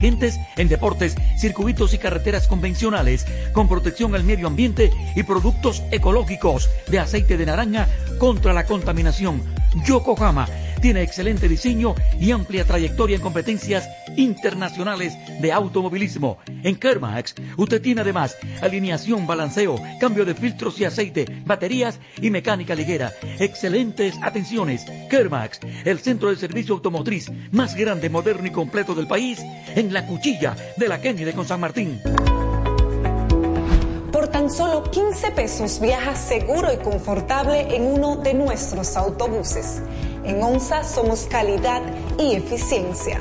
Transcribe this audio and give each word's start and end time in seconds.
Agentes 0.00 0.38
en 0.56 0.68
deportes, 0.68 1.16
circuitos 1.36 1.92
y 1.92 1.98
carreteras 1.98 2.46
convencionales, 2.46 3.26
con 3.52 3.68
protección 3.68 4.14
al 4.14 4.22
medio 4.22 4.46
ambiente 4.46 4.92
y 5.16 5.24
productos 5.24 5.82
ecológicos 5.90 6.70
de 6.86 7.00
aceite 7.00 7.36
de 7.36 7.46
naranja 7.46 7.88
contra 8.16 8.52
la 8.52 8.64
contaminación. 8.64 9.42
Yokohama 9.84 10.46
tiene 10.80 11.02
excelente 11.02 11.48
diseño 11.48 11.94
y 12.20 12.30
amplia 12.30 12.64
trayectoria 12.64 13.16
en 13.16 13.22
competencias 13.22 13.88
internacionales 14.16 15.16
de 15.40 15.52
automovilismo. 15.52 16.38
En 16.62 16.76
Kermax, 16.76 17.34
usted 17.56 17.80
tiene 17.80 18.00
además 18.00 18.36
alineación, 18.60 19.26
balanceo, 19.26 19.80
cambio 20.00 20.24
de 20.24 20.34
filtros 20.34 20.80
y 20.80 20.84
aceite, 20.84 21.26
baterías 21.44 21.98
y 22.20 22.30
mecánica 22.30 22.74
ligera. 22.74 23.12
Excelentes 23.38 24.16
atenciones. 24.22 24.84
Kermax, 25.10 25.60
el 25.84 25.98
centro 25.98 26.30
de 26.30 26.36
servicio 26.36 26.74
automotriz 26.74 27.30
más 27.52 27.74
grande, 27.74 28.10
moderno 28.10 28.46
y 28.46 28.50
completo 28.50 28.94
del 28.94 29.06
país, 29.06 29.40
en 29.74 29.92
la 29.92 30.06
cuchilla 30.06 30.56
de 30.76 30.88
la 30.88 31.00
Kennedy 31.00 31.32
con 31.32 31.46
San 31.46 31.60
Martín. 31.60 32.00
Solo 34.50 34.82
15 34.82 35.32
pesos 35.32 35.78
viaja 35.78 36.16
seguro 36.16 36.72
y 36.72 36.78
confortable 36.78 37.76
en 37.76 37.82
uno 37.82 38.16
de 38.16 38.32
nuestros 38.32 38.96
autobuses. 38.96 39.82
En 40.24 40.42
ONSA 40.42 40.84
somos 40.84 41.26
calidad 41.30 41.82
y 42.18 42.34
eficiencia. 42.34 43.20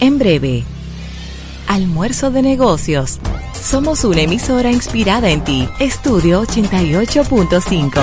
En 0.00 0.18
breve, 0.18 0.64
almuerzo 1.68 2.30
de 2.30 2.42
negocios. 2.42 3.20
Somos 3.54 4.04
una 4.04 4.22
emisora 4.22 4.72
inspirada 4.72 5.30
en 5.30 5.44
ti. 5.44 5.68
Estudio 5.78 6.42
88.5. 6.42 8.02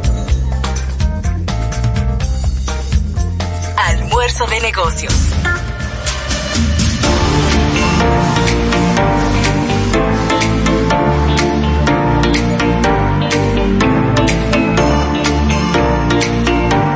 Almuerzo 4.11 4.45
de 4.45 4.59
negocios. 4.59 5.13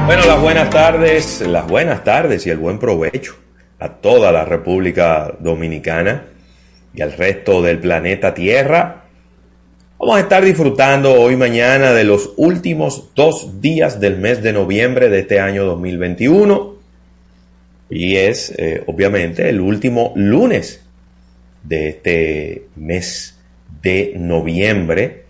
Bueno, 0.05 0.25
las 0.25 0.41
buenas 0.41 0.69
tardes, 0.69 1.41
las 1.47 1.65
buenas 1.65 2.03
tardes 2.03 2.45
y 2.47 2.49
el 2.49 2.57
buen 2.57 2.79
provecho 2.79 3.37
a 3.79 3.87
toda 3.87 4.33
la 4.33 4.43
República 4.43 5.33
Dominicana 5.39 6.25
y 6.93 7.01
al 7.01 7.13
resto 7.13 7.61
del 7.61 7.79
planeta 7.79 8.33
Tierra. 8.33 9.05
Vamos 9.97 10.17
a 10.17 10.19
estar 10.19 10.43
disfrutando 10.43 11.13
hoy 11.13 11.37
mañana 11.37 11.93
de 11.93 12.03
los 12.03 12.33
últimos 12.35 13.15
dos 13.15 13.61
días 13.61 14.01
del 14.01 14.17
mes 14.17 14.43
de 14.43 14.51
noviembre 14.51 15.07
de 15.07 15.19
este 15.19 15.39
año 15.39 15.63
2021. 15.63 16.74
Y 17.95 18.17
es 18.17 18.53
eh, 18.57 18.83
obviamente 18.87 19.47
el 19.47 19.61
último 19.61 20.11
lunes 20.17 20.83
de 21.63 21.87
este 21.87 22.67
mes 22.75 23.39
de 23.81 24.11
noviembre. 24.17 25.23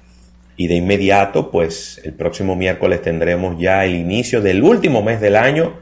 Y 0.58 0.68
de 0.68 0.74
inmediato, 0.74 1.52
pues 1.52 2.02
el 2.04 2.14
próximo 2.14 2.56
miércoles 2.56 3.04
tendremos 3.04 3.60
ya 3.60 3.86
el 3.86 3.94
inicio 3.94 4.42
del 4.42 4.64
último 4.64 5.04
mes 5.04 5.22
del 5.22 5.36
año, 5.36 5.80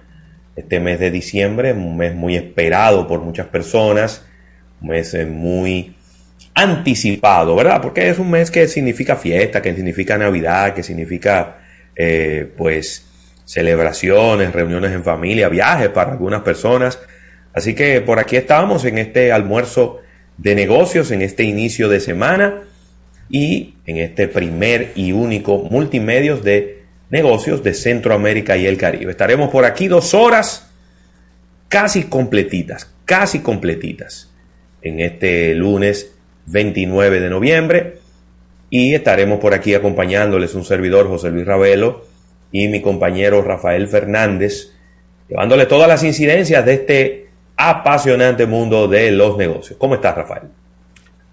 este 0.58 0.82
mes 0.82 1.00
de 1.00 1.10
diciembre, 1.10 1.72
un 1.72 1.96
mes 1.96 2.14
muy 2.16 2.36
esperado 2.36 3.08
por 3.08 3.22
muchas 3.22 3.48
personas, 3.48 4.26
un 4.82 4.90
mes 4.90 5.14
eh, 5.14 5.26
muy 5.26 5.96
anticipado, 6.54 7.56
¿verdad? 7.56 7.82
Porque 7.82 8.10
es 8.10 8.20
un 8.20 8.30
mes 8.30 8.52
que 8.52 8.68
significa 8.68 9.16
fiesta, 9.16 9.62
que 9.62 9.74
significa 9.74 10.18
Navidad, 10.18 10.74
que 10.74 10.84
significa, 10.84 11.60
eh, 11.96 12.52
pues, 12.58 13.13
celebraciones, 13.46 14.54
reuniones 14.54 14.92
en 14.92 15.04
familia, 15.04 15.50
viajes 15.50 15.90
para 15.90 16.12
algunas 16.12 16.42
personas. 16.42 17.00
Así 17.54 17.76
que 17.76 18.02
por 18.02 18.20
aquí 18.20 18.36
estamos 18.36 18.86
en 18.86 18.98
este 18.98 19.32
almuerzo 19.32 20.00
de 20.38 20.56
negocios, 20.56 21.12
en 21.12 21.22
este 21.22 21.44
inicio 21.44 21.90
de 21.90 22.00
semana 22.00 22.62
y 23.30 23.76
en 23.86 23.98
este 23.98 24.28
primer 24.28 24.92
y 24.96 25.12
único 25.12 25.60
multimedios 25.60 26.44
de 26.44 26.84
negocios 27.10 27.64
de 27.64 27.74
Centroamérica 27.74 28.58
y 28.58 28.66
el 28.66 28.78
Caribe. 28.78 29.12
Estaremos 29.12 29.50
por 29.50 29.66
aquí 29.66 29.88
dos 29.88 30.14
horas 30.14 30.70
casi 31.68 32.04
completitas, 32.04 32.92
casi 33.06 33.40
completitas 33.40 34.32
en 34.82 35.00
este 35.00 35.54
lunes 35.56 36.14
29 36.48 37.20
de 37.20 37.30
noviembre 37.30 37.98
y 38.70 38.94
estaremos 38.96 39.40
por 39.40 39.54
aquí 39.54 39.76
acompañándoles 39.76 40.56
un 40.56 40.66
servidor 40.66 41.08
José 41.08 41.30
Luis 41.30 41.46
Ravelo 41.46 42.13
y 42.54 42.68
mi 42.68 42.82
compañero 42.84 43.42
Rafael 43.42 43.88
Fernández, 43.88 44.72
llevándole 45.28 45.66
todas 45.66 45.88
las 45.88 46.04
incidencias 46.04 46.64
de 46.64 46.74
este 46.76 47.30
apasionante 47.58 48.46
mundo 48.46 48.88
de 48.88 49.12
los 49.12 49.36
negocios. 49.38 49.78
¿Cómo 49.80 49.96
estás, 49.96 50.16
Rafael? 50.16 50.44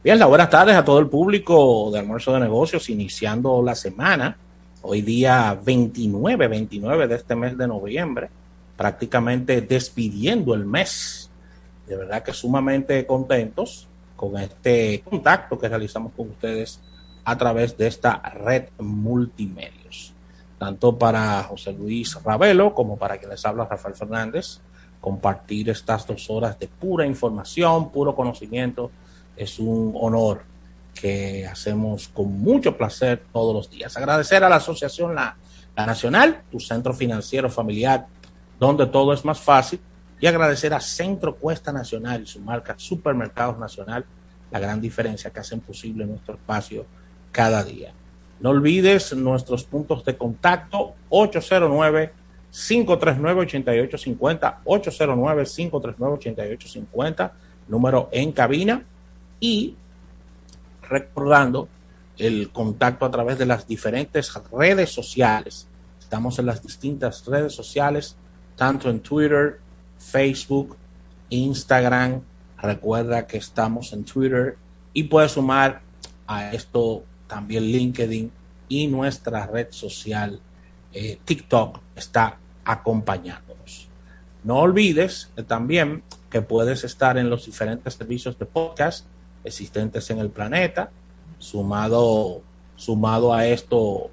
Bien, 0.03 0.19
buenas 0.27 0.49
tardes 0.49 0.75
a 0.75 0.83
todo 0.83 0.99
el 0.99 1.09
público 1.09 1.91
de 1.93 1.99
Almuerzo 1.99 2.33
de 2.33 2.41
Negocios, 2.41 2.89
iniciando 2.89 3.63
la 3.63 3.75
semana, 3.75 4.35
hoy 4.81 5.03
día 5.03 5.61
29, 5.63 6.49
29 6.49 7.07
de 7.07 7.17
este 7.17 7.37
mes 7.37 7.57
de 7.59 7.69
noviembre, 7.69 8.31
prácticamente 8.79 9.61
despidiendo 9.61 10.55
el 10.55 10.65
mes. 10.65 11.31
De 11.87 11.97
verdad 11.97 12.23
que 12.23 12.33
sumamente 12.33 13.05
contentos 13.05 13.89
con 14.17 14.39
este 14.39 15.03
contacto 15.05 15.59
que 15.59 15.69
realizamos 15.69 16.13
con 16.17 16.31
ustedes 16.31 16.81
a 17.25 17.37
través 17.37 17.77
de 17.77 17.89
esta 17.89 18.23
red 18.43 18.69
multimedios. 18.79 19.80
Tanto 20.60 20.98
para 20.98 21.43
José 21.44 21.72
Luis 21.72 22.22
Ravelo 22.22 22.75
como 22.75 22.98
para 22.98 23.16
quien 23.16 23.31
les 23.31 23.47
habla 23.47 23.65
Rafael 23.65 23.94
Fernández, 23.94 24.60
compartir 25.00 25.71
estas 25.71 26.06
dos 26.06 26.28
horas 26.28 26.59
de 26.59 26.69
pura 26.69 27.06
información, 27.06 27.91
puro 27.91 28.15
conocimiento 28.15 28.91
es 29.38 29.59
un 29.59 29.94
honor 29.98 30.43
que 30.93 31.47
hacemos 31.47 32.09
con 32.09 32.41
mucho 32.43 32.76
placer 32.76 33.22
todos 33.32 33.54
los 33.54 33.71
días. 33.71 33.97
Agradecer 33.97 34.44
a 34.44 34.50
la 34.50 34.56
Asociación 34.56 35.15
La, 35.15 35.34
Nacional, 35.75 36.43
tu 36.50 36.60
centro 36.60 36.92
financiero 36.92 37.48
familiar, 37.48 38.06
donde 38.59 38.87
todo 38.87 39.15
es 39.15 39.25
más 39.25 39.41
fácil, 39.41 39.81
y 40.21 40.27
agradecer 40.27 40.75
a 40.75 40.81
Centro 40.81 41.37
Cuesta 41.37 41.72
Nacional 41.72 42.25
y 42.25 42.27
su 42.27 42.38
marca 42.38 42.75
Supermercados 42.77 43.59
Nacional, 43.59 44.04
la 44.50 44.59
gran 44.59 44.78
diferencia 44.78 45.31
que 45.31 45.41
hacen 45.41 45.60
posible 45.60 46.04
nuestro 46.04 46.34
espacio 46.34 46.84
cada 47.32 47.65
día. 47.65 47.94
No 48.41 48.51
olvides 48.51 49.15
nuestros 49.15 49.65
puntos 49.65 50.05
de 50.05 50.17
contacto 50.17 50.95
809 51.11 52.12
539 52.51 53.41
8850 53.43 54.61
809 54.65 55.45
539 55.45 56.15
8850 56.15 57.33
número 57.69 58.09
en 58.12 58.33
cabina 58.33 58.83
y 59.39 59.77
recordando 60.89 61.69
el 62.19 62.51
contacto 62.51 63.05
a 63.05 63.11
través 63.11 63.39
de 63.39 63.47
las 63.47 63.67
diferentes 63.67 64.33
redes 64.53 64.91
sociales. 64.91 65.67
Estamos 65.99 66.39
en 66.39 66.47
las 66.47 66.62
distintas 66.62 67.25
redes 67.27 67.55
sociales, 67.55 68.16
tanto 68.57 68.91
en 68.91 69.01
Twitter, 69.01 69.60
Facebook, 69.98 70.77
Instagram. 71.31 72.22
Recuerda 72.60 73.27
que 73.27 73.39
estamos 73.39 73.92
en 73.92 74.04
Twitter 74.04 74.57
y 74.92 75.04
puedes 75.04 75.33
sumar 75.33 75.81
a 76.27 76.53
esto 76.53 77.04
también 77.30 77.62
LinkedIn 77.62 78.30
y 78.68 78.88
nuestra 78.88 79.47
red 79.47 79.68
social 79.71 80.41
eh, 80.92 81.18
TikTok 81.24 81.78
está 81.94 82.38
acompañándonos. 82.65 83.88
No 84.42 84.59
olvides 84.59 85.30
también 85.47 86.03
que 86.28 86.42
puedes 86.42 86.82
estar 86.82 87.16
en 87.18 87.30
los 87.30 87.47
diferentes 87.47 87.94
servicios 87.94 88.36
de 88.38 88.47
podcast 88.47 89.06
existentes 89.44 90.10
en 90.10 90.18
el 90.18 90.30
planeta. 90.30 90.91
Sumado, 91.38 92.42
sumado 92.74 93.32
a 93.32 93.47
esto, 93.47 94.10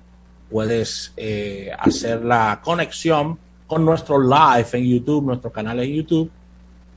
puedes 0.51 1.13
eh, 1.17 1.71
hacer 1.77 2.23
la 2.23 2.61
conexión 2.63 3.39
con 3.65 3.83
nuestro 3.83 4.19
live 4.21 4.67
en 4.73 4.85
YouTube, 4.85 5.25
nuestro 5.25 5.51
canal 5.51 5.79
en 5.79 5.91
YouTube. 5.91 6.31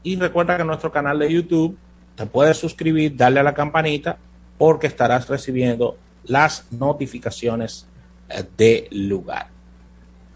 Y 0.03 0.17
recuerda 0.17 0.59
que 0.59 0.65
nuestro 0.65 0.93
canal 0.93 1.19
de 1.19 1.33
YouTube 1.33 1.77
te 2.15 2.27
puedes 2.27 2.59
suscribir, 2.59 3.17
darle 3.17 3.41
a 3.41 3.43
la 3.43 3.55
campanita, 3.55 4.19
porque 4.59 4.87
estarás 4.87 5.27
recibiendo 5.29 5.97
las 6.25 6.67
notificaciones 6.73 7.87
de 8.57 8.89
lugar. 8.93 9.49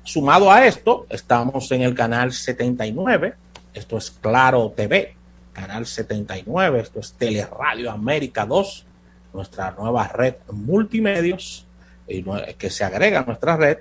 sumado 0.03 0.51
a 0.51 0.67
esto, 0.67 1.07
estamos 1.09 1.71
en 1.73 1.83
el 1.83 1.95
canal 1.95 2.33
79, 2.33 3.35
esto 3.73 3.97
es 3.97 4.11
Claro 4.11 4.73
TV, 4.77 5.15
canal 5.53 5.87
79, 5.87 6.81
esto 6.81 7.01
es 7.01 7.13
Teleradio 7.13 7.91
América 7.91 8.45
2, 8.45 8.85
nuestra 9.33 9.71
nueva 9.73 10.09
red 10.09 10.35
multimedios 10.51 11.67
que 12.59 12.71
se 12.71 12.85
agrega 12.85 13.21
a 13.21 13.25
nuestra 13.25 13.57
red 13.57 13.79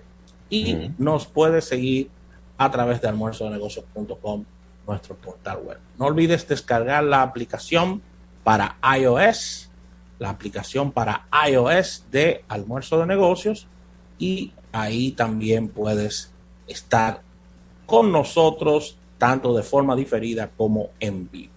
y 0.50 0.91
nos 0.97 1.25
puede 1.25 1.61
seguir 1.61 2.09
a 2.57 2.71
través 2.71 3.01
de 3.01 3.07
almuerzodenegocios.com, 3.07 4.45
nuestro 4.88 5.15
portal 5.15 5.57
web. 5.63 5.79
No 5.97 6.05
olvides 6.05 6.47
descargar 6.47 7.03
la 7.03 7.21
aplicación 7.21 8.01
para 8.44 8.77
iOS, 8.97 9.69
la 10.24 10.30
aplicación 10.30 10.94
para 10.94 11.28
iOS 11.50 12.06
de 12.10 12.46
Almuerzo 12.48 12.98
de 12.98 13.08
Negocios 13.08 13.68
y 14.18 14.54
ahí 14.72 15.12
también 15.12 15.68
puedes 15.68 16.31
estar 16.66 17.22
con 17.86 18.10
nosotros 18.10 18.98
tanto 19.18 19.54
de 19.54 19.64
forma 19.64 19.98
diferida 19.98 20.50
como 20.56 20.92
en 21.02 21.30
vivo. 21.30 21.52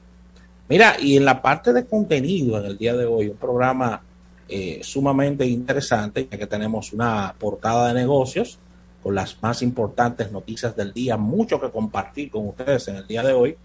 Mira, 0.69 0.97
y 1.01 1.17
en 1.17 1.25
la 1.25 1.41
parte 1.41 1.73
de 1.73 1.87
contenido 1.87 2.59
en 2.59 2.65
el 2.65 2.77
día 2.77 2.97
de 2.97 3.07
hoy, 3.07 3.29
un 3.29 3.37
programa 3.37 4.03
eh, 4.49 4.81
sumamente 4.83 5.47
interesante, 5.47 6.27
ya 6.29 6.37
que 6.37 6.49
tenemos 6.49 6.93
una 6.93 7.37
portada 7.39 7.87
de 7.89 7.95
negocios 7.95 8.59
con 9.01 9.15
las 9.15 9.41
más 9.41 9.63
importantes 9.63 10.33
noticias 10.33 10.75
del 10.75 10.93
día, 10.93 11.17
mucho 11.17 11.61
que 11.61 11.71
compartir 11.71 12.33
con 12.33 12.49
ustedes 12.49 12.89
en 12.89 12.97
el 12.97 13.07
día 13.07 13.23
de 13.23 13.33
hoy. 13.33 13.57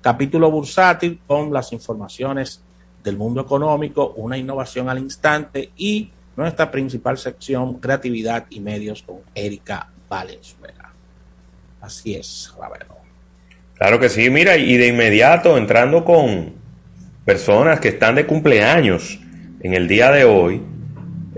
Capítulo 0.00 0.50
bursátil 0.50 1.20
con 1.26 1.52
las 1.52 1.74
informaciones 1.74 2.62
del 3.06 3.16
mundo 3.16 3.40
económico, 3.40 4.12
una 4.16 4.36
innovación 4.36 4.88
al 4.88 4.98
instante 4.98 5.70
y 5.76 6.10
nuestra 6.36 6.70
principal 6.72 7.16
sección, 7.16 7.74
creatividad 7.78 8.46
y 8.50 8.58
medios 8.58 9.02
con 9.02 9.18
Erika 9.32 9.88
Valenzuela. 10.08 10.90
Así 11.80 12.16
es, 12.16 12.52
Ravelo. 12.58 12.96
Claro 13.74 14.00
que 14.00 14.08
sí, 14.08 14.28
mira, 14.28 14.56
y 14.56 14.76
de 14.76 14.88
inmediato 14.88 15.56
entrando 15.56 16.04
con 16.04 16.54
personas 17.24 17.78
que 17.78 17.88
están 17.88 18.16
de 18.16 18.26
cumpleaños 18.26 19.20
en 19.60 19.74
el 19.74 19.86
día 19.86 20.10
de 20.10 20.24
hoy. 20.24 20.60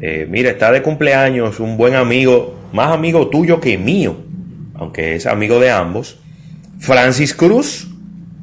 Eh, 0.00 0.26
mira, 0.28 0.50
está 0.50 0.72
de 0.72 0.82
cumpleaños 0.82 1.60
un 1.60 1.76
buen 1.76 1.94
amigo, 1.96 2.58
más 2.72 2.92
amigo 2.92 3.28
tuyo 3.28 3.60
que 3.60 3.76
mío, 3.76 4.16
aunque 4.74 5.16
es 5.16 5.26
amigo 5.26 5.60
de 5.60 5.70
ambos, 5.70 6.18
Francis 6.78 7.34
Cruz. 7.34 7.88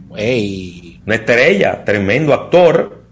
Una 0.10 1.16
estrella, 1.16 1.84
tremendo 1.84 2.34
actor, 2.34 3.05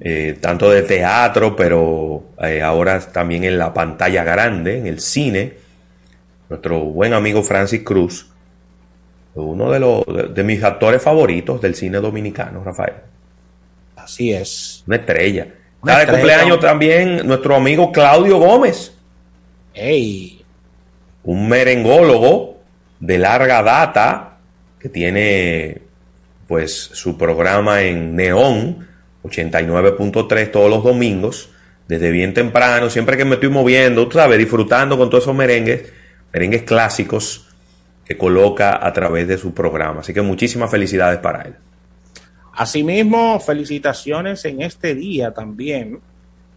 eh, 0.00 0.38
tanto 0.40 0.70
de 0.70 0.82
teatro, 0.82 1.56
pero 1.56 2.24
eh, 2.42 2.62
ahora 2.62 3.00
también 3.00 3.44
en 3.44 3.58
la 3.58 3.72
pantalla 3.72 4.24
grande, 4.24 4.78
en 4.78 4.86
el 4.86 5.00
cine. 5.00 5.54
Nuestro 6.48 6.80
buen 6.80 7.12
amigo 7.12 7.42
Francis 7.42 7.82
Cruz 7.82 8.28
uno 9.44 9.70
de, 9.70 9.80
los, 9.80 10.04
de, 10.34 10.44
mis 10.44 10.62
actores 10.62 11.02
favoritos 11.02 11.60
del 11.60 11.74
cine 11.74 11.98
dominicano, 11.98 12.62
Rafael. 12.64 12.94
Así 13.96 14.32
es. 14.32 14.82
Una 14.86 14.96
estrella. 14.96 15.48
Una 15.82 15.98
de 16.00 16.06
cumpleaños 16.06 16.60
también 16.60 17.26
nuestro 17.26 17.54
amigo 17.54 17.92
Claudio 17.92 18.38
Gómez. 18.38 18.94
Hey. 19.74 20.44
Un 21.24 21.48
merengólogo 21.48 22.58
de 23.00 23.18
larga 23.18 23.62
data 23.62 24.38
que 24.78 24.88
tiene 24.88 25.82
pues 26.46 26.72
su 26.74 27.18
programa 27.18 27.82
en 27.82 28.16
Neón 28.16 28.87
89.3 29.22 30.50
todos 30.50 30.70
los 30.70 30.84
domingos, 30.84 31.50
desde 31.88 32.10
bien 32.10 32.34
temprano, 32.34 32.90
siempre 32.90 33.16
que 33.16 33.24
me 33.24 33.34
estoy 33.34 33.48
moviendo, 33.48 34.06
tú 34.08 34.18
sabes, 34.18 34.38
disfrutando 34.38 34.96
con 34.98 35.10
todos 35.10 35.24
esos 35.24 35.34
merengues, 35.34 35.92
merengues 36.32 36.62
clásicos 36.62 37.48
que 38.04 38.16
coloca 38.16 38.86
a 38.86 38.92
través 38.92 39.26
de 39.26 39.38
su 39.38 39.52
programa. 39.52 40.00
Así 40.00 40.12
que 40.12 40.22
muchísimas 40.22 40.70
felicidades 40.70 41.18
para 41.18 41.42
él. 41.42 41.54
Asimismo, 42.52 43.38
felicitaciones 43.40 44.44
en 44.44 44.62
este 44.62 44.94
día 44.94 45.32
también. 45.32 46.00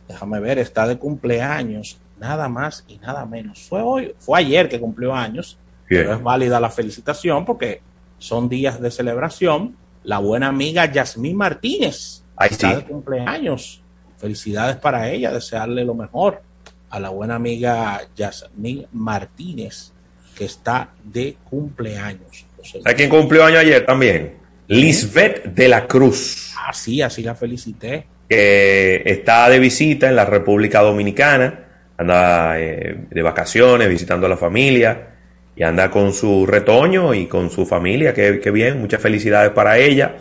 Déjame 0.07 0.39
ver, 0.39 0.59
está 0.59 0.87
de 0.87 0.97
cumpleaños, 0.97 1.99
nada 2.19 2.49
más 2.49 2.83
y 2.87 2.97
nada 2.97 3.25
menos. 3.25 3.61
Fue 3.61 3.81
hoy, 3.81 4.15
fue 4.19 4.39
ayer 4.39 4.67
que 4.67 4.79
cumplió 4.79 5.13
años, 5.13 5.57
pero 5.87 6.13
es 6.13 6.23
válida 6.23 6.59
la 6.59 6.69
felicitación 6.69 7.45
porque 7.45 7.81
son 8.17 8.49
días 8.49 8.81
de 8.81 8.91
celebración. 8.91 9.75
La 10.03 10.19
buena 10.19 10.47
amiga 10.47 10.91
Yasmín 10.91 11.37
Martínez 11.37 12.20
está 12.45 12.75
de 12.75 12.83
cumpleaños. 12.83 13.81
Felicidades 14.17 14.75
para 14.77 15.09
ella, 15.09 15.31
desearle 15.31 15.83
lo 15.83 15.95
mejor 15.95 16.41
a 16.89 16.99
la 16.99 17.09
buena 17.09 17.35
amiga 17.35 18.01
Yasmín 18.15 18.85
Martínez 18.91 19.91
que 20.38 20.45
está 20.45 20.89
de 21.03 21.38
cumpleaños. 21.49 22.45
¿A 22.85 22.93
quién 22.93 23.09
cumplió 23.09 23.45
año 23.45 23.59
ayer 23.59 23.85
también? 23.85 24.33
Lisbeth 24.67 25.45
de 25.45 25.67
la 25.67 25.88
Cruz. 25.88 26.53
Ah, 26.57 26.73
sí, 26.73 27.01
así 27.01 27.23
la 27.23 27.35
felicité. 27.35 28.05
Que 28.29 29.03
está 29.05 29.49
de 29.49 29.59
visita 29.59 30.07
en 30.07 30.15
la 30.15 30.25
República 30.25 30.79
Dominicana, 30.81 31.65
anda 31.97 32.59
eh, 32.59 33.05
de 33.09 33.21
vacaciones, 33.21 33.89
visitando 33.89 34.25
a 34.25 34.29
la 34.29 34.37
familia 34.37 35.09
y 35.55 35.63
anda 35.63 35.91
con 35.91 36.13
su 36.13 36.45
retoño 36.45 37.13
y 37.13 37.27
con 37.27 37.49
su 37.49 37.65
familia. 37.65 38.13
Qué, 38.13 38.51
bien, 38.51 38.79
muchas 38.79 39.01
felicidades 39.01 39.51
para 39.51 39.77
ella 39.77 40.15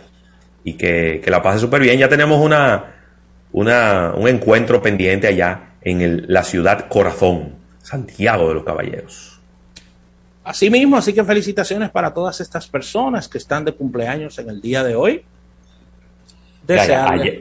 y 0.64 0.74
que, 0.74 1.22
la 1.26 1.42
pase 1.42 1.58
súper 1.58 1.80
bien. 1.82 1.98
Ya 1.98 2.08
tenemos 2.08 2.40
una, 2.40 2.94
una, 3.52 4.12
un 4.16 4.28
encuentro 4.28 4.82
pendiente 4.82 5.26
allá 5.26 5.74
en 5.82 6.24
la 6.28 6.42
ciudad 6.42 6.88
corazón, 6.88 7.54
Santiago 7.82 8.48
de 8.48 8.54
los 8.54 8.64
Caballeros. 8.64 9.40
Asimismo, 10.44 10.96
así 10.96 11.12
que 11.12 11.22
felicitaciones 11.22 11.90
para 11.90 12.12
todas 12.12 12.40
estas 12.40 12.66
personas 12.66 13.28
que 13.28 13.38
están 13.38 13.64
de 13.64 13.72
cumpleaños 13.72 14.38
en 14.38 14.48
el 14.48 14.60
día 14.60 14.82
de 14.82 14.94
hoy. 14.94 15.22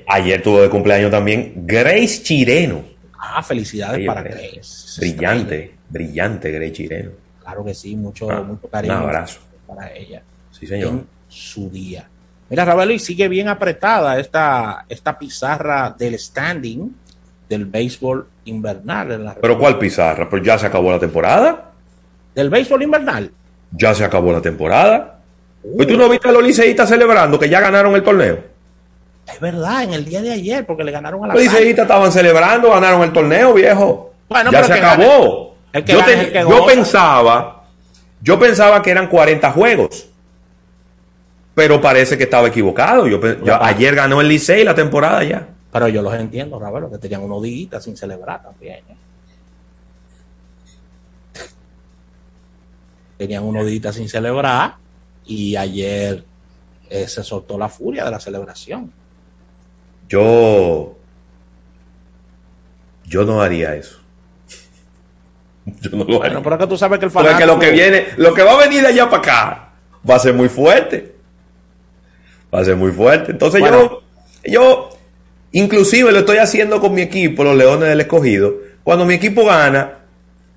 Ayer, 0.07 0.41
tuvo 0.41 0.61
de 0.61 0.69
cumpleaños 0.69 1.11
también 1.11 1.53
Grace 1.65 2.23
Chireno. 2.23 2.83
Ah, 3.17 3.43
felicidades 3.43 4.05
para 4.05 4.23
Grace. 4.23 4.99
Brillante, 4.99 5.75
brillante 5.89 6.51
Grace 6.51 6.73
Chireno. 6.73 7.11
Claro 7.41 7.65
que 7.65 7.73
sí, 7.73 7.95
mucho, 7.95 8.29
ah, 8.29 8.41
mucho 8.41 8.67
cariño. 8.67 8.95
Un 8.95 9.03
abrazo. 9.03 9.39
Para 9.67 9.93
ella. 9.93 10.21
Sí, 10.51 10.65
señor. 10.65 10.89
En 10.89 11.07
su 11.27 11.69
día. 11.69 12.07
Mira, 12.49 12.65
Ravelo, 12.65 12.93
y 12.93 12.99
sigue 12.99 13.27
bien 13.27 13.47
apretada 13.47 14.19
esta, 14.19 14.85
esta 14.89 15.17
pizarra 15.17 15.95
del 15.97 16.17
standing 16.17 16.89
del 17.47 17.65
béisbol 17.65 18.27
invernal. 18.45 19.11
En 19.11 19.25
la 19.25 19.35
¿Pero 19.35 19.57
cuál 19.57 19.77
pizarra? 19.77 20.29
¿Pues 20.29 20.43
ya 20.43 20.57
se 20.57 20.67
acabó 20.67 20.91
la 20.91 20.99
temporada? 20.99 21.69
del 22.35 22.49
béisbol 22.49 22.83
invernal. 22.83 23.31
Ya 23.71 23.93
se 23.93 24.03
acabó 24.03 24.31
la 24.31 24.41
temporada. 24.41 25.19
¿Y 25.77 25.85
tú 25.85 25.97
no 25.97 26.07
viste 26.09 26.29
a 26.29 26.31
los 26.31 26.43
liceístas 26.43 26.87
celebrando 26.87 27.37
que 27.37 27.49
ya 27.49 27.59
ganaron 27.59 27.93
el 27.95 28.03
torneo? 28.03 28.39
Es 29.31 29.39
verdad, 29.39 29.83
en 29.83 29.93
el 29.93 30.05
día 30.05 30.21
de 30.21 30.31
ayer, 30.31 30.65
porque 30.65 30.83
le 30.83 30.91
ganaron 30.91 31.23
a 31.23 31.27
la 31.27 31.33
Los 31.33 31.43
liceístas 31.43 31.83
estaban 31.83 32.11
celebrando, 32.11 32.71
ganaron 32.71 33.03
el 33.03 33.11
torneo, 33.11 33.53
viejo. 33.53 34.13
ya 34.51 34.63
se 34.63 34.73
acabó. 34.73 35.55
yo, 35.73 36.65
pensaba, 36.65 37.65
yo 38.21 38.39
pensaba 38.39 38.81
que 38.81 38.91
eran 38.91 39.07
40 39.07 39.51
juegos. 39.51 40.08
Pero 41.59 41.81
parece 41.81 42.17
que 42.17 42.23
estaba 42.23 42.47
equivocado. 42.47 43.05
Yo, 43.05 43.19
ayer 43.61 43.93
ganó 43.93 44.21
el 44.21 44.29
Licey 44.29 44.63
la 44.63 44.73
temporada 44.73 45.21
ya. 45.25 45.45
Pero 45.73 45.89
yo 45.89 46.01
los 46.01 46.13
entiendo, 46.13 46.57
Ravelo, 46.57 46.89
que 46.89 46.97
tenían 46.97 47.21
unos 47.21 47.43
días 47.43 47.83
sin 47.83 47.97
celebrar 47.97 48.41
también. 48.41 48.77
¿eh? 48.89 48.95
tenían 53.17 53.43
unos 53.43 53.65
días 53.65 53.93
sin 53.93 54.07
celebrar 54.07 54.75
y 55.25 55.57
ayer 55.57 56.23
eh, 56.89 57.05
se 57.09 57.21
soltó 57.25 57.57
la 57.57 57.67
furia 57.67 58.05
de 58.05 58.11
la 58.11 58.19
celebración. 58.21 58.93
Yo, 60.07 60.95
yo 63.03 63.25
no 63.25 63.41
haría 63.41 63.75
eso. 63.75 63.99
Yo 65.81 65.91
no 65.91 66.05
lo 66.05 66.23
haría. 66.23 66.39
Bueno, 66.39 66.41
pero 66.41 66.69
tú 66.69 66.77
sabes 66.77 66.99
que 66.99 67.05
el 67.05 67.11
fanático... 67.11 67.45
Lo 67.45 67.59
que 67.59 67.71
viene, 67.71 68.07
lo 68.15 68.33
que 68.33 68.43
va 68.43 68.53
a 68.53 68.57
venir 68.57 68.81
de 68.81 68.87
allá 68.87 69.09
para 69.09 69.21
acá 69.21 69.69
va 70.09 70.15
a 70.15 70.19
ser 70.19 70.33
muy 70.33 70.47
fuerte. 70.47 71.18
Va 72.53 72.59
a 72.59 72.65
ser 72.65 72.75
muy 72.75 72.91
fuerte. 72.91 73.31
Entonces 73.31 73.61
yo, 73.61 74.01
yo, 74.43 74.89
inclusive 75.51 76.11
lo 76.11 76.19
estoy 76.19 76.37
haciendo 76.37 76.79
con 76.79 76.93
mi 76.93 77.01
equipo, 77.01 77.43
los 77.43 77.55
Leones 77.55 77.89
del 77.89 78.01
Escogido. 78.01 78.53
Cuando 78.83 79.05
mi 79.05 79.15
equipo 79.15 79.45
gana, 79.45 79.99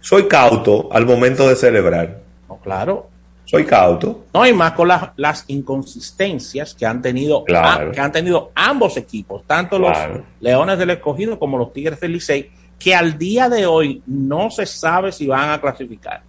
soy 0.00 0.26
cauto 0.26 0.88
al 0.92 1.06
momento 1.06 1.48
de 1.48 1.56
celebrar 1.56 2.22
claro. 2.62 3.08
Soy 3.44 3.66
cauto. 3.66 4.24
No, 4.32 4.46
y 4.46 4.52
más 4.52 4.72
con 4.72 4.88
las, 4.88 5.44
inconsistencias 5.48 6.74
que 6.74 6.86
han 6.86 7.02
tenido 7.02 7.44
que 7.44 8.00
han 8.00 8.12
tenido 8.12 8.50
ambos 8.54 8.96
equipos, 8.96 9.42
tanto 9.46 9.78
los 9.78 9.96
Leones 10.40 10.78
del 10.78 10.90
Escogido 10.90 11.38
como 11.38 11.58
los 11.58 11.72
Tigres 11.72 12.00
del 12.00 12.12
Licey, 12.12 12.50
que 12.78 12.94
al 12.94 13.18
día 13.18 13.48
de 13.48 13.66
hoy 13.66 14.02
no 14.06 14.50
se 14.50 14.64
sabe 14.64 15.12
si 15.12 15.26
van 15.26 15.50
a 15.50 15.60
clasificar. 15.60 16.22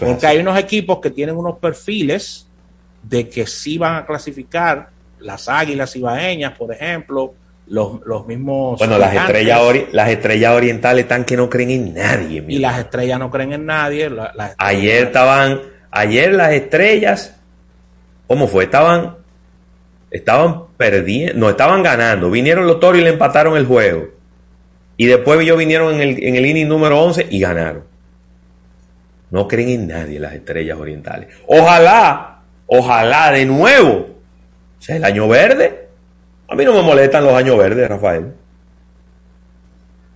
Porque 0.00 0.26
hay 0.26 0.38
unos 0.38 0.58
equipos 0.58 1.00
que 1.00 1.10
tienen 1.10 1.36
unos 1.36 1.58
perfiles 1.58 2.45
de 3.08 3.28
que 3.28 3.46
sí 3.46 3.78
van 3.78 3.96
a 3.96 4.06
clasificar, 4.06 4.88
las 5.20 5.48
Águilas 5.48 5.94
Ibaeñas, 5.96 6.56
por 6.56 6.72
ejemplo, 6.72 7.34
los, 7.68 8.00
los 8.04 8.26
mismos. 8.26 8.78
Bueno, 8.78 8.98
las 8.98 9.14
estrellas, 9.14 9.60
las 9.92 10.08
estrellas 10.08 10.52
orientales 10.52 11.04
están 11.04 11.24
que 11.24 11.36
no 11.36 11.48
creen 11.48 11.70
en 11.70 11.94
nadie. 11.94 12.44
Y 12.46 12.58
las 12.58 12.78
estrellas 12.78 13.18
no 13.18 13.30
creen 13.30 13.52
en 13.52 13.66
nadie. 13.66 14.10
ayer 14.58 15.04
estaban, 15.04 15.60
ayer 15.90 16.32
las 16.32 16.52
estrellas, 16.52 17.36
¿cómo 18.26 18.46
fue? 18.46 18.64
Estaban, 18.64 19.16
estaban 20.10 20.64
perdiendo, 20.76 21.38
no, 21.38 21.50
estaban 21.50 21.82
ganando. 21.82 22.30
Vinieron 22.30 22.66
los 22.66 22.80
toros 22.80 23.00
y 23.00 23.04
le 23.04 23.10
empataron 23.10 23.56
el 23.56 23.66
juego. 23.66 24.08
Y 24.96 25.06
después 25.06 25.40
ellos 25.40 25.58
vinieron 25.58 25.94
en 25.94 26.00
el, 26.00 26.24
en 26.24 26.36
el 26.36 26.46
inning 26.46 26.68
número 26.68 27.00
11 27.02 27.28
y 27.30 27.40
ganaron. 27.40 27.84
No 29.30 29.48
creen 29.48 29.68
en 29.70 29.86
nadie 29.88 30.20
las 30.20 30.34
estrellas 30.34 30.78
orientales. 30.78 31.28
Ojalá, 31.46 32.35
ojalá 32.66 33.30
de 33.32 33.46
nuevo 33.46 34.08
sea 34.78 34.96
el 34.96 35.04
año 35.04 35.28
verde. 35.28 35.88
A 36.48 36.54
mí 36.54 36.64
no 36.64 36.74
me 36.74 36.82
molestan 36.82 37.24
los 37.24 37.34
años 37.34 37.58
verdes, 37.58 37.88
Rafael. 37.88 38.32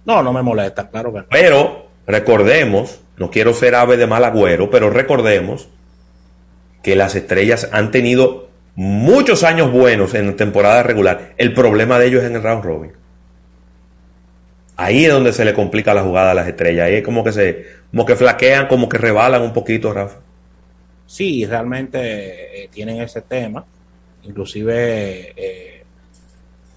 No, 0.04 0.22
no 0.22 0.32
me 0.32 0.42
molesta, 0.42 0.88
claro 0.88 1.12
que 1.12 1.22
Pero 1.30 1.86
recordemos, 2.06 3.00
no 3.16 3.30
quiero 3.30 3.52
ser 3.52 3.74
ave 3.74 3.96
de 3.96 4.06
mal 4.06 4.24
agüero, 4.24 4.70
pero 4.70 4.90
recordemos 4.90 5.68
que 6.82 6.96
las 6.96 7.14
estrellas 7.14 7.68
han 7.72 7.90
tenido 7.90 8.48
muchos 8.74 9.44
años 9.44 9.70
buenos 9.70 10.14
en 10.14 10.36
temporada 10.36 10.82
regular. 10.82 11.34
El 11.36 11.52
problema 11.52 11.98
de 11.98 12.06
ellos 12.06 12.22
es 12.22 12.30
en 12.30 12.36
el 12.36 12.42
round 12.42 12.64
robin. 12.64 12.92
Ahí 14.76 15.04
es 15.04 15.12
donde 15.12 15.34
se 15.34 15.44
le 15.44 15.52
complica 15.52 15.92
la 15.92 16.02
jugada 16.02 16.30
a 16.30 16.34
las 16.34 16.48
estrellas. 16.48 16.86
Ahí 16.86 16.94
es 16.94 17.04
como 17.04 17.22
que 17.22 17.32
se, 17.32 17.66
como 17.90 18.06
que 18.06 18.16
flaquean, 18.16 18.66
como 18.66 18.88
que 18.88 18.96
rebalan 18.96 19.42
un 19.42 19.52
poquito, 19.52 19.92
Rafa. 19.92 20.20
Sí, 21.10 21.44
realmente 21.44 22.62
eh, 22.62 22.68
tienen 22.68 23.00
ese 23.00 23.20
tema. 23.20 23.64
Inclusive 24.22 25.32
eh, 25.36 25.84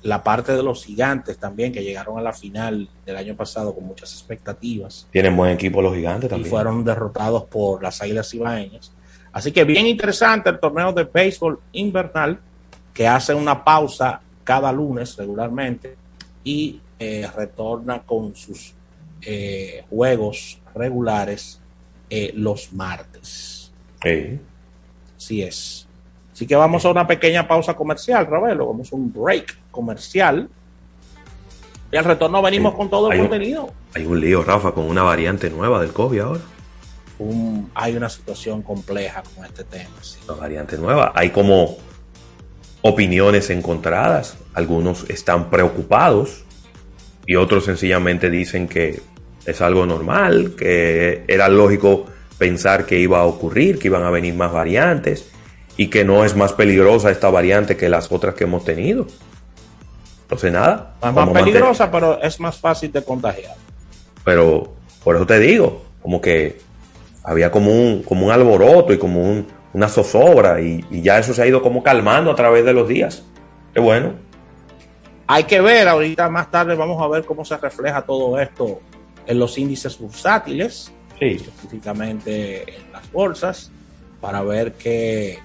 la 0.02 0.24
parte 0.24 0.54
de 0.54 0.63
los 0.63 0.84
gigantes 0.84 1.38
también, 1.38 1.72
que 1.72 1.84
llegaron 1.84 2.18
a 2.18 2.22
la 2.24 2.34
final 2.34 2.90
del 3.06 3.16
año 3.16 3.36
pasado 3.36 3.75
con 3.75 3.86
muchas 3.86 4.12
expectativas. 4.12 5.08
Tienen 5.12 5.38
buen 5.38 5.52
equipo 5.52 5.84
los 5.84 5.94
gigantes 5.94 6.32
también. 6.32 6.48
Y 6.48 6.50
fueron 6.50 6.84
derrotados 6.84 7.44
por 7.44 7.84
las 7.84 8.02
Águilas 8.02 8.34
Ibaeñas. 8.34 8.92
Así 9.32 9.52
que 9.52 9.66
bien 9.66 9.86
interesante 9.86 10.50
el 10.50 10.60
torneo 10.60 10.92
de 10.94 11.04
béisbol 11.04 11.60
invernal, 11.74 12.40
que 12.92 13.08
hace 13.08 13.36
una 13.36 13.63
pausa 13.63 14.20
cada 14.44 14.72
lunes 14.72 15.16
regularmente 15.16 15.96
y 16.44 16.82
eh, 16.98 17.30
retorna 17.36 18.02
con 18.02 18.36
sus 18.36 18.74
eh, 19.22 19.84
juegos 19.92 20.60
regulares 20.74 21.60
eh, 22.10 22.32
los 22.36 22.74
martes. 22.74 23.52
Sí. 24.03 24.39
Así 25.17 25.41
es. 25.41 25.88
Así 26.33 26.48
que 26.48 26.55
vamos 26.55 26.83
a 26.83 26.89
una 26.89 27.07
pequeña 27.07 27.48
pausa 27.48 27.75
comercial, 27.75 28.25
Ravelo. 28.25 28.67
Vamos 28.67 28.91
a 28.91 28.95
un 28.95 29.13
break 29.13 29.57
comercial. 29.72 30.50
Y 31.91 31.95
al 31.95 32.05
retorno 32.05 32.41
venimos 32.41 32.74
con 32.74 32.89
todo 32.89 33.12
el 33.12 33.19
contenido. 33.19 33.72
hay 33.93 34.05
un 34.05 34.19
lío, 34.19 34.43
Rafa, 34.43 34.72
con 34.72 34.86
una 34.86 35.03
variante 35.03 35.50
nueva 35.50 35.79
del 35.79 35.93
COVID 35.93 36.19
ahora. 36.19 36.41
hay 37.75 37.95
una 37.95 38.10
situación 38.10 38.63
compleja 38.63 39.22
con 39.36 39.45
este 39.45 39.63
tema. 39.63 39.93
Una 40.27 40.38
variante 40.38 40.77
nueva. 40.77 41.12
Hay 41.13 41.29
como 41.29 41.77
opiniones 42.81 43.51
encontradas. 43.51 44.38
Algunos 44.55 45.07
están 45.10 45.51
preocupados 45.51 46.43
y 47.27 47.36
otros 47.36 47.65
sencillamente 47.65 48.31
dicen 48.31 48.67
que 48.67 49.01
es 49.45 49.62
algo 49.62 49.86
normal, 49.86 50.55
que 50.57 51.24
era 51.27 51.48
lógico 51.48 52.07
pensar 52.44 52.86
que 52.86 53.00
iba 53.00 53.22
a 53.22 53.24
ocurrir, 53.24 53.80
que 53.80 53.88
iban 53.88 54.04
a 54.04 54.10
venir 54.10 54.34
más 54.34 54.52
variantes 54.52 55.32
y 55.78 55.88
que 55.88 56.04
no 56.04 56.26
es 56.26 56.36
más 56.36 56.52
peligrosa 56.52 57.10
esta 57.10 57.30
variante 57.30 57.78
que 57.78 57.88
las 57.88 58.12
otras 58.12 58.36
que 58.36 58.44
hemos 58.44 58.66
tenido. 58.66 59.08
Entonces 60.24 60.52
nada. 60.52 60.96
Es 61.02 61.14
más 61.14 61.30
peligrosa, 61.30 61.90
pero 61.90 62.22
es 62.22 62.42
más 62.42 62.58
fácil 62.58 62.92
de 62.92 63.02
contagiar. 63.02 63.56
Pero 64.26 64.74
por 65.06 65.16
eso 65.16 65.26
te 65.26 65.40
digo, 65.40 65.86
como 66.02 66.20
que 66.20 66.60
había 67.24 67.50
como 67.50 67.72
un, 67.72 68.04
como 68.04 68.26
un 68.26 68.32
alboroto 68.34 68.92
y 68.92 68.98
como 68.98 69.46
una 69.72 69.88
zozobra 69.88 70.60
y, 70.60 70.84
y 70.92 71.02
ya 71.02 71.20
eso 71.20 71.34
se 71.34 71.44
ha 71.44 71.48
ido 71.48 71.62
como 71.62 71.82
calmando 71.82 72.30
a 72.30 72.36
través 72.36 72.66
de 72.66 72.74
los 72.74 72.90
días. 72.90 73.24
Qué 73.74 73.80
bueno. 73.80 74.16
Hay 75.28 75.46
que 75.46 75.62
ver, 75.62 75.88
ahorita 75.88 76.28
más 76.28 76.52
tarde 76.52 76.76
vamos 76.76 77.02
a 77.02 77.08
ver 77.08 77.24
cómo 77.24 77.46
se 77.46 77.56
refleja 77.56 78.02
todo 78.02 78.38
esto 78.38 78.82
en 79.28 79.40
los 79.40 79.58
índices 79.58 79.98
bursátiles, 79.98 80.92
específicamente 81.32 82.77
en 82.77 82.92
las 82.92 83.12
bolsas, 83.12 83.72
para 84.22 84.42
ver 84.42 84.74
qué, 84.74 85.39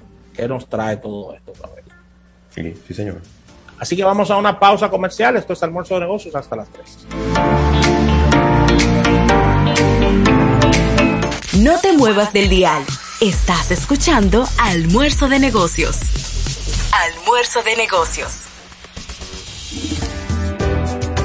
nos 0.49 0.69
trae 0.69 0.99
todo 0.99 1.35
esto. 1.35 1.53
Sí, 2.55 2.75
sí, 2.87 2.95
señor. 2.95 3.21
Así 3.79 3.97
que 3.97 4.05
vamos 4.05 4.31
a 4.31 4.37
una 4.37 4.59
pausa 4.59 4.89
comercial. 4.89 5.37
Esto 5.37 5.53
es 5.53 5.63
Almuerzo 5.63 5.95
de 5.95 6.01
Negocios 6.01 6.35
hasta 6.35 6.57
las 6.57 6.69
3. 6.69 7.07
No 11.63 11.79
te 11.81 11.93
muevas 11.93 12.33
del 12.33 12.49
dial. 12.49 12.85
Estás 13.21 13.71
escuchando 13.71 14.47
Almuerzo 14.59 15.29
de 15.29 15.39
Negocios. 15.39 15.99
Almuerzo 16.93 17.63
de 17.63 17.77
Negocios. 17.77 18.49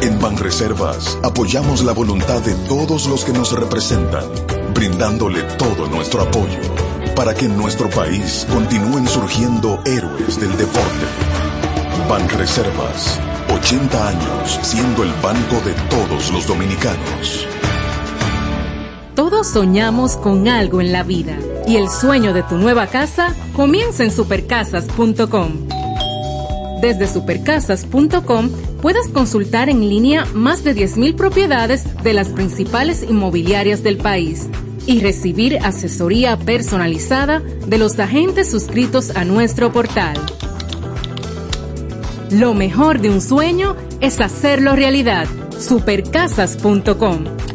En 0.04 0.20
Banreservas 0.20 1.18
apoyamos 1.24 1.82
la 1.82 1.94
voluntad 1.94 2.42
de 2.42 2.54
todos 2.68 3.08
los 3.08 3.24
que 3.24 3.32
nos 3.32 3.58
representan, 3.58 4.26
brindándole 4.74 5.44
todo 5.58 5.88
nuestro 5.88 6.24
apoyo 6.24 6.60
para 7.16 7.34
que 7.34 7.46
en 7.46 7.56
nuestro 7.56 7.90
país 7.90 8.46
continúen 8.52 9.08
surgiendo 9.08 9.80
héroes 9.86 10.38
del 10.42 10.52
deporte. 10.58 11.06
Banreservas, 12.10 13.18
80 13.50 14.10
años 14.10 14.60
siendo 14.62 15.04
el 15.04 15.14
banco 15.22 15.62
de 15.64 15.72
todos 15.90 16.34
los 16.34 16.48
dominicanos. 16.48 17.48
Todos 19.16 19.48
soñamos 19.48 20.18
con 20.18 20.50
algo 20.50 20.82
en 20.82 20.92
la 20.92 21.04
vida 21.04 21.38
y 21.66 21.78
el 21.78 21.88
sueño 21.88 22.34
de 22.34 22.44
tu 22.44 22.58
nueva 22.58 22.88
casa 22.88 23.34
comienza 23.56 24.04
en 24.04 24.12
supercasas.com. 24.12 25.83
Desde 26.84 27.08
supercasas.com 27.08 28.50
puedes 28.82 29.08
consultar 29.08 29.70
en 29.70 29.88
línea 29.88 30.26
más 30.34 30.66
de 30.66 30.76
10.000 30.76 31.16
propiedades 31.16 31.86
de 32.04 32.12
las 32.12 32.28
principales 32.28 33.04
inmobiliarias 33.04 33.84
del 33.84 33.96
país 33.96 34.50
y 34.86 35.00
recibir 35.00 35.60
asesoría 35.60 36.36
personalizada 36.36 37.40
de 37.40 37.78
los 37.78 37.98
agentes 38.00 38.52
suscritos 38.52 39.12
a 39.16 39.24
nuestro 39.24 39.72
portal. 39.72 40.18
Lo 42.32 42.54
mejor 42.54 43.00
de 43.00 43.12
un 43.12 43.22
sueño 43.22 43.78
es 44.02 44.20
hacerlo 44.20 44.76
realidad. 44.76 45.26
Supercasas.com. 45.58 47.53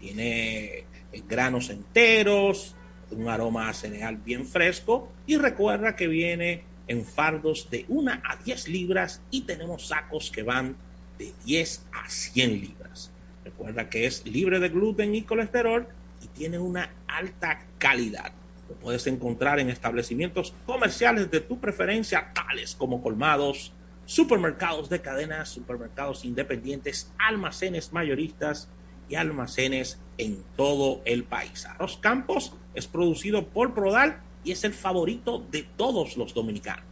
Tiene 0.00 0.64
eh, 1.12 1.22
granos 1.28 1.70
enteros, 1.70 2.74
un 3.10 3.28
aroma 3.28 3.72
cereal 3.72 4.16
bien 4.16 4.46
fresco 4.46 5.10
y 5.26 5.36
recuerda 5.36 5.96
que 5.96 6.08
viene 6.08 6.64
en 6.86 7.04
fardos 7.04 7.68
de 7.70 7.84
1 7.88 8.12
a 8.24 8.36
10 8.36 8.68
libras 8.68 9.22
y 9.30 9.42
tenemos 9.42 9.88
sacos 9.88 10.30
que 10.30 10.42
van 10.42 10.76
de 11.18 11.32
10 11.44 11.86
a 11.92 12.08
100 12.08 12.60
libras. 12.60 13.10
Recuerda 13.44 13.88
que 13.88 14.06
es 14.06 14.26
libre 14.26 14.60
de 14.60 14.68
gluten 14.68 15.14
y 15.14 15.22
colesterol 15.22 15.86
y 16.22 16.28
tiene 16.28 16.58
una 16.58 16.90
alta 17.06 17.66
calidad. 17.78 18.32
Lo 18.68 18.74
puedes 18.74 19.06
encontrar 19.06 19.60
en 19.60 19.70
establecimientos 19.70 20.54
comerciales 20.66 21.30
de 21.30 21.40
tu 21.40 21.58
preferencia, 21.58 22.32
tales 22.34 22.74
como 22.74 23.02
colmados, 23.02 23.72
supermercados 24.04 24.88
de 24.88 25.00
cadenas, 25.00 25.48
supermercados 25.48 26.24
independientes, 26.24 27.10
almacenes 27.18 27.92
mayoristas 27.92 28.68
y 29.08 29.14
almacenes 29.14 29.98
en 30.18 30.42
todo 30.56 31.00
el 31.04 31.24
país. 31.24 31.66
Arroz 31.66 31.98
Campos 31.98 32.52
es 32.74 32.86
producido 32.86 33.46
por 33.46 33.74
Prodal 33.74 34.20
y 34.44 34.52
es 34.52 34.64
el 34.64 34.74
favorito 34.74 35.44
de 35.50 35.66
todos 35.76 36.16
los 36.16 36.34
dominicanos. 36.34 36.84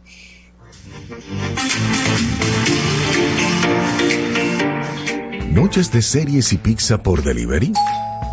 Noches 5.51 5.91
de 5.91 6.01
series 6.01 6.53
y 6.53 6.57
pizza 6.57 7.01
por 7.01 7.23
delivery. 7.23 7.73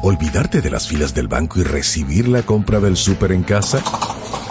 Olvidarte 0.03 0.61
de 0.61 0.71
las 0.71 0.89
filas 0.89 1.15
del 1.15 1.29
banco 1.29 1.61
y 1.61 1.63
recibir 1.63 2.29
la 2.29 2.43
compra 2.43 2.81
del 2.81 2.97
súper 2.97 3.33
en 3.33 3.43
casa. 3.43 3.83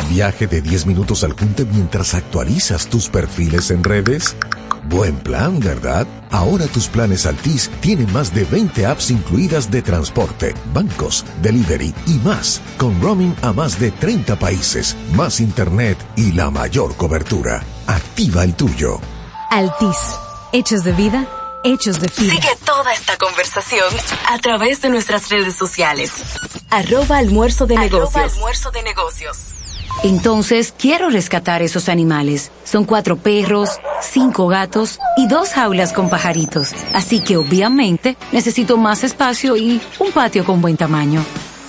Viaje 0.09 0.47
de 0.47 0.61
10 0.61 0.87
minutos 0.87 1.23
al 1.23 1.33
junte 1.33 1.65
mientras 1.65 2.13
actualizas 2.13 2.87
tus 2.87 3.09
perfiles 3.09 3.69
en 3.69 3.83
redes. 3.83 4.35
Buen 4.85 5.15
plan, 5.17 5.59
¿verdad? 5.59 6.05
Ahora 6.29 6.67
tus 6.67 6.87
planes 6.87 7.25
Altis 7.25 7.69
tienen 7.79 8.11
más 8.11 8.33
de 8.33 8.43
20 8.43 8.85
apps 8.85 9.11
incluidas 9.11 9.71
de 9.71 9.81
transporte, 9.81 10.53
bancos, 10.73 11.25
delivery 11.41 11.93
y 12.05 12.15
más, 12.19 12.61
con 12.77 13.01
roaming 13.01 13.33
a 13.41 13.53
más 13.53 13.79
de 13.79 13.91
30 13.91 14.37
países, 14.37 14.95
más 15.13 15.39
internet 15.39 15.97
y 16.17 16.33
la 16.33 16.49
mayor 16.49 16.97
cobertura. 16.97 17.63
Activa 17.87 18.43
el 18.43 18.55
tuyo. 18.55 18.99
Altis. 19.49 19.97
Hechos 20.51 20.83
de 20.83 20.91
vida, 20.91 21.25
hechos 21.63 21.99
de 22.01 22.09
fibra. 22.09 22.35
Sigue 22.35 22.55
toda 22.65 22.93
esta 22.93 23.17
conversación 23.17 23.87
a 24.29 24.37
través 24.39 24.81
de 24.81 24.89
nuestras 24.89 25.29
redes 25.29 25.55
sociales. 25.55 26.11
Arroba 26.69 27.17
almuerzo 27.17 27.65
de 27.65 27.77
negocios. 27.77 28.33
almuerzo 28.33 28.69
de 28.71 28.83
negocios. 28.83 29.53
Entonces, 30.03 30.73
quiero 30.77 31.09
rescatar 31.09 31.61
esos 31.61 31.89
animales. 31.89 32.51
Son 32.63 32.85
cuatro 32.85 33.17
perros, 33.17 33.69
cinco 34.01 34.47
gatos 34.47 34.99
y 35.17 35.27
dos 35.27 35.49
jaulas 35.49 35.93
con 35.93 36.09
pajaritos. 36.09 36.73
Así 36.93 37.21
que 37.21 37.37
obviamente 37.37 38.17
necesito 38.31 38.77
más 38.77 39.03
espacio 39.03 39.55
y 39.55 39.81
un 39.99 40.11
patio 40.11 40.45
con 40.45 40.61
buen 40.61 40.77
tamaño. 40.77 41.23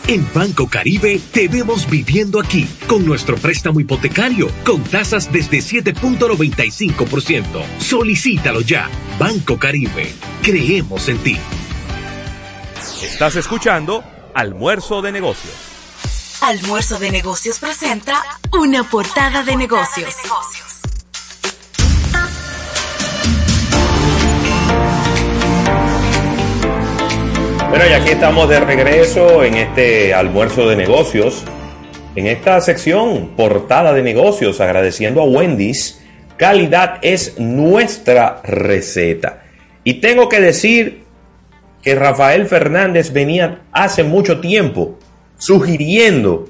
En 0.07 0.27
Banco 0.35 0.69
Caribe 0.69 1.19
te 1.33 1.49
vemos 1.49 1.89
viviendo 1.89 2.39
aquí 2.39 2.69
con 2.87 3.07
nuestro 3.07 3.37
préstamo 3.37 3.81
hipotecario 3.81 4.51
con 4.63 4.85
tasas 4.85 5.33
desde 5.33 5.59
7.95%. 5.59 7.45
Solicítalo 7.79 8.61
ya. 8.61 8.91
Banco 9.19 9.59
Caribe. 9.59 10.13
Creemos 10.43 11.09
en 11.09 11.19
ti. 11.19 11.39
Estás 13.03 13.37
escuchando 13.37 14.05
Almuerzo 14.35 15.01
de 15.01 15.13
Negocios. 15.13 15.74
Almuerzo 16.45 16.99
de 16.99 17.11
Negocios 17.11 17.59
presenta 17.59 18.23
una 18.53 18.85
portada 18.85 19.43
de 19.45 19.57
negocios. 19.57 20.15
Bueno, 27.71 27.87
y 27.89 27.93
aquí 27.95 28.11
estamos 28.11 28.47
de 28.51 28.61
regreso 28.61 29.43
en 29.43 29.55
este 29.55 30.13
almuerzo 30.13 30.69
de 30.69 30.77
negocios. 30.77 31.43
En 32.15 32.27
esta 32.27 32.61
sección, 32.61 33.29
portada 33.39 33.95
de 33.95 34.03
negocios, 34.03 34.61
agradeciendo 34.61 35.23
a 35.23 35.25
Wendy's. 35.25 36.03
Calidad 36.37 36.99
es 37.01 37.39
nuestra 37.39 38.43
receta. 38.45 39.45
Y 39.83 39.95
tengo 39.95 40.29
que 40.29 40.43
decir 40.43 41.05
que 41.81 41.95
Rafael 41.95 42.47
Fernández 42.47 43.15
venía 43.15 43.63
hace 43.73 44.05
mucho 44.05 44.43
tiempo 44.43 44.99
sugiriendo 45.39 46.49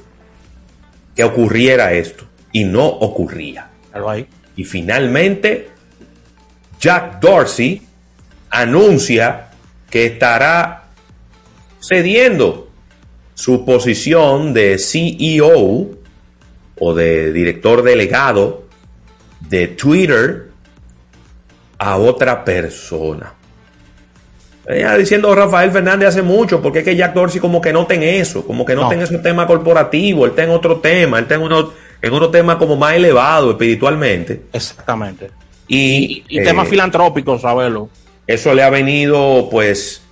que 1.14 1.24
ocurriera 1.24 1.92
esto 1.92 2.24
y 2.52 2.64
no 2.64 2.86
ocurría. 2.86 3.70
Y 4.56 4.64
finalmente, 4.64 5.70
Jack 6.80 7.20
Dorsey 7.20 7.82
anuncia 8.50 9.50
que 9.90 10.06
estará 10.06 10.84
cediendo 11.80 12.70
su 13.34 13.64
posición 13.64 14.54
de 14.54 14.78
CEO 14.78 15.90
o 16.78 16.94
de 16.94 17.32
director 17.32 17.82
delegado 17.82 18.64
de 19.40 19.68
Twitter 19.68 20.50
a 21.78 21.96
otra 21.96 22.44
persona. 22.44 23.34
Venía 24.66 24.96
diciendo 24.96 25.34
Rafael 25.34 25.70
Fernández 25.70 26.08
hace 26.08 26.22
mucho, 26.22 26.62
porque 26.62 26.78
es 26.78 26.84
que 26.84 26.96
Jack 26.96 27.12
Dorsey 27.12 27.40
como 27.40 27.60
que 27.60 27.72
no 27.72 27.86
tiene 27.86 28.18
eso, 28.18 28.46
como 28.46 28.64
que 28.64 28.74
no, 28.74 28.88
tiene 28.88 29.04
ese 29.04 29.18
tema 29.18 29.46
corporativo, 29.46 30.24
él 30.24 30.32
tiene 30.32 30.52
otro 30.52 30.80
tema, 30.80 31.18
él 31.18 31.26
tiene 31.26 31.44
uno, 31.44 31.72
en 32.00 32.12
otro 32.12 32.30
tema 32.30 32.58
como 32.58 32.76
más 32.76 32.94
elevado 32.94 33.50
espiritualmente. 33.50 34.42
Exactamente. 34.52 35.30
Y, 35.68 36.24
y, 36.28 36.42
temas 36.42 36.66
eh, 36.66 36.70
filantrópicos, 36.70 37.42
sabelo. 37.42 37.90
Eso 38.26 38.54
le 38.54 38.62
ha 38.62 38.70
venido, 38.70 39.48
pues, 39.50 40.02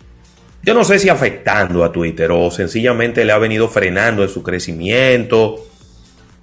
yo 0.63 0.75
no 0.75 0.85
sé 0.85 0.99
si 0.99 1.09
afectando 1.09 1.83
a 1.83 1.91
Twitter 1.91 2.31
o 2.31 2.51
sencillamente 2.51 3.25
le 3.25 3.33
ha 3.33 3.39
venido 3.39 3.69
frenando 3.69 4.23
en 4.23 4.29
su 4.29 4.43
crecimiento. 4.43 5.67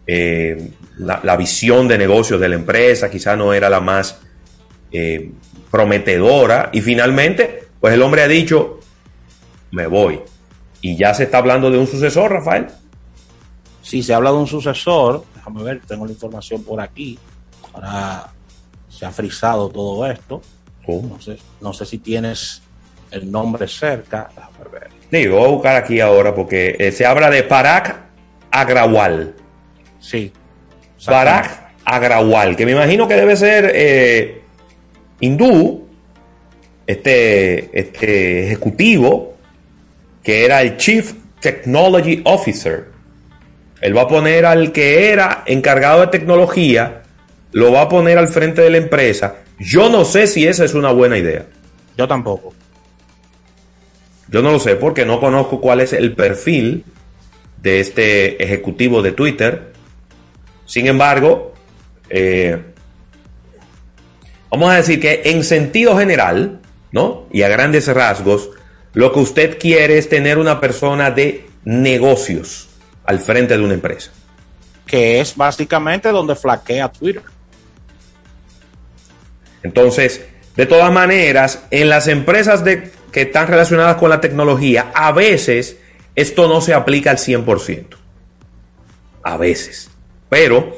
Eh, 0.06 0.72
la, 0.98 1.38
visión 1.38 1.88
de 1.88 1.98
negocios 1.98 2.39
de 2.41 2.50
la 2.50 2.56
empresa 2.56 3.10
quizá 3.10 3.36
no 3.36 3.54
era 3.54 3.69
la 3.69 3.80
más 3.80 4.19
eh, 4.91 5.32
prometedora. 5.72 6.69
Y 6.74 6.82
finalmente, 6.82 7.69
pues 7.80 7.94
el 7.94 8.02
hombre 8.02 8.24
ha 8.24 8.28
dicho, 8.28 8.80
me 9.72 9.88
voy. 9.88 10.22
Y 10.82 10.98
ya 10.98 11.13
se 11.13 11.24
está 11.24 11.39
hablando 11.39 11.70
de 11.70 11.78
un 11.78 11.88
sucesor, 11.88 12.32
Rafael. 12.32 12.68
Sí, 13.82 14.04
se 14.04 14.13
habla 14.13 14.32
de 14.32 14.38
un 14.38 14.48
sucesor. 14.48 15.24
Déjame 15.36 15.63
ver, 15.63 15.82
tengo 15.88 16.06
la 16.06 16.12
información 16.12 16.63
por 16.63 16.80
aquí. 16.80 17.18
Ahora 17.74 18.30
se 18.89 19.06
ha 19.06 19.12
frisado 19.12 19.70
todo 19.70 20.06
esto. 20.10 20.42
No 20.88 21.22
sé, 21.22 21.38
no 21.62 21.72
sé 21.72 21.86
si 21.86 22.00
tienes 22.00 22.63
el 23.12 23.32
nombre 23.32 23.68
cerca. 23.68 24.30
Déjame 24.36 24.70
ver. 24.72 24.89
Sí, 25.12 25.28
voy 25.28 25.44
a 25.44 25.48
buscar 25.48 25.76
aquí 25.76 26.00
ahora 26.00 26.34
porque 26.34 26.76
eh, 26.80 26.92
se 26.92 27.06
habla 27.06 27.30
de 27.30 27.44
Parak 27.44 28.00
Agrawal. 28.52 29.36
Sí. 30.00 30.32
Parak 31.06 31.74
Agrawal, 31.86 32.56
que 32.56 32.65
me 32.65 32.72
imagino 32.72 33.08
que 33.08 33.15
debe 33.15 33.36
ser 33.36 33.72
eh, 33.74 34.44
hindú 35.20 35.88
este, 36.89 37.69
este 37.80 38.45
ejecutivo 38.45 39.38
que 40.23 40.43
era 40.43 40.63
el 40.63 40.78
Chief 40.78 41.13
Technology 41.39 42.21
Officer. 42.25 42.86
Él 43.80 43.95
va 43.95 44.02
a 44.02 44.08
poner 44.08 44.43
al 44.47 44.71
que 44.71 45.12
era 45.12 45.43
encargado 45.45 46.02
de 46.02 46.08
tecnología, 46.08 47.04
lo 47.52 47.71
va 47.71 47.84
a 47.84 47.89
poner 47.89 48.17
al 48.17 48.28
frente 48.28 48.63
de 48.63 48.71
la 48.71 48.78
empresa. 48.78 49.36
Yo 49.60 49.88
no 49.89 50.04
sé 50.04 50.25
si 50.25 50.47
esa 50.47 50.65
es 50.65 50.73
una 50.73 50.91
buena 50.91 51.19
idea. 51.19 51.45
Yo 51.95 52.08
tampoco. 52.08 52.56
Yo 54.28 54.41
no 54.41 54.52
lo 54.52 54.60
sé 54.60 54.75
porque 54.75 55.06
no 55.06 55.19
conozco 55.19 55.62
cuál 55.62 55.82
es 55.82 55.93
el 55.93 56.15
perfil 56.15 56.84
de 57.62 57.82
este 57.82 58.43
ejecutivo 58.43 59.04
de 59.04 59.12
Twitter. 59.12 59.73
Sin 60.65 60.88
embargo, 60.88 61.54
eh, 62.10 62.60
vamos 64.49 64.71
a 64.71 64.78
decir 64.78 64.99
que 64.99 65.21
en 65.25 65.43
sentido 65.43 65.95
general, 65.95 66.59
¿no? 66.91 67.28
Y 67.32 67.43
a 67.43 67.49
grandes 67.49 67.88
rasgos, 67.88 68.49
lo 68.93 69.12
que 69.12 69.19
usted 69.19 69.60
quiere 69.60 69.97
es 69.97 70.10
tener 70.10 70.38
una 70.38 70.60
persona 70.60 71.12
de 71.12 71.47
negocios 71.63 72.69
al 73.06 73.19
frente 73.19 73.58
de 73.58 73.63
una 73.63 73.73
empresa. 73.73 74.12
Que 74.86 75.19
es 75.19 75.36
básicamente 75.36 76.10
donde 76.10 76.36
flaquea 76.36 76.91
Twitter. 76.91 77.23
Entonces, 79.62 80.25
de 80.56 80.65
todas 80.65 80.91
maneras, 80.91 81.63
en 81.71 81.89
las 81.89 82.08
empresas 82.08 82.63
de, 82.63 82.91
que 83.12 83.23
están 83.23 83.47
relacionadas 83.47 83.97
con 83.97 84.10
la 84.10 84.21
tecnología, 84.21 84.91
a 84.93 85.12
veces 85.12 85.78
esto 86.15 86.47
no 86.47 86.62
se 86.62 86.73
aplica 86.73 87.12
al 87.12 87.17
100%. 87.17 87.86
A 89.23 89.38
veces. 89.38 89.89
Pero 90.30 90.78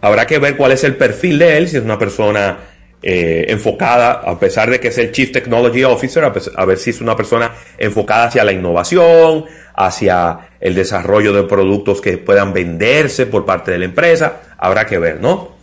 habrá 0.00 0.26
que 0.26 0.38
ver 0.38 0.56
cuál 0.56 0.72
es 0.72 0.84
el 0.84 0.96
perfil 0.96 1.38
de 1.38 1.58
él, 1.58 1.68
si 1.68 1.76
es 1.76 1.82
una 1.82 1.98
persona 1.98 2.58
eh, 3.06 3.52
enfocada, 3.52 4.12
a 4.12 4.38
pesar 4.38 4.70
de 4.70 4.80
que 4.80 4.88
es 4.88 4.96
el 4.96 5.12
Chief 5.12 5.30
Technology 5.30 5.84
Officer, 5.84 6.24
a, 6.24 6.64
ver 6.64 6.78
si 6.78 6.88
es 6.88 7.02
una 7.02 7.14
persona 7.14 7.52
enfocada 7.76 8.28
hacia 8.28 8.44
la 8.44 8.52
innovación, 8.52 9.44
hacia 9.74 10.38
el 10.58 10.74
desarrollo 10.74 11.34
de 11.34 11.42
productos 11.42 12.00
que 12.00 12.16
puedan 12.16 12.54
venderse 12.54 13.26
por 13.26 13.44
parte 13.44 13.72
de 13.72 13.78
la 13.80 13.84
empresa, 13.84 14.40
habrá 14.56 14.86
que 14.86 14.96
ver, 14.98 15.20
¿no? 15.20 15.54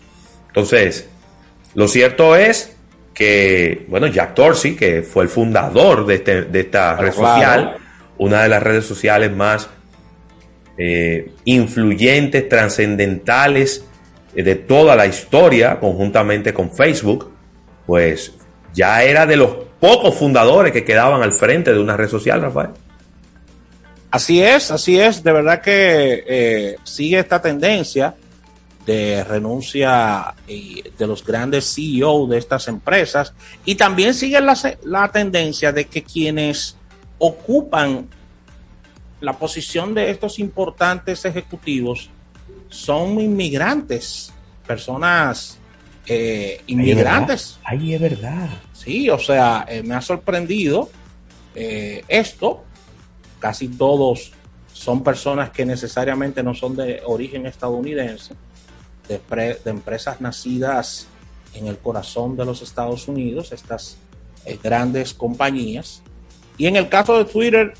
Entonces, 0.49 1.07
Lo 1.73 1.87
cierto 1.87 2.35
es 2.35 2.75
que, 3.15 3.85
bueno, 3.87 4.05
Jack 4.05 4.35
Dorsey, 4.35 4.75
que 4.75 5.01
fue 5.01 5.23
el 5.23 5.29
fundador 5.29 6.05
de, 6.05 6.15
este, 6.15 6.43
de 6.43 6.59
esta 6.59 6.95
red 6.95 7.11
social, 7.11 7.77
una 8.19 8.43
de 8.43 8.49
las 8.49 8.61
redes 8.61 8.85
sociales 8.85 9.31
más 9.31 9.67
eh, 10.77 11.31
influyentes, 11.45 12.47
trascendentales 12.47 13.85
de 14.33 14.55
toda 14.55 14.95
la 14.95 15.05
historia, 15.05 15.79
conjuntamente 15.79 16.53
con 16.53 16.71
Facebook, 16.71 17.31
pues 17.85 18.33
ya 18.73 19.03
era 19.03 19.25
de 19.25 19.35
los 19.35 19.55
pocos 19.79 20.15
fundadores 20.15 20.71
que 20.71 20.85
quedaban 20.85 21.21
al 21.21 21.33
frente 21.33 21.73
de 21.73 21.79
una 21.79 21.97
red 21.97 22.07
social, 22.07 22.41
Rafael. 22.41 22.69
Así 24.11 24.41
es, 24.41 24.71
así 24.71 24.99
es. 24.99 25.23
De 25.23 25.31
verdad 25.31 25.61
que 25.61 26.23
eh, 26.27 26.75
sigue 26.83 27.19
esta 27.19 27.41
tendencia 27.41 28.15
de 28.85 29.23
renuncia 29.23 30.33
de 30.47 31.07
los 31.07 31.23
grandes 31.23 31.73
CEO 31.73 32.27
de 32.27 32.37
estas 32.37 32.67
empresas 32.67 33.33
y 33.63 33.75
también 33.75 34.13
sigue 34.13 34.41
la, 34.41 34.57
la 34.83 35.11
tendencia 35.11 35.71
de 35.71 35.85
que 35.85 36.03
quienes 36.03 36.77
ocupan 37.19 38.07
la 39.19 39.33
posición 39.33 39.93
de 39.93 40.09
estos 40.09 40.39
importantes 40.39 41.23
ejecutivos 41.25 42.09
son 42.71 43.19
inmigrantes, 43.19 44.33
personas 44.65 45.59
eh, 46.07 46.61
inmigrantes. 46.67 47.59
Ahí 47.63 47.93
es 47.93 48.01
verdad. 48.01 48.49
Sí, 48.73 49.09
o 49.09 49.19
sea, 49.19 49.65
eh, 49.67 49.83
me 49.83 49.93
ha 49.93 50.01
sorprendido 50.01 50.89
eh, 51.53 52.03
esto. 52.07 52.63
Casi 53.39 53.67
todos 53.67 54.31
son 54.73 55.03
personas 55.03 55.51
que 55.51 55.65
necesariamente 55.65 56.41
no 56.41 56.55
son 56.55 56.75
de 56.75 57.01
origen 57.05 57.45
estadounidense, 57.45 58.35
de, 59.07 59.19
de 59.63 59.69
empresas 59.69 60.21
nacidas 60.21 61.07
en 61.53 61.67
el 61.67 61.77
corazón 61.77 62.37
de 62.37 62.45
los 62.45 62.61
Estados 62.61 63.07
Unidos, 63.07 63.51
estas 63.51 63.97
grandes 64.63 65.13
compañías. 65.13 66.01
Y 66.57 66.67
en 66.67 66.77
el 66.77 66.87
caso 66.87 67.17
de 67.17 67.25
Twitter, 67.25 67.73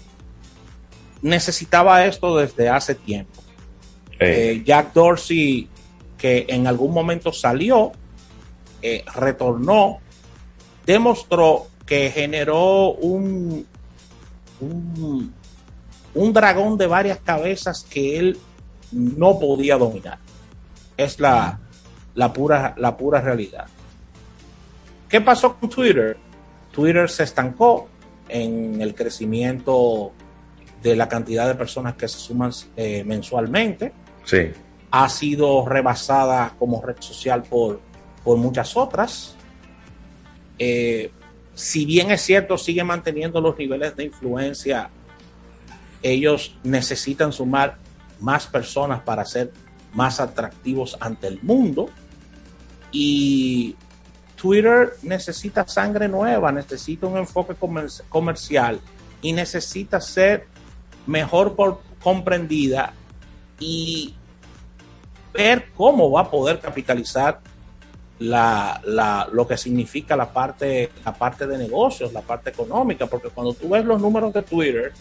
necesitaba 1.21 2.05
esto 2.05 2.37
desde 2.37 2.69
hace 2.69 2.95
tiempo. 2.95 3.40
Eh, 4.23 4.61
Jack 4.63 4.93
Dorsey, 4.93 5.67
que 6.15 6.45
en 6.47 6.67
algún 6.67 6.93
momento 6.93 7.33
salió, 7.33 7.91
eh, 8.83 9.03
retornó, 9.15 9.97
demostró 10.85 11.67
que 11.87 12.11
generó 12.11 12.91
un, 12.91 13.65
un, 14.59 16.33
dragón 16.33 16.77
de 16.77 16.85
varias 16.85 17.17
cabezas 17.17 17.83
que 17.89 18.19
él 18.19 18.37
no 18.91 19.39
podía 19.39 19.77
dominar. 19.77 20.19
Es 20.95 21.19
la, 21.19 21.59
la, 22.13 22.31
pura, 22.31 22.75
la 22.77 22.95
pura 22.95 23.21
realidad. 23.21 23.65
¿Qué 25.09 25.19
pasó 25.19 25.55
con 25.57 25.67
Twitter? 25.67 26.15
Twitter 26.71 27.09
se 27.09 27.23
estancó 27.23 27.87
en 28.29 28.79
el 28.81 28.93
crecimiento 28.93 30.11
de 30.83 30.95
la 30.95 31.09
cantidad 31.09 31.47
de 31.47 31.55
personas 31.55 31.95
que 31.95 32.07
se 32.07 32.19
suman 32.19 32.51
eh, 32.77 33.03
mensualmente. 33.03 33.91
Sí. 34.23 34.51
Ha 34.91 35.09
sido 35.09 35.65
rebasada 35.65 36.55
como 36.59 36.81
red 36.81 36.97
social 36.99 37.43
por, 37.43 37.79
por 38.23 38.37
muchas 38.37 38.75
otras. 38.75 39.35
Eh, 40.59 41.11
si 41.53 41.85
bien 41.85 42.11
es 42.11 42.21
cierto, 42.21 42.57
sigue 42.57 42.83
manteniendo 42.83 43.41
los 43.41 43.57
niveles 43.57 43.95
de 43.95 44.05
influencia, 44.05 44.89
ellos 46.03 46.57
necesitan 46.63 47.31
sumar 47.31 47.77
más 48.19 48.47
personas 48.47 49.01
para 49.01 49.25
ser 49.25 49.51
más 49.93 50.19
atractivos 50.19 50.97
ante 50.99 51.27
el 51.27 51.41
mundo. 51.41 51.89
Y 52.91 53.75
Twitter 54.35 54.93
necesita 55.03 55.67
sangre 55.67 56.07
nueva, 56.07 56.51
necesita 56.51 57.07
un 57.07 57.17
enfoque 57.17 57.55
comercial 58.09 58.79
y 59.21 59.33
necesita 59.33 60.01
ser 60.01 60.47
mejor 61.05 61.79
comprendida 62.01 62.93
y 63.61 64.13
ver 65.31 65.69
cómo 65.75 66.11
va 66.11 66.21
a 66.21 66.31
poder 66.31 66.59
capitalizar 66.59 67.39
la, 68.19 68.81
la, 68.83 69.29
lo 69.31 69.47
que 69.47 69.55
significa 69.55 70.15
la 70.15 70.33
parte, 70.33 70.91
la 71.05 71.13
parte 71.13 71.47
de 71.47 71.57
negocios, 71.57 72.11
la 72.11 72.21
parte 72.21 72.49
económica, 72.49 73.05
porque 73.05 73.29
cuando 73.29 73.53
tú 73.53 73.69
ves 73.69 73.85
los 73.85 74.01
números 74.01 74.33
de 74.33 74.41
Twitter, 74.41 74.91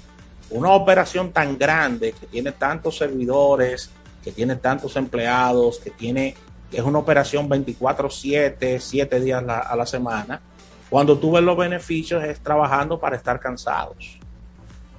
una 0.51 0.70
operación 0.70 1.33
tan 1.33 1.59
grande 1.59 2.12
que 2.12 2.27
tiene 2.27 2.53
tantos 2.53 2.99
servidores, 2.99 3.90
que 4.23 4.31
tiene 4.31 4.57
tantos 4.57 4.94
empleados, 4.96 5.79
que 5.79 5.90
tiene 5.90 6.35
es 6.70 6.83
una 6.83 6.99
operación 6.99 7.49
24/7, 7.49 8.79
7 8.79 9.20
días 9.20 9.42
a 9.49 9.75
la 9.75 9.87
semana, 9.87 10.40
cuando 10.88 11.18
tú 11.18 11.33
ves 11.33 11.42
los 11.42 11.57
beneficios 11.57 12.23
es 12.23 12.40
trabajando 12.40 13.01
para 13.01 13.16
estar 13.16 13.40
cansados. 13.40 14.18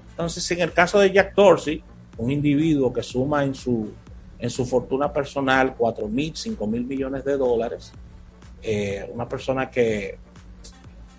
Entonces, 0.09 0.51
en 0.51 0.61
el 0.61 0.73
caso 0.73 0.99
de 0.99 1.11
Jack 1.11 1.33
Dorsey, 1.33 1.83
un 2.21 2.31
individuo 2.31 2.93
que 2.93 3.01
suma 3.01 3.43
en 3.43 3.55
su, 3.55 3.91
en 4.37 4.49
su 4.49 4.65
fortuna 4.65 5.11
personal 5.11 5.75
4 5.75 6.07
mil, 6.07 6.35
5 6.35 6.67
mil 6.67 6.85
millones 6.85 7.25
de 7.25 7.35
dólares, 7.35 7.91
eh, 8.61 9.09
una 9.11 9.27
persona 9.27 9.69
que 9.69 10.17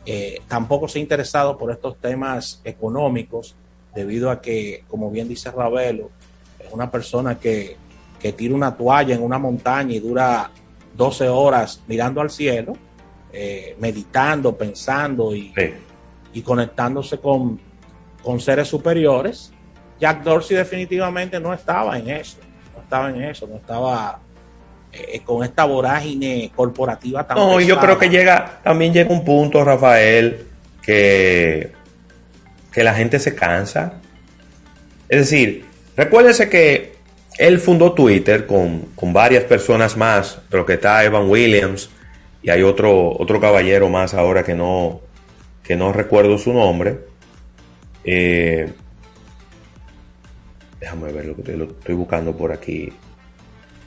eh, 0.07 0.41
tampoco 0.47 0.87
se 0.87 0.99
ha 0.99 1.03
interesado 1.03 1.59
por 1.59 1.73
estos 1.73 1.97
temas 1.99 2.61
económicos, 2.65 3.57
debido 3.95 4.31
a 4.31 4.41
que, 4.41 4.85
como 4.89 5.11
bien 5.11 5.29
dice 5.29 5.51
Ravelo, 5.51 6.11
es 6.59 6.73
una 6.73 6.91
persona 6.91 7.39
que, 7.39 7.77
que 8.21 8.33
tira 8.33 8.55
una 8.55 8.77
toalla 8.77 9.15
en 9.15 9.23
una 9.23 9.39
montaña 9.39 9.95
y 9.95 9.99
dura 9.99 10.51
12 10.97 11.29
horas 11.29 11.83
mirando 11.89 12.21
al 12.21 12.31
cielo, 12.31 12.75
eh, 13.33 13.77
meditando, 13.81 14.57
pensando 14.57 15.35
y, 15.35 15.53
y 16.33 16.43
conectándose 16.43 17.19
con 17.19 17.59
con 18.23 18.41
seres 18.41 18.69
superiores. 18.69 19.53
Jack 20.03 20.25
Dorsey 20.25 20.57
definitivamente 20.57 21.39
no 21.39 21.55
estaba 21.55 21.97
en 21.97 22.11
eso, 22.11 22.39
no 22.75 22.83
estaba 22.83 23.09
en 23.09 23.23
eso, 23.23 23.47
no 23.47 23.55
estaba 23.55 24.19
eh, 24.93 25.21
con 25.25 25.45
esta 25.45 25.65
vorágine 25.65 26.51
corporativa 26.57 27.25
tan 27.25 27.37
No, 27.37 27.61
yo 27.61 27.79
creo 27.79 27.97
que 27.97 28.09
llega, 28.09 28.59
también 28.65 28.93
llega 28.93 29.15
un 29.15 29.25
punto, 29.25 29.65
Rafael, 29.65 30.45
que, 30.83 31.71
que 32.73 32.83
la 32.83 32.95
gente 32.95 33.21
se 33.21 33.37
cansa. 33.37 34.01
Es 35.09 35.21
decir, 35.21 35.67
recuérdese 35.97 36.51
que 36.51 36.95
él 37.39 37.61
fundó 37.61 37.93
Twitter 37.93 38.45
con, 38.45 38.81
con 38.97 39.13
varias 39.13 39.45
personas 39.45 39.97
más, 39.97 40.41
pero 40.51 40.67
que 40.67 40.73
está 40.73 41.05
Evan 41.05 41.31
Williams 41.31 41.91
y 42.43 42.51
hay 42.51 42.65
otro, 42.65 43.17
otro 43.17 43.41
caballero 43.41 43.89
más 43.89 44.15
ahora 44.15 44.43
que 44.43 44.57
no, 44.57 45.01
que 45.63 45.77
no 45.77 45.93
recuerdo 45.93 46.39
su 46.39 46.53
nombre 46.53 46.99
eh, 48.03 48.73
déjame 50.83 51.13
ver 51.13 51.27
lo 51.27 51.37
que 51.37 51.57
lo 51.57 51.65
estoy 51.67 51.95
buscando 51.95 52.37
por 52.37 52.51
aquí. 52.51 52.93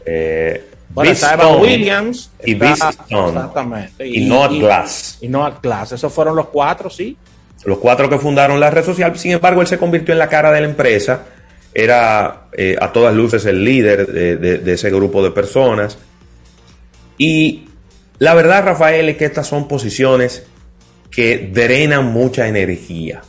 Eh, 0.05 0.69
bueno, 0.89 1.11
está 1.11 1.35
Williams 1.57 2.31
y 2.43 2.53
exactamente, 2.53 4.07
y, 4.07 4.25
Noah 4.25 4.47
Glass. 4.47 5.17
Y 5.19 5.27
Noah 5.27 5.59
Glass. 5.61 5.91
Esos 5.91 6.13
fueron 6.13 6.37
los 6.37 6.47
cuatro, 6.47 6.89
sí. 6.89 7.17
Los 7.65 7.79
cuatro 7.79 8.09
que 8.09 8.17
fundaron 8.17 8.61
la 8.61 8.69
red 8.69 8.85
social. 8.85 9.17
Sin 9.17 9.31
embargo, 9.31 9.59
él 9.59 9.67
se 9.67 9.77
convirtió 9.77 10.13
en 10.13 10.19
la 10.19 10.29
cara 10.29 10.51
de 10.53 10.61
la 10.61 10.67
empresa. 10.67 11.23
Era 11.73 12.47
eh, 12.53 12.77
a 12.79 12.93
todas 12.93 13.13
luces 13.13 13.45
el 13.45 13.65
líder 13.65 14.07
de 14.07 14.73
ese 14.73 14.89
grupo 14.89 15.21
de 15.21 15.31
personas. 15.31 15.97
Y 17.17 17.67
la 18.19 18.33
verdad, 18.35 18.63
Rafael, 18.63 19.09
es 19.09 19.17
que 19.17 19.25
estas 19.25 19.47
son 19.47 19.67
posiciones 19.67 20.45
que 21.11 21.49
drenan 21.51 22.05
mucha 22.05 22.47
energía 22.47 23.21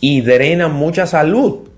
y 0.00 0.22
drena 0.22 0.68
mucha 0.68 1.06
salud. 1.06 1.71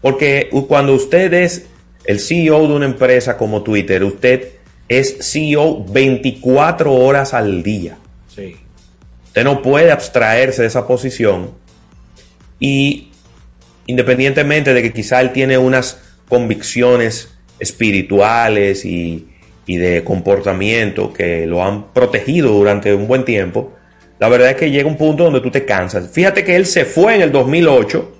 Porque 0.00 0.48
cuando 0.68 0.94
usted 0.94 1.32
es 1.34 1.66
el 2.04 2.20
CEO 2.20 2.66
de 2.66 2.74
una 2.74 2.86
empresa 2.86 3.36
como 3.36 3.62
Twitter, 3.62 4.02
usted 4.04 4.48
es 4.88 5.18
CEO 5.20 5.84
24 5.84 6.92
horas 6.92 7.34
al 7.34 7.62
día. 7.62 7.98
Sí. 8.34 8.56
Usted 9.26 9.44
no 9.44 9.62
puede 9.62 9.92
abstraerse 9.92 10.62
de 10.62 10.68
esa 10.68 10.86
posición 10.86 11.52
y 12.58 13.12
independientemente 13.86 14.74
de 14.74 14.82
que 14.82 14.92
quizá 14.92 15.20
él 15.20 15.32
tiene 15.32 15.58
unas 15.58 16.00
convicciones 16.28 17.32
espirituales 17.58 18.84
y, 18.84 19.28
y 19.66 19.76
de 19.76 20.02
comportamiento 20.02 21.12
que 21.12 21.46
lo 21.46 21.62
han 21.64 21.92
protegido 21.92 22.50
durante 22.52 22.94
un 22.94 23.06
buen 23.06 23.24
tiempo, 23.24 23.72
la 24.18 24.28
verdad 24.28 24.50
es 24.50 24.56
que 24.56 24.70
llega 24.70 24.88
un 24.88 24.96
punto 24.96 25.24
donde 25.24 25.40
tú 25.40 25.50
te 25.50 25.64
cansas. 25.64 26.10
Fíjate 26.10 26.44
que 26.44 26.56
él 26.56 26.66
se 26.66 26.84
fue 26.84 27.14
en 27.14 27.22
el 27.22 27.32
2008 27.32 28.19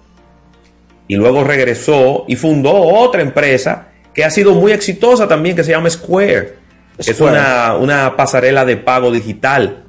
y 1.10 1.16
luego 1.16 1.42
regresó 1.42 2.24
y 2.28 2.36
fundó 2.36 2.72
otra 2.72 3.20
empresa 3.20 3.88
que 4.14 4.24
ha 4.24 4.30
sido 4.30 4.54
muy 4.54 4.70
exitosa 4.70 5.26
también, 5.26 5.56
que 5.56 5.64
se 5.64 5.72
llama 5.72 5.90
Square. 5.90 6.54
Es 6.98 7.20
una, 7.20 8.14
pasarela 8.16 8.64
de 8.64 8.76
pago 8.76 9.10
digital. 9.10 9.86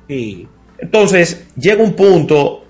Entonces, 0.80 1.46
llega 1.56 1.84
un 1.84 1.94
punto 1.94 2.66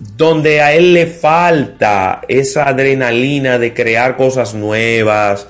donde 0.00 0.60
a 0.60 0.72
él 0.72 0.92
le 0.92 1.06
falta 1.06 2.22
esa 2.26 2.68
adrenalina 2.68 3.60
de 3.60 3.72
crear 3.72 4.16
cosas 4.16 4.54
nuevas, 4.54 5.46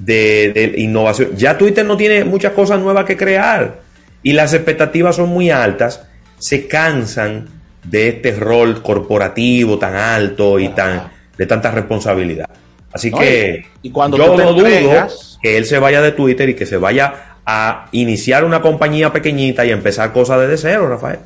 de, 0.00 0.50
de 0.52 0.80
innovación. 0.80 1.36
Ya 1.36 1.56
Twitter 1.56 1.86
no 1.86 1.96
tiene 1.96 2.24
muchas 2.24 2.54
cosas 2.54 2.80
nuevas 2.80 3.04
que 3.04 3.16
crear. 3.16 3.82
y 4.24 4.32
las 4.32 4.52
expectativas 4.52 5.14
son 5.14 5.28
muy 5.28 5.52
altas, 5.52 6.02
se 6.40 6.66
cansan 6.66 7.46
de 7.84 8.08
este 8.08 8.32
rol 8.32 8.82
corporativo 8.82 9.78
tan 9.78 9.94
alto 9.94 10.58
y 10.58 10.70
tan 10.70 11.17
de 11.38 11.46
tanta 11.46 11.70
responsabilidad. 11.70 12.50
Así 12.92 13.10
que 13.12 13.66
y, 13.82 13.90
cuando 13.90 14.16
yo 14.16 14.36
no 14.36 14.52
dudo 14.52 15.08
que 15.40 15.56
él 15.56 15.64
se 15.66 15.78
vaya 15.78 16.02
de 16.02 16.12
Twitter 16.12 16.48
y 16.48 16.54
que 16.54 16.66
se 16.66 16.76
vaya 16.76 17.36
a 17.46 17.86
iniciar 17.92 18.44
una 18.44 18.60
compañía 18.60 19.12
pequeñita 19.12 19.64
y 19.64 19.70
empezar 19.70 20.12
cosas 20.12 20.40
desde 20.40 20.58
cero, 20.58 20.88
Rafael. 20.88 21.20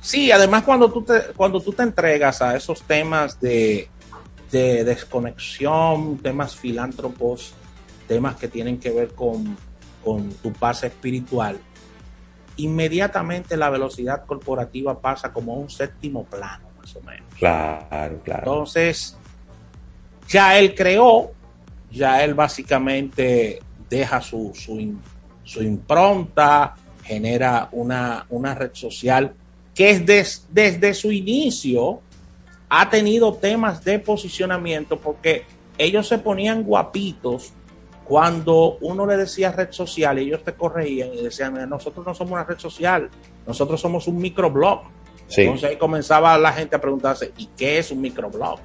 Sí, 0.00 0.32
además 0.32 0.64
cuando 0.64 0.90
tú 0.90 1.02
te, 1.02 1.32
cuando 1.36 1.60
tú 1.60 1.72
te 1.72 1.82
entregas 1.82 2.42
a 2.42 2.56
esos 2.56 2.82
temas 2.82 3.40
de, 3.40 3.88
de 4.50 4.84
desconexión, 4.84 6.18
temas 6.18 6.56
filántropos, 6.56 7.54
temas 8.08 8.36
que 8.36 8.48
tienen 8.48 8.78
que 8.80 8.90
ver 8.90 9.08
con, 9.08 9.56
con 10.02 10.30
tu 10.34 10.52
paz 10.52 10.84
espiritual, 10.84 11.58
inmediatamente 12.56 13.56
la 13.56 13.70
velocidad 13.70 14.24
corporativa 14.24 15.00
pasa 15.00 15.32
como 15.32 15.52
a 15.52 15.56
un 15.56 15.70
séptimo 15.70 16.24
plano, 16.24 16.69
más 16.94 16.96
o 16.96 17.06
menos. 17.06 17.34
Claro, 17.38 18.20
claro. 18.24 18.40
Entonces, 18.40 19.16
ya 20.28 20.58
él 20.58 20.74
creó, 20.74 21.32
ya 21.90 22.22
él 22.24 22.34
básicamente 22.34 23.60
deja 23.88 24.20
su, 24.20 24.52
su, 24.54 25.62
impronta, 25.62 26.76
genera 27.02 27.68
una, 27.72 28.26
una, 28.30 28.54
red 28.54 28.70
social 28.72 29.34
que 29.74 29.90
es 29.90 30.46
desde 30.52 30.94
su 30.94 31.10
inicio 31.10 32.00
ha 32.68 32.88
tenido 32.88 33.34
temas 33.34 33.82
de 33.82 33.98
posicionamiento 33.98 34.98
porque 34.98 35.44
ellos 35.78 36.06
se 36.06 36.18
ponían 36.18 36.62
guapitos 36.62 37.52
cuando 38.04 38.76
uno 38.80 39.06
le 39.06 39.16
decía 39.16 39.52
red 39.52 39.70
social, 39.70 40.18
ellos 40.18 40.42
te 40.42 40.52
corregían 40.54 41.14
y 41.14 41.22
decían, 41.22 41.68
nosotros 41.68 42.04
no 42.04 42.12
somos 42.12 42.32
una 42.32 42.42
red 42.42 42.58
social, 42.58 43.08
nosotros 43.46 43.80
somos 43.80 44.08
un 44.08 44.18
microblog. 44.18 44.82
Entonces 45.36 45.70
ahí 45.70 45.76
comenzaba 45.76 46.36
la 46.38 46.52
gente 46.52 46.76
a 46.76 46.80
preguntarse, 46.80 47.32
¿y 47.36 47.46
qué 47.56 47.78
es 47.78 47.90
un 47.90 48.00
microblog? 48.00 48.58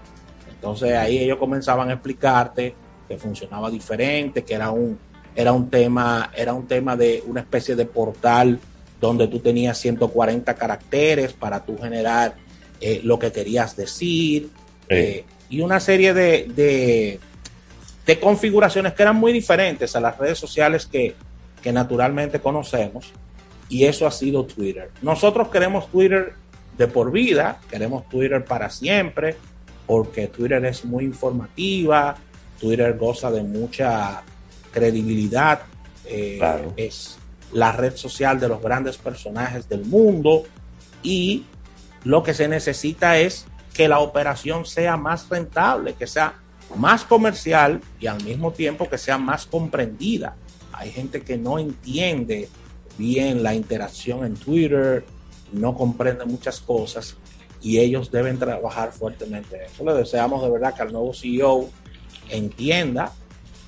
Entonces 0.49 0.93
ahí 0.93 1.19
ellos 1.19 1.37
comenzaban 1.37 1.89
a 1.89 1.93
explicarte 1.93 2.73
que 3.07 3.17
funcionaba 3.17 3.69
diferente, 3.69 4.43
que 4.43 4.55
era 4.55 4.71
un, 4.71 4.97
era 5.35 5.51
un 5.51 5.69
tema, 5.69 6.31
era 6.35 6.53
un 6.53 6.67
tema 6.67 6.95
de 6.95 7.23
una 7.27 7.41
especie 7.41 7.75
de 7.75 7.85
portal 7.85 8.59
donde 8.99 9.27
tú 9.27 9.39
tenías 9.39 9.77
140 9.77 10.55
caracteres 10.55 11.33
para 11.33 11.63
tú 11.63 11.77
generar 11.77 12.35
eh, 12.81 13.01
lo 13.03 13.19
que 13.19 13.31
querías 13.31 13.75
decir 13.75 14.49
eh, 14.89 15.23
y 15.49 15.61
una 15.61 15.79
serie 15.79 16.13
de 16.13 17.19
de 18.05 18.19
configuraciones 18.19 18.93
que 18.93 19.03
eran 19.03 19.15
muy 19.15 19.33
diferentes 19.33 19.95
a 19.95 19.99
las 19.99 20.17
redes 20.17 20.37
sociales 20.37 20.85
que, 20.85 21.15
naturalmente 21.73 22.39
conocemos 22.39 23.11
y 23.69 23.85
eso 23.85 24.05
ha 24.05 24.11
sido 24.11 24.45
Twitter. 24.45 24.91
Nosotros 25.01 25.47
queremos 25.47 25.89
Twitter 25.89 26.33
de 26.77 26.87
por 26.87 27.11
vida, 27.11 27.59
queremos 27.69 28.07
Twitter 28.09 28.43
para 28.43 28.69
siempre, 28.69 29.35
porque 29.85 30.27
Twitter 30.27 30.63
es 30.65 30.83
muy 30.85 31.05
informativa, 31.05 32.15
Twitter 32.59 32.97
goza 32.97 33.31
de 33.31 33.43
mucha 33.43 34.23
credibilidad, 34.71 35.61
eh, 36.05 36.39
es 36.75 37.17
la 37.53 37.71
red 37.71 37.95
social 37.95 38.39
de 38.39 38.49
los 38.49 38.61
grandes 38.61 38.97
personajes 38.97 39.69
del 39.69 39.85
mundo 39.85 40.43
y 41.01 41.45
lo 42.03 42.23
que 42.23 42.33
se 42.33 42.47
necesita 42.47 43.17
es 43.17 43.45
que 43.73 43.87
la 43.87 43.99
operación 43.99 44.65
sea 44.65 44.97
más 44.97 45.29
rentable, 45.29 45.93
que 45.93 46.07
sea 46.07 46.35
más 46.75 47.03
comercial 47.03 47.81
y 47.99 48.07
al 48.07 48.23
mismo 48.23 48.51
tiempo 48.51 48.89
que 48.89 48.97
sea 48.97 49.17
más 49.17 49.45
comprendida. 49.45 50.35
Hay 50.73 50.91
gente 50.91 51.21
que 51.21 51.37
no 51.37 51.59
entiende 51.59 52.49
bien 52.97 53.43
la 53.43 53.53
interacción 53.53 54.25
en 54.25 54.35
Twitter, 54.35 55.05
no 55.55 55.75
comprende 55.75 56.25
muchas 56.25 56.59
cosas 56.59 57.15
y 57.61 57.79
ellos 57.79 58.11
deben 58.11 58.37
trabajar 58.37 58.91
fuertemente 58.91 59.65
eso. 59.65 59.83
Le 59.83 59.93
deseamos 59.93 60.43
de 60.43 60.51
verdad 60.51 60.75
que 60.75 60.83
al 60.83 60.91
nuevo 60.91 61.13
CEO 61.13 61.69
entienda 62.29 63.11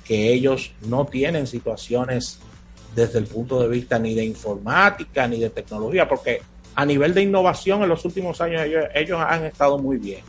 que 0.06 0.34
ellos 0.34 0.74
no 0.88 1.06
tienen 1.06 1.48
situaciones 1.48 2.40
desde 2.96 3.20
el 3.20 3.26
punto 3.26 3.62
de 3.62 3.68
vista 3.68 4.00
ni 4.00 4.14
de 4.14 4.26
informática 4.26 5.28
ni 5.28 5.40
de 5.40 5.50
tecnología, 5.50 6.08
porque 6.08 6.42
a 6.76 6.86
nivel 6.86 7.14
de 7.14 7.24
innovación 7.24 7.84
en 7.84 7.90
los 7.90 8.06
últimos 8.06 8.40
años 8.40 8.62
ellos, 8.94 9.20
han 9.20 9.46
estado 9.46 9.78
muy 9.78 9.98
bien. 9.98 10.22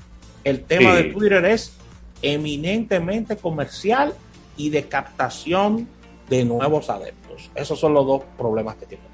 El 0.45 0.65
tema 0.65 0.95
de 0.95 1.05
Twitter 1.05 1.45
es 1.45 1.73
eminentemente 2.23 3.37
comercial 3.37 4.15
y 4.57 4.71
de 4.71 4.85
captación 4.85 5.89
de 6.29 6.45
nuevos 6.45 6.91
adeptos. 6.91 7.51
Esos 7.55 7.79
son 7.79 7.95
los 7.95 8.07
dos 8.07 8.23
problemas 8.37 8.77
que 8.77 8.87
tiene 8.87 9.05
Twitter. 9.05 9.08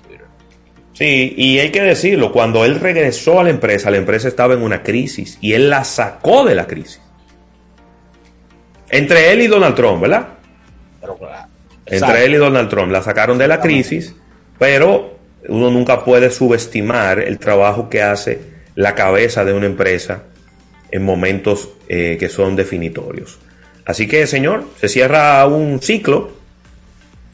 Sí, 0.95 1.35
y 1.37 1.59
hay 1.59 1.71
que 1.71 1.83
decirlo, 1.83 2.31
cuando 2.33 2.65
él 2.65 2.79
regresó 2.79 3.41
a 3.41 3.45
la 3.45 3.51
empresa, 3.51 3.91
la 3.91 3.97
empresa 3.97 4.29
estaba 4.29 4.55
en 4.55 4.63
una 4.63 4.83
crisis 4.83 5.39
y 5.41 5.53
él 5.53 5.69
la 5.69 5.83
sacó 5.85 6.45
de 6.45 6.55
la 6.55 6.67
crisis. 6.67 7.01
Entre 8.91 9.33
él 9.33 9.43
y 9.43 9.49
Donald 9.49 9.75
Trump, 9.75 10.01
¿verdad? 10.01 10.29
Entre 11.87 12.25
él 12.25 12.35
y 12.35 12.37
Donald 12.37 12.71
Trump 12.71 12.93
la 12.93 13.03
sacaron 13.03 13.37
de 13.37 13.49
la 13.49 13.61
crisis, 13.61 14.15
pero 14.59 15.19
uno 15.49 15.71
nunca 15.71 16.05
puede 16.05 16.31
subestimar 16.31 17.19
el 17.19 17.39
trabajo 17.39 17.89
que 17.89 18.03
hace 18.03 18.41
la 18.77 18.95
cabeza 18.95 19.45
de 19.45 19.53
una 19.53 19.67
empresa 19.67 20.23
en 20.93 21.03
momentos 21.03 21.71
eh, 21.89 22.17
que 22.21 22.29
son 22.29 22.55
definitorios. 22.55 23.41
Así 23.85 24.07
que, 24.07 24.27
señor, 24.29 24.65
se 24.81 24.89
cierra 24.89 25.45
un 25.47 25.81
ciclo. 25.83 26.33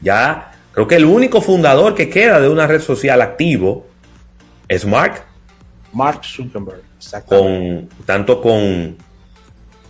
Ya 0.01 0.50
creo 0.73 0.87
que 0.87 0.95
el 0.95 1.05
único 1.05 1.41
fundador 1.41 1.95
que 1.95 2.09
queda 2.09 2.39
de 2.39 2.49
una 2.49 2.67
red 2.67 2.81
social 2.81 3.21
activo 3.21 3.87
es 4.67 4.85
Mark. 4.85 5.23
Mark 5.93 6.23
Zuckerberg. 6.23 6.81
Con, 7.25 7.89
tanto 8.05 8.41
con, 8.41 8.95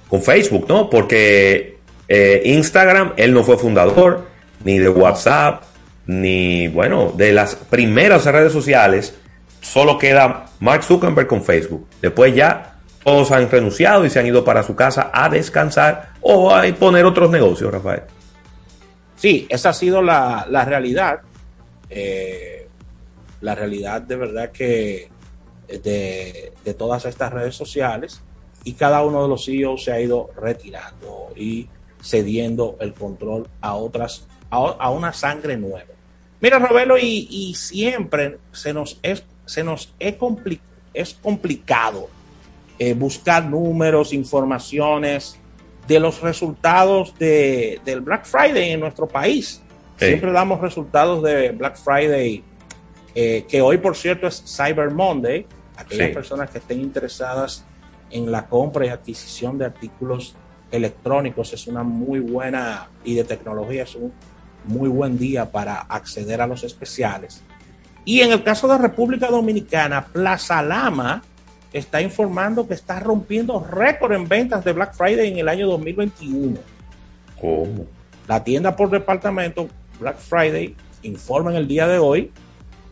con 0.08 0.22
Facebook, 0.22 0.66
¿no? 0.68 0.90
Porque 0.90 1.78
eh, 2.08 2.42
Instagram, 2.46 3.14
él 3.18 3.34
no 3.34 3.44
fue 3.44 3.58
fundador, 3.58 4.28
ni 4.64 4.80
de 4.80 4.90
WhatsApp, 4.90 5.64
ni, 6.06 6.68
bueno, 6.68 7.14
de 7.16 7.32
las 7.32 7.56
primeras 7.56 8.26
redes 8.26 8.52
sociales, 8.52 9.16
solo 9.62 9.98
queda 9.98 10.48
Mark 10.60 10.84
Zuckerberg 10.84 11.28
con 11.28 11.44
Facebook. 11.44 11.88
Después 12.02 12.34
ya 12.36 12.76
todos 13.04 13.32
han 13.32 13.50
renunciado 13.50 14.06
y 14.06 14.10
se 14.10 14.20
han 14.20 14.26
ido 14.28 14.44
para 14.44 14.64
su 14.64 14.76
casa 14.76 15.12
a 15.14 15.30
descansar 15.30 16.10
o 16.22 16.54
a 16.54 16.64
poner 16.74 17.06
otros 17.06 17.30
negocios, 17.30 17.72
Rafael. 17.72 18.04
Sí, 19.22 19.46
esa 19.50 19.70
ha 19.70 19.74
sido 19.74 20.02
la, 20.02 20.66
realidad. 20.66 21.20
Eh, 21.92 22.68
la 23.42 23.54
realidad 23.54 24.02
de 24.02 24.16
verdad 24.16 24.52
que 24.52 25.10
de, 25.68 26.52
de, 26.66 26.74
todas 26.74 27.06
estas 27.06 27.32
redes 27.32 27.56
sociales 27.56 28.22
y 28.64 28.74
cada 28.74 29.04
uno 29.06 29.22
de 29.22 29.30
los 29.30 29.46
CEOs 29.46 29.84
se 29.84 29.92
ha 29.92 30.02
ido 30.02 30.32
retirando 30.36 31.32
y 31.36 31.70
cediendo 32.02 32.78
el 32.80 32.96
control 32.96 33.48
a 33.62 33.76
otras, 33.76 34.26
a, 34.50 34.90
una 34.90 35.14
sangre 35.14 35.56
nueva. 35.56 35.86
Mira, 36.40 36.58
Robelo, 36.58 36.98
y, 36.98 37.28
y 37.30 37.54
siempre 37.54 38.40
se 38.52 38.74
nos 38.74 39.00
es, 39.04 39.24
se 39.46 39.64
nos 39.64 39.94
es, 40.00 40.16
es 40.96 41.14
complicado 41.14 42.10
eh, 42.80 42.96
buscar 42.96 43.46
números, 43.46 44.14
informaciones 44.14 45.38
de 45.88 46.00
los 46.00 46.22
resultados 46.22 47.18
de, 47.18 47.82
del 47.84 48.02
Black 48.02 48.26
Friday 48.26 48.72
en 48.72 48.80
nuestro 48.80 49.08
país. 49.08 49.62
Siempre 49.98 50.32
damos 50.32 50.62
resultados 50.62 51.22
de 51.22 51.52
Black 51.52 51.78
Friday, 51.78 52.44
eh, 53.14 53.46
que 53.48 53.62
hoy 53.62 53.78
por 53.78 53.96
cierto 53.96 54.28
es 54.28 54.44
Cyber 54.46 54.90
Monday. 54.90 55.46
Aquellas 55.78 56.10
personas 56.10 56.50
que 56.50 56.58
estén 56.58 56.82
interesadas 56.82 57.66
en 58.10 58.32
la 58.32 58.48
compra 58.48 58.86
y 58.86 58.90
adquisición 58.90 59.58
de 59.58 59.66
artículos 59.66 60.36
electrónicos 60.72 61.54
es 61.54 61.68
una 61.68 61.84
muy 61.84 62.20
buena 62.20 62.90
y 63.04 63.16
de 63.16 63.24
tecnología 63.24 63.84
es 63.84 63.96
un 63.96 64.12
muy 64.66 64.90
buen 64.90 65.18
día 65.18 65.52
para 65.52 65.82
acceder 65.82 66.42
a 66.42 66.48
los 66.48 66.64
especiales. 66.64 67.42
Y 68.06 68.22
en 68.22 68.32
el 68.32 68.44
caso 68.44 68.68
de 68.68 68.78
República 68.78 69.28
Dominicana, 69.28 70.06
Plaza 70.06 70.62
Lama 70.62 71.22
está 71.74 72.02
informando 72.02 72.68
que 72.68 72.74
está 72.74 73.00
rompiendo 73.00 73.60
récord 73.64 74.12
en 74.14 74.28
ventas 74.28 74.64
de 74.64 74.74
Black 74.74 74.94
Friday 74.94 75.32
en 75.32 75.38
el 75.38 75.48
año 75.48 75.68
2021. 75.68 76.58
¿Cómo? 77.40 77.86
La 78.28 78.44
tienda 78.44 78.76
por 78.76 78.90
departamento 78.90 79.68
Black 80.00 80.18
Friday 80.18 80.76
informa 81.04 81.52
en 81.52 81.58
el 81.58 81.68
día 81.68 81.88
de 81.88 81.98
hoy 81.98 82.32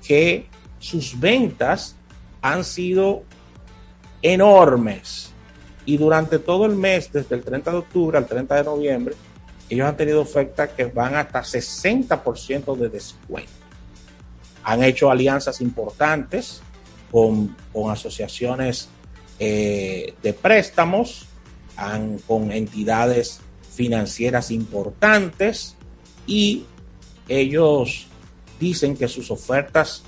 que 0.06 0.48
sus 0.80 1.20
ventas 1.20 1.96
han 2.42 2.64
sido 2.64 3.24
enormes 4.22 5.34
y 5.86 5.98
durante 5.98 6.40
todo 6.40 6.66
el 6.66 6.76
mes, 6.76 7.12
desde 7.12 7.36
el 7.36 7.44
30 7.44 7.72
de 7.72 7.78
octubre 7.78 8.18
al 8.18 8.28
30 8.28 8.56
de 8.56 8.64
noviembre, 8.64 9.16
ellos 9.70 9.88
han 9.88 9.98
tenido 9.98 10.22
ofertas 10.22 10.70
que 10.70 10.86
van 10.86 11.16
hasta 11.16 11.42
60% 11.42 12.76
de 12.76 12.90
descuento. 12.90 13.52
Han 14.64 14.84
hecho 14.84 15.10
alianzas 15.10 15.62
importantes 15.62 16.62
con, 17.12 17.56
asociaciones 17.90 18.90
eh, 19.40 20.14
de 20.22 20.34
préstamos, 20.34 21.26
con 22.28 22.52
entidades 22.52 23.40
financieras 23.74 24.52
importantes 24.52 25.76
y 26.28 26.66
ellos 27.30 28.08
dicen 28.60 28.98
que 28.98 29.08
sus 29.08 29.32
ofertas 29.32 30.04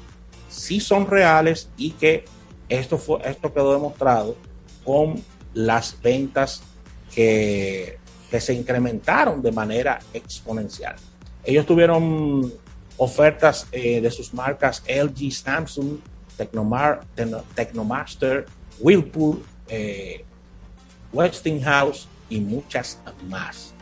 sí 0.49 0.81
son 0.81 1.07
reales 1.07 1.69
y 1.77 1.91
que 1.91 2.25
esto, 2.67 2.97
fue, 2.97 3.19
esto 3.23 3.53
quedó 3.53 3.71
demostrado 3.71 4.35
con 4.83 5.23
las 5.53 5.95
ventas 6.01 6.61
que, 7.15 7.97
que 8.29 8.41
se 8.41 8.53
incrementaron 8.53 9.41
de 9.41 9.51
manera 9.51 9.99
exponencial. 10.13 10.95
Ellos 11.43 11.65
tuvieron 11.65 12.51
ofertas 12.97 13.67
eh, 13.71 13.99
de 13.99 14.11
sus 14.11 14.33
marcas 14.33 14.83
LG, 14.87 15.31
Samsung, 15.31 15.97
Tecnomar, 16.41 17.01
Tecnomaster, 17.53 18.47
Whirlpool, 18.79 19.43
eh, 19.67 20.25
Westinghouse 21.13 22.07
y 22.29 22.39
muchas 22.39 22.99
más. 23.29 23.75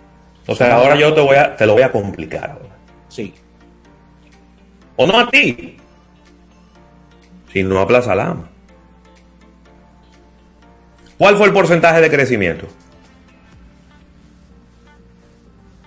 O 0.46 0.54
sea, 0.54 0.76
ahora 0.76 0.98
yo 0.98 1.14
te, 1.14 1.22
voy 1.22 1.38
a, 1.38 1.56
te 1.56 1.66
lo 1.66 1.74
voy 1.74 1.84
a 1.84 1.92
complicar. 1.92 2.52
Ahora. 2.52 2.76
Sí. 3.08 3.34
O 4.98 5.08
no 5.08 5.18
a 5.18 5.30
ti, 5.30 5.78
sino 7.54 7.80
a 7.80 7.88
Plaza 7.88 8.14
Lama. 8.14 8.50
¿Cuál 11.18 11.38
fue 11.38 11.48
el 11.48 11.54
porcentaje 11.54 12.02
de 12.02 12.10
crecimiento? 12.10 12.68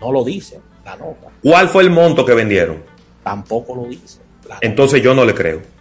No 0.01 0.11
lo 0.11 0.25
dice 0.25 0.59
la 0.87 0.97
nota. 0.97 1.29
¿Cuál 1.43 1.69
fue 1.69 1.83
el 1.83 1.91
monto 1.91 2.25
que 2.25 2.33
vendieron? 2.33 2.83
Tampoco 3.23 3.75
lo 3.75 3.85
dice. 3.85 4.21
Entonces 4.63 5.03
yo 5.03 5.15
no 5.15 5.27
le 5.27 5.35
creo. 5.35 5.72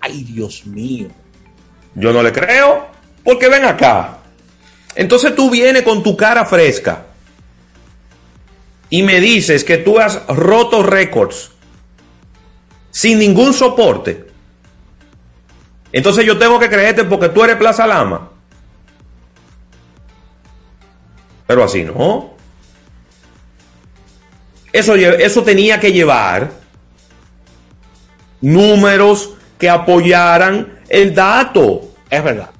Ay, 0.00 0.24
Dios 0.24 0.66
mío. 0.66 1.08
Yo 1.94 2.12
no 2.12 2.22
le 2.22 2.32
creo. 2.32 2.88
Porque 3.22 3.48
ven 3.48 3.64
acá. 3.64 4.18
Entonces 4.94 5.34
tú 5.34 5.50
vienes 5.50 5.82
con 5.82 6.02
tu 6.02 6.16
cara 6.16 6.44
fresca 6.44 7.06
y 8.88 9.02
me 9.02 9.20
dices 9.20 9.62
que 9.62 9.78
tú 9.78 9.98
has 10.00 10.26
roto 10.26 10.82
récords 10.82 11.52
sin 12.90 13.18
ningún 13.18 13.54
soporte. 13.54 14.26
Entonces 15.92 16.26
yo 16.26 16.38
tengo 16.38 16.58
que 16.58 16.68
creerte 16.68 17.04
porque 17.04 17.28
tú 17.28 17.44
eres 17.44 17.56
Plaza 17.56 17.86
Lama. 17.86 18.30
Pero 21.46 21.64
así 21.64 21.84
no. 21.84 22.34
Eso, 24.72 24.94
eso 24.94 25.42
tenía 25.42 25.80
que 25.80 25.92
llevar 25.92 26.50
números 28.40 29.34
que 29.60 29.68
apoyaran 29.68 30.80
el 30.88 31.14
dato. 31.14 31.82
Es 32.08 32.24
verdad. 32.24 32.50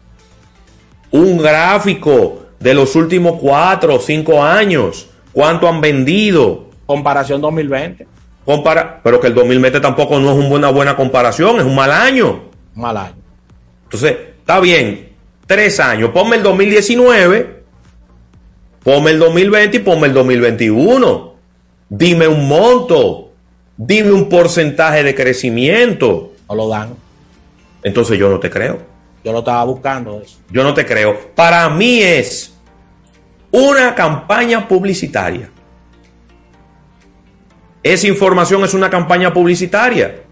Un 1.10 1.38
gráfico 1.38 2.42
de 2.60 2.74
los 2.74 2.94
últimos 2.94 3.40
cuatro 3.40 3.96
o 3.96 3.98
cinco 3.98 4.44
años. 4.44 5.08
¿Cuánto 5.32 5.66
han 5.66 5.80
vendido? 5.80 6.66
Comparación 6.86 7.40
2020. 7.40 8.06
Compara 8.44 9.00
pero 9.02 9.20
que 9.20 9.28
el 9.28 9.34
2020 9.34 9.80
tampoco 9.80 10.18
no 10.20 10.32
es 10.32 10.44
una 10.44 10.70
buena 10.70 10.94
comparación, 10.94 11.58
es 11.58 11.64
un 11.64 11.74
mal 11.74 11.90
año. 11.90 12.42
Mal 12.74 12.96
año. 12.96 13.16
Entonces, 13.84 14.16
está 14.38 14.60
bien, 14.60 15.10
tres 15.46 15.80
años. 15.80 16.10
Ponme 16.10 16.36
el 16.36 16.42
2019, 16.42 17.62
ponme 18.82 19.10
el 19.10 19.18
2020 19.18 19.76
y 19.76 19.80
ponme 19.80 20.06
el 20.06 20.14
2021. 20.14 21.34
Dime 21.88 22.28
un 22.28 22.46
monto, 22.46 23.32
dime 23.76 24.12
un 24.12 24.28
porcentaje 24.28 25.02
de 25.02 25.14
crecimiento. 25.14 26.29
No 26.50 26.56
lo 26.56 26.68
dan. 26.68 26.94
Entonces 27.82 28.18
yo 28.18 28.28
no 28.28 28.38
te 28.38 28.50
creo. 28.50 28.78
Yo 29.24 29.32
lo 29.32 29.38
estaba 29.38 29.64
buscando 29.64 30.20
eso. 30.20 30.38
Yo 30.50 30.62
no 30.62 30.74
te 30.74 30.84
creo. 30.84 31.32
Para 31.34 31.70
mí 31.70 32.02
es 32.02 32.54
una 33.50 33.94
campaña 33.94 34.68
publicitaria. 34.68 35.50
Esa 37.82 38.06
información 38.06 38.62
es 38.64 38.74
una 38.74 38.90
campaña 38.90 39.32
publicitaria. 39.32 40.24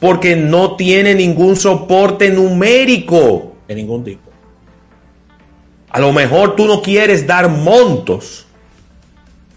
Porque 0.00 0.34
no 0.34 0.74
tiene 0.74 1.14
ningún 1.14 1.54
soporte 1.54 2.30
numérico. 2.30 3.52
De 3.68 3.76
ningún 3.76 4.02
tipo. 4.02 4.30
A 5.90 6.00
lo 6.00 6.12
mejor 6.12 6.56
tú 6.56 6.66
no 6.66 6.82
quieres 6.82 7.26
dar 7.26 7.48
montos 7.48 8.46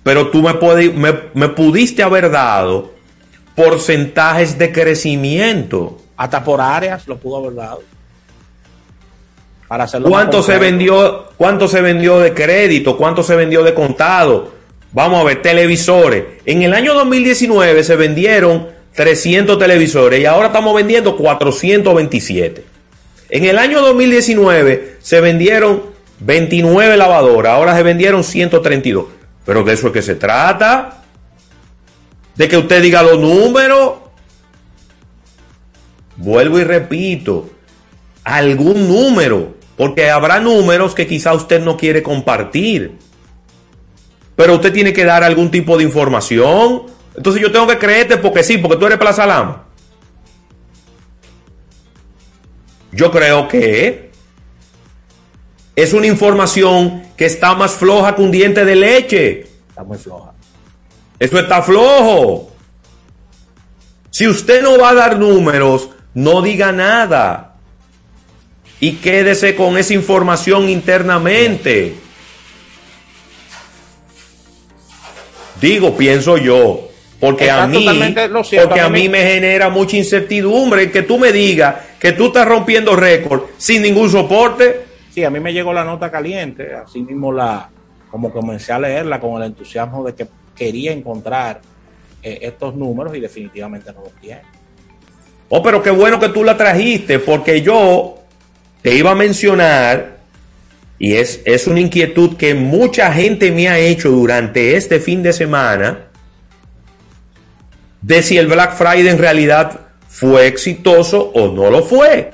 pero 0.04 0.30
tú 0.30 0.42
me, 0.42 1.14
me, 1.34 1.50
pudiste 1.50 2.04
haber 2.04 2.30
dado 2.30 2.93
porcentajes 3.56 4.58
de 4.58 4.72
crecimiento. 4.72 5.98
Hasta 6.18 6.44
por 6.44 6.62
áreas 6.62 7.08
lo 7.08 7.18
pudo 7.18 7.38
haber 7.38 7.56
dado. 7.56 7.82
Para 9.68 9.86
hacerlo 9.86 10.10
¿Cuánto 10.10 10.44
se 10.44 10.58
vendió? 10.58 11.30
¿Cuánto 11.38 11.68
se 11.68 11.82
vendió 11.82 12.20
de 12.20 12.34
crédito? 12.34 12.96
¿Cuánto 12.98 13.24
se 13.24 13.36
vendió 13.36 13.64
de 13.64 13.74
contado? 13.74 14.52
Vamos 14.92 15.22
a 15.22 15.24
ver, 15.24 15.42
televisores. 15.42 16.24
En 16.46 16.62
el 16.62 16.74
año 16.74 16.94
2019 16.94 17.84
se 17.84 17.96
vendieron 17.96 18.68
300 18.94 19.58
televisores 19.58 20.20
y 20.20 20.26
ahora 20.26 20.48
estamos 20.48 20.76
vendiendo 20.76 21.18
427. 21.18 22.64
En 23.30 23.46
el 23.46 23.58
año 23.58 23.82
2019 23.82 24.98
se 25.02 25.20
vendieron 25.20 25.82
29 26.20 26.96
lavadoras, 26.96 27.54
ahora 27.54 27.76
se 27.76 27.82
vendieron 27.82 28.24
132. 28.24 29.06
Pero 29.46 29.64
de 29.64 29.74
eso 29.74 29.88
es 29.88 29.94
que 29.94 30.02
se 30.04 30.16
trata. 30.16 31.03
De 32.36 32.48
que 32.48 32.58
usted 32.58 32.82
diga 32.82 33.04
los 33.04 33.20
números. 33.20 33.94
Vuelvo 36.18 36.60
y 36.60 36.64
repito. 36.64 37.50
Algún 38.24 38.88
número. 38.88 39.56
Porque 39.78 40.10
habrá 40.10 40.40
números 40.40 40.94
que 40.94 41.08
quizá 41.08 41.34
usted 41.34 41.62
no 41.62 41.78
quiere 41.78 42.04
compartir. 42.04 42.98
Pero 44.36 44.56
usted 44.56 44.74
tiene 44.74 44.94
que 44.94 45.06
dar 45.06 45.24
algún 45.24 45.52
tipo 45.52 45.78
de 45.78 45.84
información. 45.84 46.84
Entonces 47.16 47.42
yo 47.42 47.52
tengo 47.52 47.68
que 47.68 47.78
creerte 47.78 48.18
porque 48.18 48.44
sí, 48.44 48.58
porque 48.58 48.78
tú 48.78 48.86
eres 48.86 48.98
Plaza 48.98 49.26
Lama. 49.26 49.66
Yo 52.92 53.12
creo 53.12 53.48
que 53.48 54.12
es 55.76 55.94
una 55.94 56.08
información 56.08 57.04
que 57.18 57.26
está 57.26 57.56
más 57.56 57.74
floja 57.74 58.16
que 58.16 58.22
un 58.22 58.32
diente 58.32 58.66
de 58.66 58.76
leche. 58.76 59.48
Está 59.70 59.84
muy 59.84 59.98
floja. 59.98 60.33
Eso 61.20 61.40
está 61.40 61.62
flojo. 61.62 62.52
Si 64.10 64.28
usted 64.28 64.62
no 64.62 64.78
va 64.78 64.90
a 64.90 64.94
dar 64.94 65.18
números, 65.18 65.90
no 66.14 66.42
diga 66.42 66.72
nada. 66.72 67.56
Y 68.80 68.98
quédese 68.98 69.56
con 69.56 69.78
esa 69.78 69.94
información 69.94 70.70
internamente. 70.70 71.96
Digo, 75.60 75.96
pienso 75.96 76.38
yo. 76.38 76.90
Porque 77.20 77.50
a 77.50 77.66
mí, 77.68 77.88
porque 78.62 78.82
a 78.82 78.90
mí 78.90 79.08
me 79.08 79.24
genera 79.24 79.70
mucha 79.70 79.96
incertidumbre 79.96 80.92
que 80.92 81.04
tú 81.04 81.18
me 81.18 81.32
digas 81.32 81.76
que 81.98 82.12
tú 82.12 82.28
estás 82.28 82.46
rompiendo 82.46 82.98
récord 82.98 83.44
sin 83.58 83.82
ningún 83.82 84.10
soporte. 84.10 84.82
Sí, 85.10 85.24
a 85.24 85.30
mí 85.30 85.40
me 85.40 85.54
llegó 85.54 85.72
la 85.72 85.86
nota 85.86 86.12
caliente, 86.12 86.76
así 86.76 87.02
mismo 87.02 87.32
la, 87.32 87.70
como 88.12 88.30
comencé 88.30 88.74
a 88.74 88.80
leerla 88.80 89.22
con 89.22 89.42
el 89.42 89.48
entusiasmo 89.48 90.04
de 90.04 90.14
que 90.14 90.28
quería 90.56 90.92
encontrar 90.92 91.62
eh, 92.22 92.40
estos 92.42 92.76
números 92.76 93.16
y 93.16 93.20
definitivamente 93.20 93.92
no 93.94 94.02
los 94.02 94.14
tiene. 94.22 94.42
Oh, 95.50 95.62
pero 95.62 95.84
qué 95.84 95.92
bueno 95.92 96.20
que 96.20 96.30
tú 96.30 96.44
la 96.44 96.58
trajiste, 96.58 97.20
porque 97.20 97.62
yo 97.62 98.20
te 98.82 98.96
iba 98.96 99.12
a 99.12 99.16
mencionar, 99.16 100.18
y 100.98 101.14
es, 101.14 101.42
es 101.46 101.68
una 101.68 101.80
inquietud 101.80 102.38
que 102.38 102.56
mucha 102.56 103.12
gente 103.12 103.52
me 103.52 103.68
ha 103.70 103.78
hecho 103.78 104.10
durante 104.10 104.76
este 104.76 105.00
fin 105.00 105.22
de 105.22 105.34
semana, 105.34 106.08
de 108.02 108.22
si 108.22 108.38
el 108.38 108.48
Black 108.48 108.76
Friday 108.76 109.08
en 109.08 109.18
realidad 109.18 109.80
fue 110.08 110.48
exitoso 110.48 111.32
o 111.34 111.52
no 111.54 111.70
lo 111.70 111.84
fue. 111.84 112.32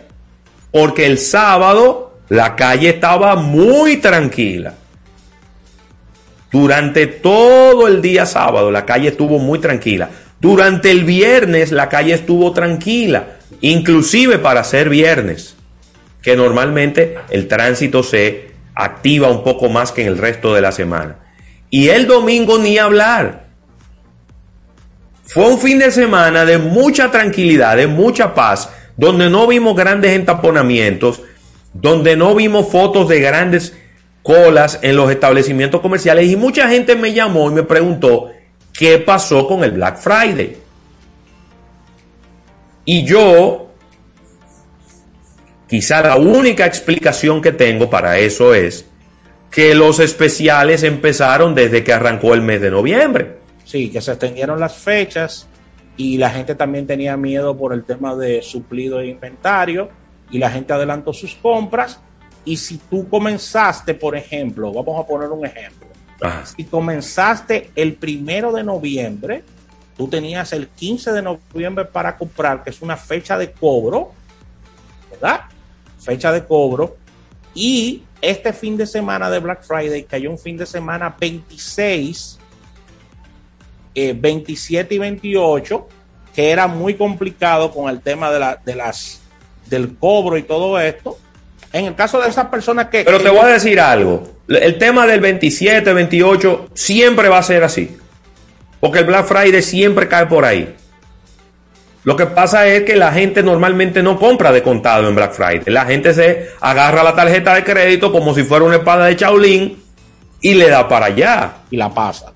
Porque 0.71 1.05
el 1.05 1.17
sábado 1.17 2.19
la 2.29 2.55
calle 2.55 2.89
estaba 2.89 3.35
muy 3.35 3.97
tranquila. 3.97 4.75
Durante 6.51 7.07
todo 7.07 7.87
el 7.87 8.01
día 8.01 8.25
sábado 8.25 8.71
la 8.71 8.85
calle 8.85 9.09
estuvo 9.09 9.39
muy 9.39 9.59
tranquila. 9.59 10.09
Durante 10.39 10.89
el 10.91 11.03
viernes 11.03 11.71
la 11.71 11.89
calle 11.89 12.13
estuvo 12.13 12.53
tranquila, 12.53 13.37
inclusive 13.61 14.39
para 14.39 14.63
ser 14.63 14.89
viernes, 14.89 15.55
que 16.21 16.35
normalmente 16.35 17.17
el 17.29 17.47
tránsito 17.47 18.03
se 18.03 18.51
activa 18.73 19.29
un 19.29 19.43
poco 19.43 19.69
más 19.69 19.91
que 19.91 20.01
en 20.01 20.07
el 20.07 20.17
resto 20.17 20.55
de 20.55 20.61
la 20.61 20.71
semana. 20.71 21.17
Y 21.69 21.89
el 21.89 22.07
domingo 22.07 22.57
ni 22.57 22.77
hablar. 22.77 23.49
Fue 25.25 25.47
un 25.47 25.59
fin 25.59 25.77
de 25.77 25.91
semana 25.91 26.45
de 26.45 26.57
mucha 26.57 27.11
tranquilidad, 27.11 27.77
de 27.77 27.85
mucha 27.85 28.33
paz, 28.33 28.71
donde 28.97 29.29
no 29.29 29.45
vimos 29.45 29.75
grandes 29.75 30.13
entaponamientos, 30.13 31.21
donde 31.73 32.15
no 32.17 32.33
vimos 32.33 32.69
fotos 32.71 33.07
de 33.07 33.19
grandes 33.19 33.77
colas 34.29 34.77
en 34.83 34.95
los 34.95 35.09
establecimientos 35.09 35.81
comerciales 35.81 36.29
y 36.29 36.35
mucha 36.35 36.69
gente 36.69 36.95
me 36.95 37.13
llamó 37.13 37.49
y 37.49 37.53
me 37.55 37.63
preguntó 37.63 38.29
qué 38.71 38.99
pasó 38.99 39.47
con 39.47 39.63
el 39.63 39.71
Black 39.71 39.97
Friday. 39.97 40.55
Y 42.85 43.03
yo, 43.05 43.71
quizá 45.67 46.03
la 46.03 46.17
única 46.17 46.67
explicación 46.67 47.41
que 47.41 47.53
tengo 47.53 47.89
para 47.89 48.19
eso 48.19 48.53
es 48.53 48.85
que 49.49 49.73
los 49.73 49.99
especiales 49.99 50.83
empezaron 50.83 51.55
desde 51.55 51.83
que 51.83 51.91
arrancó 51.91 52.35
el 52.35 52.43
mes 52.43 52.61
de 52.61 52.69
noviembre. 52.69 53.37
Sí, 53.65 53.89
que 53.89 53.99
se 53.99 54.11
extendieron 54.11 54.59
las 54.59 54.75
fechas 54.75 55.47
y 55.97 56.19
la 56.19 56.29
gente 56.29 56.53
también 56.53 56.85
tenía 56.85 57.17
miedo 57.17 57.57
por 57.57 57.73
el 57.73 57.83
tema 57.83 58.15
de 58.15 58.43
suplido 58.43 58.99
de 58.99 59.07
inventario 59.07 59.89
y 60.29 60.37
la 60.37 60.51
gente 60.51 60.71
adelantó 60.71 61.13
sus 61.13 61.33
compras. 61.33 61.99
Y 62.45 62.57
si 62.57 62.77
tú 62.77 63.07
comenzaste, 63.09 63.93
por 63.93 64.15
ejemplo, 64.15 64.71
vamos 64.71 64.99
a 64.99 65.07
poner 65.07 65.29
un 65.29 65.45
ejemplo, 65.45 65.87
si 66.43 66.65
comenzaste 66.65 67.71
el 67.75 67.95
primero 67.95 68.51
de 68.51 68.63
noviembre, 68.63 69.43
tú 69.97 70.07
tenías 70.07 70.53
el 70.53 70.67
15 70.67 71.11
de 71.11 71.21
noviembre 71.21 71.85
para 71.85 72.17
comprar, 72.17 72.63
que 72.63 72.69
es 72.69 72.81
una 72.81 72.97
fecha 72.97 73.37
de 73.37 73.51
cobro, 73.51 74.11
¿verdad? 75.11 75.41
Fecha 75.99 76.31
de 76.31 76.45
cobro. 76.45 76.97
Y 77.53 78.03
este 78.21 78.53
fin 78.53 78.77
de 78.77 78.85
semana 78.85 79.29
de 79.29 79.39
Black 79.39 79.63
Friday 79.63 80.03
cayó 80.03 80.31
un 80.31 80.37
fin 80.37 80.57
de 80.57 80.65
semana 80.65 81.15
26, 81.19 82.39
27 83.93 84.93
eh, 84.93 84.95
y 84.95 84.99
28, 84.99 85.87
que 86.33 86.49
era 86.49 86.67
muy 86.67 86.95
complicado 86.95 87.71
con 87.71 87.89
el 87.89 88.01
tema 88.01 88.31
de, 88.31 88.39
la, 88.39 88.55
de 88.55 88.75
las 88.75 89.21
del 89.67 89.97
cobro 89.97 90.37
y 90.37 90.43
todo 90.43 90.79
esto. 90.79 91.17
En 91.71 91.85
el 91.85 91.95
caso 91.95 92.19
de 92.19 92.29
esas 92.29 92.47
personas 92.47 92.87
que... 92.87 93.03
Pero 93.03 93.21
te 93.21 93.29
voy 93.29 93.41
a 93.41 93.47
decir 93.47 93.79
algo. 93.79 94.23
El 94.47 94.77
tema 94.77 95.05
del 95.05 95.19
27, 95.19 95.93
28 95.93 96.69
siempre 96.73 97.29
va 97.29 97.37
a 97.37 97.43
ser 97.43 97.63
así. 97.63 97.95
Porque 98.79 98.99
el 98.99 99.05
Black 99.05 99.25
Friday 99.25 99.61
siempre 99.61 100.07
cae 100.07 100.25
por 100.25 100.45
ahí. 100.45 100.75
Lo 102.03 102.15
que 102.15 102.25
pasa 102.25 102.65
es 102.67 102.83
que 102.83 102.95
la 102.95 103.11
gente 103.11 103.43
normalmente 103.43 104.01
no 104.01 104.17
compra 104.17 104.51
de 104.51 104.63
contado 104.63 105.07
en 105.07 105.15
Black 105.15 105.33
Friday. 105.33 105.63
La 105.67 105.85
gente 105.85 106.13
se 106.13 106.49
agarra 106.61 107.03
la 107.03 107.15
tarjeta 107.15 107.53
de 107.53 107.63
crédito 107.63 108.11
como 108.11 108.33
si 108.33 108.43
fuera 108.43 108.65
una 108.65 108.77
espada 108.77 109.05
de 109.05 109.15
Shaolin 109.15 109.77
y 110.41 110.53
le 110.53 110.69
da 110.69 110.87
para 110.87 111.07
allá. 111.07 111.57
Y 111.69 111.77
la 111.77 111.93
pasa. 111.93 112.31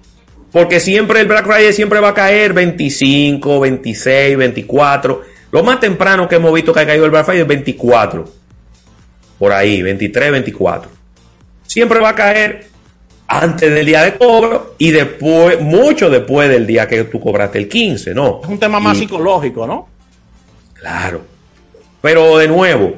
Porque 0.51 0.79
siempre 0.79 1.21
el 1.21 1.27
Black 1.27 1.45
Friday 1.45 1.73
siempre 1.73 1.99
va 1.99 2.09
a 2.09 2.13
caer 2.13 2.53
25, 2.53 3.59
26, 3.59 4.37
24. 4.37 5.21
Lo 5.51 5.63
más 5.63 5.79
temprano 5.79 6.27
que 6.27 6.35
hemos 6.35 6.53
visto 6.53 6.73
que 6.73 6.81
ha 6.81 6.85
caído 6.85 7.05
el 7.05 7.11
Black 7.11 7.25
Friday 7.25 7.41
es 7.41 7.47
24. 7.47 8.42
Por 9.39 9.51
ahí, 9.51 9.81
23, 9.81 10.31
24. 10.31 10.91
Siempre 11.65 11.99
va 11.99 12.09
a 12.09 12.15
caer 12.15 12.67
antes 13.27 13.73
del 13.73 13.85
día 13.85 14.03
de 14.03 14.17
cobro 14.17 14.75
y 14.77 14.91
después, 14.91 15.59
mucho 15.61 16.09
después 16.09 16.49
del 16.49 16.67
día 16.67 16.87
que 16.87 17.03
tú 17.05 17.19
cobraste 17.19 17.57
el 17.57 17.67
15, 17.67 18.13
¿no? 18.13 18.41
Es 18.43 18.49
un 18.49 18.59
tema 18.59 18.79
más 18.79 18.97
psicológico, 18.97 19.65
¿no? 19.65 19.87
Claro. 20.73 21.21
Pero 22.01 22.37
de 22.37 22.47
nuevo, 22.47 22.95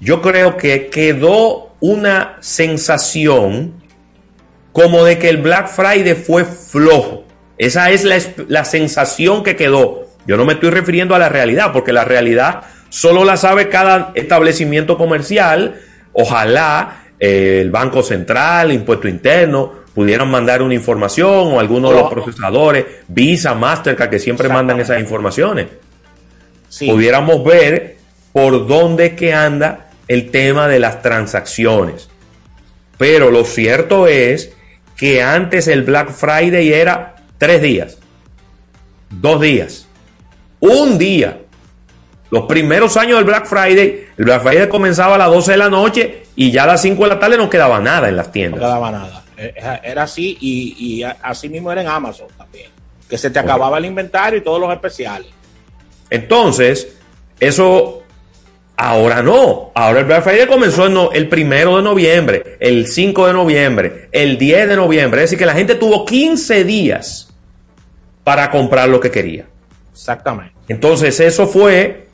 yo 0.00 0.22
creo 0.22 0.56
que 0.56 0.88
quedó 0.88 1.74
una 1.80 2.38
sensación 2.40 3.74
como 4.72 5.04
de 5.04 5.18
que 5.18 5.28
el 5.28 5.38
Black 5.38 5.68
Friday 5.68 6.14
fue 6.14 6.44
flojo. 6.44 7.24
Esa 7.58 7.90
es 7.90 8.04
la, 8.04 8.18
la 8.48 8.64
sensación 8.64 9.42
que 9.42 9.56
quedó. 9.56 10.06
Yo 10.26 10.36
no 10.36 10.44
me 10.44 10.54
estoy 10.54 10.70
refiriendo 10.70 11.14
a 11.14 11.18
la 11.18 11.28
realidad, 11.28 11.72
porque 11.72 11.92
la 11.92 12.04
realidad 12.04 12.62
solo 12.88 13.24
la 13.24 13.36
sabe 13.36 13.68
cada 13.68 14.12
establecimiento 14.14 14.96
comercial. 14.96 15.80
Ojalá 16.12 17.04
eh, 17.18 17.60
el 17.62 17.70
Banco 17.70 18.02
Central, 18.02 18.72
Impuesto 18.72 19.08
Interno, 19.08 19.72
pudieran 19.94 20.30
mandar 20.30 20.62
una 20.62 20.74
información 20.74 21.54
o 21.54 21.60
algunos 21.60 21.90
de 21.92 22.00
los 22.00 22.12
procesadores, 22.12 22.84
Visa, 23.08 23.54
Mastercard, 23.54 24.10
que 24.10 24.18
siempre 24.18 24.48
mandan 24.48 24.78
esas 24.78 25.00
informaciones. 25.00 25.66
Pudiéramos 26.78 27.42
ver 27.44 27.96
por 28.32 28.66
dónde 28.66 29.16
que 29.16 29.32
anda 29.32 29.88
el 30.08 30.30
tema 30.30 30.68
de 30.68 30.78
las 30.78 31.00
transacciones. 31.00 32.10
Pero 32.98 33.30
lo 33.30 33.44
cierto 33.44 34.06
es 34.06 34.52
que 34.96 35.22
antes 35.22 35.68
el 35.68 35.82
Black 35.82 36.10
Friday 36.10 36.72
era 36.72 37.16
tres 37.38 37.62
días, 37.62 37.98
dos 39.10 39.40
días, 39.40 39.86
un 40.60 40.98
día. 40.98 41.40
Los 42.30 42.46
primeros 42.46 42.96
años 42.96 43.18
del 43.18 43.24
Black 43.24 43.46
Friday, 43.46 44.08
el 44.16 44.24
Black 44.24 44.42
Friday 44.42 44.68
comenzaba 44.68 45.14
a 45.14 45.18
las 45.18 45.30
12 45.30 45.52
de 45.52 45.58
la 45.58 45.68
noche 45.68 46.22
y 46.34 46.50
ya 46.50 46.64
a 46.64 46.66
las 46.66 46.82
5 46.82 47.02
de 47.04 47.08
la 47.08 47.18
tarde 47.18 47.36
no 47.36 47.48
quedaba 47.48 47.80
nada 47.80 48.08
en 48.08 48.16
las 48.16 48.32
tiendas. 48.32 48.60
No 48.60 48.66
quedaba 48.66 48.90
nada. 48.90 49.24
Era 49.36 50.02
así 50.02 50.36
y, 50.40 51.02
así 51.02 51.48
mismo 51.48 51.70
era 51.70 51.82
en 51.82 51.88
Amazon 51.88 52.26
también. 52.36 52.70
Que 53.08 53.16
se 53.16 53.30
te 53.30 53.38
acababa 53.38 53.78
el 53.78 53.84
inventario 53.84 54.38
y 54.38 54.42
todos 54.42 54.60
los 54.60 54.72
especiales. 54.72 55.28
Entonces, 56.10 56.96
eso 57.38 58.02
ahora 58.76 59.22
no. 59.22 59.70
Ahora 59.74 60.00
el 60.00 60.06
Black 60.06 60.24
Friday 60.24 60.46
comenzó 60.48 61.12
el 61.12 61.28
primero 61.28 61.76
de 61.76 61.82
noviembre, 61.82 62.56
el 62.58 62.88
5 62.88 63.26
de 63.28 63.32
noviembre, 63.32 64.08
el 64.10 64.36
10 64.36 64.68
de 64.68 64.76
noviembre. 64.76 65.22
Es 65.22 65.30
decir, 65.30 65.38
que 65.38 65.46
la 65.46 65.54
gente 65.54 65.76
tuvo 65.76 66.04
15 66.04 66.64
días 66.64 67.32
para 68.24 68.50
comprar 68.50 68.88
lo 68.88 68.98
que 68.98 69.12
quería. 69.12 69.46
Exactamente. 69.92 70.54
Entonces, 70.68 71.20
eso 71.20 71.46
fue 71.46 72.05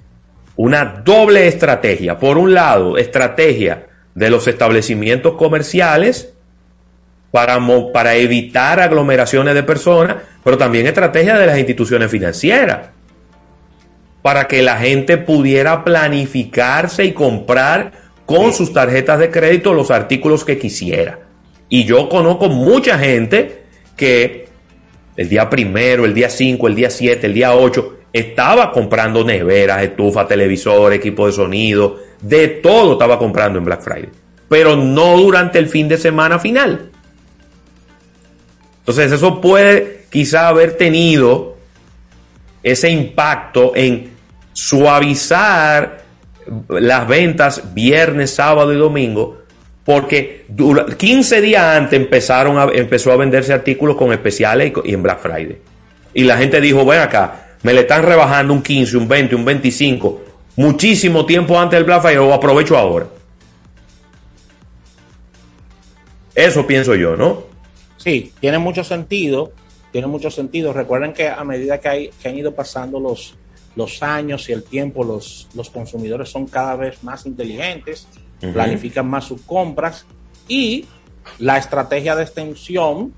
una 0.63 0.85
doble 1.05 1.49
estrategia. 1.49 2.21
Por 2.21 2.39
un 2.39 2.55
lado, 2.55 2.97
estrategia 2.97 3.89
de 4.15 4.31
los 4.31 4.47
establecimientos 4.47 5.35
comerciales 5.35 6.35
para, 7.33 7.59
para 7.93 8.15
evitar 8.15 8.79
aglomeraciones 8.79 9.57
de 9.57 9.65
personas, 9.65 10.19
pero 10.45 10.57
también 10.57 10.87
estrategia 10.87 11.37
de 11.37 11.49
las 11.49 11.59
instituciones 11.59 12.13
financieras 12.13 12.91
para 14.23 14.47
que 14.47 14.63
la 14.63 14.77
gente 14.77 15.17
pudiera 15.17 15.83
planificarse 15.83 17.07
y 17.07 17.13
comprar 17.13 17.91
con 18.25 18.53
sus 18.53 18.73
tarjetas 18.73 19.19
de 19.19 19.33
crédito 19.33 19.75
los 19.75 19.91
artículos 19.91 20.45
que 20.45 20.59
quisiera. 20.59 21.19
Y 21.69 21.87
yo 21.87 22.09
conozco 22.09 22.49
mucha 22.49 23.01
gente 23.01 23.65
que 23.97 24.47
el 25.17 25.29
día 25.29 25.51
primero, 25.51 26.05
el 26.05 26.15
día 26.15 26.31
5, 26.31 26.69
el 26.69 26.77
día 26.77 26.89
7, 26.89 27.27
el 27.27 27.35
día 27.35 27.53
8 27.53 27.99
estaba 28.13 28.71
comprando 28.73 29.25
neveras, 29.25 29.83
estufas, 29.83 30.29
televisores, 30.29 30.99
equipo 30.99 31.27
de 31.27 31.33
sonido, 31.33 31.99
de 32.21 32.49
todo 32.49 32.93
estaba 32.93 33.19
comprando 33.19 33.59
en 33.59 33.65
Black 33.65 33.83
Friday, 33.83 34.11
pero 34.49 34.77
no 34.77 35.17
durante 35.17 35.59
el 35.59 35.69
fin 35.69 35.89
de 35.89 35.97
semana 35.97 36.39
final. 36.39 36.91
Entonces 38.81 39.13
eso 39.13 39.41
puede 39.41 40.07
quizá 40.11 40.49
haber 40.49 40.77
tenido 40.77 41.57
ese 42.63 42.91
impacto 42.91 43.73
en 43.75 44.11
suavizar 44.53 46.03
las 46.69 47.09
ventas 47.09 47.75
viernes, 47.75 48.35
sábado 48.35 48.73
y 48.73 48.77
domingo, 48.77 49.43
porque 49.85 50.47
15 50.97 51.41
días 51.41 51.77
antes 51.77 51.99
empezaron 51.99 52.59
a, 52.59 52.65
empezó 52.73 53.13
a 53.13 53.17
venderse 53.17 53.53
artículos 53.53 53.97
con 53.97 54.13
especiales 54.13 54.73
y, 54.85 54.95
en 54.95 55.03
Black 55.03 55.21
Friday. 55.21 55.59
Y 56.15 56.25
la 56.25 56.37
gente 56.37 56.61
dijo, 56.61 56.85
ven 56.85 57.01
acá, 57.01 57.52
me 57.63 57.73
le 57.73 57.83
están 57.83 58.03
rebajando 58.03 58.53
un 58.53 58.63
15, 58.63 58.97
un 58.97 59.09
20, 59.09 59.35
un 59.37 59.45
25, 59.45 60.21
muchísimo 60.57 61.25
tiempo 61.25 61.59
antes 61.59 61.79
del 61.79 61.85
Black 61.85 62.03
Friday, 62.03 62.19
o 62.19 62.35
aprovecho 62.35 62.77
ahora. 62.77 63.07
Eso 66.35 66.67
pienso 66.67 66.95
yo, 66.95 67.17
¿no? 67.17 67.45
Sí, 67.99 68.33
tiene 68.41 68.59
mucho 68.59 68.83
sentido, 68.83 69.53
tiene 69.93 70.07
mucho 70.07 70.31
sentido. 70.31 70.73
Recuerden 70.73 71.13
que 71.13 71.29
a 71.29 71.45
medida 71.45 71.79
que, 71.79 71.89
hay, 71.89 72.11
que 72.21 72.29
han 72.29 72.37
ido 72.37 72.55
pasando 72.55 72.99
los, 72.99 73.37
los 73.77 74.03
años 74.03 74.49
y 74.49 74.53
el 74.53 74.65
tiempo, 74.65 75.05
los, 75.05 75.49
los 75.55 75.71
consumidores 75.71 76.31
son 76.31 76.47
cada 76.47 76.75
vez 76.77 77.05
más 77.05 77.27
inteligentes, 77.27 78.09
planifican 78.53 79.09
más 79.09 79.27
sus 79.27 79.43
compras 79.43 80.05
y 80.49 80.87
la 81.39 81.59
estrategia 81.59 82.17
de 82.17 82.25
extensión 82.25 83.15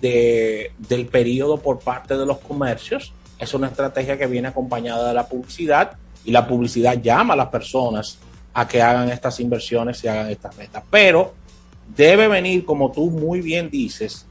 de, 0.00 0.72
del 0.78 1.06
periodo 1.06 1.58
por 1.58 1.80
parte 1.80 2.16
de 2.16 2.24
los 2.24 2.38
comercios 2.38 3.12
es 3.38 3.54
una 3.54 3.68
estrategia 3.68 4.16
que 4.18 4.26
viene 4.26 4.48
acompañada 4.48 5.08
de 5.08 5.14
la 5.14 5.26
publicidad 5.26 5.92
y 6.24 6.30
la 6.30 6.46
publicidad 6.46 7.00
llama 7.00 7.34
a 7.34 7.36
las 7.36 7.48
personas 7.48 8.18
a 8.54 8.66
que 8.66 8.80
hagan 8.80 9.10
estas 9.10 9.38
inversiones 9.40 10.02
y 10.02 10.08
hagan 10.08 10.30
estas 10.30 10.56
metas. 10.56 10.82
Pero 10.90 11.34
debe 11.94 12.28
venir, 12.28 12.64
como 12.64 12.90
tú 12.90 13.10
muy 13.10 13.40
bien 13.40 13.70
dices, 13.70 14.26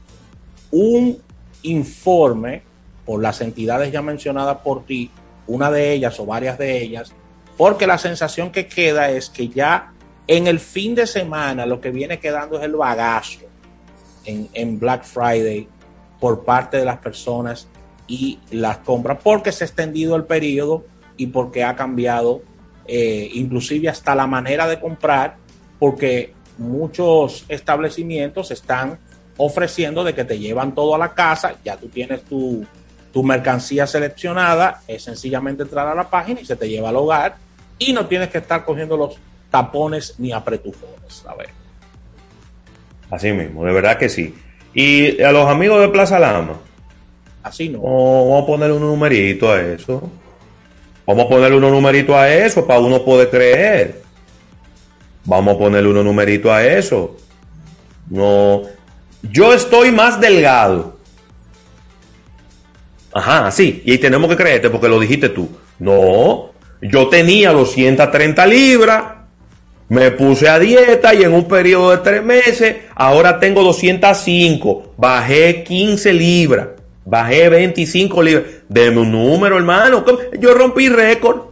un 0.70 1.18
informe 1.62 2.62
por 3.04 3.22
las 3.22 3.40
entidades 3.40 3.92
ya 3.92 4.02
mencionadas 4.02 4.58
por 4.58 4.84
ti, 4.84 5.10
una 5.46 5.70
de 5.70 5.92
ellas 5.92 6.18
o 6.18 6.26
varias 6.26 6.58
de 6.58 6.82
ellas, 6.82 7.12
porque 7.56 7.86
la 7.86 7.98
sensación 7.98 8.50
que 8.50 8.66
queda 8.66 9.10
es 9.10 9.30
que 9.30 9.48
ya 9.48 9.92
en 10.26 10.48
el 10.48 10.58
fin 10.58 10.94
de 10.94 11.06
semana 11.06 11.64
lo 11.64 11.80
que 11.80 11.90
viene 11.90 12.18
quedando 12.18 12.58
es 12.58 12.64
el 12.64 12.74
bagazo 12.74 13.40
en, 14.24 14.48
en 14.52 14.78
Black 14.78 15.04
Friday 15.04 15.68
por 16.18 16.44
parte 16.44 16.78
de 16.78 16.84
las 16.84 16.98
personas 16.98 17.68
y 18.06 18.38
las 18.50 18.78
compras 18.78 19.18
porque 19.22 19.52
se 19.52 19.64
ha 19.64 19.66
extendido 19.66 20.16
el 20.16 20.24
periodo 20.24 20.84
y 21.16 21.28
porque 21.28 21.64
ha 21.64 21.74
cambiado 21.74 22.42
eh, 22.86 23.30
inclusive 23.34 23.88
hasta 23.88 24.14
la 24.14 24.26
manera 24.26 24.66
de 24.66 24.78
comprar 24.78 25.36
porque 25.78 26.32
muchos 26.58 27.44
establecimientos 27.48 28.50
están 28.50 28.98
ofreciendo 29.36 30.04
de 30.04 30.14
que 30.14 30.24
te 30.24 30.38
llevan 30.38 30.74
todo 30.74 30.94
a 30.94 30.98
la 30.98 31.12
casa, 31.12 31.56
ya 31.64 31.76
tú 31.76 31.88
tienes 31.88 32.22
tu, 32.22 32.64
tu 33.12 33.22
mercancía 33.22 33.86
seleccionada, 33.86 34.82
es 34.86 35.02
sencillamente 35.02 35.64
entrar 35.64 35.86
a 35.88 35.94
la 35.94 36.08
página 36.08 36.40
y 36.40 36.46
se 36.46 36.56
te 36.56 36.68
lleva 36.68 36.88
al 36.88 36.96
hogar 36.96 37.36
y 37.78 37.92
no 37.92 38.06
tienes 38.06 38.30
que 38.30 38.38
estar 38.38 38.64
cogiendo 38.64 38.96
los 38.96 39.18
tapones 39.50 40.14
ni 40.18 40.32
apretujones. 40.32 41.24
A 41.26 41.34
ver. 41.34 41.48
Así 43.10 43.32
mismo, 43.32 43.64
de 43.64 43.72
verdad 43.72 43.98
que 43.98 44.08
sí. 44.08 44.34
Y 44.74 45.22
a 45.22 45.32
los 45.32 45.48
amigos 45.48 45.80
de 45.80 45.88
Plaza 45.88 46.18
Lama, 46.18 46.58
Así 47.46 47.68
no. 47.68 47.78
vamos 47.80 48.42
a 48.42 48.46
ponerle 48.46 48.74
un 48.74 48.82
numerito 48.82 49.52
a 49.52 49.62
eso. 49.62 50.10
Vamos 51.06 51.26
a 51.26 51.28
ponerle 51.28 51.56
un 51.56 51.62
numerito 51.62 52.18
a 52.18 52.28
eso 52.28 52.66
para 52.66 52.80
uno 52.80 53.04
poder 53.04 53.30
creer. 53.30 54.02
Vamos 55.24 55.54
a 55.54 55.58
ponerle 55.58 55.88
un 55.90 56.04
numerito 56.04 56.52
a 56.52 56.66
eso. 56.66 57.16
No. 58.10 58.62
Yo 59.22 59.54
estoy 59.54 59.92
más 59.92 60.20
delgado. 60.20 60.96
Ajá, 63.14 63.52
sí. 63.52 63.80
Y 63.84 63.92
ahí 63.92 63.98
tenemos 63.98 64.28
que 64.28 64.36
creerte 64.36 64.68
porque 64.68 64.88
lo 64.88 64.98
dijiste 64.98 65.28
tú. 65.28 65.48
No. 65.78 66.50
Yo 66.82 67.08
tenía 67.08 67.52
230 67.52 68.44
libras. 68.48 69.04
Me 69.88 70.10
puse 70.10 70.48
a 70.48 70.58
dieta 70.58 71.14
y 71.14 71.22
en 71.22 71.32
un 71.32 71.46
periodo 71.46 71.92
de 71.92 71.98
tres 71.98 72.24
meses, 72.24 72.74
ahora 72.96 73.38
tengo 73.38 73.62
205. 73.62 74.94
Bajé 74.96 75.62
15 75.62 76.12
libras. 76.12 76.66
Bajé 77.06 77.48
25 77.48 78.20
libras. 78.20 78.44
Deme 78.68 78.98
un 78.98 79.12
número, 79.12 79.56
hermano. 79.56 80.04
Yo 80.38 80.54
rompí 80.54 80.88
récord. 80.88 81.42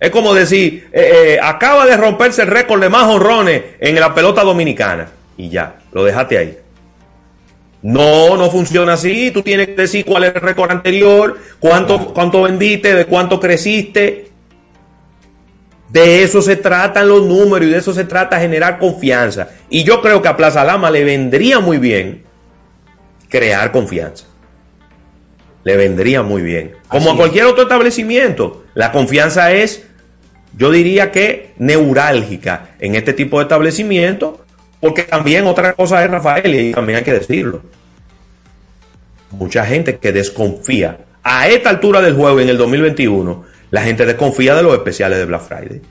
Es 0.00 0.10
como 0.10 0.34
decir, 0.34 0.88
eh, 0.92 1.12
eh, 1.14 1.38
acaba 1.40 1.86
de 1.86 1.96
romperse 1.96 2.42
el 2.42 2.48
récord 2.48 2.82
de 2.82 2.88
más 2.88 3.04
honrones 3.04 3.62
en 3.78 3.94
la 3.94 4.12
pelota 4.12 4.42
dominicana. 4.42 5.08
Y 5.36 5.48
ya, 5.48 5.76
lo 5.92 6.04
dejaste 6.04 6.36
ahí. 6.36 6.58
No, 7.82 8.36
no 8.36 8.50
funciona 8.50 8.94
así. 8.94 9.30
Tú 9.30 9.42
tienes 9.42 9.68
que 9.68 9.76
decir 9.76 10.04
cuál 10.04 10.24
es 10.24 10.34
el 10.34 10.40
récord 10.40 10.72
anterior, 10.72 11.38
cuánto, 11.60 12.12
cuánto 12.12 12.42
vendiste, 12.42 12.94
de 12.94 13.06
cuánto 13.06 13.38
creciste. 13.38 14.28
De 15.88 16.24
eso 16.24 16.42
se 16.42 16.56
tratan 16.56 17.06
los 17.06 17.24
números 17.24 17.68
y 17.68 17.70
de 17.70 17.78
eso 17.78 17.94
se 17.94 18.04
trata 18.04 18.40
generar 18.40 18.80
confianza. 18.80 19.50
Y 19.70 19.84
yo 19.84 20.02
creo 20.02 20.20
que 20.20 20.26
a 20.26 20.36
Plaza 20.36 20.64
Lama 20.64 20.90
le 20.90 21.04
vendría 21.04 21.60
muy 21.60 21.78
bien 21.78 22.23
crear 23.34 23.72
confianza. 23.72 24.26
Le 25.64 25.76
vendría 25.76 26.22
muy 26.22 26.40
bien. 26.40 26.74
Como 26.86 27.10
a 27.10 27.16
cualquier 27.16 27.46
otro 27.46 27.64
establecimiento, 27.64 28.62
la 28.74 28.92
confianza 28.92 29.50
es, 29.50 29.82
yo 30.56 30.70
diría 30.70 31.10
que 31.10 31.52
neurálgica 31.58 32.76
en 32.78 32.94
este 32.94 33.12
tipo 33.12 33.38
de 33.38 33.44
establecimiento, 33.44 34.44
porque 34.78 35.02
también 35.02 35.48
otra 35.48 35.72
cosa 35.72 36.04
es 36.04 36.10
Rafael, 36.12 36.54
y 36.54 36.72
también 36.72 36.98
hay 36.98 37.04
que 37.04 37.12
decirlo. 37.12 37.62
Mucha 39.32 39.66
gente 39.66 39.96
que 39.96 40.12
desconfía. 40.12 40.98
A 41.24 41.48
esta 41.48 41.70
altura 41.70 42.00
del 42.02 42.14
juego, 42.14 42.38
en 42.38 42.50
el 42.50 42.56
2021, 42.56 43.44
la 43.72 43.82
gente 43.82 44.06
desconfía 44.06 44.54
de 44.54 44.62
los 44.62 44.74
especiales 44.74 45.18
de 45.18 45.24
Black 45.24 45.42
Friday. 45.42 45.82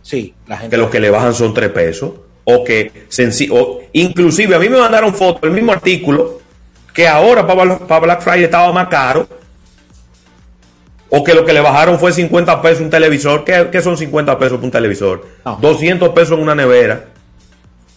Sí, 0.00 0.32
la 0.46 0.56
gente. 0.56 0.74
Que 0.74 0.80
los 0.80 0.88
que 0.88 1.00
le 1.00 1.10
bajan 1.10 1.34
son 1.34 1.52
tres 1.52 1.68
pesos. 1.68 2.12
O 2.44 2.64
que, 2.64 2.90
o, 3.50 3.82
inclusive 3.92 4.54
a 4.54 4.58
mí 4.58 4.70
me 4.70 4.78
mandaron 4.78 5.14
fotos, 5.14 5.42
el 5.42 5.50
mismo 5.50 5.72
artículo, 5.72 6.38
que 6.98 7.06
ahora 7.06 7.46
para 7.46 8.00
Black 8.00 8.22
Friday 8.22 8.42
estaba 8.42 8.72
más 8.72 8.88
caro, 8.88 9.28
o 11.10 11.22
que 11.22 11.32
lo 11.32 11.44
que 11.44 11.52
le 11.52 11.60
bajaron 11.60 11.96
fue 11.96 12.12
50 12.12 12.60
pesos 12.60 12.80
un 12.80 12.90
televisor, 12.90 13.44
¿qué, 13.44 13.80
son 13.80 13.96
50 13.96 14.36
pesos 14.36 14.56
por 14.56 14.64
un 14.64 14.72
televisor? 14.72 15.24
200 15.60 16.08
pesos 16.08 16.36
en 16.36 16.42
una 16.42 16.56
nevera. 16.56 17.04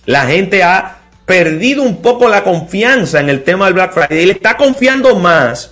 La 0.05 0.27
gente 0.27 0.61
ha 0.61 0.99
perdido 1.25 1.81
un 1.81 1.99
poco 2.03 2.29
la 2.29 2.43
confianza 2.43 3.19
en 3.19 3.29
el 3.29 3.43
tema 3.43 3.65
del 3.65 3.73
Black 3.73 3.91
Friday 3.91 4.21
y 4.21 4.25
le 4.27 4.33
está 4.33 4.55
confiando 4.55 5.15
más 5.15 5.71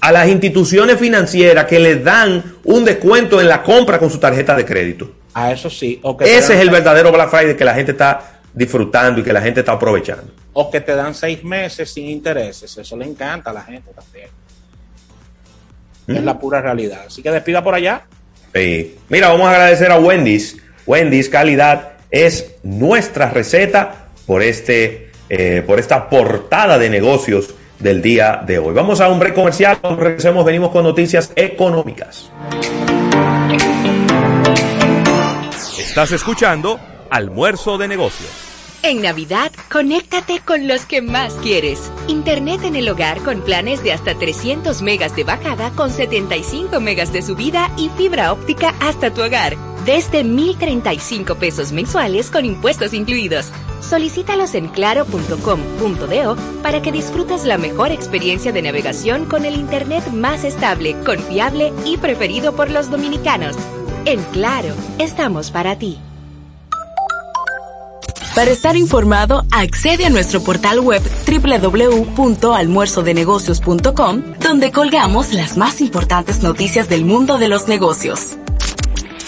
a 0.00 0.12
las 0.12 0.28
instituciones 0.28 1.00
financieras 1.00 1.64
que 1.64 1.80
le 1.80 1.96
dan 1.96 2.44
un 2.62 2.84
descuento 2.84 3.40
en 3.40 3.48
la 3.48 3.64
compra 3.64 3.98
con 3.98 4.08
su 4.08 4.18
tarjeta 4.20 4.54
de 4.54 4.64
crédito. 4.64 5.10
A 5.34 5.50
eso 5.50 5.68
sí. 5.68 6.00
Ese 6.20 6.54
es 6.54 6.60
el 6.60 6.70
verdadero 6.70 7.10
Black 7.10 7.28
Friday 7.28 7.56
que 7.56 7.64
la 7.64 7.74
gente 7.74 7.90
está 7.90 8.38
disfrutando 8.54 9.20
y 9.20 9.24
que 9.24 9.32
la 9.32 9.42
gente 9.42 9.58
está 9.58 9.72
aprovechando 9.72 10.37
o 10.52 10.70
que 10.70 10.80
te 10.80 10.94
dan 10.94 11.14
seis 11.14 11.44
meses 11.44 11.92
sin 11.92 12.06
intereses. 12.06 12.76
Eso 12.76 12.96
le 12.96 13.04
encanta 13.04 13.50
a 13.50 13.52
la 13.52 13.62
gente 13.62 13.90
también. 13.92 14.28
Es 16.06 16.24
la 16.24 16.38
pura 16.38 16.60
realidad. 16.60 17.04
Así 17.06 17.22
que 17.22 17.30
despida 17.30 17.62
por 17.62 17.74
allá. 17.74 18.02
Sí. 18.54 18.96
Mira, 19.08 19.28
vamos 19.28 19.46
a 19.46 19.50
agradecer 19.50 19.90
a 19.90 19.98
Wendy's. 19.98 20.56
Wendy's 20.86 21.28
Calidad 21.28 21.92
es 22.10 22.56
nuestra 22.62 23.30
receta 23.30 24.06
por, 24.26 24.42
este, 24.42 25.10
eh, 25.28 25.62
por 25.66 25.78
esta 25.78 26.08
portada 26.08 26.78
de 26.78 26.88
negocios 26.88 27.54
del 27.78 28.00
día 28.00 28.42
de 28.46 28.58
hoy. 28.58 28.74
Vamos 28.74 29.00
a 29.00 29.08
un 29.08 29.18
break 29.18 29.34
comercial. 29.34 29.78
Cuando 29.80 30.02
regresemos, 30.02 30.44
venimos 30.44 30.70
con 30.70 30.84
noticias 30.84 31.30
económicas. 31.36 32.30
Estás 35.78 36.12
escuchando 36.12 36.80
Almuerzo 37.10 37.76
de 37.76 37.88
Negocios. 37.88 38.47
En 38.82 39.02
Navidad, 39.02 39.50
conéctate 39.72 40.40
con 40.40 40.68
los 40.68 40.86
que 40.86 41.02
más 41.02 41.34
quieres. 41.34 41.90
Internet 42.06 42.62
en 42.62 42.76
el 42.76 42.88
hogar 42.88 43.20
con 43.22 43.40
planes 43.40 43.82
de 43.82 43.92
hasta 43.92 44.14
300 44.14 44.82
megas 44.82 45.16
de 45.16 45.24
bajada 45.24 45.70
con 45.70 45.90
75 45.90 46.78
megas 46.78 47.12
de 47.12 47.22
subida 47.22 47.72
y 47.76 47.88
fibra 47.90 48.32
óptica 48.32 48.74
hasta 48.80 49.12
tu 49.12 49.22
hogar. 49.22 49.56
Desde 49.84 50.22
1,035 50.22 51.34
pesos 51.34 51.72
mensuales 51.72 52.30
con 52.30 52.44
impuestos 52.44 52.94
incluidos. 52.94 53.50
Solicítalos 53.80 54.54
en 54.54 54.68
claro.com.do 54.68 56.36
para 56.62 56.80
que 56.80 56.92
disfrutes 56.92 57.44
la 57.44 57.58
mejor 57.58 57.90
experiencia 57.90 58.52
de 58.52 58.62
navegación 58.62 59.24
con 59.24 59.44
el 59.44 59.54
Internet 59.54 60.06
más 60.12 60.44
estable, 60.44 60.94
confiable 61.04 61.72
y 61.84 61.96
preferido 61.96 62.54
por 62.54 62.70
los 62.70 62.90
dominicanos. 62.90 63.56
En 64.04 64.22
Claro, 64.24 64.72
estamos 64.98 65.50
para 65.50 65.78
ti. 65.78 65.98
Para 68.38 68.52
estar 68.52 68.76
informado, 68.76 69.44
accede 69.50 70.06
a 70.06 70.10
nuestro 70.10 70.40
portal 70.40 70.78
web 70.78 71.02
www.almuerzodenegocios.com, 71.26 74.22
donde 74.38 74.70
colgamos 74.70 75.32
las 75.32 75.56
más 75.56 75.80
importantes 75.80 76.40
noticias 76.40 76.88
del 76.88 77.04
mundo 77.04 77.38
de 77.38 77.48
los 77.48 77.66
negocios. 77.66 78.38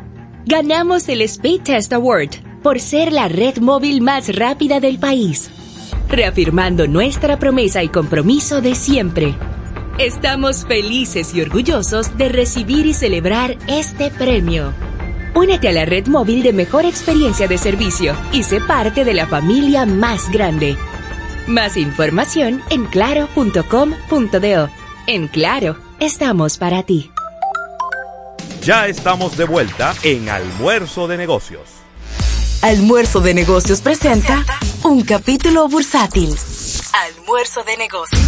Ganamos 0.45 1.07
el 1.07 1.21
Speed 1.21 1.61
Test 1.61 1.93
Award 1.93 2.29
por 2.63 2.79
ser 2.79 3.13
la 3.13 3.27
red 3.27 3.57
móvil 3.57 4.01
más 4.01 4.35
rápida 4.35 4.79
del 4.79 4.97
país, 4.97 5.51
reafirmando 6.09 6.87
nuestra 6.87 7.37
promesa 7.37 7.83
y 7.83 7.89
compromiso 7.89 8.59
de 8.59 8.73
siempre. 8.75 9.35
Estamos 9.99 10.65
felices 10.65 11.35
y 11.35 11.41
orgullosos 11.41 12.17
de 12.17 12.29
recibir 12.29 12.87
y 12.87 12.93
celebrar 12.93 13.57
este 13.67 14.09
premio. 14.09 14.73
Únete 15.35 15.69
a 15.69 15.73
la 15.73 15.85
red 15.85 16.07
móvil 16.07 16.41
de 16.41 16.53
mejor 16.53 16.85
experiencia 16.85 17.47
de 17.47 17.57
servicio 17.57 18.15
y 18.31 18.43
sé 18.43 18.59
parte 18.61 19.05
de 19.05 19.13
la 19.13 19.27
familia 19.27 19.85
más 19.85 20.31
grande. 20.31 20.75
Más 21.47 21.77
información 21.77 22.61
en 22.69 22.85
claro.com.do. 22.85 24.69
En 25.07 25.27
Claro, 25.27 25.77
estamos 25.99 26.57
para 26.57 26.83
ti. 26.83 27.10
Ya 28.63 28.85
estamos 28.85 29.37
de 29.37 29.45
vuelta 29.45 29.95
en 30.03 30.29
Almuerzo 30.29 31.07
de 31.07 31.17
Negocios. 31.17 31.63
Almuerzo 32.61 33.19
de 33.19 33.33
Negocios 33.33 33.81
presenta 33.81 34.45
un 34.83 35.01
capítulo 35.01 35.67
bursátil. 35.67 36.29
Almuerzo 36.93 37.63
de 37.63 37.77
Negocios. 37.77 38.21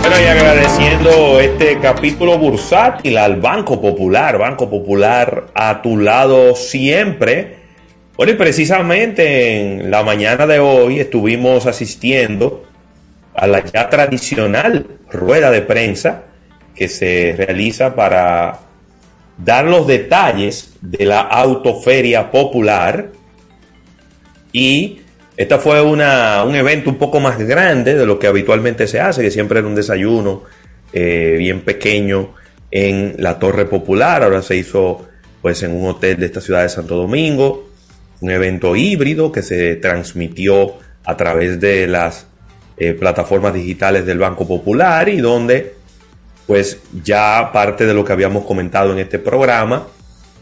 Bueno, 0.00 0.20
y 0.20 0.26
agradeciendo 0.26 1.40
este 1.40 1.80
capítulo 1.80 2.36
bursátil 2.36 3.16
al 3.16 3.40
Banco 3.40 3.80
Popular, 3.80 4.36
Banco 4.36 4.68
Popular 4.68 5.46
a 5.54 5.80
tu 5.80 5.96
lado 5.96 6.54
siempre. 6.54 7.56
Bueno, 8.18 8.32
y 8.32 8.36
precisamente 8.36 9.60
en 9.60 9.90
la 9.90 10.02
mañana 10.02 10.46
de 10.46 10.58
hoy 10.58 11.00
estuvimos 11.00 11.64
asistiendo 11.64 12.66
a 13.34 13.46
la 13.46 13.64
ya 13.64 13.88
tradicional 13.88 14.86
rueda 15.10 15.50
de 15.50 15.62
prensa 15.62 16.24
que 16.74 16.88
se 16.88 17.34
realiza 17.36 17.94
para 17.94 18.60
dar 19.38 19.64
los 19.64 19.86
detalles 19.86 20.74
de 20.80 21.04
la 21.06 21.20
autoferia 21.20 22.30
popular. 22.30 23.08
Y 24.52 25.00
esta 25.36 25.58
fue 25.58 25.80
una, 25.80 26.44
un 26.44 26.54
evento 26.54 26.90
un 26.90 26.96
poco 26.96 27.20
más 27.20 27.38
grande 27.38 27.94
de 27.94 28.06
lo 28.06 28.18
que 28.18 28.26
habitualmente 28.26 28.86
se 28.86 29.00
hace, 29.00 29.22
que 29.22 29.30
siempre 29.30 29.58
era 29.58 29.68
un 29.68 29.74
desayuno 29.74 30.42
eh, 30.92 31.36
bien 31.38 31.62
pequeño 31.62 32.34
en 32.70 33.16
la 33.18 33.38
Torre 33.38 33.66
Popular, 33.66 34.22
ahora 34.22 34.42
se 34.42 34.56
hizo 34.56 35.06
pues 35.42 35.62
en 35.62 35.72
un 35.72 35.88
hotel 35.88 36.18
de 36.18 36.26
esta 36.26 36.40
ciudad 36.40 36.62
de 36.62 36.68
Santo 36.68 36.96
Domingo, 36.96 37.68
un 38.20 38.30
evento 38.30 38.76
híbrido 38.76 39.32
que 39.32 39.42
se 39.42 39.76
transmitió 39.76 40.74
a 41.04 41.16
través 41.16 41.60
de 41.60 41.86
las 41.86 42.26
eh, 42.82 42.94
plataformas 42.94 43.54
digitales 43.54 44.04
del 44.04 44.18
Banco 44.18 44.46
Popular 44.46 45.08
y 45.08 45.20
donde 45.20 45.74
pues 46.46 46.80
ya 47.04 47.50
parte 47.52 47.86
de 47.86 47.94
lo 47.94 48.04
que 48.04 48.12
habíamos 48.12 48.44
comentado 48.44 48.92
en 48.92 48.98
este 48.98 49.20
programa 49.20 49.86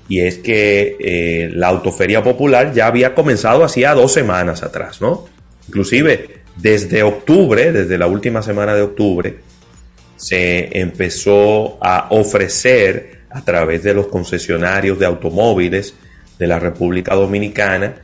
y 0.09 0.21
es 0.21 0.39
que 0.39 0.97
eh, 0.99 1.51
la 1.53 1.69
autoferia 1.69 2.23
popular 2.23 2.73
ya 2.73 2.87
había 2.87 3.15
comenzado 3.15 3.63
hacía 3.63 3.93
dos 3.93 4.13
semanas 4.13 4.63
atrás, 4.63 5.03
¿no? 5.03 5.27
Inclusive 5.69 6.41
desde 6.57 7.03
octubre, 7.03 7.73
desde 7.73 7.99
la 7.99 8.07
última 8.07 8.43
semana 8.43 8.75
de 8.75 8.83
octubre, 8.83 9.37
se 10.17 10.81
empezó 10.81 11.79
a 11.85 12.07
ofrecer 12.11 13.21
a 13.29 13.45
través 13.45 13.83
de 13.83 13.93
los 13.93 14.07
concesionarios 14.07 14.99
de 14.99 15.05
automóviles 15.05 15.95
de 16.39 16.47
la 16.47 16.59
República 16.59 17.15
Dominicana 17.15 17.97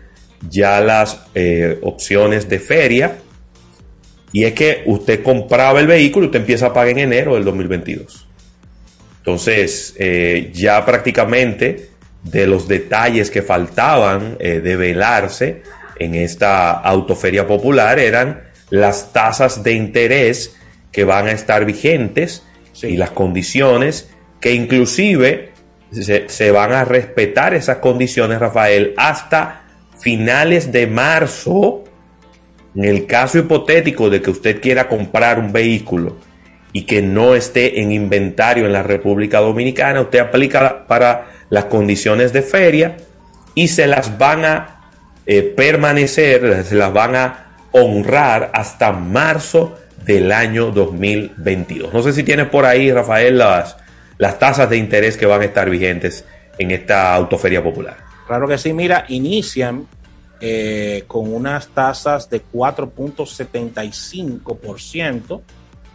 ya 0.49 0.81
las 0.81 1.23
eh, 1.35 1.79
opciones 1.83 2.49
de 2.49 2.59
feria 2.59 3.17
y 4.33 4.45
es 4.45 4.53
que 4.53 4.83
usted 4.87 5.23
compraba 5.23 5.81
el 5.81 5.87
vehículo 5.87 6.25
y 6.25 6.29
usted 6.29 6.41
empieza 6.41 6.67
a 6.67 6.73
pagar 6.73 6.91
en 6.91 6.99
enero 6.99 7.35
del 7.35 7.45
2022. 7.45 8.27
Entonces, 9.19 9.95
eh, 9.99 10.51
ya 10.53 10.85
prácticamente 10.85 11.91
de 12.23 12.47
los 12.47 12.69
detalles 12.69 13.31
que 13.31 13.43
faltaban 13.43 14.37
eh, 14.39 14.61
de 14.61 14.77
velarse 14.77 15.63
en 15.99 16.15
esta 16.15 16.73
autoferia 16.73 17.47
popular 17.47 17.99
eran 17.99 18.43
las 18.71 19.13
tasas 19.13 19.63
de 19.63 19.73
interés 19.73 20.57
que 20.93 21.05
van 21.05 21.27
a 21.27 21.33
estar 21.33 21.65
vigentes 21.65 22.43
y 22.83 22.97
las 22.97 23.11
condiciones 23.11 24.11
que 24.41 24.53
inclusive 24.53 25.53
se, 25.93 26.29
se 26.29 26.51
van 26.51 26.73
a 26.73 26.85
respetar 26.85 27.55
esas 27.55 27.79
condiciones, 27.79 28.39
Rafael, 28.39 28.93
hasta 28.97 29.63
finales 29.99 30.73
de 30.73 30.87
marzo 30.87 31.85
en 32.77 32.85
el 32.85 33.07
caso 33.07 33.39
hipotético 33.39 34.11
de 34.11 34.21
que 34.21 34.31
usted 34.31 34.61
quiera 34.61 34.89
comprar 34.89 35.39
un 35.39 35.53
vehículo 35.53 36.17
y 36.73 36.83
que 36.83 37.01
no 37.01 37.35
esté 37.35 37.81
en 37.81 37.91
inventario 37.91 38.67
en 38.67 38.73
la 38.73 38.83
República 38.83 39.41
Dominicana, 39.41 40.03
usted 40.03 40.19
aplica 40.19 40.87
para 40.87 41.27
las 41.49 41.65
condiciones 41.67 42.35
de 42.35 42.43
feria 42.43 42.99
y 43.55 43.69
se 43.69 43.87
las 43.87 44.19
van 44.19 44.45
a 44.45 44.81
eh, 45.25 45.43
permanecer, 45.43 46.65
se 46.65 46.75
las 46.75 46.93
van 46.93 47.17
a 47.17 47.47
honrar 47.73 48.51
hasta 48.53 48.93
marzo 48.93 49.79
del 50.05 50.31
año 50.31 50.71
2022. 50.71 51.95
No 51.95 52.03
sé 52.03 52.13
si 52.13 52.23
tienes 52.25 52.49
por 52.49 52.67
ahí, 52.67 52.93
Rafael, 52.93 53.39
las, 53.39 53.77
las 54.19 54.39
tasas 54.39 54.69
de 54.69 54.77
interés 54.77 55.17
que 55.17 55.25
van 55.25 55.41
a 55.41 55.47
estar 55.47 55.71
vigentes 55.71 56.27
en 56.59 56.71
esta 56.71 57.15
autoferia 57.15 57.63
popular. 57.63 57.97
Claro 58.27 58.47
que 58.49 58.59
sí, 58.59 58.73
mira, 58.73 59.05
inician 59.09 59.87
eh, 60.41 61.05
con 61.07 61.33
unas 61.33 61.69
tasas 61.69 62.29
de 62.29 62.45
4.75%. 62.45 65.43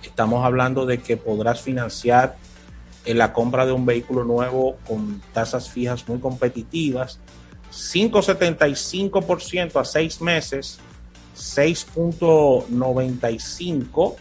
Estamos 0.03 0.45
hablando 0.45 0.85
de 0.85 0.99
que 0.99 1.17
podrás 1.17 1.59
financiar 1.61 2.37
en 3.05 3.17
la 3.17 3.33
compra 3.33 3.65
de 3.65 3.71
un 3.71 3.83
vehículo 3.85 4.23
nuevo 4.23 4.77
con 4.87 5.21
tasas 5.33 5.67
fijas 5.69 6.07
muy 6.07 6.19
competitivas. 6.19 7.19
5.75% 7.71 9.79
a 9.79 9.85
6 9.85 10.21
meses, 10.21 10.79
6.95 11.35 14.15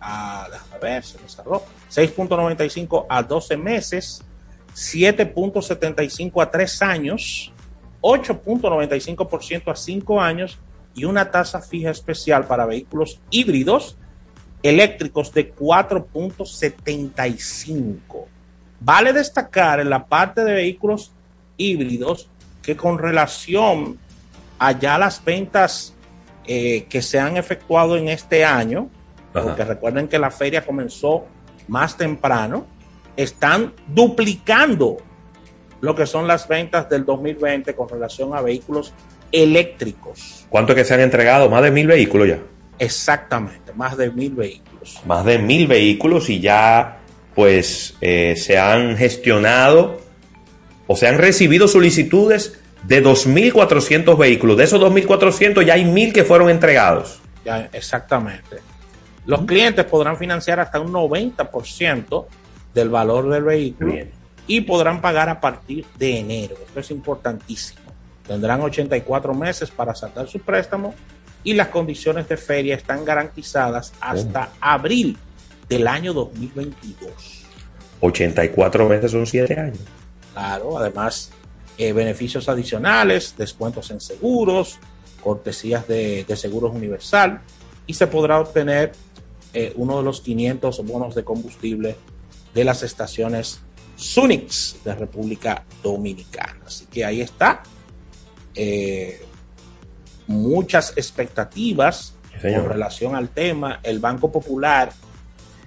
a, 0.00 0.48
déjame 0.50 0.78
ver, 0.80 1.04
se 1.04 1.20
me 1.20 1.28
cerró, 1.28 1.62
6.95 1.90 3.06
a 3.08 3.22
12 3.22 3.56
meses, 3.56 4.24
7.75 4.74 6.42
a 6.42 6.50
3 6.50 6.82
años, 6.82 7.52
8.95% 8.00 9.70
a 9.70 9.76
5 9.76 10.20
años 10.20 10.58
y 10.94 11.04
una 11.04 11.30
tasa 11.30 11.60
fija 11.60 11.90
especial 11.90 12.46
para 12.46 12.64
vehículos 12.66 13.20
híbridos 13.30 13.96
eléctricos 14.62 15.32
de 15.32 15.54
4.75. 15.54 18.24
Vale 18.80 19.12
destacar 19.12 19.80
en 19.80 19.90
la 19.90 20.06
parte 20.06 20.44
de 20.44 20.52
vehículos 20.52 21.10
híbridos 21.56 22.28
que 22.62 22.76
con 22.76 22.98
relación 22.98 23.98
a 24.58 24.72
ya 24.72 24.98
las 24.98 25.24
ventas 25.24 25.94
eh, 26.44 26.86
que 26.88 27.02
se 27.02 27.20
han 27.20 27.36
efectuado 27.36 27.96
en 27.96 28.08
este 28.08 28.44
año, 28.44 28.88
porque 29.32 29.64
recuerden 29.64 30.08
que 30.08 30.18
la 30.18 30.30
feria 30.30 30.64
comenzó 30.64 31.26
más 31.68 31.96
temprano, 31.96 32.66
están 33.16 33.72
duplicando 33.86 34.98
lo 35.80 35.94
que 35.94 36.06
son 36.06 36.26
las 36.26 36.48
ventas 36.48 36.88
del 36.88 37.04
2020 37.04 37.74
con 37.74 37.88
relación 37.88 38.34
a 38.34 38.40
vehículos 38.40 38.92
eléctricos. 39.30 40.46
¿Cuánto 40.48 40.74
que 40.74 40.84
se 40.84 40.94
han 40.94 41.00
entregado? 41.00 41.48
Más 41.48 41.62
de 41.62 41.70
mil 41.70 41.86
vehículos 41.86 42.28
ya. 42.28 42.38
Exactamente, 42.78 43.72
más 43.74 43.96
de 43.96 44.10
mil 44.10 44.34
vehículos. 44.34 45.00
Más 45.06 45.24
de 45.24 45.38
mil 45.38 45.66
vehículos 45.66 46.30
y 46.30 46.40
ya 46.40 46.98
pues 47.34 47.96
eh, 48.00 48.34
se 48.36 48.58
han 48.58 48.96
gestionado 48.96 50.00
o 50.86 50.96
se 50.96 51.06
han 51.06 51.18
recibido 51.18 51.68
solicitudes 51.68 52.58
de 52.84 53.04
2.400 53.04 54.16
vehículos. 54.16 54.56
De 54.56 54.64
esos 54.64 54.80
2.400 54.80 55.64
ya 55.64 55.74
hay 55.74 55.84
1.000 55.84 56.12
que 56.12 56.24
fueron 56.24 56.50
entregados. 56.50 57.20
Ya, 57.44 57.68
exactamente. 57.72 58.58
Los 59.26 59.42
clientes 59.42 59.84
podrán 59.84 60.16
financiar 60.16 60.58
hasta 60.58 60.80
un 60.80 60.92
90% 60.92 62.26
del 62.74 62.88
valor 62.88 63.28
del 63.28 63.44
vehículo 63.44 63.94
y 64.48 64.62
podrán 64.62 65.00
pagar 65.00 65.28
a 65.28 65.40
partir 65.40 65.86
de 65.96 66.18
enero. 66.18 66.56
Esto 66.66 66.80
es 66.80 66.90
importantísimo. 66.90 67.82
Tendrán 68.26 68.60
84 68.60 69.32
meses 69.34 69.70
para 69.70 69.94
saltar 69.94 70.26
su 70.26 70.40
préstamo 70.40 70.94
y 71.44 71.54
las 71.54 71.68
condiciones 71.68 72.28
de 72.28 72.36
feria 72.36 72.74
están 72.74 73.04
garantizadas 73.04 73.92
hasta 74.00 74.50
abril 74.60 75.16
del 75.68 75.86
año 75.86 76.12
2022. 76.12 77.44
84 78.00 78.88
meses 78.88 79.12
son 79.12 79.26
7 79.26 79.60
años. 79.60 79.78
Claro, 80.32 80.78
además 80.78 81.30
eh, 81.76 81.92
beneficios 81.92 82.48
adicionales, 82.48 83.34
descuentos 83.36 83.90
en 83.90 84.00
seguros, 84.00 84.78
cortesías 85.22 85.86
de, 85.86 86.24
de 86.24 86.36
seguros 86.36 86.74
universal 86.74 87.42
y 87.86 87.94
se 87.94 88.06
podrá 88.06 88.40
obtener 88.40 88.92
eh, 89.52 89.72
uno 89.76 89.98
de 89.98 90.04
los 90.04 90.20
500 90.20 90.84
bonos 90.84 91.14
de 91.14 91.24
combustible 91.24 91.96
de 92.54 92.64
las 92.64 92.82
estaciones 92.82 93.60
Sunix 93.98 94.76
de 94.84 94.94
República 94.94 95.64
Dominicana. 95.82 96.60
Así 96.64 96.86
que 96.86 97.04
ahí 97.04 97.20
está. 97.20 97.62
Eh, 98.54 99.26
muchas 100.28 100.92
expectativas 100.96 102.14
en 102.42 102.64
relación 102.64 103.16
al 103.16 103.28
tema. 103.28 103.80
El 103.82 103.98
Banco 103.98 104.30
Popular. 104.30 104.92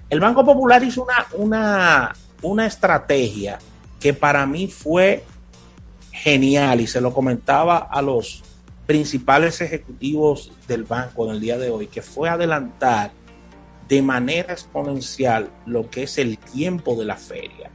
El 0.08 0.18
Banco 0.18 0.44
Popular 0.44 0.82
hizo 0.82 1.04
una, 1.04 1.26
una, 1.34 2.12
una 2.40 2.66
estrategia 2.66 3.58
que 4.00 4.14
para 4.14 4.46
mí 4.46 4.66
fue 4.66 5.24
genial 6.10 6.80
y 6.80 6.86
se 6.86 7.00
lo 7.00 7.12
comentaba 7.12 7.78
a 7.78 8.00
los 8.00 8.42
principales 8.86 9.60
ejecutivos 9.60 10.52
del 10.66 10.84
banco 10.84 11.26
en 11.26 11.32
el 11.32 11.40
día 11.40 11.58
de 11.58 11.70
hoy, 11.70 11.86
que 11.86 12.02
fue 12.02 12.28
adelantar 12.28 13.12
de 13.88 14.02
manera 14.02 14.52
exponencial 14.52 15.50
lo 15.66 15.88
que 15.90 16.04
es 16.04 16.18
el 16.18 16.38
tiempo 16.38 16.96
de 16.96 17.04
la 17.04 17.16
feria. 17.16 17.70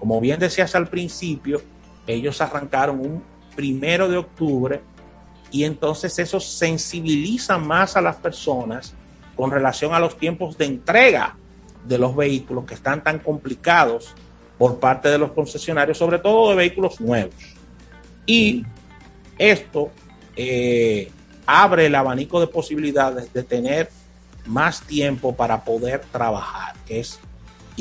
Como 0.00 0.18
bien 0.18 0.40
decías 0.40 0.74
al 0.74 0.88
principio, 0.88 1.60
ellos 2.06 2.40
arrancaron 2.40 3.00
un 3.00 3.22
primero 3.54 4.08
de 4.08 4.16
octubre 4.16 4.80
y 5.50 5.64
entonces 5.64 6.18
eso 6.18 6.40
sensibiliza 6.40 7.58
más 7.58 7.98
a 7.98 8.00
las 8.00 8.16
personas 8.16 8.94
con 9.36 9.50
relación 9.50 9.92
a 9.92 10.00
los 10.00 10.16
tiempos 10.16 10.56
de 10.56 10.64
entrega 10.64 11.36
de 11.86 11.98
los 11.98 12.16
vehículos 12.16 12.64
que 12.64 12.74
están 12.74 13.04
tan 13.04 13.18
complicados 13.18 14.14
por 14.56 14.80
parte 14.80 15.10
de 15.10 15.18
los 15.18 15.32
concesionarios, 15.32 15.98
sobre 15.98 16.18
todo 16.18 16.50
de 16.50 16.56
vehículos 16.56 16.98
nuevos. 17.00 17.34
Y 18.24 18.64
esto 19.36 19.90
eh, 20.34 21.10
abre 21.44 21.86
el 21.86 21.94
abanico 21.94 22.40
de 22.40 22.46
posibilidades 22.46 23.32
de 23.34 23.42
tener 23.42 23.90
más 24.46 24.80
tiempo 24.80 25.36
para 25.36 25.62
poder 25.62 26.00
trabajar, 26.10 26.74
que 26.86 27.00
es 27.00 27.20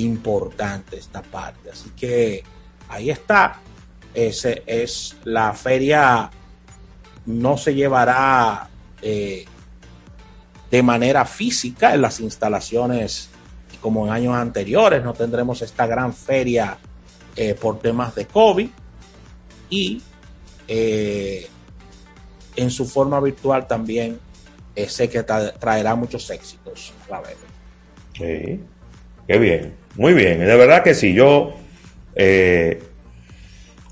importante 0.04 0.98
esta 0.98 1.22
parte. 1.22 1.72
Así 1.72 1.92
que 1.92 2.44
ahí 2.88 3.10
está. 3.10 3.60
Ese 4.14 4.64
es 4.66 5.18
la 5.24 5.54
feria 5.54 6.30
no 7.30 7.58
se 7.58 7.76
llevará 7.76 8.70
eh, 9.02 9.46
de 10.72 10.84
manera 10.84 11.26
física 11.26 11.94
en 11.94 12.02
las 12.02 12.20
instalaciones 12.20 13.30
como 13.82 14.06
en 14.06 14.12
años 14.12 14.36
anteriores, 14.36 15.04
no 15.04 15.14
tendremos 15.14 15.62
esta 15.62 15.88
gran 15.88 16.14
feria 16.14 16.78
eh, 17.36 17.54
por 17.54 17.80
temas 17.80 18.14
de 18.14 18.26
COVID 18.26 18.68
y 19.70 20.02
eh, 20.68 21.48
en 22.58 22.72
su 22.72 22.86
forma 22.86 23.22
virtual 23.22 23.68
también 23.68 24.20
sé 24.88 25.10
que 25.10 25.24
traerá 25.24 25.96
muchos 25.96 26.30
éxitos. 26.30 26.94
Sí, 28.14 28.60
qué 29.28 29.40
bien, 29.40 29.76
muy 29.96 30.14
bien, 30.14 30.40
de 30.40 30.56
verdad 30.56 30.84
que 30.84 30.94
sí, 30.94 31.14
yo 31.14 31.56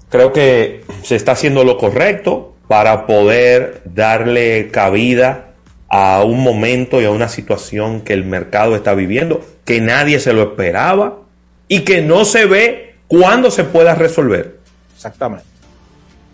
creo 0.09 0.33
que 0.33 0.83
se 1.03 1.15
está 1.15 1.33
haciendo 1.33 1.63
lo 1.63 1.77
correcto 1.77 2.55
para 2.67 3.05
poder 3.05 3.81
darle 3.85 4.69
cabida 4.71 5.47
a 5.89 6.23
un 6.23 6.43
momento 6.43 7.01
y 7.01 7.05
a 7.05 7.11
una 7.11 7.29
situación 7.29 8.01
que 8.01 8.13
el 8.13 8.25
mercado 8.25 8.75
está 8.75 8.93
viviendo, 8.93 9.45
que 9.65 9.79
nadie 9.79 10.19
se 10.19 10.33
lo 10.33 10.43
esperaba 10.43 11.19
y 11.67 11.81
que 11.81 12.01
no 12.01 12.25
se 12.25 12.45
ve 12.45 12.95
cuándo 13.07 13.51
se 13.51 13.63
pueda 13.63 13.95
resolver. 13.95 14.57
Exactamente. 14.95 15.45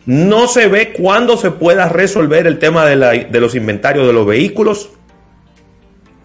No 0.06 0.48
se 0.48 0.68
ve 0.68 0.92
cuándo 0.92 1.38
se 1.38 1.52
pueda 1.52 1.88
resolver 1.88 2.48
el 2.48 2.60
tema 2.60 2.86
de, 2.86 3.40
los 3.40 3.56
inventarios 3.56 4.06
de 4.06 4.14
los 4.14 4.26
vehículos. 4.26 4.90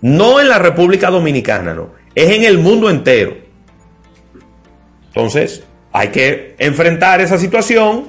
No 0.01 0.41
en 0.41 0.49
la 0.49 0.59
República 0.59 1.11
Dominicana, 1.11 1.75
no. 1.75 1.91
Es 2.15 2.31
en 2.31 2.45
el 2.45 2.59
mundo 2.59 2.91
entero. 2.91 3.37
Entonces, 5.09 5.65
hay 5.93 6.09
que 6.09 6.55
enfrentar 6.59 7.21
esa 7.21 7.39
situación 7.39 8.09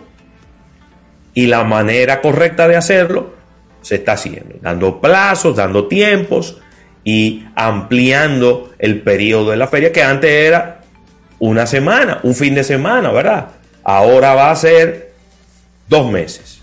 y 1.34 1.48
la 1.48 1.64
manera 1.64 2.22
correcta 2.22 2.68
de 2.68 2.76
hacerlo 2.76 3.34
se 3.82 3.96
está 3.96 4.14
haciendo, 4.14 4.56
dando 4.62 5.00
plazos, 5.00 5.56
dando 5.56 5.88
tiempos 5.88 6.58
y 7.04 7.46
ampliando 7.56 8.72
el 8.78 9.02
periodo 9.02 9.52
de 9.52 9.58
la 9.58 9.68
feria 9.68 9.92
que 9.92 10.04
antes 10.04 10.30
era 10.30 10.82
una 11.40 11.66
semana, 11.66 12.20
un 12.24 12.36
fin 12.36 12.54
de 12.54 12.64
semana, 12.64 13.12
¿verdad? 13.12 13.48
Ahora 13.84 14.36
va 14.36 14.52
a 14.52 14.56
ser 14.56 15.14
dos 15.88 16.12
meses. 16.12 16.62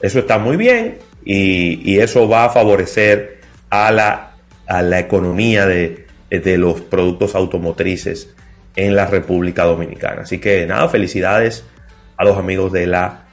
Eso 0.00 0.18
está 0.18 0.38
muy 0.38 0.56
bien 0.56 0.98
y, 1.24 1.98
eso 1.98 2.28
va 2.28 2.46
a 2.46 2.50
favorecer 2.50 3.40
a 3.68 3.92
la, 3.92 4.32
a 4.66 4.82
la 4.82 4.98
economía 4.98 5.66
de, 5.66 6.06
de 6.38 6.58
los 6.58 6.80
productos 6.80 7.34
automotrices 7.34 8.30
en 8.76 8.94
la 8.94 9.06
República 9.06 9.64
Dominicana. 9.64 10.22
Así 10.22 10.38
que 10.38 10.64
nada, 10.66 10.88
felicidades 10.88 11.64
a 12.16 12.24
los 12.24 12.38
amigos 12.38 12.70
de 12.72 12.86
la 12.86 13.24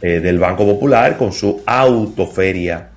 eh, 0.00 0.20
del 0.20 0.38
Banco 0.38 0.64
Popular 0.64 1.18
con 1.18 1.32
su 1.32 1.60
autoferia 1.66 2.88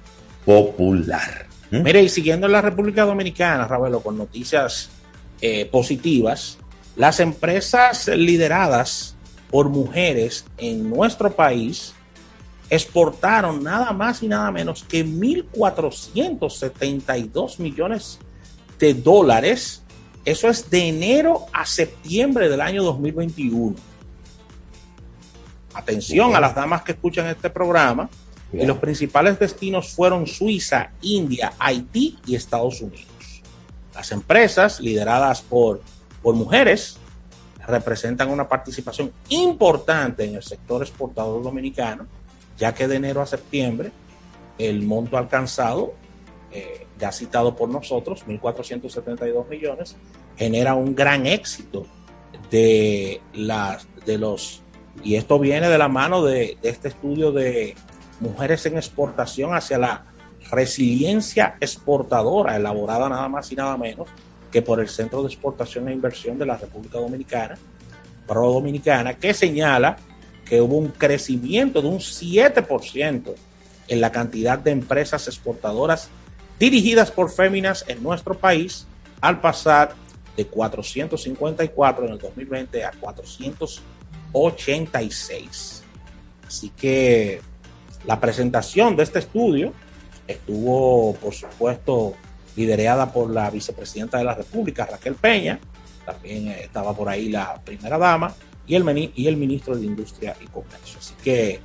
popular. 0.45 1.47
¿Mm? 1.71 1.81
Mire, 1.81 2.03
y 2.03 2.09
siguiendo 2.09 2.45
en 2.45 2.53
la 2.53 2.61
República 2.61 3.05
Dominicana, 3.05 3.67
Ravelo, 3.67 4.01
con 4.01 4.19
noticias 4.19 4.91
eh, 5.41 5.65
positivas, 5.65 6.59
las 6.95 7.19
empresas 7.19 8.07
lideradas 8.07 9.15
por 9.49 9.69
mujeres 9.69 10.45
en 10.59 10.91
nuestro 10.91 11.31
país 11.31 11.95
exportaron 12.69 13.63
nada 13.63 13.93
más 13.93 14.21
y 14.21 14.27
nada 14.27 14.51
menos 14.51 14.83
que 14.83 15.03
1.472 15.03 17.57
millones 17.57 18.19
de 18.19 18.30
dólares. 18.93 19.83
Eso 20.25 20.49
es 20.49 20.69
de 20.69 20.89
enero 20.89 21.45
a 21.53 21.65
septiembre 21.65 22.49
del 22.49 22.61
año 22.61 22.83
2021 22.83 23.91
Atención 25.73 26.35
a 26.35 26.39
las 26.39 26.53
damas 26.53 26.81
que 26.83 26.91
escuchan 26.93 27.27
este 27.27 27.49
programa. 27.49 28.09
Y 28.53 28.65
los 28.65 28.79
principales 28.79 29.39
destinos 29.39 29.93
fueron 29.93 30.27
Suiza, 30.27 30.91
India, 31.01 31.53
Haití 31.57 32.19
y 32.25 32.35
Estados 32.35 32.81
Unidos. 32.81 33.41
Las 33.95 34.11
empresas 34.11 34.81
lideradas 34.81 35.41
por, 35.41 35.81
por 36.21 36.35
mujeres 36.35 36.97
representan 37.65 38.29
una 38.29 38.49
participación 38.49 39.13
importante 39.29 40.25
en 40.25 40.35
el 40.35 40.43
sector 40.43 40.81
exportador 40.81 41.41
dominicano, 41.41 42.07
ya 42.57 42.73
que 42.73 42.89
de 42.89 42.97
enero 42.97 43.21
a 43.21 43.25
septiembre 43.25 43.93
el 44.57 44.81
monto 44.81 45.17
alcanzado, 45.17 45.93
eh, 46.51 46.80
ya 47.01 47.11
citado 47.11 47.55
por 47.55 47.67
nosotros, 47.67 48.23
1.472 48.27 49.49
millones, 49.49 49.97
genera 50.37 50.75
un 50.75 50.93
gran 50.95 51.25
éxito 51.25 51.87
de, 52.51 53.19
las, 53.33 53.87
de 54.05 54.19
los 54.19 54.61
y 55.03 55.15
esto 55.15 55.39
viene 55.39 55.67
de 55.67 55.77
la 55.77 55.87
mano 55.87 56.23
de, 56.23 56.57
este 56.61 56.89
estudio 56.89 57.31
de 57.31 57.75
mujeres 58.19 58.65
en 58.67 58.77
exportación 58.77 59.55
hacia 59.55 59.79
la 59.79 60.05
resiliencia 60.51 61.55
exportadora, 61.59 62.55
elaborada 62.55 63.09
nada 63.09 63.27
más 63.27 63.51
y 63.51 63.55
nada 63.55 63.77
menos 63.77 64.09
que 64.51 64.61
por 64.61 64.79
el 64.79 64.89
Centro 64.89 65.21
de 65.21 65.29
Exportación 65.29 65.87
e 65.87 65.93
Inversión 65.93 66.37
de 66.37 66.45
la 66.45 66.57
República 66.57 66.99
Dominicana, 66.99 67.57
Pro 68.27 68.51
Dominicana, 68.51 69.13
que 69.13 69.33
señala 69.33 69.97
que 70.45 70.61
hubo 70.61 70.77
un 70.77 70.89
crecimiento 70.89 71.81
de 71.81 71.87
un 71.87 71.99
7% 71.99 73.33
en 73.87 74.01
la 74.01 74.11
cantidad 74.11 74.59
de 74.59 74.71
empresas 74.71 75.27
exportadoras 75.27 76.09
dirigidas 76.61 77.09
por 77.09 77.31
féminas 77.31 77.83
en 77.87 78.03
nuestro 78.03 78.37
país, 78.37 78.85
al 79.19 79.41
pasar 79.41 79.95
de 80.37 80.45
454 80.45 82.05
en 82.05 82.11
el 82.13 82.19
2020 82.19 82.85
a 82.85 82.91
400 82.91 83.81
86. 84.31 85.83
Así 86.47 86.69
que 86.69 87.41
la 88.05 88.19
presentación 88.19 88.95
de 88.95 89.03
este 89.03 89.19
estudio 89.19 89.73
estuvo, 90.27 91.15
por 91.15 91.33
supuesto, 91.33 92.13
liderada 92.55 93.11
por 93.11 93.31
la 93.31 93.49
vicepresidenta 93.49 94.19
de 94.19 94.23
la 94.23 94.35
República, 94.35 94.85
Raquel 94.85 95.15
Peña, 95.15 95.59
también 96.05 96.49
estaba 96.49 96.93
por 96.95 97.09
ahí 97.09 97.29
la 97.29 97.59
primera 97.63 97.97
dama 97.97 98.33
y 98.67 98.75
el, 98.75 99.11
y 99.15 99.27
el 99.27 99.35
ministro 99.35 99.75
de 99.75 99.85
Industria 99.85 100.35
y 100.39 100.45
Comercio. 100.45 100.99
Así 100.99 101.15
que 101.23 101.59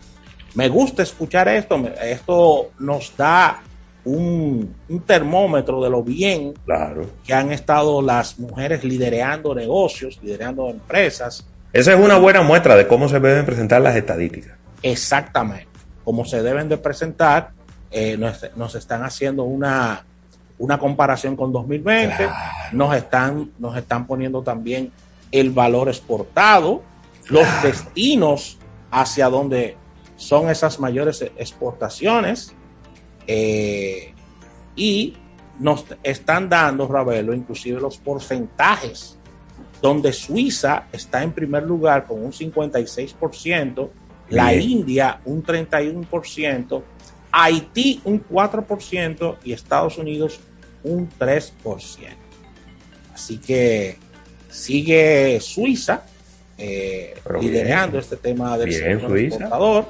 me 0.54 0.70
gusta 0.70 1.02
escuchar 1.02 1.48
esto, 1.48 1.76
esto 2.02 2.70
nos 2.78 3.14
da 3.14 3.62
un, 4.06 4.74
termómetro 5.04 5.82
de 5.82 5.90
lo 5.90 6.02
bien 6.02 6.54
claro. 6.64 7.06
que 7.24 7.34
han 7.34 7.52
estado 7.52 8.00
las 8.00 8.38
mujeres 8.38 8.84
liderando 8.84 9.54
negocios, 9.54 10.18
liderando 10.22 10.70
empresas. 10.70 11.46
Esa 11.72 11.92
es 11.92 12.00
una 12.00 12.16
buena 12.16 12.42
muestra 12.42 12.76
de 12.76 12.86
cómo 12.86 13.08
se 13.08 13.20
deben 13.20 13.44
presentar 13.44 13.82
las 13.82 13.96
estadísticas. 13.96 14.56
Exactamente, 14.82 15.68
como 16.04 16.24
se 16.24 16.42
deben 16.42 16.68
de 16.68 16.78
presentar, 16.78 17.50
eh, 17.90 18.16
nos, 18.16 18.74
están 18.74 19.02
haciendo 19.02 19.42
una, 19.42 20.04
una 20.58 20.78
comparación 20.78 21.36
con 21.36 21.52
2020, 21.52 22.28
nos, 22.72 22.94
están, 22.94 23.50
nos 23.58 23.76
están 23.76 24.06
poniendo 24.06 24.42
también 24.42 24.92
el 25.32 25.50
valor 25.50 25.88
exportado, 25.88 26.82
los 27.28 27.46
destinos 27.62 28.58
hacia 28.92 29.28
donde 29.28 29.76
son 30.16 30.48
esas 30.48 30.78
mayores 30.78 31.22
exportaciones 31.36 32.54
eh, 33.26 34.12
y 34.74 35.16
nos 35.58 35.84
están 36.02 36.48
dando, 36.48 36.86
Ravelo, 36.86 37.34
inclusive 37.34 37.80
los 37.80 37.96
porcentajes, 37.98 39.18
donde 39.80 40.12
Suiza 40.12 40.86
está 40.92 41.22
en 41.22 41.32
primer 41.32 41.62
lugar 41.62 42.06
con 42.06 42.24
un 42.24 42.32
56%, 42.32 43.88
la 44.30 44.54
India 44.54 45.20
un 45.24 45.42
31%, 45.42 46.82
Haití 47.32 48.00
un 48.04 48.24
4% 48.26 49.36
y 49.44 49.52
Estados 49.52 49.98
Unidos 49.98 50.40
un 50.82 51.08
3%. 51.08 51.52
Así 53.12 53.38
que 53.38 53.98
sigue 54.50 55.38
Suiza 55.40 56.04
eh, 56.58 57.14
liderando 57.40 57.98
este 57.98 58.16
tema 58.16 58.56
del 58.56 58.72
sector 58.72 59.18
exportador. 59.18 59.86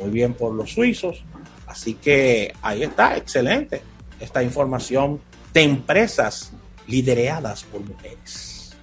Muy 0.00 0.10
bien 0.10 0.34
por 0.34 0.52
los 0.54 0.72
suizos. 0.72 1.24
Así 1.74 1.94
que 1.94 2.54
ahí 2.62 2.84
está, 2.84 3.16
excelente 3.16 3.82
esta 4.20 4.44
información 4.44 5.20
de 5.52 5.62
empresas 5.62 6.52
lideradas 6.86 7.64
por 7.64 7.80
mujeres. 7.80 8.76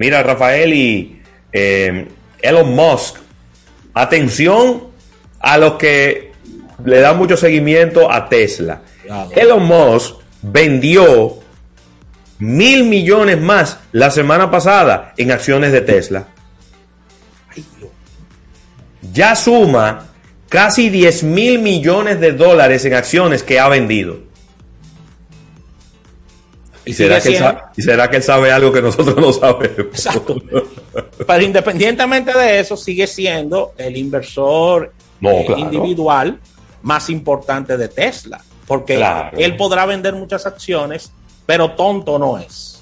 Mira, 0.00 0.20
Rafael 0.24 0.74
y 0.74 1.22
eh, 1.52 2.08
Elon 2.42 2.74
Musk, 2.74 3.18
atención 3.94 4.88
a 5.38 5.58
los 5.58 5.74
que 5.74 6.32
le 6.84 6.98
dan 6.98 7.16
mucho 7.18 7.36
seguimiento 7.36 8.10
a 8.10 8.28
Tesla. 8.28 8.82
Elon 9.36 9.64
Musk 9.64 10.16
vendió 10.42 11.38
mil 12.40 12.82
millones 12.82 13.40
más 13.40 13.78
la 13.92 14.10
semana 14.10 14.50
pasada 14.50 15.14
en 15.16 15.30
acciones 15.30 15.70
de 15.70 15.82
Tesla. 15.82 16.26
Ya 19.12 19.36
suma 19.36 20.13
casi 20.54 20.88
10 20.88 21.24
mil 21.24 21.58
millones 21.58 22.20
de 22.20 22.30
dólares 22.30 22.84
en 22.84 22.94
acciones 22.94 23.42
que 23.42 23.58
ha 23.58 23.68
vendido. 23.68 24.18
¿Y 26.84 26.92
será, 26.92 27.20
que 27.20 28.16
él 28.16 28.22
sabe, 28.22 28.52
algo 28.52 28.70
que 28.72 28.80
nosotros 28.80 29.16
no 29.16 29.32
sabemos? 29.32 29.78
Exacto. 29.78 30.36
Pero 31.26 31.42
independientemente 31.42 32.32
de 32.38 32.60
eso, 32.60 32.76
sigue 32.76 33.08
siendo 33.08 33.72
el 33.76 33.96
inversor 33.96 34.92
eh, 35.22 35.46
individual 35.56 36.38
más 36.82 37.10
importante 37.10 37.76
de 37.76 37.88
Tesla. 37.88 38.40
Porque 38.68 39.04
él 39.36 39.56
podrá 39.56 39.86
vender 39.86 40.14
muchas 40.14 40.46
acciones, 40.46 41.10
pero 41.46 41.72
tonto 41.72 42.16
no 42.16 42.38
es. 42.38 42.80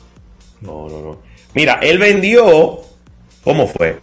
No, 0.61 0.91
no, 0.91 1.01
no. 1.01 1.19
Mira, 1.55 1.79
él 1.81 1.97
vendió, 1.97 2.81
¿cómo 3.43 3.67
fue? 3.67 3.99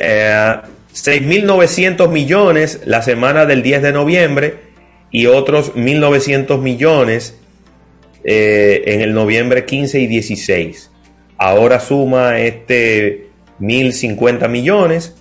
Eh, 0.00 0.56
6.900 0.94 2.08
millones 2.08 2.80
la 2.84 3.02
semana 3.02 3.46
del 3.46 3.62
10 3.62 3.82
de 3.82 3.92
noviembre 3.92 4.60
y 5.10 5.26
otros 5.26 5.74
1.900 5.74 6.60
millones 6.60 7.36
eh, 8.22 8.82
en 8.86 9.00
el 9.00 9.12
noviembre 9.12 9.64
15 9.64 9.98
y 10.00 10.06
16. 10.06 10.90
Ahora 11.36 11.80
suma 11.80 12.38
este 12.38 13.30
1.050 13.60 14.48
millones. 14.48 15.16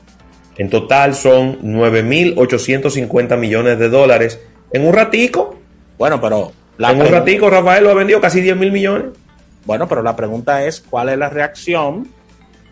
En 0.57 0.69
total 0.69 1.15
son 1.15 1.59
9.850 1.63 3.37
millones 3.37 3.79
de 3.79 3.89
dólares 3.89 4.39
en 4.71 4.85
un 4.85 4.93
ratico. 4.93 5.59
Bueno, 5.97 6.21
pero... 6.21 6.51
en 6.77 7.01
un 7.01 7.07
ratico 7.07 7.49
Rafael 7.49 7.83
lo 7.83 7.89
ha 7.89 7.95
vendido 7.95 8.21
casi 8.21 8.41
10 8.41 8.57
mil 8.57 8.71
millones. 8.71 9.07
Bueno, 9.65 9.87
pero 9.87 10.03
la 10.03 10.15
pregunta 10.15 10.65
es, 10.65 10.81
¿cuál 10.81 11.09
es 11.09 11.17
la 11.17 11.29
reacción 11.29 12.07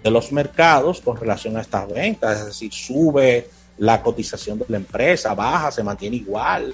de 0.04 0.12
los 0.12 0.32
mercados 0.32 1.02
con 1.02 1.18
relación 1.18 1.58
a 1.58 1.62
estas 1.62 1.88
ventas, 1.92 2.40
es 2.40 2.46
decir, 2.48 2.74
sube 2.74 3.48
la 3.78 4.02
cotización 4.02 4.60
de 4.60 4.66
la 4.68 4.78
empresa, 4.78 5.34
baja, 5.34 5.72
se 5.72 5.84
mantiene 5.84 6.18
igual. 6.18 6.74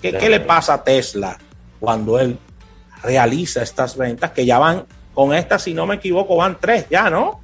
¿Qué, 0.00 0.12
le 0.12 0.40
pasa 0.40 0.74
a 0.74 0.84
Tesla 0.84 1.36
cuando 1.80 2.18
él 2.18 2.38
realiza 3.02 3.62
estas 3.62 3.96
ventas 3.96 4.30
que 4.30 4.46
ya 4.46 4.58
van, 4.58 4.84
con 5.14 5.34
estas, 5.34 5.62
si 5.62 5.74
no 5.74 5.86
me 5.86 5.96
equivoco, 5.96 6.36
van 6.36 6.58
tres 6.60 6.86
ya, 6.90 7.10
¿no? 7.10 7.40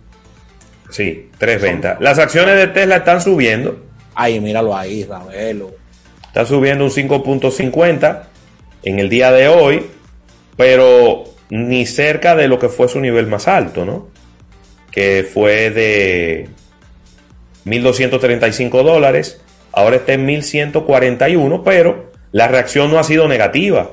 Sí, 0.91 1.31
tres 1.39 1.61
ventas. 1.61 1.99
Las 2.01 2.19
acciones 2.19 2.57
de 2.57 2.69
Tesla 2.69 2.97
están 2.97 3.21
subiendo. 3.21 3.83
Ahí, 4.15 4.39
míralo 4.41 4.77
ahí, 4.77 5.05
Ravelo. 5.05 5.71
Está 6.27 6.45
subiendo 6.45 6.85
un 6.85 6.91
5.50 6.91 8.23
en 8.83 8.99
el 8.99 9.09
día 9.09 9.33
de 9.33 9.49
hoy, 9.49 9.87
pero 10.57 11.25
ni 11.49 11.87
cerca 11.87 12.35
de 12.37 12.49
lo 12.49 12.59
que 12.59 12.69
fue 12.69 12.89
su 12.89 13.01
nivel 13.01 13.27
más 13.27 13.49
alto, 13.49 13.85
¿no? 13.85 14.12
Que 14.93 15.29
fue 15.31 15.71
de 15.71 16.49
1.235 17.65 18.85
dólares, 18.85 19.41
ahora 19.73 19.97
está 19.97 20.13
en 20.13 20.27
1.141, 20.29 21.63
pero 21.65 22.13
la 22.31 22.47
reacción 22.47 22.91
no 22.91 22.99
ha 22.99 23.05
sido 23.05 23.27
negativa. 23.27 23.91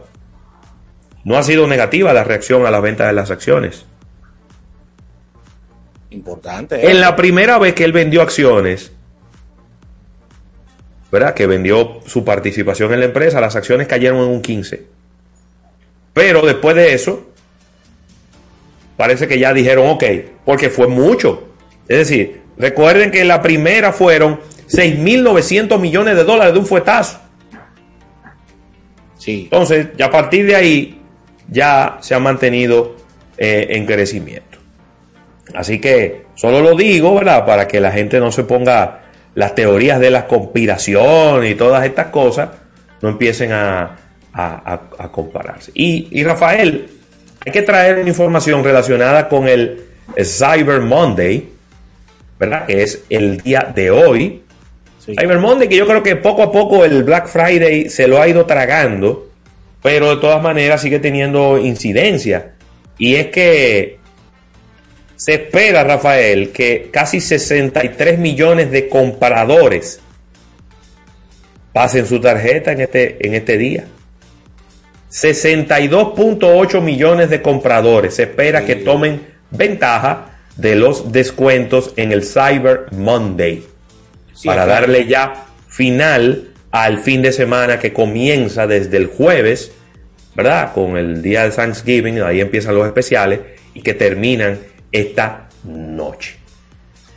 No 1.23 1.37
ha 1.37 1.43
sido 1.43 1.67
negativa 1.67 2.13
la 2.13 2.23
reacción 2.23 2.65
a 2.65 2.71
la 2.71 2.79
venta 2.79 3.07
de 3.07 3.13
las 3.13 3.31
acciones. 3.31 3.85
Importante. 6.11 6.89
En 6.89 7.01
la 7.01 7.15
primera 7.15 7.57
vez 7.59 7.73
que 7.75 7.83
él 7.83 7.93
vendió 7.93 8.21
acciones, 8.21 8.91
¿verdad? 11.11 11.33
Que 11.33 11.47
vendió 11.47 12.01
su 12.05 12.25
participación 12.25 12.93
en 12.93 12.99
la 12.99 13.05
empresa, 13.05 13.41
las 13.41 13.55
acciones 13.55 13.87
cayeron 13.87 14.19
en 14.19 14.29
un 14.29 14.41
15. 14.41 14.85
Pero 16.13 16.41
después 16.41 16.75
de 16.75 16.93
eso, 16.93 17.28
parece 18.99 19.29
que 19.29 19.39
ya 19.39 19.53
dijeron, 19.53 19.87
ok, 19.91 20.03
porque 20.43 20.69
fue 20.69 20.89
mucho. 20.89 21.53
Es 21.87 21.99
decir, 21.99 22.41
recuerden 22.57 23.11
que 23.11 23.23
la 23.23 23.41
primera 23.41 23.93
fueron 23.93 24.41
6.900 24.67 25.79
millones 25.79 26.17
de 26.17 26.25
dólares 26.25 26.51
de 26.51 26.59
un 26.59 26.65
fuetazo. 26.65 27.17
Sí. 29.17 29.43
Entonces, 29.45 29.87
ya 29.97 30.07
a 30.07 30.11
partir 30.11 30.45
de 30.45 30.55
ahí, 30.57 31.01
ya 31.47 31.97
se 32.01 32.13
ha 32.13 32.19
mantenido 32.19 32.97
eh, 33.37 33.67
en 33.69 33.85
crecimiento. 33.85 34.57
Así 35.55 35.79
que 35.79 36.25
solo 36.35 36.59
lo 36.59 36.75
digo, 36.75 37.15
¿verdad? 37.15 37.45
Para 37.45 37.69
que 37.69 37.79
la 37.79 37.93
gente 37.93 38.19
no 38.19 38.33
se 38.33 38.43
ponga 38.43 39.03
las 39.33 39.55
teorías 39.55 40.01
de 40.01 40.11
la 40.11 40.27
conspiración 40.27 41.45
y 41.45 41.55
todas 41.55 41.85
estas 41.85 42.07
cosas, 42.07 42.49
no 43.01 43.07
empiecen 43.07 43.53
a, 43.53 43.95
compararse. 45.13 45.71
Y, 45.73 46.09
y 46.11 46.21
Rafael, 46.25 46.98
hay 47.45 47.51
que 47.51 47.61
traer 47.61 47.99
una 47.99 48.09
información 48.09 48.63
relacionada 48.63 49.27
con 49.29 49.47
el 49.47 49.85
Cyber 50.23 50.81
Monday, 50.81 51.49
¿verdad? 52.37 52.65
Que 52.65 52.83
es 52.83 53.03
el 53.09 53.37
día 53.37 53.71
de 53.73 53.91
hoy. 53.91 54.43
Cyber 55.03 55.39
Monday, 55.39 55.67
que 55.67 55.75
yo 55.75 55.87
creo 55.87 56.03
que 56.03 56.15
poco 56.15 56.43
a 56.43 56.51
poco 56.51 56.85
el 56.85 57.03
Black 57.03 57.27
Friday 57.27 57.89
se 57.89 58.07
lo 58.07 58.21
ha 58.21 58.27
ido 58.27 58.45
tragando, 58.45 59.29
pero 59.81 60.15
de 60.15 60.21
todas 60.21 60.41
maneras 60.41 60.81
sigue 60.81 60.99
teniendo 60.99 61.57
incidencia. 61.57 62.51
Y 62.97 63.15
es 63.15 63.27
que 63.27 63.99
se 65.15 65.33
espera, 65.33 65.83
Rafael, 65.83 66.51
que 66.51 66.89
casi 66.91 67.19
63 67.19 68.19
millones 68.19 68.71
de 68.71 68.87
compradores 68.87 69.99
pasen 71.73 72.05
su 72.05 72.19
tarjeta 72.19 72.71
en 72.71 72.81
este, 72.81 73.25
en 73.25 73.35
este 73.35 73.57
día. 73.57 73.85
62.8 75.09 76.81
millones 76.81 77.29
de 77.29 77.41
compradores. 77.41 78.15
Se 78.15 78.23
espera 78.23 78.65
que 78.65 78.75
tomen 78.75 79.21
ventaja 79.51 80.29
de 80.55 80.75
los 80.75 81.11
descuentos 81.11 81.93
en 81.95 82.11
el 82.11 82.23
Cyber 82.23 82.87
Monday 82.91 83.63
para 84.43 84.65
darle 84.65 85.07
ya 85.07 85.45
final 85.67 86.49
al 86.71 86.99
fin 86.99 87.21
de 87.21 87.31
semana 87.31 87.79
que 87.79 87.93
comienza 87.93 88.67
desde 88.67 88.97
el 88.97 89.07
jueves, 89.07 89.71
¿verdad? 90.35 90.73
Con 90.73 90.97
el 90.97 91.21
día 91.21 91.43
de 91.43 91.51
Thanksgiving, 91.51 92.21
ahí 92.21 92.41
empiezan 92.41 92.75
los 92.75 92.85
especiales 92.85 93.39
y 93.73 93.81
que 93.81 93.93
terminan 93.93 94.59
esta 94.91 95.49
noche. 95.63 96.37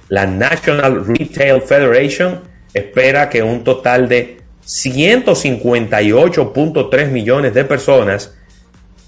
La 0.09 0.27
National 0.27 1.07
Retail 1.07 1.63
Federation 1.63 2.41
espera 2.73 3.29
que 3.29 3.43
un 3.43 3.65
total 3.65 4.09
de 4.09 4.42
158.3 4.65 7.11
millones 7.11 7.55
de 7.55 7.65
personas 7.65 8.35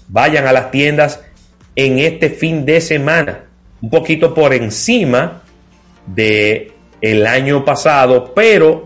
vayan 0.07 0.47
a 0.47 0.53
las 0.53 0.71
tiendas 0.71 1.21
en 1.75 1.99
este 1.99 2.29
fin 2.29 2.65
de 2.65 2.81
semana, 2.81 3.45
un 3.81 3.89
poquito 3.89 4.33
por 4.33 4.53
encima 4.53 5.43
de 6.07 6.71
el 7.01 7.27
año 7.27 7.65
pasado, 7.65 8.33
pero 8.33 8.85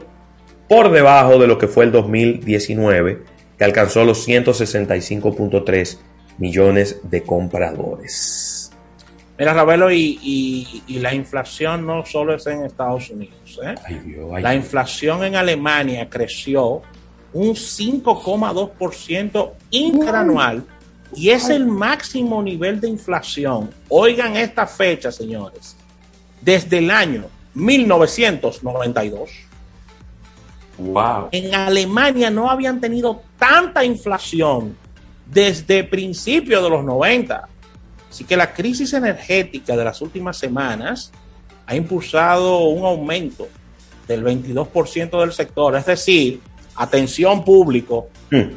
por 0.67 0.91
debajo 0.91 1.39
de 1.39 1.47
lo 1.47 1.57
que 1.57 1.67
fue 1.67 1.85
el 1.85 1.91
2019, 1.91 3.23
que 3.57 3.63
alcanzó 3.63 4.05
los 4.05 4.27
165.3 4.27 5.97
millones 6.37 6.99
de 7.03 7.23
compradores. 7.23 8.58
Mira, 9.39 9.53
Ravelo, 9.53 9.89
y, 9.89 10.83
la 10.89 11.15
inflación 11.15 11.87
no 11.87 12.05
solo 12.05 12.35
es 12.35 12.45
en 12.45 12.65
Estados 12.65 13.09
Unidos. 13.09 13.57
¿eh? 13.63 13.73
la 14.41 14.53
inflación 14.53 15.23
en 15.23 15.37
Alemania 15.37 16.09
creció 16.09 16.81
un 17.31 17.51
5,2% 17.51 19.51
interanual 19.71 20.65
y 21.15 21.29
es 21.29 21.47
el 21.47 21.65
máximo 21.65 22.43
nivel 22.43 22.81
de 22.81 22.89
inflación. 22.89 23.69
Oigan 23.87 24.35
esta 24.35 24.67
fecha, 24.67 25.09
señores, 25.09 25.77
desde 26.41 26.79
el 26.79 26.91
año 26.91 27.27
1992. 27.53 29.29
Wow. 30.79 31.29
En 31.31 31.55
Alemania 31.55 32.29
no 32.29 32.49
habían 32.49 32.81
tenido 32.81 33.21
tanta 33.37 33.85
inflación 33.85 34.75
desde 35.25 35.85
principios 35.85 36.61
de 36.61 36.69
los 36.69 36.83
90. 36.83 37.47
Así 38.09 38.23
que 38.23 38.35
la 38.35 38.53
crisis 38.53 38.93
energética 38.93 39.77
de 39.77 39.83
las 39.83 40.01
últimas 40.01 40.37
semanas 40.37 41.11
ha 41.65 41.75
impulsado 41.75 42.67
un 42.69 42.83
aumento 42.83 43.47
del 44.07 44.23
22% 44.23 45.19
del 45.19 45.31
sector. 45.31 45.75
Es 45.75 45.85
decir, 45.85 46.41
atención 46.75 47.45
público, 47.45 48.09
hmm. 48.31 48.49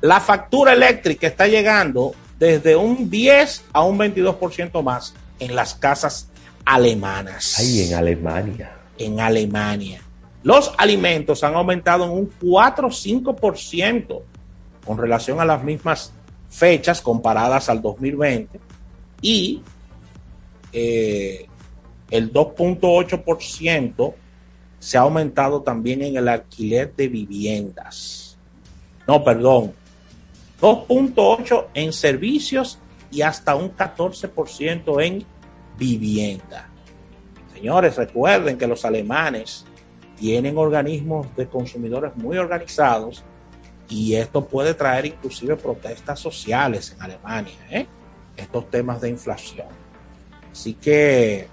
la 0.00 0.20
factura 0.20 0.72
eléctrica 0.72 1.26
está 1.26 1.46
llegando 1.46 2.14
desde 2.38 2.74
un 2.76 3.10
10 3.10 3.64
a 3.72 3.82
un 3.82 3.98
22% 3.98 4.82
más 4.82 5.14
en 5.38 5.54
las 5.54 5.74
casas 5.74 6.30
alemanas. 6.64 7.58
Ahí 7.58 7.82
en 7.82 7.94
Alemania. 7.94 8.72
En 8.98 9.20
Alemania. 9.20 10.00
Los 10.42 10.72
alimentos 10.78 11.42
han 11.44 11.54
aumentado 11.54 12.04
en 12.04 12.10
un 12.10 12.32
4 12.40 12.86
o 12.86 12.90
5% 12.90 14.22
con 14.86 14.98
relación 14.98 15.40
a 15.40 15.44
las 15.44 15.62
mismas 15.62 16.12
fechas 16.48 17.00
comparadas 17.00 17.68
al 17.68 17.82
2020 17.82 18.60
y 19.20 19.62
eh, 20.72 21.46
el 22.10 22.32
2.8% 22.32 24.14
se 24.78 24.98
ha 24.98 25.00
aumentado 25.00 25.62
también 25.62 26.02
en 26.02 26.16
el 26.16 26.28
alquiler 26.28 26.94
de 26.94 27.08
viviendas. 27.08 28.38
No, 29.06 29.24
perdón. 29.24 29.72
2.8 30.60 31.66
en 31.74 31.92
servicios 31.92 32.78
y 33.10 33.22
hasta 33.22 33.54
un 33.54 33.74
14% 33.74 35.04
en 35.04 35.24
vivienda. 35.78 36.68
Señores, 37.54 37.96
recuerden 37.96 38.58
que 38.58 38.66
los 38.66 38.84
alemanes 38.84 39.64
tienen 40.16 40.56
organismos 40.56 41.26
de 41.36 41.46
consumidores 41.46 42.16
muy 42.16 42.38
organizados 42.38 43.24
y 43.88 44.14
esto 44.14 44.44
puede 44.44 44.74
traer 44.74 45.06
inclusive 45.06 45.56
protestas 45.56 46.18
sociales 46.18 46.92
en 46.94 47.02
Alemania, 47.02 47.54
¿eh? 47.70 47.86
estos 48.36 48.70
temas 48.70 49.00
de 49.00 49.10
inflación. 49.10 49.68
Así 50.50 50.74
que 50.74 51.48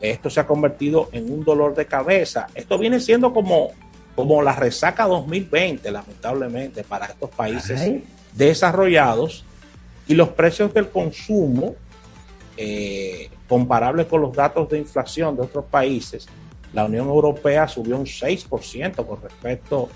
esto 0.00 0.30
se 0.30 0.40
ha 0.40 0.46
convertido 0.46 1.08
en 1.12 1.32
un 1.32 1.44
dolor 1.44 1.74
de 1.74 1.86
cabeza. 1.86 2.48
Esto 2.54 2.78
viene 2.78 3.00
siendo 3.00 3.32
como, 3.32 3.70
como 4.14 4.42
la 4.42 4.54
resaca 4.54 5.06
2020, 5.06 5.90
lamentablemente, 5.90 6.84
para 6.84 7.06
estos 7.06 7.30
países 7.30 8.02
desarrollados 8.34 9.44
y 10.06 10.14
los 10.14 10.28
precios 10.30 10.72
del 10.72 10.88
consumo 10.88 11.74
eh, 12.56 13.30
comparables 13.48 14.06
con 14.06 14.20
los 14.20 14.32
datos 14.32 14.68
de 14.68 14.78
inflación 14.78 15.36
de 15.36 15.42
otros 15.42 15.64
países, 15.64 16.28
la 16.72 16.84
Unión 16.84 17.08
Europea 17.08 17.66
subió 17.66 17.96
un 17.96 18.04
6% 18.04 19.06
con 19.06 19.22
respecto 19.22 19.88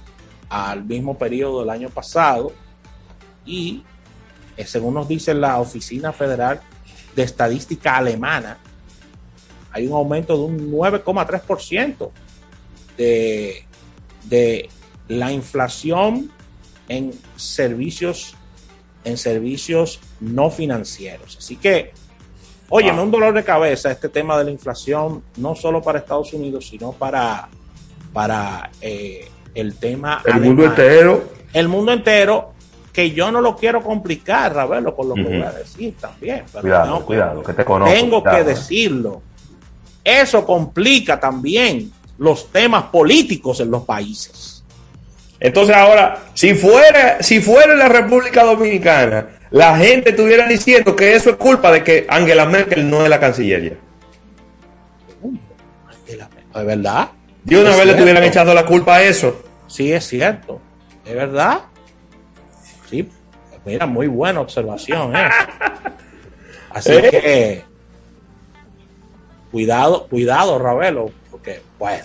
al 0.52 0.84
mismo 0.84 1.16
periodo 1.16 1.60
del 1.60 1.70
año 1.70 1.88
pasado 1.88 2.52
y 3.46 3.82
eh, 4.54 4.66
según 4.66 4.92
nos 4.92 5.08
dice 5.08 5.32
la 5.32 5.58
Oficina 5.58 6.12
Federal 6.12 6.60
de 7.16 7.22
Estadística 7.22 7.96
Alemana, 7.96 8.58
hay 9.70 9.86
un 9.86 9.94
aumento 9.94 10.36
de 10.36 10.42
un 10.42 10.70
9,3% 10.70 12.10
de, 12.98 13.64
de 14.24 14.68
la 15.08 15.32
inflación 15.32 16.30
en 16.88 17.12
servicios 17.36 18.34
en 19.04 19.16
servicios 19.16 19.98
no 20.20 20.48
financieros. 20.48 21.36
Así 21.36 21.56
que, 21.56 21.92
oye, 22.68 22.92
un 22.92 23.10
dolor 23.10 23.34
de 23.34 23.42
cabeza 23.42 23.90
este 23.90 24.08
tema 24.08 24.38
de 24.38 24.44
la 24.44 24.50
inflación, 24.52 25.24
no 25.38 25.56
solo 25.56 25.82
para 25.82 25.98
Estados 25.98 26.32
Unidos, 26.34 26.68
sino 26.68 26.92
para, 26.92 27.48
para 28.12 28.70
eh, 28.80 29.28
el 29.54 29.74
tema. 29.76 30.22
El 30.24 30.40
mundo 30.40 30.64
entero. 30.64 31.24
El 31.52 31.68
mundo 31.68 31.92
entero, 31.92 32.52
que 32.92 33.10
yo 33.10 33.30
no 33.30 33.40
lo 33.40 33.56
quiero 33.56 33.82
complicar, 33.82 34.54
Ravelo, 34.54 34.94
con 34.94 35.08
lo 35.08 35.14
que 35.14 35.22
voy 35.22 35.42
a 35.42 35.52
decir 35.52 35.94
también. 36.00 36.44
cuidado, 36.60 37.04
cuidado, 37.04 37.42
que 37.42 37.52
te 37.52 37.64
conozco. 37.64 37.94
Tengo 37.94 38.22
que 38.22 38.44
decirlo. 38.44 39.22
Eso 40.04 40.44
complica 40.44 41.20
también 41.20 41.92
los 42.18 42.50
temas 42.50 42.84
políticos 42.84 43.60
en 43.60 43.70
los 43.70 43.84
países. 43.84 44.64
Entonces 45.38 45.74
ahora, 45.74 46.22
si 46.34 46.54
fuera, 46.54 47.22
si 47.22 47.40
fuera 47.40 47.74
la 47.74 47.88
República 47.88 48.44
Dominicana, 48.44 49.26
la 49.50 49.76
gente 49.76 50.10
estuviera 50.10 50.46
diciendo 50.46 50.94
que 50.94 51.14
eso 51.14 51.30
es 51.30 51.36
culpa 51.36 51.70
de 51.72 51.82
que 51.82 52.06
Angela 52.08 52.46
Merkel 52.46 52.88
no 52.88 53.02
es 53.02 53.10
la 53.10 53.18
cancillería. 53.18 53.76
¿Es 56.54 56.66
verdad? 56.66 57.10
De 57.44 57.60
una 57.60 57.70
vez 57.70 57.86
le 57.86 57.92
estuvieran 57.92 58.22
echando 58.22 58.54
la 58.54 58.64
culpa 58.64 58.96
a 58.96 59.02
eso. 59.02 59.41
Sí, 59.72 59.90
es 59.90 60.06
cierto. 60.06 60.60
¿Es 61.02 61.14
verdad? 61.14 61.60
Sí, 62.90 63.08
mira, 63.64 63.86
muy 63.86 64.06
buena 64.06 64.42
observación. 64.42 65.16
¿eh? 65.16 65.30
Así 66.70 66.92
¿Eh? 66.92 67.08
que 67.10 67.64
cuidado, 69.50 70.08
cuidado, 70.08 70.58
Ravelo, 70.58 71.10
porque, 71.30 71.62
bueno, 71.78 72.04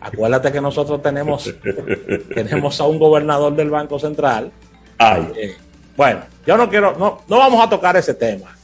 acuérdate 0.00 0.50
que 0.50 0.60
nosotros 0.60 1.00
tenemos, 1.00 1.54
tenemos 2.34 2.80
a 2.80 2.86
un 2.86 2.98
gobernador 2.98 3.54
del 3.54 3.70
Banco 3.70 4.00
Central. 4.00 4.50
Ay. 4.98 5.54
bueno, 5.96 6.22
yo 6.44 6.56
no 6.56 6.68
quiero, 6.68 6.96
no, 6.98 7.20
no 7.28 7.38
vamos 7.38 7.64
a 7.64 7.70
tocar 7.70 7.96
ese 7.96 8.14
tema. 8.14 8.56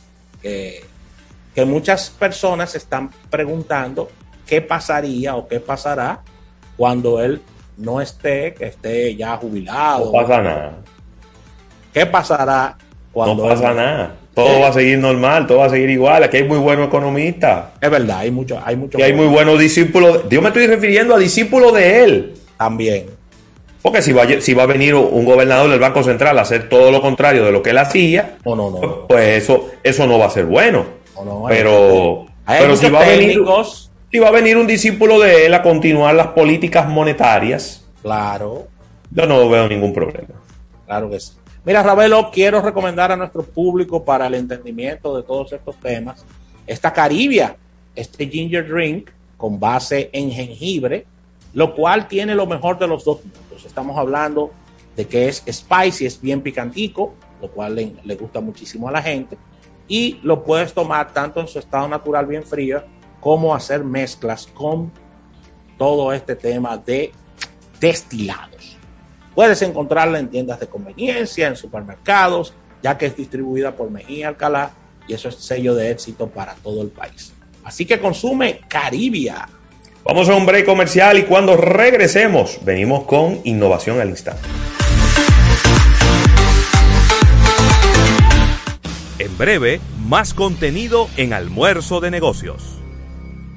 que 0.42 1.64
muchas 1.64 2.10
personas 2.10 2.74
están 2.74 3.10
preguntando 3.30 4.10
qué 4.44 4.60
pasaría 4.60 5.36
o 5.36 5.46
qué 5.46 5.60
pasará 5.60 6.20
cuando 6.76 7.22
él 7.22 7.40
no 7.76 8.00
esté, 8.00 8.54
que 8.54 8.66
esté 8.66 9.14
ya 9.16 9.36
jubilado. 9.36 10.06
No 10.06 10.12
pasa 10.12 10.42
nada. 10.42 10.72
¿Qué 11.92 12.06
pasará 12.06 12.76
cuando... 13.12 13.44
No 13.44 13.48
pasa 13.48 13.72
nada. 13.72 14.16
Todo 14.34 14.60
va 14.60 14.68
a 14.68 14.72
seguir 14.72 14.98
normal, 14.98 15.46
todo 15.46 15.58
va 15.58 15.66
a 15.66 15.70
seguir 15.70 15.90
igual. 15.90 16.24
Aquí 16.24 16.38
hay 16.38 16.44
muy 16.44 16.58
buenos 16.58 16.88
economistas. 16.88 17.66
Es 17.80 17.88
verdad, 17.88 18.18
hay 18.18 18.32
muchos. 18.32 18.58
Hay 18.64 18.74
mucho 18.74 18.98
y 18.98 19.02
hay 19.02 19.12
muy 19.12 19.26
buenos 19.26 19.58
discípulos. 19.60 20.22
Yo 20.28 20.42
me 20.42 20.48
estoy 20.48 20.66
refiriendo 20.66 21.14
a 21.14 21.18
discípulos 21.18 21.72
de 21.72 22.04
él. 22.04 22.34
También. 22.58 23.06
Porque 23.80 24.02
si 24.02 24.12
va, 24.12 24.24
si 24.40 24.54
va 24.54 24.64
a 24.64 24.66
venir 24.66 24.94
un 24.94 25.24
gobernador 25.24 25.70
del 25.70 25.78
Banco 25.78 26.02
Central 26.02 26.38
a 26.38 26.42
hacer 26.42 26.68
todo 26.68 26.90
lo 26.90 27.00
contrario 27.00 27.44
de 27.44 27.52
lo 27.52 27.62
que 27.62 27.70
él 27.70 27.78
hacía, 27.78 28.38
no, 28.44 28.56
no, 28.56 28.70
no. 28.70 29.06
pues 29.06 29.42
eso, 29.42 29.68
eso 29.82 30.06
no 30.06 30.18
va 30.18 30.26
a 30.26 30.30
ser 30.30 30.46
bueno. 30.46 30.84
pero 31.48 32.26
pero 32.46 32.76
si, 32.76 32.90
va 32.90 33.00
a 33.00 33.08
venir, 33.08 33.40
si 34.14 34.20
va 34.20 34.28
a 34.28 34.30
venir 34.30 34.56
un 34.56 34.68
discípulo 34.68 35.18
de 35.18 35.46
él 35.46 35.54
a 35.54 35.60
continuar 35.60 36.14
las 36.14 36.28
políticas 36.28 36.88
monetarias, 36.88 37.84
claro. 38.00 38.68
Yo 39.10 39.26
no 39.26 39.48
veo 39.48 39.68
ningún 39.68 39.92
problema. 39.92 40.28
Claro 40.86 41.10
que 41.10 41.18
sí. 41.18 41.32
Mira, 41.64 41.82
Ravelo, 41.82 42.30
quiero 42.30 42.60
recomendar 42.60 43.10
a 43.10 43.16
nuestro 43.16 43.42
público 43.42 44.04
para 44.04 44.28
el 44.28 44.34
entendimiento 44.34 45.16
de 45.16 45.24
todos 45.24 45.52
estos 45.52 45.74
temas 45.80 46.24
esta 46.64 46.92
Caribia, 46.92 47.56
este 47.96 48.28
ginger 48.28 48.68
drink 48.68 49.10
con 49.36 49.58
base 49.58 50.10
en 50.12 50.30
jengibre, 50.30 51.06
lo 51.52 51.74
cual 51.74 52.06
tiene 52.06 52.36
lo 52.36 52.46
mejor 52.46 52.78
de 52.78 52.86
los 52.86 53.04
dos 53.04 53.18
mundos. 53.24 53.66
Estamos 53.66 53.98
hablando 53.98 54.52
de 54.94 55.08
que 55.08 55.26
es 55.26 55.42
spicy, 55.50 56.06
es 56.06 56.20
bien 56.20 56.40
picantico, 56.40 57.14
lo 57.42 57.48
cual 57.48 57.74
le, 57.74 58.14
gusta 58.14 58.40
muchísimo 58.40 58.88
a 58.88 58.92
la 58.92 59.02
gente, 59.02 59.36
y 59.88 60.20
lo 60.22 60.44
puedes 60.44 60.72
tomar 60.72 61.12
tanto 61.12 61.40
en 61.40 61.48
su 61.48 61.58
estado 61.58 61.88
natural 61.88 62.26
bien 62.26 62.44
frío 62.44 62.84
como 63.24 63.54
hacer 63.54 63.82
mezclas 63.82 64.46
con 64.52 64.92
todo 65.78 66.12
este 66.12 66.36
tema 66.36 66.76
de 66.76 67.10
destilados. 67.80 68.76
Puedes 69.34 69.62
encontrarla 69.62 70.18
en 70.18 70.28
tiendas 70.28 70.60
de 70.60 70.66
conveniencia, 70.66 71.48
en 71.48 71.56
supermercados, 71.56 72.52
ya 72.82 72.98
que 72.98 73.06
es 73.06 73.16
distribuida 73.16 73.74
por 73.74 73.90
Mejía 73.90 74.28
Alcalá 74.28 74.72
y 75.08 75.14
eso 75.14 75.30
es 75.30 75.36
sello 75.36 75.74
de 75.74 75.90
éxito 75.90 76.28
para 76.28 76.54
todo 76.56 76.82
el 76.82 76.88
país. 76.88 77.32
Así 77.64 77.86
que 77.86 77.98
consume 77.98 78.60
Caribia. 78.68 79.48
Vamos 80.04 80.28
a 80.28 80.34
un 80.34 80.44
break 80.44 80.66
comercial 80.66 81.16
y 81.16 81.22
cuando 81.22 81.56
regresemos 81.56 82.58
venimos 82.62 83.04
con 83.04 83.40
innovación 83.44 84.02
al 84.02 84.10
instante. 84.10 84.46
En 89.18 89.38
breve, 89.38 89.80
más 90.06 90.34
contenido 90.34 91.08
en 91.16 91.32
Almuerzo 91.32 92.00
de 92.00 92.10
Negocios. 92.10 92.83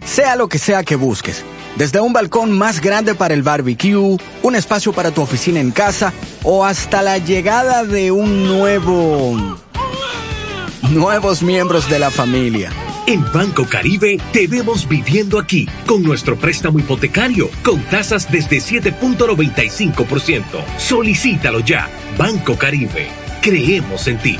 Sea 0.07 0.35
lo 0.35 0.47
que 0.47 0.57
sea 0.57 0.83
que 0.83 0.95
busques, 0.95 1.43
desde 1.75 1.99
un 1.99 2.13
balcón 2.13 2.51
más 2.51 2.79
grande 2.81 3.13
para 3.13 3.33
el 3.33 3.43
barbecue, 3.43 4.17
un 4.41 4.55
espacio 4.55 4.93
para 4.93 5.11
tu 5.11 5.21
oficina 5.21 5.59
en 5.59 5.71
casa 5.71 6.13
o 6.43 6.65
hasta 6.65 7.01
la 7.01 7.17
llegada 7.17 7.83
de 7.83 8.09
un 8.11 8.47
nuevo... 8.47 9.59
nuevos 10.89 11.43
miembros 11.43 11.89
de 11.89 11.99
la 11.99 12.09
familia. 12.09 12.71
En 13.05 13.23
Banco 13.31 13.67
Caribe 13.69 14.17
te 14.31 14.47
vemos 14.47 14.87
viviendo 14.87 15.37
aquí 15.39 15.67
con 15.85 16.03
nuestro 16.03 16.37
préstamo 16.37 16.79
hipotecario 16.79 17.49
con 17.63 17.81
tasas 17.83 18.31
desde 18.31 18.57
7.95%. 18.57 20.43
Solicítalo 20.77 21.59
ya. 21.59 21.89
Banco 22.17 22.57
Caribe. 22.57 23.09
Creemos 23.41 24.07
en 24.07 24.17
ti. 24.19 24.37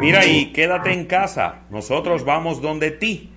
Mira 0.00 0.24
y 0.26 0.52
quédate 0.52 0.92
en 0.92 1.06
casa, 1.06 1.62
nosotros 1.70 2.24
vamos 2.24 2.62
donde 2.62 2.92
ti. 2.92 3.32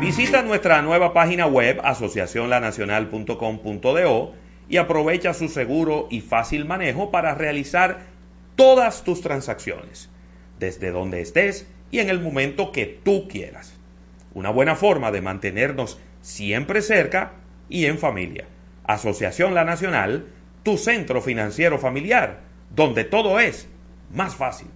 Visita 0.00 0.42
nuestra 0.42 0.80
nueva 0.82 1.12
página 1.12 1.46
web 1.46 1.80
asociacionlanacional.com.do 1.82 4.34
y 4.68 4.76
aprovecha 4.76 5.34
su 5.34 5.48
seguro 5.48 6.06
y 6.10 6.20
fácil 6.20 6.64
manejo 6.64 7.10
para 7.10 7.34
realizar 7.34 8.14
todas 8.56 9.04
tus 9.04 9.20
transacciones, 9.20 10.10
desde 10.58 10.90
donde 10.90 11.20
estés 11.20 11.68
y 11.90 12.00
en 12.00 12.10
el 12.10 12.20
momento 12.20 12.72
que 12.72 12.86
tú 12.86 13.28
quieras. 13.28 13.78
Una 14.34 14.50
buena 14.50 14.74
forma 14.74 15.12
de 15.12 15.22
mantenernos 15.22 15.98
siempre 16.20 16.82
cerca 16.82 17.34
y 17.68 17.86
en 17.86 17.98
familia. 17.98 18.46
Asociación 18.84 19.54
La 19.54 19.64
Nacional, 19.64 20.26
tu 20.62 20.76
centro 20.76 21.20
financiero 21.20 21.78
familiar, 21.78 22.40
donde 22.74 23.04
todo 23.04 23.38
es 23.40 23.68
más 24.12 24.34
fácil. 24.34 24.68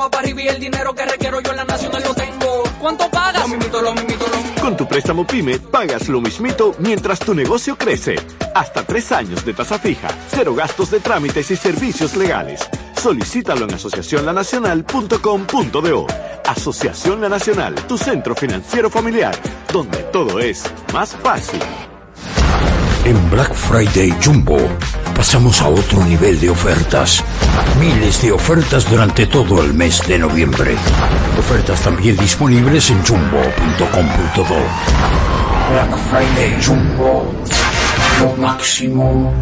Va 0.00 0.10
para 0.10 0.24
arriba 0.24 0.42
y 0.42 0.48
el 0.48 0.58
dinero 0.58 0.94
que 0.94 1.04
requiero 1.04 1.40
yo 1.40 1.50
en 1.50 1.56
la 1.58 1.64
nacional 1.64 2.02
lo 2.02 2.14
tengo. 2.14 2.62
¿Cuánto 2.80 3.10
pagas? 3.10 3.42
Lo 3.42 3.48
mismito, 3.48 3.82
lo 3.82 3.92
mismito, 3.92 4.26
lo 4.26 4.36
mismito. 4.38 4.62
Con 4.62 4.76
tu 4.76 4.88
préstamo 4.88 5.26
PYME 5.26 5.58
pagas 5.58 6.08
lo 6.08 6.20
mismito 6.20 6.74
mientras 6.78 7.18
tu 7.18 7.34
negocio 7.34 7.76
crece. 7.76 8.16
Hasta 8.54 8.82
tres 8.82 9.12
años 9.12 9.44
de 9.44 9.52
tasa 9.52 9.78
fija, 9.78 10.08
cero 10.30 10.54
gastos 10.54 10.90
de 10.90 11.00
trámites 11.00 11.50
y 11.50 11.56
servicios 11.56 12.16
legales. 12.16 12.66
Solicítalo 12.96 13.66
en 13.66 13.74
asociacionlanacional.com.do. 13.74 16.06
Asociación 16.46 17.20
La 17.20 17.28
Nacional, 17.28 17.74
tu 17.86 17.96
centro 17.96 18.34
financiero 18.34 18.90
familiar, 18.90 19.36
donde 19.72 19.98
todo 20.04 20.40
es 20.40 20.64
más 20.92 21.14
fácil. 21.16 21.60
En 23.04 23.30
Black 23.30 23.54
Friday 23.54 24.12
Jumbo 24.22 24.58
pasamos 25.16 25.62
a 25.62 25.68
otro 25.68 26.04
nivel 26.04 26.38
de 26.38 26.50
ofertas. 26.50 27.24
Miles 27.78 28.20
de 28.20 28.30
ofertas 28.30 28.88
durante 28.90 29.26
todo 29.26 29.62
el 29.62 29.72
mes 29.72 30.06
de 30.06 30.18
noviembre. 30.18 30.74
Ofertas 31.38 31.80
también 31.80 32.16
disponibles 32.18 32.90
en 32.90 33.02
jumbo.com.do. 33.02 34.44
Black 35.72 35.96
Friday 36.10 36.62
Jumbo. 36.62 37.32
Lo 38.20 38.36
máximo. 38.36 39.32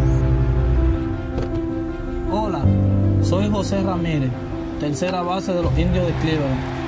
Hola, 2.31 2.61
soy 3.21 3.49
José 3.49 3.83
Ramírez, 3.83 4.31
tercera 4.79 5.21
base 5.21 5.51
de 5.51 5.61
los 5.61 5.77
indios 5.77 6.07
de 6.07 6.13
Cleveland. 6.21 6.79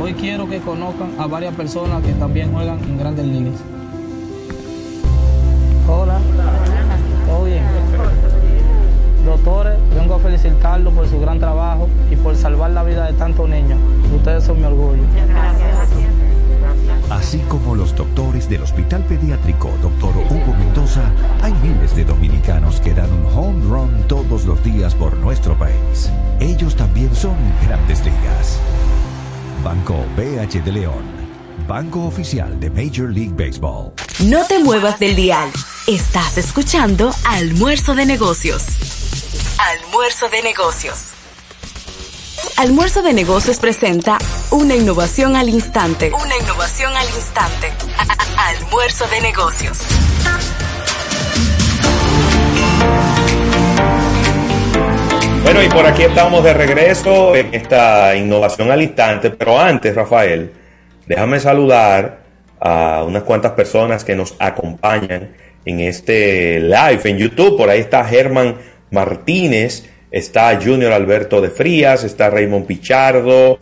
Hoy 0.00 0.14
quiero 0.14 0.48
que 0.48 0.58
conozcan 0.60 1.10
a 1.18 1.26
varias 1.26 1.54
personas 1.54 2.02
que 2.02 2.12
también 2.12 2.50
juegan 2.50 2.78
en 2.78 2.96
grandes 2.96 3.26
ligas. 3.26 3.60
Hola, 5.88 6.18
¿todo 7.26 7.44
bien? 7.44 7.64
Doctores, 9.24 9.78
vengo 9.94 10.14
a 10.14 10.18
felicitarlos 10.18 10.94
por 10.94 11.06
su 11.08 11.20
gran 11.20 11.38
trabajo 11.38 11.88
y 12.10 12.16
por 12.16 12.36
salvar 12.36 12.70
la 12.70 12.82
vida 12.82 13.06
de 13.06 13.12
tantos 13.14 13.48
niños. 13.48 13.78
Ustedes 14.14 14.44
son 14.44 14.58
mi 14.58 14.64
orgullo. 14.64 15.02
Así 17.10 17.38
como 17.48 17.74
los 17.74 17.94
doctores 17.94 18.48
del 18.48 18.62
Hospital 18.62 19.02
Pediátrico 19.02 19.68
Dr. 19.82 20.16
Hugo 20.16 20.54
Mendoza, 20.58 21.02
hay 21.42 21.52
miles 21.54 21.94
de 21.96 22.04
dominicanos 22.04 22.80
que 22.80 22.94
dan 22.94 23.10
un 23.12 23.26
home 23.26 23.64
run 23.64 24.04
todos 24.06 24.44
los 24.44 24.62
días 24.62 24.94
por 24.94 25.16
nuestro 25.16 25.54
país. 25.58 26.10
Ellos 26.38 26.76
también 26.76 27.14
son 27.14 27.34
grandes 27.66 28.04
ligas. 28.04 28.60
Banco 29.64 29.96
BH 30.16 30.64
de 30.64 30.72
León, 30.72 31.19
banco 31.70 32.04
oficial 32.04 32.58
de 32.58 32.68
Major 32.68 33.08
League 33.08 33.32
Baseball. 33.32 33.92
No 34.24 34.44
te 34.44 34.58
muevas 34.58 34.98
del 34.98 35.14
dial. 35.14 35.48
Estás 35.86 36.36
escuchando 36.36 37.14
Almuerzo 37.24 37.94
de 37.94 38.06
Negocios. 38.06 38.66
Almuerzo 39.56 40.28
de 40.28 40.42
Negocios. 40.42 41.12
Almuerzo 42.56 43.02
de 43.02 43.12
Negocios 43.12 43.60
presenta 43.60 44.18
una 44.50 44.74
innovación 44.74 45.36
al 45.36 45.48
instante. 45.48 46.10
Una 46.12 46.36
innovación 46.38 46.92
al 46.96 47.06
instante. 47.06 47.68
Almuerzo 48.36 49.06
de 49.06 49.20
Negocios. 49.20 49.78
Bueno, 55.44 55.62
y 55.62 55.68
por 55.68 55.86
aquí 55.86 56.02
estamos 56.02 56.42
de 56.42 56.52
regreso 56.52 57.36
en 57.36 57.54
esta 57.54 58.16
innovación 58.16 58.72
al 58.72 58.82
instante, 58.82 59.30
pero 59.30 59.56
antes, 59.56 59.94
Rafael, 59.94 60.59
déjame 61.06 61.40
saludar 61.40 62.20
a 62.60 63.04
unas 63.06 63.22
cuantas 63.22 63.52
personas 63.52 64.04
que 64.04 64.14
nos 64.14 64.34
acompañan 64.38 65.30
en 65.64 65.80
este 65.80 66.60
live 66.60 67.00
en 67.04 67.18
YouTube. 67.18 67.56
Por 67.56 67.70
ahí 67.70 67.80
está 67.80 68.04
Germán 68.04 68.56
Martínez, 68.90 69.88
está 70.10 70.58
Junior 70.62 70.92
Alberto 70.92 71.40
de 71.40 71.50
Frías, 71.50 72.04
está 72.04 72.30
Raymond 72.30 72.66
Pichardo, 72.66 73.58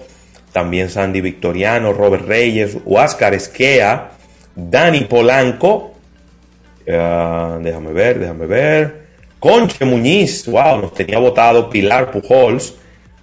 también 0.53 0.91
Sandy 0.91 1.21
Victoriano, 1.21 1.93
Robert 1.93 2.27
Reyes, 2.27 2.77
Huáscar 2.85 3.35
Esquea, 3.35 4.11
Dani 4.55 5.03
Polanco, 5.03 5.95
uh, 6.87 7.63
déjame 7.63 7.93
ver, 7.93 8.19
déjame 8.19 8.47
ver, 8.47 9.09
Conche 9.39 9.85
Muñiz, 9.85 10.47
wow, 10.47 10.81
nos 10.81 10.95
tenía 10.95 11.19
votado 11.19 11.71
Pilar 11.71 12.11
Pujols, 12.11 12.75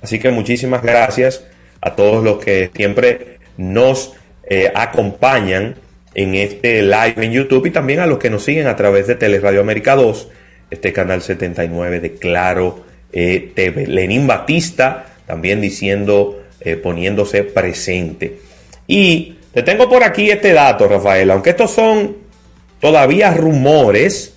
así 0.02 0.20
que 0.20 0.30
muchísimas 0.30 0.82
gracias 0.82 1.46
a 1.82 1.94
todos 1.94 2.24
los 2.24 2.38
que 2.38 2.72
siempre 2.74 3.35
nos 3.58 4.14
eh, 4.48 4.72
acompañan 4.74 5.76
en 6.14 6.36
este 6.36 6.82
live 6.82 7.16
en 7.18 7.32
YouTube 7.32 7.66
y 7.66 7.72
también 7.72 8.00
a 8.00 8.06
los 8.06 8.20
que 8.20 8.30
nos 8.30 8.44
siguen 8.44 8.68
a 8.68 8.76
través 8.76 9.08
de 9.08 9.16
Teleradio 9.16 9.60
América 9.60 9.96
2, 9.96 10.30
este 10.70 10.94
canal 10.94 11.22
79 11.22 12.00
de 12.00 12.14
Claro 12.14 12.86
eh, 13.12 13.52
TV. 13.54 13.88
Lenín 13.88 14.28
Batista 14.28 15.08
también 15.26 15.60
diciendo, 15.62 16.44
eh, 16.62 16.76
poniéndose 16.76 17.44
presente. 17.44 18.40
Y 18.88 19.38
te 19.52 19.64
tengo 19.64 19.90
por 19.90 20.04
aquí 20.04 20.30
este 20.30 20.54
dato, 20.54 20.88
Rafael, 20.88 21.32
aunque 21.32 21.50
estos 21.50 21.72
son 21.72 22.16
todavía 22.80 23.34
rumores 23.34 24.36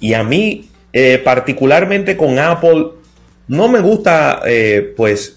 y 0.00 0.14
a 0.14 0.22
mí 0.22 0.70
particularmente 1.24 2.16
con 2.16 2.38
Apple 2.38 2.86
no 3.48 3.68
me 3.68 3.80
gusta 3.80 4.40
pues 4.96 5.36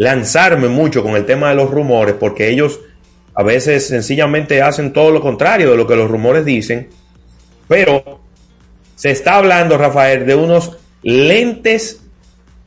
lanzarme 0.00 0.68
mucho 0.68 1.02
con 1.02 1.14
el 1.14 1.26
tema 1.26 1.50
de 1.50 1.56
los 1.56 1.70
rumores 1.70 2.14
porque 2.18 2.48
ellos 2.48 2.80
a 3.34 3.42
veces 3.42 3.86
sencillamente 3.86 4.62
hacen 4.62 4.94
todo 4.94 5.10
lo 5.10 5.20
contrario 5.20 5.70
de 5.70 5.76
lo 5.76 5.86
que 5.86 5.94
los 5.94 6.10
rumores 6.10 6.46
dicen. 6.46 6.88
Pero 7.68 8.18
se 8.96 9.10
está 9.10 9.36
hablando, 9.36 9.76
Rafael, 9.76 10.24
de 10.24 10.34
unos 10.34 10.78
lentes 11.02 12.00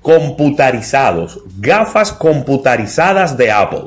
computarizados, 0.03 1.39
gafas 1.57 2.11
computarizadas 2.11 3.35
de 3.35 3.51
Apple. 3.51 3.85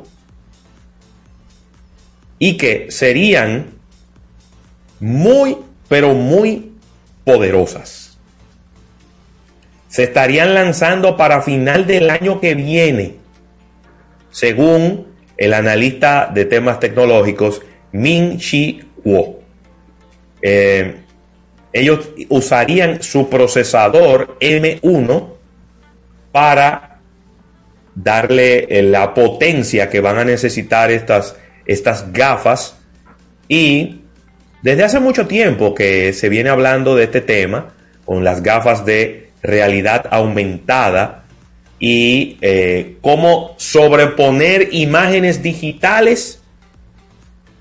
Y 2.41 2.57
que 2.57 2.91
serían 2.91 3.75
muy, 4.99 5.57
pero 5.89 6.15
muy 6.15 6.73
poderosas. 7.23 8.19
Se 9.87 10.03
estarían 10.03 10.53
lanzando 10.53 11.17
para 11.17 11.43
final 11.43 11.87
del 11.87 12.11
año 12.11 12.41
que 12.41 12.57
viene, 12.57 13.25
según 14.37 15.07
el 15.39 15.55
analista 15.55 16.31
de 16.33 16.45
temas 16.45 16.79
tecnológicos 16.79 17.63
Min 17.93 18.37
Chi 18.37 18.83
Kuo. 19.03 19.41
Eh, 20.43 20.97
ellos 21.73 22.11
usarían 22.29 23.03
su 23.03 23.31
procesador 23.31 24.37
M1 24.39 25.29
para 26.33 27.01
darle 27.95 28.67
eh, 28.69 28.83
la 28.83 29.15
potencia 29.15 29.89
que 29.89 30.03
van 30.03 30.19
a 30.19 30.25
necesitar 30.27 30.91
estas, 30.91 31.35
estas 31.65 32.13
gafas 32.13 32.77
y 33.49 34.03
desde 34.61 34.85
hace 34.85 35.01
mucho 35.01 35.27
tiempo 35.27 35.75
que 35.75 36.13
se 36.13 36.29
viene 36.29 36.51
hablando 36.51 36.95
de 36.95 37.05
este 37.05 37.23
tema 37.23 37.73
con 38.05 38.23
las 38.23 38.43
gafas 38.43 38.85
de 38.85 39.31
realidad 39.41 40.05
aumentada 40.11 41.26
y 41.79 42.39
eh, 42.41 42.97
cómo 43.01 43.55
sobreponer 43.59 44.69
imágenes 44.73 45.43
digitales 45.43 46.41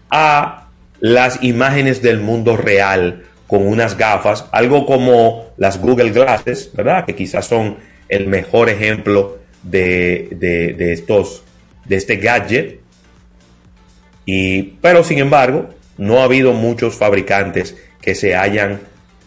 a 0.10 0.68
las 1.00 1.44
imágenes 1.44 2.02
del 2.02 2.20
mundo 2.20 2.56
real 2.56 3.24
con 3.48 3.68
unas 3.68 3.98
gafas, 3.98 4.46
algo 4.52 4.86
como 4.86 5.48
las 5.58 5.80
Google 5.80 6.12
Glasses, 6.12 6.72
¿verdad? 6.74 7.06
Que 7.06 7.16
quizás 7.16 7.46
son 7.46 7.78
el 8.10 8.28
mejor 8.28 8.70
ejemplo 8.70 9.40
de, 9.64 10.30
de 10.32 10.94
estos, 10.94 11.44
de 11.86 11.96
este 11.98 12.18
gadget. 12.18 12.80
Y, 14.26 14.64
pero 14.82 15.04
sin 15.04 15.20
embargo, 15.20 15.70
no 15.98 16.20
ha 16.20 16.24
habido 16.24 16.54
muchos 16.54 16.96
fabricantes 16.96 17.76
que 18.02 18.16
se 18.16 18.36
hayan 18.36 18.82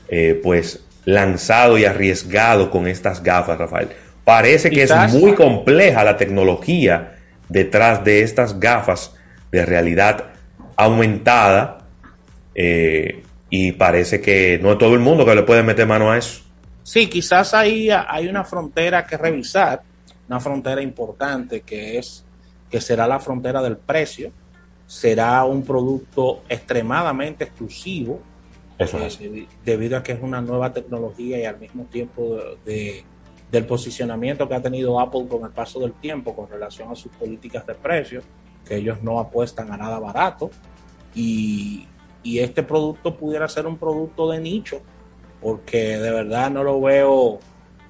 eh, 0.09 0.39
pues 0.43 0.85
lanzado 1.05 1.78
y 1.78 1.85
arriesgado 1.85 2.70
con 2.70 2.86
estas 2.86 3.23
gafas, 3.23 3.59
Rafael. 3.59 3.89
Parece 4.28 4.68
que 4.68 4.82
es 4.82 5.14
muy 5.14 5.34
compleja 5.34 6.05
la 6.05 6.18
tecnología 6.18 7.16
detrás 7.48 8.05
de 8.05 8.20
estas 8.20 8.60
gafas 8.60 9.14
de 9.50 9.64
realidad 9.64 10.26
aumentada 10.76 11.86
eh, 12.55 13.22
y 13.48 13.72
parece 13.72 14.20
que 14.20 14.59
no 14.62 14.72
es 14.72 14.78
todo 14.78 14.92
el 14.92 15.00
mundo 15.00 15.24
que 15.24 15.34
le 15.34 15.44
puede 15.44 15.62
meter 15.62 15.86
mano 15.86 16.10
a 16.10 16.18
eso. 16.18 16.42
Sí, 16.82 17.06
quizás 17.06 17.55
ahí 17.55 17.88
hay 17.90 18.28
una 18.28 18.44
frontera 18.44 19.06
que 19.06 19.16
revisar, 19.16 19.80
una 20.28 20.40
frontera 20.40 20.82
importante 20.82 21.62
que 21.62 21.96
es 21.96 22.22
que 22.70 22.82
será 22.82 23.06
la 23.06 23.20
frontera 23.20 23.62
del 23.62 23.78
precio. 23.78 24.30
Será 24.86 25.42
un 25.44 25.62
producto 25.64 26.42
extremadamente 26.50 27.44
exclusivo, 27.44 28.20
eh, 28.78 29.46
debido 29.64 29.96
a 29.96 30.02
que 30.02 30.12
es 30.12 30.20
una 30.20 30.42
nueva 30.42 30.70
tecnología 30.74 31.38
y 31.38 31.46
al 31.46 31.59
mismo 31.59 31.84
tiempo 31.84 32.38
de, 32.66 33.06
del 33.50 33.66
posicionamiento 33.66 34.48
que 34.48 34.54
ha 34.54 34.62
tenido 34.62 35.00
Apple 35.00 35.26
con 35.28 35.44
el 35.44 35.50
paso 35.50 35.80
del 35.80 35.92
tiempo 35.94 36.34
con 36.34 36.48
relación 36.48 36.90
a 36.90 36.94
sus 36.94 37.10
políticas 37.12 37.66
de 37.66 37.74
precios, 37.74 38.24
que 38.66 38.76
ellos 38.76 39.02
no 39.02 39.18
apuestan 39.18 39.72
a 39.72 39.76
nada 39.76 39.98
barato, 39.98 40.50
y, 41.14 41.86
y 42.22 42.40
este 42.40 42.62
producto 42.62 43.16
pudiera 43.16 43.48
ser 43.48 43.66
un 43.66 43.78
producto 43.78 44.30
de 44.30 44.40
nicho, 44.40 44.80
porque 45.40 45.98
de 45.98 46.10
verdad 46.10 46.50
no 46.50 46.62
lo 46.62 46.80
veo, 46.80 47.38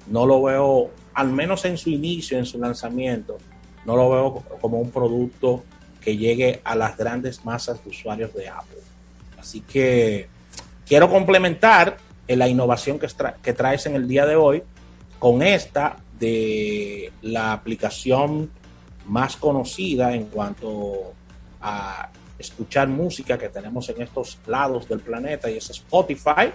no 0.07 0.25
lo 0.25 0.41
veo, 0.41 0.91
al 1.13 1.31
menos 1.31 1.65
en 1.65 1.77
su 1.77 1.89
inicio, 1.89 2.37
en 2.37 2.45
su 2.45 2.57
lanzamiento, 2.57 3.37
no 3.85 3.95
lo 3.95 4.09
veo 4.09 4.43
como 4.61 4.79
un 4.79 4.91
producto 4.91 5.63
que 5.99 6.15
llegue 6.15 6.61
a 6.63 6.75
las 6.75 6.97
grandes 6.97 7.43
masas 7.43 7.83
de 7.83 7.89
usuarios 7.89 8.33
de 8.33 8.47
Apple. 8.47 8.79
Así 9.37 9.61
que 9.61 10.27
quiero 10.85 11.09
complementar 11.09 11.97
la 12.27 12.47
innovación 12.47 12.99
que, 12.99 13.07
que 13.41 13.53
traes 13.53 13.85
en 13.85 13.95
el 13.95 14.07
día 14.07 14.25
de 14.25 14.35
hoy 14.35 14.63
con 15.19 15.43
esta 15.43 15.97
de 16.17 17.11
la 17.21 17.53
aplicación 17.53 18.49
más 19.05 19.35
conocida 19.35 20.13
en 20.15 20.25
cuanto 20.25 21.13
a 21.61 22.09
escuchar 22.37 22.87
música 22.87 23.37
que 23.37 23.49
tenemos 23.49 23.89
en 23.89 24.01
estos 24.01 24.39
lados 24.47 24.87
del 24.87 25.01
planeta 25.01 25.49
y 25.49 25.57
es 25.57 25.69
Spotify, 25.69 26.51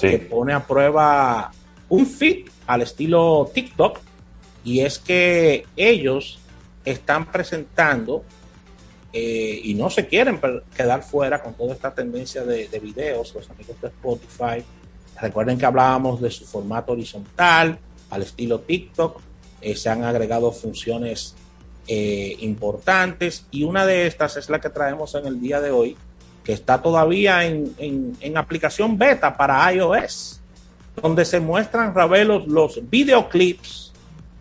que 0.00 0.18
pone 0.18 0.52
a 0.52 0.66
prueba 0.66 1.52
un 1.88 2.06
fit 2.06 2.48
al 2.66 2.82
estilo 2.82 3.50
TikTok 3.52 4.00
y 4.64 4.80
es 4.80 4.98
que 4.98 5.66
ellos 5.76 6.38
están 6.84 7.30
presentando 7.30 8.24
eh, 9.12 9.60
y 9.62 9.74
no 9.74 9.90
se 9.90 10.06
quieren 10.06 10.40
quedar 10.74 11.02
fuera 11.02 11.42
con 11.42 11.52
toda 11.54 11.74
esta 11.74 11.94
tendencia 11.94 12.44
de, 12.44 12.66
videos, 12.80 13.34
los 13.34 13.50
amigos 13.50 13.78
de 13.80 13.88
Spotify. 13.88 14.64
Recuerden 15.22 15.56
que 15.56 15.64
hablábamos 15.64 16.20
de 16.20 16.32
su 16.32 16.44
formato 16.44 16.92
horizontal, 16.92 17.78
al 18.10 18.22
estilo 18.22 18.58
TikTok. 18.58 19.20
Eh, 19.60 19.76
se 19.76 19.88
han 19.88 20.02
agregado 20.02 20.50
funciones 20.50 21.36
eh, 21.86 22.36
importantes 22.40 23.46
y 23.52 23.62
una 23.62 23.86
de 23.86 24.08
estas 24.08 24.36
es 24.36 24.50
la 24.50 24.60
que 24.60 24.68
traemos 24.68 25.14
en 25.14 25.26
el 25.26 25.40
día 25.40 25.60
de 25.60 25.70
hoy, 25.70 25.96
que 26.42 26.52
está 26.52 26.82
todavía 26.82 27.44
en, 27.44 27.72
en, 27.78 28.36
aplicación 28.36 28.98
beta 28.98 29.36
para 29.36 29.72
iOS, 29.72 30.40
donde 31.00 31.24
se 31.24 31.38
muestran, 31.38 31.94
Ravelos, 31.94 32.48
los 32.48 32.80
videoclips 32.90 33.92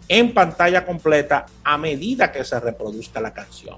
en 0.08 0.34
pantalla 0.34 0.84
completa 0.84 1.45
a 1.64 1.78
medida 1.78 2.32
que 2.32 2.44
se 2.44 2.60
reproduzca 2.60 3.22
la 3.22 3.32
canción. 3.32 3.78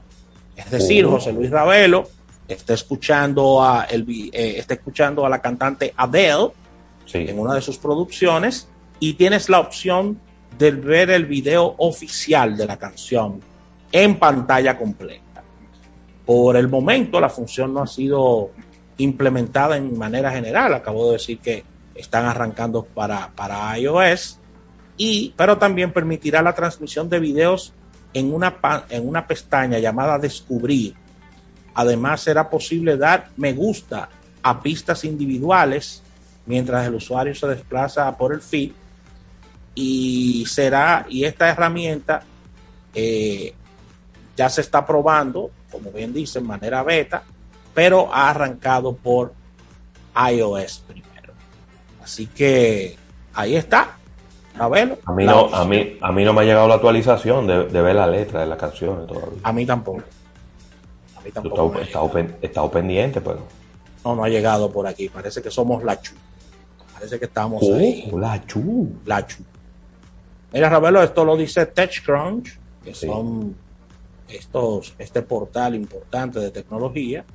Es 0.56 0.72
decir, 0.72 1.06
José 1.06 1.34
Luis 1.34 1.52
Ravelo 1.52 2.08
está 2.48 2.74
escuchando 2.74 3.62
a, 3.62 3.84
el, 3.84 4.06
eh, 4.32 4.56
está 4.58 4.76
escuchando 4.76 5.26
a 5.26 5.30
la 5.30 5.42
cantante 5.42 5.94
Adele 5.98 6.63
en 7.14 7.40
una 7.40 7.54
de 7.54 7.62
sus 7.62 7.78
producciones 7.78 8.68
y 9.00 9.14
tienes 9.14 9.50
la 9.50 9.60
opción 9.60 10.20
de 10.58 10.72
ver 10.72 11.10
el 11.10 11.26
video 11.26 11.76
oficial 11.78 12.56
de 12.58 12.66
la 12.66 12.78
canción 12.78 13.40
en 13.92 14.18
pantalla 14.18 14.78
completa. 14.78 15.44
Por 16.26 16.56
el 16.56 16.70
momento 16.70 17.20
la 17.20 17.30
función 17.30 17.74
no 17.74 17.82
ha 17.82 17.88
sido 17.88 18.52
implementada 18.98 19.78
en 19.78 19.98
manera 19.98 20.32
general. 20.32 20.74
Acabo 20.74 21.08
de 21.08 21.14
decir 21.14 21.40
que 21.40 21.64
están 21.96 22.26
arrancando 22.26 22.84
para, 22.84 23.32
para 23.36 23.78
iOS, 23.78 24.40
y, 24.98 25.34
pero 25.36 25.58
también 25.58 25.92
permitirá 25.92 26.42
la 26.42 26.54
transmisión 26.54 27.10
de 27.10 27.20
videos 27.20 27.74
en 28.14 28.34
una, 28.34 28.56
en 28.90 29.08
una 29.08 29.28
pestaña 29.28 29.80
llamada 29.80 30.20
Descubrir. 30.20 30.96
Además, 31.74 32.22
será 32.22 32.50
posible 32.50 32.98
dar 32.98 33.30
me 33.36 33.54
gusta 33.54 34.10
a 34.44 34.62
pistas 34.62 35.04
individuales 35.04 36.04
mientras 36.46 36.86
el 36.88 36.96
usuario 36.96 37.34
se 37.36 37.48
desplaza 37.48 38.16
por 38.18 38.34
el 38.34 38.42
feed 38.42 38.72
y 39.76 40.46
será 40.48 41.06
y 41.10 41.24
esta 41.24 41.50
herramienta 41.50 42.24
eh, 42.94 43.54
ya 44.36 44.50
se 44.50 44.62
está 44.62 44.86
probando 44.86 45.50
como 45.72 45.92
bien 45.92 46.14
dice 46.14 46.40
en 46.40 46.48
manera 46.48 46.84
beta 46.84 47.24
pero 47.74 48.14
ha 48.14 48.30
arrancado 48.30 48.96
por 48.96 49.34
iOS 50.32 50.84
primero 50.88 51.34
así 52.02 52.28
que 52.28 52.96
ahí 53.34 53.56
está 53.56 53.98
a 54.58 54.68
ver. 54.68 55.00
A 55.06 55.12
mí, 55.12 55.26
no, 55.26 55.54
a, 55.54 55.66
mí, 55.66 55.98
a 56.00 56.12
mí 56.12 56.24
no 56.24 56.34
me 56.34 56.42
ha 56.42 56.44
llegado 56.44 56.68
la 56.68 56.76
actualización 56.76 57.48
de, 57.48 57.82
ver 57.82 57.96
la 57.96 58.08
letra 58.08 58.42
de 58.42 58.48
las 58.48 58.58
canciones 58.58 59.08
todavía. 59.08 59.40
A 59.42 59.52
mí 59.52 59.66
tampoco. 59.66 60.04
A 61.18 61.22
mí 61.22 61.32
tampoco. 61.32 61.80
Estado 62.42 62.72
pendiente, 62.72 63.20
pero. 63.22 63.40
No, 64.06 64.16
no 64.16 64.24
ha 64.24 64.30
llegado 64.30 64.72
por 64.72 64.86
aquí. 64.86 65.10
Parece 65.10 65.42
que 65.42 65.50
somos 65.50 65.84
la 65.84 66.00
Chu. 66.00 66.14
Parece 67.04 67.20
que 67.20 67.26
estamos 67.26 67.62
oh, 67.62 67.76
ahí. 67.76 68.10
La 68.14 68.46
Chu. 68.46 68.90
La 69.06 69.28
Chu. 69.28 69.44
Mira, 70.54 70.70
Ravelo, 70.70 71.04
esto 71.04 71.26
lo 71.26 71.36
dice 71.36 71.66
TechCrunch, 71.66 72.58
que 72.82 72.96
son 72.96 73.54
estos, 74.30 74.96
este 74.98 75.22
portal 75.22 75.76
importante 75.76 76.40
de 76.40 76.50
tecnología, 76.50 77.26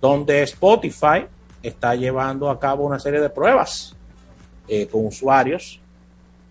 donde 0.00 0.42
Spotify 0.42 1.26
está 1.62 1.94
llevando 1.94 2.50
a 2.50 2.58
cabo 2.58 2.84
una 2.84 2.98
serie 2.98 3.20
de 3.20 3.30
pruebas 3.30 3.94
eh, 4.66 4.88
con 4.88 5.06
usuarios 5.06 5.80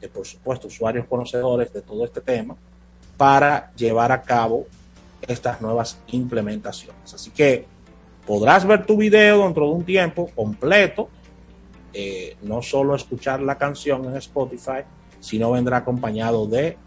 por 0.08 0.26
supuesto 0.26 0.68
usuarios 0.68 1.06
conocedores 1.06 1.72
de 1.74 1.82
todo 1.82 2.06
este 2.06 2.22
tema, 2.22 2.56
para 3.18 3.72
llevar 3.76 4.12
a 4.12 4.22
cabo 4.22 4.66
estas 5.28 5.62
nuevas 5.62 5.99
implementaciones. 6.08 7.14
Así 7.14 7.30
que 7.30 7.66
podrás 8.26 8.66
ver 8.66 8.86
tu 8.86 8.95
video 8.95 9.44
dentro 9.44 9.68
de 9.68 9.74
un 9.74 9.84
tiempo 9.84 10.30
completo, 10.34 11.10
eh, 11.93 12.35
no 12.43 12.61
solo 12.61 12.95
escuchar 12.95 13.41
la 13.41 13.57
canción 13.57 14.05
en 14.05 14.15
Spotify, 14.18 14.84
sino 15.19 15.51
vendrá 15.51 15.77
acompañado 15.77 16.47
de 16.47 16.77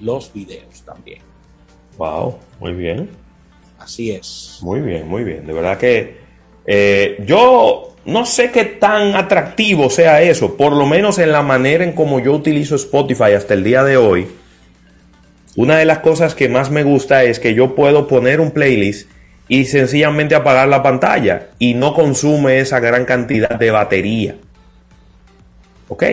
los 0.00 0.32
videos 0.32 0.82
también. 0.82 1.20
Wow, 1.98 2.36
muy 2.60 2.72
bien. 2.72 3.10
Así 3.78 4.10
es. 4.10 4.58
Muy 4.62 4.80
bien, 4.80 5.08
muy 5.08 5.24
bien. 5.24 5.46
De 5.46 5.52
verdad 5.52 5.78
que 5.78 6.18
eh, 6.66 7.22
yo 7.26 7.94
no 8.04 8.24
sé 8.24 8.50
qué 8.50 8.64
tan 8.64 9.14
atractivo 9.14 9.90
sea 9.90 10.22
eso, 10.22 10.56
por 10.56 10.72
lo 10.72 10.86
menos 10.86 11.18
en 11.18 11.32
la 11.32 11.42
manera 11.42 11.84
en 11.84 11.92
como 11.92 12.20
yo 12.20 12.32
utilizo 12.32 12.76
Spotify 12.76 13.32
hasta 13.36 13.54
el 13.54 13.64
día 13.64 13.84
de 13.84 13.96
hoy. 13.96 14.28
Una 15.56 15.78
de 15.78 15.84
las 15.84 15.98
cosas 15.98 16.34
que 16.34 16.48
más 16.48 16.70
me 16.70 16.82
gusta 16.82 17.24
es 17.24 17.40
que 17.40 17.54
yo 17.54 17.74
puedo 17.74 18.06
poner 18.06 18.40
un 18.40 18.52
playlist 18.52 19.10
y 19.48 19.64
sencillamente 19.64 20.34
apagar 20.34 20.68
la 20.68 20.82
pantalla 20.82 21.48
y 21.58 21.74
no 21.74 21.92
consume 21.92 22.60
esa 22.60 22.78
gran 22.78 23.04
cantidad 23.04 23.58
de 23.58 23.70
batería. 23.70 24.36
¿Ok? 25.90 26.04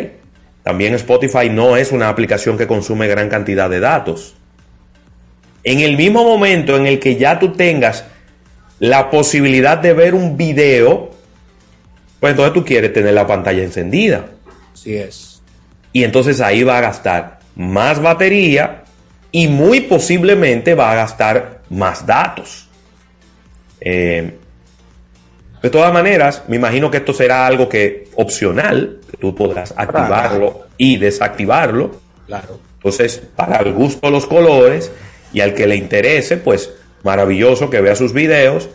También 0.63 0.95
Spotify 0.95 1.49
no 1.49 1.77
es 1.77 1.91
una 1.91 2.09
aplicación 2.09 2.57
que 2.57 2.67
consume 2.67 3.07
gran 3.07 3.29
cantidad 3.29 3.69
de 3.69 3.79
datos. 3.79 4.35
En 5.63 5.79
el 5.79 5.95
mismo 5.95 6.23
momento 6.23 6.75
en 6.75 6.87
el 6.87 6.99
que 6.99 7.15
ya 7.15 7.39
tú 7.39 7.53
tengas 7.53 8.03
la 8.79 9.09
posibilidad 9.11 9.77
de 9.77 9.93
ver 9.93 10.15
un 10.15 10.35
video, 10.35 11.11
pues 12.19 12.31
entonces 12.31 12.53
tú 12.53 12.65
quieres 12.65 12.91
tener 12.91 13.13
la 13.13 13.27
pantalla 13.27 13.63
encendida. 13.63 14.25
Así 14.73 14.95
es. 14.97 15.41
Y 15.93 16.03
entonces 16.03 16.41
ahí 16.41 16.63
va 16.63 16.79
a 16.79 16.81
gastar 16.81 17.39
más 17.55 18.01
batería 18.01 18.83
y 19.31 19.47
muy 19.47 19.81
posiblemente 19.81 20.73
va 20.73 20.91
a 20.91 20.95
gastar 20.95 21.61
más 21.69 22.05
datos. 22.05 22.67
Eh, 23.79 24.37
de 25.67 25.71
todas 25.71 25.91
maneras, 25.91 26.43
me 26.47 26.55
imagino 26.55 26.89
que 26.89 26.97
esto 26.97 27.11
será 27.11 27.45
algo 27.45 27.67
que 27.67 28.07
opcional, 28.15 29.01
que 29.11 29.17
tú 29.17 29.35
podrás 29.35 29.73
activarlo 29.75 30.61
y 30.77 30.95
desactivarlo. 30.95 31.91
Claro. 32.25 32.57
Entonces, 32.75 33.21
para 33.35 33.57
el 33.57 33.73
gusto 33.73 34.07
de 34.07 34.11
los 34.13 34.25
colores 34.25 34.93
y 35.33 35.41
al 35.41 35.53
que 35.53 35.67
le 35.67 35.75
interese, 35.75 36.37
pues 36.37 36.73
maravilloso 37.03 37.69
que 37.69 37.81
vea 37.81 37.97
sus 37.97 38.13
videos. 38.13 38.69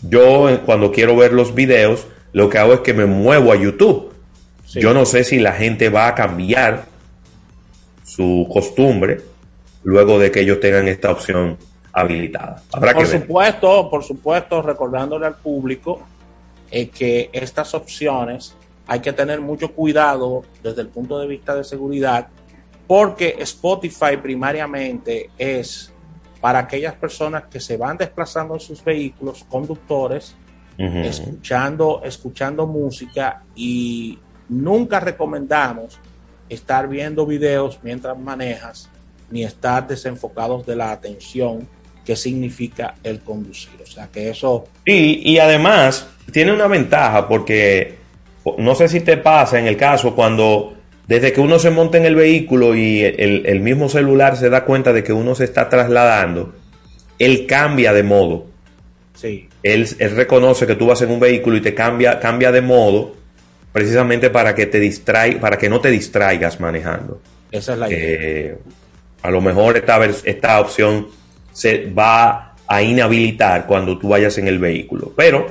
Yo 0.00 0.48
eh, 0.48 0.60
cuando 0.64 0.90
quiero 0.90 1.16
ver 1.16 1.34
los 1.34 1.54
videos, 1.54 2.06
lo 2.32 2.48
que 2.48 2.56
hago 2.56 2.72
es 2.72 2.80
que 2.80 2.94
me 2.94 3.04
muevo 3.04 3.52
a 3.52 3.56
YouTube. 3.56 4.14
Yo 4.68 4.94
no 4.94 5.04
sé 5.04 5.24
si 5.24 5.40
la 5.40 5.52
gente 5.52 5.90
va 5.90 6.08
a 6.08 6.14
cambiar 6.14 6.86
su 8.04 8.48
costumbre 8.50 9.20
luego 9.82 10.18
de 10.18 10.30
que 10.30 10.40
ellos 10.40 10.60
tengan 10.60 10.88
esta 10.88 11.10
opción 11.10 11.58
habilitada. 11.92 12.62
Habrá 12.72 12.94
por 12.94 13.04
que 13.04 13.10
ver. 13.10 13.20
supuesto, 13.20 13.90
por 13.90 14.02
supuesto, 14.02 14.62
recordándole 14.62 15.26
al 15.26 15.36
público 15.36 16.06
eh, 16.70 16.88
que 16.88 17.30
estas 17.32 17.74
opciones 17.74 18.54
hay 18.86 19.00
que 19.00 19.12
tener 19.12 19.40
mucho 19.40 19.72
cuidado 19.74 20.44
desde 20.62 20.82
el 20.82 20.88
punto 20.88 21.18
de 21.18 21.26
vista 21.26 21.54
de 21.54 21.64
seguridad, 21.64 22.28
porque 22.86 23.36
Spotify 23.38 24.16
primariamente 24.20 25.30
es 25.36 25.92
para 26.40 26.60
aquellas 26.60 26.94
personas 26.94 27.44
que 27.50 27.60
se 27.60 27.76
van 27.76 27.98
desplazando 27.98 28.54
en 28.54 28.60
sus 28.60 28.82
vehículos, 28.82 29.44
conductores, 29.48 30.34
escuchando, 30.78 32.02
escuchando 32.04 32.64
música 32.66 33.42
y 33.56 34.16
nunca 34.48 35.00
recomendamos 35.00 35.98
estar 36.48 36.88
viendo 36.88 37.26
videos 37.26 37.80
mientras 37.82 38.16
manejas 38.16 38.88
ni 39.28 39.42
estar 39.42 39.86
desenfocados 39.86 40.64
de 40.64 40.76
la 40.76 40.92
atención 40.92 41.68
que 42.04 42.14
significa 42.16 42.94
el 43.02 43.20
conducir. 43.20 43.82
O 43.82 43.86
sea 43.86 44.06
que 44.06 44.30
eso 44.30 44.64
Sí, 44.86 45.20
y 45.24 45.38
además 45.38 46.06
tiene 46.32 46.52
una 46.52 46.66
ventaja 46.66 47.28
porque 47.28 47.94
no 48.58 48.74
sé 48.74 48.88
si 48.88 49.00
te 49.00 49.16
pasa 49.16 49.58
en 49.58 49.66
el 49.66 49.76
caso 49.76 50.14
cuando 50.14 50.74
desde 51.06 51.32
que 51.32 51.40
uno 51.40 51.58
se 51.58 51.70
monta 51.70 51.98
en 51.98 52.04
el 52.04 52.14
vehículo 52.14 52.74
y 52.74 53.02
el, 53.02 53.46
el 53.46 53.60
mismo 53.60 53.88
celular 53.88 54.36
se 54.36 54.50
da 54.50 54.64
cuenta 54.64 54.92
de 54.92 55.02
que 55.02 55.12
uno 55.12 55.34
se 55.34 55.44
está 55.44 55.68
trasladando, 55.68 56.54
él 57.18 57.46
cambia 57.46 57.92
de 57.92 58.02
modo. 58.02 58.46
sí, 59.14 59.48
Él, 59.62 59.88
él 59.98 60.16
reconoce 60.16 60.66
que 60.66 60.74
tú 60.74 60.86
vas 60.86 61.00
en 61.02 61.10
un 61.10 61.20
vehículo 61.20 61.56
y 61.56 61.60
te 61.62 61.74
cambia, 61.74 62.20
cambia 62.20 62.52
de 62.52 62.60
modo 62.60 63.16
precisamente 63.72 64.30
para 64.30 64.54
que 64.54 64.66
te 64.66 64.80
distraiga, 64.80 65.40
para 65.40 65.56
que 65.58 65.68
no 65.68 65.80
te 65.80 65.90
distraigas 65.90 66.60
manejando. 66.60 67.20
esa 67.50 67.72
es 67.72 67.78
la 67.78 67.88
idea. 67.88 67.98
Eh, 68.00 68.58
a 69.22 69.30
lo 69.30 69.40
mejor 69.40 69.76
esta, 69.76 70.04
esta 70.04 70.60
opción 70.60 71.08
se 71.52 71.90
va 71.90 72.54
a 72.66 72.82
inhabilitar 72.82 73.66
cuando 73.66 73.98
tú 73.98 74.08
vayas 74.08 74.36
en 74.38 74.46
el 74.46 74.58
vehículo. 74.58 75.12
Pero 75.16 75.46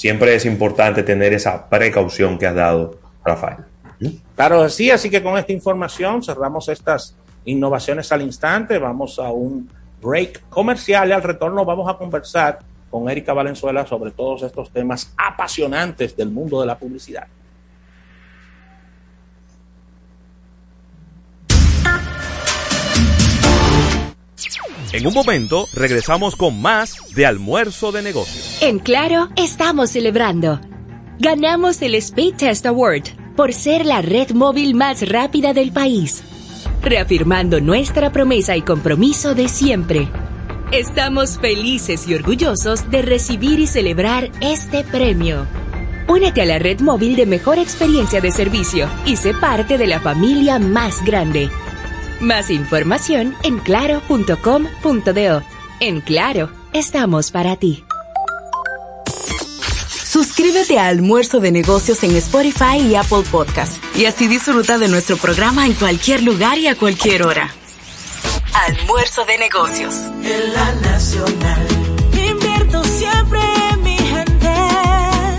siempre 0.00 0.34
es 0.34 0.46
importante 0.46 1.02
tener 1.02 1.34
esa 1.34 1.68
precaución 1.68 2.38
que 2.38 2.46
has 2.46 2.54
dado, 2.54 2.96
Rafael. 3.22 3.58
Claro, 4.34 4.66
sí, 4.70 4.90
así 4.90 5.10
que 5.10 5.22
con 5.22 5.36
esta 5.36 5.52
información 5.52 6.22
cerramos 6.22 6.70
estas 6.70 7.14
innovaciones 7.44 8.10
al 8.10 8.22
instante. 8.22 8.78
Vamos 8.78 9.18
a 9.18 9.30
un 9.30 9.68
break 10.00 10.48
comercial 10.48 11.10
y 11.10 11.12
al 11.12 11.22
retorno 11.22 11.66
vamos 11.66 11.86
a 11.86 11.98
conversar 11.98 12.60
con 12.90 13.10
Erika 13.10 13.34
Valenzuela 13.34 13.86
sobre 13.86 14.12
todos 14.12 14.42
estos 14.42 14.70
temas 14.70 15.12
apasionantes 15.18 16.16
del 16.16 16.30
mundo 16.30 16.62
de 16.62 16.66
la 16.66 16.78
publicidad. 16.78 17.26
En 24.92 25.06
un 25.06 25.14
momento 25.14 25.68
regresamos 25.72 26.34
con 26.34 26.60
más 26.60 26.96
de 27.14 27.24
almuerzo 27.24 27.92
de 27.92 28.02
negocios. 28.02 28.58
En 28.60 28.80
Claro, 28.80 29.28
estamos 29.36 29.90
celebrando. 29.90 30.60
Ganamos 31.20 31.80
el 31.82 31.94
Speed 31.94 32.34
Test 32.36 32.66
Award 32.66 33.04
por 33.36 33.52
ser 33.52 33.86
la 33.86 34.02
red 34.02 34.30
móvil 34.30 34.74
más 34.74 35.08
rápida 35.08 35.52
del 35.52 35.70
país, 35.70 36.22
reafirmando 36.82 37.60
nuestra 37.60 38.10
promesa 38.10 38.56
y 38.56 38.62
compromiso 38.62 39.34
de 39.34 39.48
siempre. 39.48 40.08
Estamos 40.72 41.38
felices 41.38 42.08
y 42.08 42.14
orgullosos 42.14 42.90
de 42.90 43.02
recibir 43.02 43.60
y 43.60 43.68
celebrar 43.68 44.30
este 44.40 44.82
premio. 44.82 45.46
Únete 46.08 46.42
a 46.42 46.46
la 46.46 46.58
red 46.58 46.80
móvil 46.80 47.14
de 47.14 47.26
mejor 47.26 47.58
experiencia 47.58 48.20
de 48.20 48.32
servicio 48.32 48.88
y 49.06 49.16
sé 49.16 49.34
parte 49.34 49.78
de 49.78 49.86
la 49.86 50.00
familia 50.00 50.58
más 50.58 51.04
grande. 51.04 51.48
Más 52.20 52.50
información 52.50 53.34
en 53.42 53.58
claro.com.do. 53.58 55.42
En 55.80 56.00
Claro, 56.02 56.50
estamos 56.74 57.30
para 57.30 57.56
ti. 57.56 57.84
Suscríbete 60.04 60.78
a 60.78 60.88
Almuerzo 60.88 61.40
de 61.40 61.50
Negocios 61.50 62.02
en 62.02 62.14
Spotify 62.16 62.78
y 62.78 62.94
Apple 62.94 63.22
Podcast 63.30 63.82
y 63.96 64.04
así 64.04 64.26
disfruta 64.26 64.76
de 64.76 64.88
nuestro 64.88 65.16
programa 65.16 65.64
en 65.66 65.72
cualquier 65.72 66.22
lugar 66.22 66.58
y 66.58 66.66
a 66.66 66.74
cualquier 66.74 67.22
hora. 67.22 67.48
Almuerzo 68.52 69.24
de 69.24 69.38
Negocios. 69.38 69.94
En 70.22 70.52
la 70.52 70.72
nacional. 70.90 71.66
Invierto 72.12 72.84
siempre 72.84 73.40
en 73.72 73.82
mi 73.82 73.96
gente. 73.96 74.52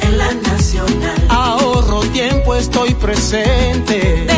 En 0.01 0.17
la 0.17 0.33
nacional. 0.33 1.27
Ahorro 1.29 1.99
tiempo, 2.11 2.55
estoy 2.55 2.95
presente. 2.95 4.30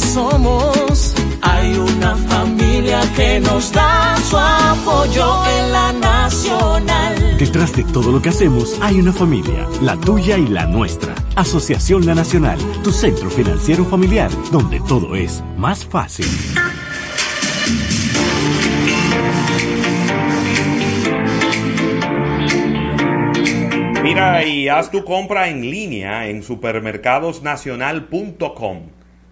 Somos. 0.00 1.14
Hay 1.42 1.74
una 1.74 2.16
familia 2.16 3.00
que 3.16 3.40
nos 3.40 3.72
da 3.72 4.14
su 4.28 4.36
apoyo 4.36 5.46
en 5.46 5.72
la 5.72 5.92
nacional. 5.92 7.38
Detrás 7.38 7.74
de 7.74 7.84
todo 7.84 8.12
lo 8.12 8.20
que 8.20 8.28
hacemos 8.28 8.76
hay 8.82 9.00
una 9.00 9.12
familia, 9.12 9.66
la 9.80 9.96
tuya 9.96 10.36
y 10.36 10.46
la 10.46 10.66
nuestra. 10.66 11.14
Asociación 11.36 12.04
La 12.04 12.14
Nacional, 12.14 12.58
tu 12.82 12.92
centro 12.92 13.30
financiero 13.30 13.84
familiar, 13.84 14.30
donde 14.50 14.80
todo 14.80 15.14
es 15.16 15.42
más 15.56 15.86
fácil. 15.86 16.26
Mira 24.02 24.44
y 24.44 24.68
haz 24.68 24.90
tu 24.90 25.04
compra 25.04 25.48
en 25.48 25.70
línea 25.70 26.26
en 26.26 26.42
supermercadosnacional.com. 26.42 28.99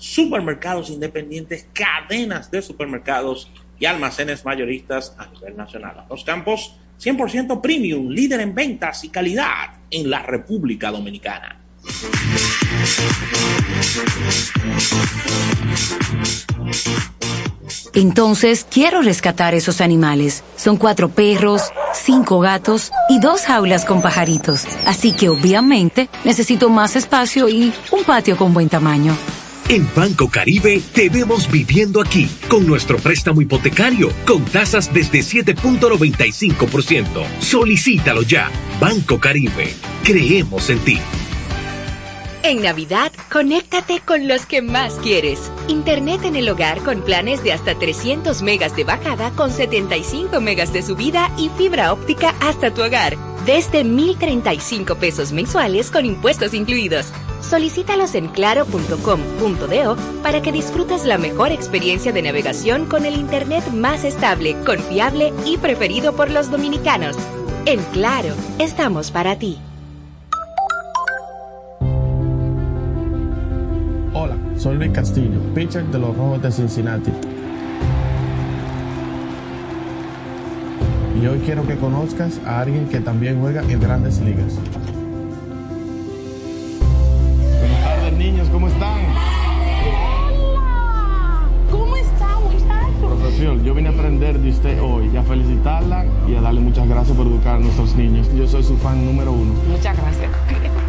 supermercados 0.00 0.88
independientes, 0.90 1.66
cadenas 1.74 2.50
de 2.50 2.62
supermercados 2.62 3.50
y 3.78 3.84
almacenes 3.84 4.44
mayoristas 4.44 5.14
a 5.18 5.26
nivel 5.26 5.56
nacional. 5.56 6.06
Los 6.08 6.24
campos 6.24 6.74
100% 7.00 7.60
premium, 7.60 8.08
líder 8.08 8.40
en 8.40 8.54
ventas 8.54 9.04
y 9.04 9.10
calidad 9.10 9.74
en 9.90 10.10
la 10.10 10.22
República 10.22 10.90
Dominicana. 10.90 11.60
Entonces, 17.92 18.66
quiero 18.70 19.02
rescatar 19.02 19.54
esos 19.54 19.80
animales. 19.80 20.44
Son 20.56 20.76
cuatro 20.76 21.10
perros, 21.10 21.62
cinco 21.92 22.40
gatos 22.40 22.92
y 23.08 23.18
dos 23.18 23.42
jaulas 23.42 23.84
con 23.84 24.00
pajaritos. 24.00 24.64
Así 24.86 25.12
que 25.12 25.28
obviamente 25.28 26.08
necesito 26.24 26.70
más 26.70 26.96
espacio 26.96 27.48
y 27.48 27.72
un 27.90 28.04
patio 28.04 28.36
con 28.36 28.54
buen 28.54 28.68
tamaño. 28.68 29.16
En 29.70 29.88
Banco 29.94 30.28
Caribe 30.28 30.82
te 30.92 31.08
vemos 31.08 31.48
viviendo 31.48 32.00
aquí 32.00 32.28
con 32.48 32.66
nuestro 32.66 32.98
préstamo 32.98 33.40
hipotecario 33.40 34.10
con 34.26 34.44
tasas 34.44 34.92
desde 34.92 35.20
7.95%. 35.20 37.24
Solicítalo 37.38 38.22
ya. 38.22 38.50
Banco 38.80 39.20
Caribe. 39.20 39.72
Creemos 40.02 40.70
en 40.70 40.80
ti. 40.80 40.98
En 42.42 42.62
Navidad, 42.62 43.12
conéctate 43.30 44.00
con 44.00 44.26
los 44.26 44.46
que 44.46 44.62
más 44.62 44.94
quieres. 44.94 45.52
Internet 45.68 46.24
en 46.24 46.36
el 46.36 46.48
hogar 46.48 46.78
con 46.82 47.02
planes 47.02 47.44
de 47.44 47.52
hasta 47.52 47.74
300 47.74 48.40
megas 48.40 48.74
de 48.74 48.84
bajada 48.84 49.30
con 49.32 49.50
75 49.50 50.40
megas 50.40 50.72
de 50.72 50.82
subida 50.82 51.30
y 51.36 51.50
fibra 51.50 51.92
óptica 51.92 52.34
hasta 52.40 52.72
tu 52.72 52.82
hogar. 52.82 53.18
Desde 53.44 53.84
1,035 53.84 54.94
pesos 54.94 55.32
mensuales 55.32 55.90
con 55.90 56.06
impuestos 56.06 56.54
incluidos. 56.54 57.06
Solicítalos 57.42 58.14
en 58.14 58.28
claro.com.do 58.28 59.96
para 60.22 60.40
que 60.40 60.52
disfrutes 60.52 61.04
la 61.04 61.18
mejor 61.18 61.52
experiencia 61.52 62.12
de 62.12 62.22
navegación 62.22 62.86
con 62.86 63.04
el 63.04 63.16
Internet 63.16 63.66
más 63.68 64.04
estable, 64.04 64.56
confiable 64.64 65.34
y 65.44 65.58
preferido 65.58 66.14
por 66.14 66.30
los 66.30 66.50
dominicanos. 66.50 67.16
En 67.66 67.82
Claro, 67.92 68.34
estamos 68.58 69.10
para 69.10 69.38
ti. 69.38 69.58
Hola, 74.12 74.36
soy 74.56 74.76
Luis 74.76 74.90
Castillo, 74.90 75.38
pitcher 75.54 75.84
de 75.84 76.00
los 76.00 76.16
Rojos 76.16 76.42
de 76.42 76.50
Cincinnati. 76.50 77.12
Y 81.22 81.26
hoy 81.28 81.38
quiero 81.44 81.64
que 81.64 81.76
conozcas 81.76 82.40
a 82.44 82.58
alguien 82.58 82.88
que 82.88 82.98
también 82.98 83.40
juega 83.40 83.62
en 83.62 83.78
grandes 83.78 84.20
ligas. 84.20 84.58
Buenas 87.60 87.84
tardes, 87.84 88.12
niños, 88.14 88.48
¿cómo 88.48 88.66
están? 88.66 88.98
Yo 93.40 93.74
vine 93.74 93.88
a 93.88 93.92
aprender 93.92 94.38
de 94.38 94.50
usted 94.50 94.82
hoy 94.82 95.10
y 95.12 95.16
a 95.16 95.22
felicitarla 95.22 96.04
y 96.28 96.34
a 96.34 96.42
darle 96.42 96.60
muchas 96.60 96.86
gracias 96.86 97.16
por 97.16 97.26
educar 97.26 97.56
a 97.56 97.58
nuestros 97.58 97.94
niños. 97.94 98.28
Yo 98.34 98.46
soy 98.46 98.62
su 98.62 98.76
fan 98.76 99.04
número 99.04 99.32
uno. 99.32 99.54
Muchas 99.68 99.96
gracias. 99.96 100.30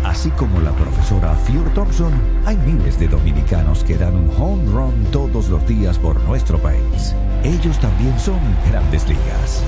Así 0.03 0.30
como 0.32 0.60
la 0.60 0.72
profesora 0.72 1.34
Fior 1.36 1.73
Thompson, 1.73 2.11
hay 2.45 2.57
miles 2.57 2.99
de 2.99 3.07
dominicanos 3.07 3.84
que 3.84 3.98
dan 3.98 4.15
un 4.15 4.30
home 4.38 4.69
run 4.69 5.06
todos 5.11 5.48
los 5.48 5.65
días 5.65 5.98
por 5.98 6.19
nuestro 6.23 6.57
país. 6.57 7.15
Ellos 7.44 7.80
también 7.80 8.19
son 8.19 8.40
grandes 8.69 9.07
ligas. 9.07 9.64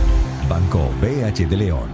Banco 0.50 0.90
BH 1.02 1.48
de 1.48 1.58
León, 1.58 1.90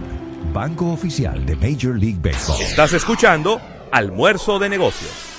banco 0.52 0.90
oficial 0.92 1.46
de 1.46 1.54
Major 1.54 1.96
League 1.96 2.18
Baseball. 2.20 2.60
Estás 2.60 2.92
escuchando 2.94 3.60
Almuerzo 3.92 4.58
de 4.58 4.68
Negocios. 4.68 5.29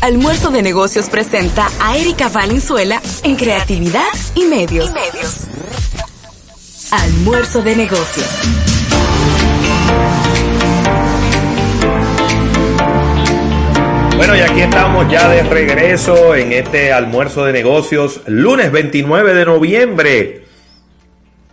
Almuerzo 0.00 0.50
de 0.50 0.62
Negocios 0.62 1.08
presenta 1.08 1.68
a 1.80 1.96
Erika 1.96 2.28
Valenzuela 2.28 3.00
en 3.22 3.36
Creatividad 3.36 4.02
y 4.34 4.44
Medios. 4.44 4.90
Almuerzo 6.90 7.62
de 7.62 7.76
Negocios. 7.76 8.26
Bueno, 14.16 14.36
y 14.36 14.40
aquí 14.40 14.60
estamos 14.60 15.10
ya 15.10 15.28
de 15.28 15.42
regreso 15.42 16.34
en 16.34 16.52
este 16.52 16.92
almuerzo 16.92 17.44
de 17.44 17.52
negocios, 17.52 18.22
lunes 18.26 18.70
29 18.70 19.34
de 19.34 19.44
noviembre. 19.44 20.44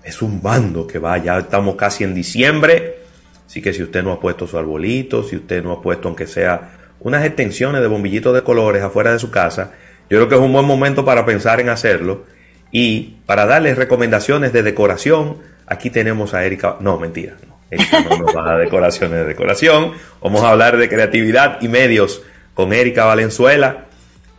Es 0.04 0.22
un 0.22 0.42
bando 0.42 0.86
que 0.86 1.00
va, 1.00 1.18
ya 1.18 1.40
estamos 1.40 1.76
casi 1.76 2.04
en 2.04 2.14
diciembre. 2.14 3.00
Así 3.48 3.62
que 3.62 3.74
si 3.74 3.84
usted 3.84 4.04
no 4.04 4.14
ha 4.14 4.20
puesto 4.20 4.48
su 4.48 4.58
arbolito, 4.58 5.24
si 5.24 5.36
usted 5.36 5.64
no 5.64 5.74
ha 5.74 5.82
puesto 5.82 6.08
aunque 6.08 6.28
sea 6.28 6.81
unas 7.02 7.26
extensiones 7.26 7.82
de 7.82 7.88
bombillitos 7.88 8.34
de 8.34 8.44
colores 8.44 8.82
afuera 8.84 9.12
de 9.12 9.20
su 9.20 9.30
casa, 9.30 9.72
yo 10.10 10.18
creo 10.18 10.30
que 10.30 10.36
es 10.36 10.42
un 10.42 10.54
buen 10.54 10.66
momento 10.66 11.04
para 11.06 11.26
pensar 11.26 11.60
en 11.60 11.70
hacerlo. 11.70 12.26
Y 12.72 13.18
para 13.26 13.46
darles 13.46 13.78
recomendaciones 13.78 14.54
de 14.54 14.64
decoración, 14.64 15.38
aquí 15.68 15.90
tenemos 15.90 16.34
a 16.34 16.46
Erika. 16.46 16.78
No, 16.80 16.98
mentira, 16.98 17.34
no. 17.48 17.58
Erika 17.70 18.02
no 18.02 18.18
nos 18.18 18.36
va 18.36 18.54
a 18.54 18.58
decoraciones 18.58 19.20
de 19.20 19.26
decoración. 19.26 19.94
Vamos 20.22 20.42
a 20.44 20.52
hablar 20.52 20.78
de 20.78 20.88
creatividad 20.90 21.58
y 21.62 21.68
medios 21.68 22.22
con 22.54 22.72
Erika 22.74 23.06
Valenzuela. 23.06 23.86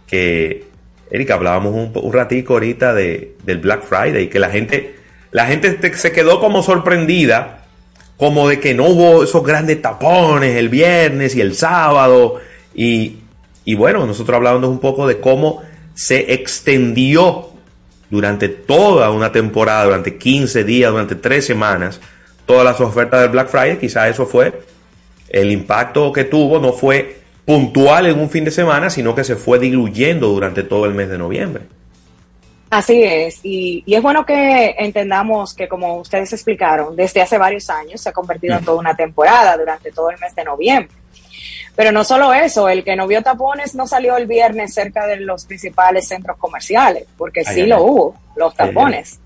Que, 0.06 0.64
Erika, 1.10 1.34
hablábamos 1.34 1.74
un, 1.74 1.93
un 1.94 2.12
ratico 2.12 2.55
ahorita 2.55 2.94
de, 2.94 3.34
del 3.44 3.59
Black 3.59 3.82
Friday, 3.82 4.28
que 4.28 4.39
la 4.39 4.51
gente, 4.51 4.94
la 5.30 5.47
gente 5.47 5.70
te- 5.72 5.94
se 5.94 6.12
quedó 6.12 6.40
como 6.40 6.62
sorprendida, 6.62 7.64
como 8.16 8.48
de 8.48 8.60
que 8.60 8.74
no 8.74 8.84
hubo 8.86 9.24
esos 9.24 9.43
grandes 9.43 9.80
tapones 9.82 10.56
el 10.56 10.68
viernes 10.68 11.34
y 11.34 11.40
el 11.40 11.55
sábado. 11.55 12.40
Y, 12.74 13.19
y 13.65 13.74
bueno, 13.74 14.07
nosotros 14.07 14.36
hablamos 14.36 14.69
un 14.69 14.81
poco 14.81 15.07
de 15.07 15.20
cómo 15.20 15.62
se 15.94 16.32
extendió 16.32 17.51
durante 18.11 18.49
toda 18.49 19.11
una 19.11 19.32
temporada, 19.32 19.85
durante 19.85 20.19
15 20.19 20.65
días, 20.65 20.90
durante 20.90 21.15
3 21.15 21.44
semanas, 21.44 22.01
todas 22.47 22.65
las 22.65 22.81
ofertas 22.81 23.23
del 23.23 23.31
Black 23.31 23.49
Friday. 23.49 23.78
Quizá 23.78 24.09
eso 24.09 24.27
fue 24.27 24.62
el 25.28 25.51
impacto 25.51 26.12
que 26.12 26.24
tuvo, 26.24 26.59
no 26.59 26.73
fue 26.73 27.23
puntual 27.44 28.07
en 28.07 28.20
un 28.20 28.31
fin 28.31 28.44
de 28.44 28.51
semana, 28.51 28.90
sino 28.90 29.15
que 29.15 29.24
se 29.24 29.36
fue 29.36 29.59
diluyendo 29.59 30.28
durante 30.28 30.62
todo 30.62 30.85
el 30.86 30.94
mes 30.94 31.09
de 31.09 31.19
noviembre. 31.19 31.65
Así 32.70 33.03
es, 33.03 33.40
y, 33.43 33.82
y 33.85 33.94
es 33.94 34.01
bueno 34.01 34.24
que 34.24 34.74
entendamos 34.78 35.53
que 35.53 35.69
como 35.69 35.99
ustedes 35.99 36.32
explicaron, 36.32 36.97
desde 36.97 37.20
hace 37.20 37.36
varios 37.36 37.69
años 37.69 38.01
se 38.01 38.09
ha 38.09 38.12
convertido 38.12 38.57
en 38.57 38.65
toda 38.65 38.78
una 38.78 38.97
temporada 38.97 39.59
durante 39.59 39.93
todo 39.93 40.11
el 40.11 40.19
mes 40.19 40.35
de 40.35 40.44
noviembre. 40.44 40.97
Pero 41.74 41.90
no 41.90 42.05
solo 42.05 42.32
eso, 42.35 42.69
el 42.69 42.85
que 42.85 42.97
no 42.97 43.07
vio 43.07 43.23
tapones 43.23 43.74
no 43.74 43.86
salió 43.86 44.16
el 44.16 44.27
viernes 44.27 44.74
cerca 44.74 45.07
de 45.07 45.16
los 45.16 45.47
principales 45.47 46.07
centros 46.09 46.36
comerciales, 46.36 47.07
porque 47.16 47.43
Ay, 47.47 47.55
sí 47.55 47.61
ay, 47.62 47.66
lo 47.66 47.77
ay. 47.77 47.82
hubo, 47.82 48.15
los 48.36 48.55
tapones. 48.55 49.20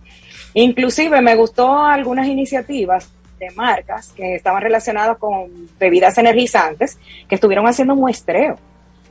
Inclusive 0.54 1.20
me 1.20 1.34
gustó 1.34 1.76
algunas 1.84 2.26
iniciativas 2.28 3.10
de 3.38 3.50
marcas 3.50 4.12
que 4.16 4.36
estaban 4.36 4.62
relacionadas 4.62 5.18
con 5.18 5.50
bebidas 5.78 6.16
energizantes 6.18 6.98
que 7.28 7.34
estuvieron 7.34 7.66
haciendo 7.66 7.94
muestreo 7.94 8.56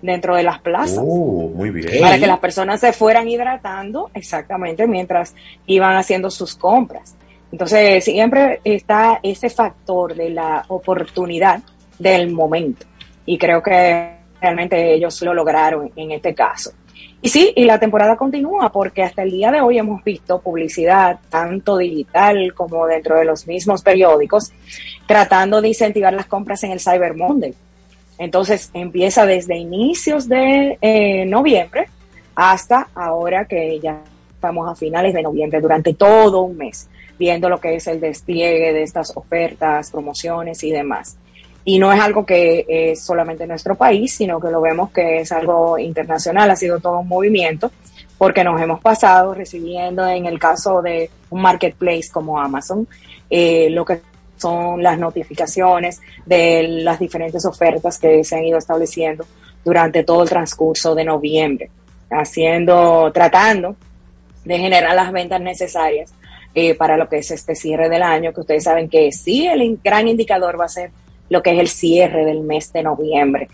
dentro 0.02 0.36
de 0.36 0.44
las 0.44 0.60
plazas 0.60 0.99
Uh, 1.02 1.52
muy 1.56 1.70
bien. 1.70 2.02
para 2.02 2.18
que 2.18 2.26
las 2.28 2.40
personas 2.40 2.80
se 2.80 2.94
fueran 2.94 3.28
hidratando 3.28 4.10
exactamente 4.14 4.88
mientras 4.88 5.36
iban 5.68 5.95
haciendo 5.95 6.32
sus 6.32 6.56
compras. 6.56 7.16
Entonces, 7.52 8.03
siempre 8.03 8.60
está 8.64 9.20
ese 9.24 9.49
factor 9.49 10.16
de 10.16 10.32
la 10.32 10.66
oportunidad 10.68 11.62
del 11.99 12.32
momento. 12.32 12.86
Y 13.26 13.38
creo 13.38 13.61
que 13.61 14.11
realmente 14.39 14.93
ellos 14.93 15.22
lo 15.22 15.34
lograron 15.34 15.91
en 15.95 16.11
este 16.11 16.34
caso. 16.34 16.72
Y 17.22 17.30
sí, 17.30 17.52
y 17.56 17.65
la 17.65 17.80
temporada 17.80 18.15
continúa 18.15 18.72
porque 18.72 19.02
hasta 19.02 19.23
el 19.23 19.31
día 19.31 19.52
de 19.52 19.61
hoy 19.61 19.80
hemos 19.80 20.03
visto 20.03 20.39
publicidad, 20.41 21.19
tanto 21.30 21.77
digital 21.77 22.53
como 22.53 22.85
dentro 22.85 23.18
de 23.18 23.26
los 23.26 23.47
mismos 23.47 23.81
periódicos, 23.81 24.53
tratando 25.07 25.60
de 25.60 25.69
incentivar 25.69 26.14
las 26.14 26.27
compras 26.27 26.64
en 26.64 26.72
el 26.72 26.80
Cyber 26.80 27.15
Monday. 27.15 27.56
Entonces 28.18 28.69
empieza 28.73 29.26
desde 29.26 29.57
inicios 29.57 30.30
de 30.30 30.77
eh, 30.81 31.26
noviembre 31.26 31.88
hasta 32.35 32.89
ahora 32.93 33.45
que 33.45 33.80
ya 33.80 34.02
estamos 34.34 34.69
a 34.69 34.76
finales 34.76 35.14
de 35.14 35.23
noviembre, 35.23 35.60
durante 35.60 35.95
todo 35.95 36.41
un 36.41 36.57
mes, 36.57 36.88
viendo 37.18 37.49
lo 37.49 37.60
que 37.60 37.76
es 37.76 37.88
el 37.88 37.99
despliegue 37.99 38.72
de 38.72 38.84
estas 38.84 39.15
ofertas, 39.18 39.89
promociones 39.89 40.64
y 40.64 40.72
demás. 40.72 41.18
Y 41.66 41.80
no 41.80 41.92
es 41.92 42.00
algo 42.00 42.26
que 42.26 42.66
es 42.70 43.04
solamente 43.04 43.44
en 43.44 43.50
nuestro 43.50 43.76
país, 43.76 44.16
sino 44.16 44.40
que 44.40 44.50
lo 44.50 44.62
vemos 44.62 44.92
que 44.92 45.22
es 45.22 45.32
algo 45.32 45.78
internacional, 45.80 46.52
ha 46.52 46.56
sido 46.56 46.80
todo 46.80 47.00
un 47.00 47.08
movimiento, 47.08 47.72
porque 48.18 48.44
nos 48.44 48.62
hemos 48.62 48.80
pasado 48.80 49.34
recibiendo 49.34 50.08
en 50.08 50.28
el 50.28 50.40
caso 50.40 50.82
de 50.82 51.10
un 51.32 51.42
marketplace 51.42 52.10
como 52.12 52.40
Amazon, 52.40 52.88
eh, 53.30 53.70
lo 53.72 53.84
que 53.84 54.00
son 54.38 54.84
las 54.84 55.00
notificaciones 55.00 56.02
de 56.26 56.64
las 56.84 57.00
diferentes 57.00 57.46
ofertas 57.46 57.98
que 57.98 58.24
se 58.24 58.36
han 58.36 58.44
ido 58.44 58.58
estableciendo 58.58 59.26
durante 59.64 60.04
todo 60.04 60.24
el 60.24 60.30
transcurso 60.30 60.94
de 60.94 61.04
noviembre, 61.04 61.70
haciendo, 62.12 63.12
tratando 63.12 63.76
de 64.44 64.60
generar 64.60 64.96
las 64.96 65.12
ventas 65.12 65.42
necesarias 65.42 66.14
eh, 66.54 66.76
para 66.76 66.96
lo 66.96 67.10
que 67.10 67.18
es 67.18 67.32
este 67.32 67.56
cierre 67.56 67.90
del 67.90 68.04
año, 68.04 68.32
que 68.32 68.42
ustedes 68.42 68.64
saben 68.64 68.88
que 68.88 69.12
sí, 69.12 69.48
el 69.48 69.80
gran 69.84 70.08
indicador 70.08 70.60
va 70.60 70.66
a 70.66 70.70
ser 70.70 70.92
lo 71.30 71.41
que 71.41 71.53
es 71.53 71.60
el 71.60 71.68
cierre 71.68 72.26
del 72.26 72.41
mes 72.41 72.72
de 72.73 72.84
noviembre, 72.84 73.47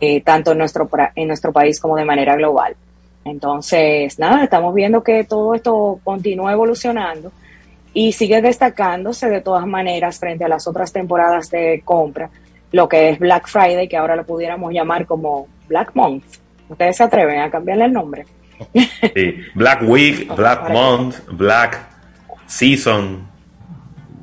eh, 0.00 0.20
tanto 0.22 0.52
en 0.52 0.58
nuestro, 0.58 0.88
en 1.14 1.28
nuestro 1.28 1.52
país 1.52 1.80
como 1.80 1.96
de 1.96 2.04
manera 2.04 2.36
global. 2.36 2.76
Entonces, 3.24 4.18
nada, 4.18 4.44
estamos 4.44 4.74
viendo 4.74 5.02
que 5.02 5.24
todo 5.24 5.54
esto 5.54 6.00
continúa 6.02 6.52
evolucionando 6.52 7.30
y 7.92 8.12
sigue 8.12 8.40
destacándose 8.40 9.28
de 9.28 9.40
todas 9.40 9.66
maneras 9.66 10.18
frente 10.18 10.44
a 10.44 10.48
las 10.48 10.66
otras 10.66 10.92
temporadas 10.92 11.50
de 11.50 11.82
compra, 11.84 12.30
lo 12.72 12.88
que 12.88 13.10
es 13.10 13.18
Black 13.18 13.48
Friday, 13.48 13.88
que 13.88 13.96
ahora 13.96 14.16
lo 14.16 14.24
pudiéramos 14.24 14.72
llamar 14.72 15.06
como 15.06 15.48
Black 15.68 15.90
Month. 15.94 16.24
¿Ustedes 16.68 16.96
se 16.96 17.02
atreven 17.02 17.40
a 17.40 17.50
cambiarle 17.50 17.86
el 17.86 17.92
nombre? 17.92 18.26
Sí, 19.14 19.36
Black 19.54 19.82
Week, 19.86 20.32
Black 20.36 20.70
Month, 20.70 21.16
Black 21.32 21.86
Season. 22.46 23.26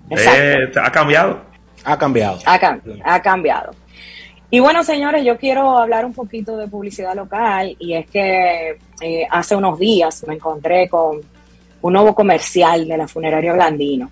Eh, 0.10 0.72
¿Ha 0.82 0.92
cambiado? 0.92 1.42
Ha 1.86 1.98
cambiado. 1.98 2.40
Ha, 3.04 3.22
cambiado. 3.22 3.72
Y 4.50 4.60
bueno, 4.60 4.84
señores, 4.84 5.24
yo 5.24 5.38
quiero 5.38 5.78
hablar 5.78 6.06
un 6.06 6.14
poquito 6.14 6.58
de 6.58 6.68
publicidad 6.68 7.16
local 7.16 7.76
y 7.80 7.94
es 7.94 8.08
que 8.10 8.78
eh, 9.02 9.28
hace 9.30 9.56
unos 9.56 9.78
días 9.80 10.24
me 10.28 10.36
encontré 10.36 10.90
con 10.90 11.22
un 11.82 11.94
nuevo 11.94 12.16
comercial 12.16 12.88
de 12.88 12.98
la 12.98 13.08
funeraria 13.08 13.54
Blandino. 13.54 14.10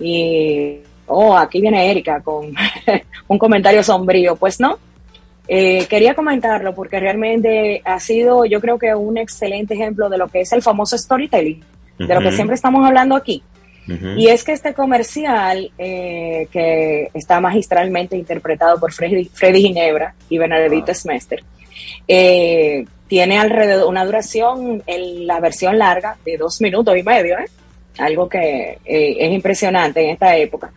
Y, 0.00 0.78
oh, 1.06 1.36
aquí 1.36 1.60
viene 1.60 1.90
Erika 1.90 2.20
con 2.20 2.54
un 3.28 3.38
comentario 3.38 3.82
sombrío. 3.82 4.36
Pues 4.36 4.58
no, 4.58 4.78
eh, 5.48 5.86
quería 5.86 6.14
comentarlo 6.14 6.74
porque 6.74 7.00
realmente 7.00 7.82
ha 7.84 7.98
sido, 7.98 8.44
yo 8.44 8.60
creo 8.60 8.78
que 8.78 8.94
un 8.94 9.18
excelente 9.18 9.74
ejemplo 9.74 10.08
de 10.08 10.18
lo 10.18 10.28
que 10.28 10.40
es 10.40 10.52
el 10.52 10.62
famoso 10.62 10.96
storytelling, 10.96 11.62
de 11.98 12.14
lo 12.14 12.20
que 12.20 12.32
siempre 12.32 12.54
estamos 12.54 12.86
hablando 12.86 13.16
aquí. 13.16 13.42
Y 13.86 14.28
es 14.28 14.44
que 14.44 14.52
este 14.52 14.74
comercial, 14.74 15.72
eh, 15.76 16.46
que 16.52 17.10
está 17.14 17.40
magistralmente 17.40 18.16
interpretado 18.16 18.78
por 18.78 18.92
Freddy, 18.92 19.28
Ginebra 19.34 20.14
y 20.28 20.38
Bernadette 20.38 20.94
Smester, 20.94 21.42
eh, 22.06 22.84
tiene 23.08 23.38
alrededor 23.38 23.88
una 23.88 24.04
duración 24.04 24.82
en 24.86 25.26
la 25.26 25.40
versión 25.40 25.78
larga 25.78 26.16
de 26.24 26.36
dos 26.36 26.60
minutos 26.60 26.96
y 26.96 27.02
medio, 27.02 27.36
algo 27.98 28.28
que 28.28 28.78
es 28.84 29.32
impresionante 29.32 30.02
en 30.02 30.10
esta 30.10 30.36
época. 30.36 30.72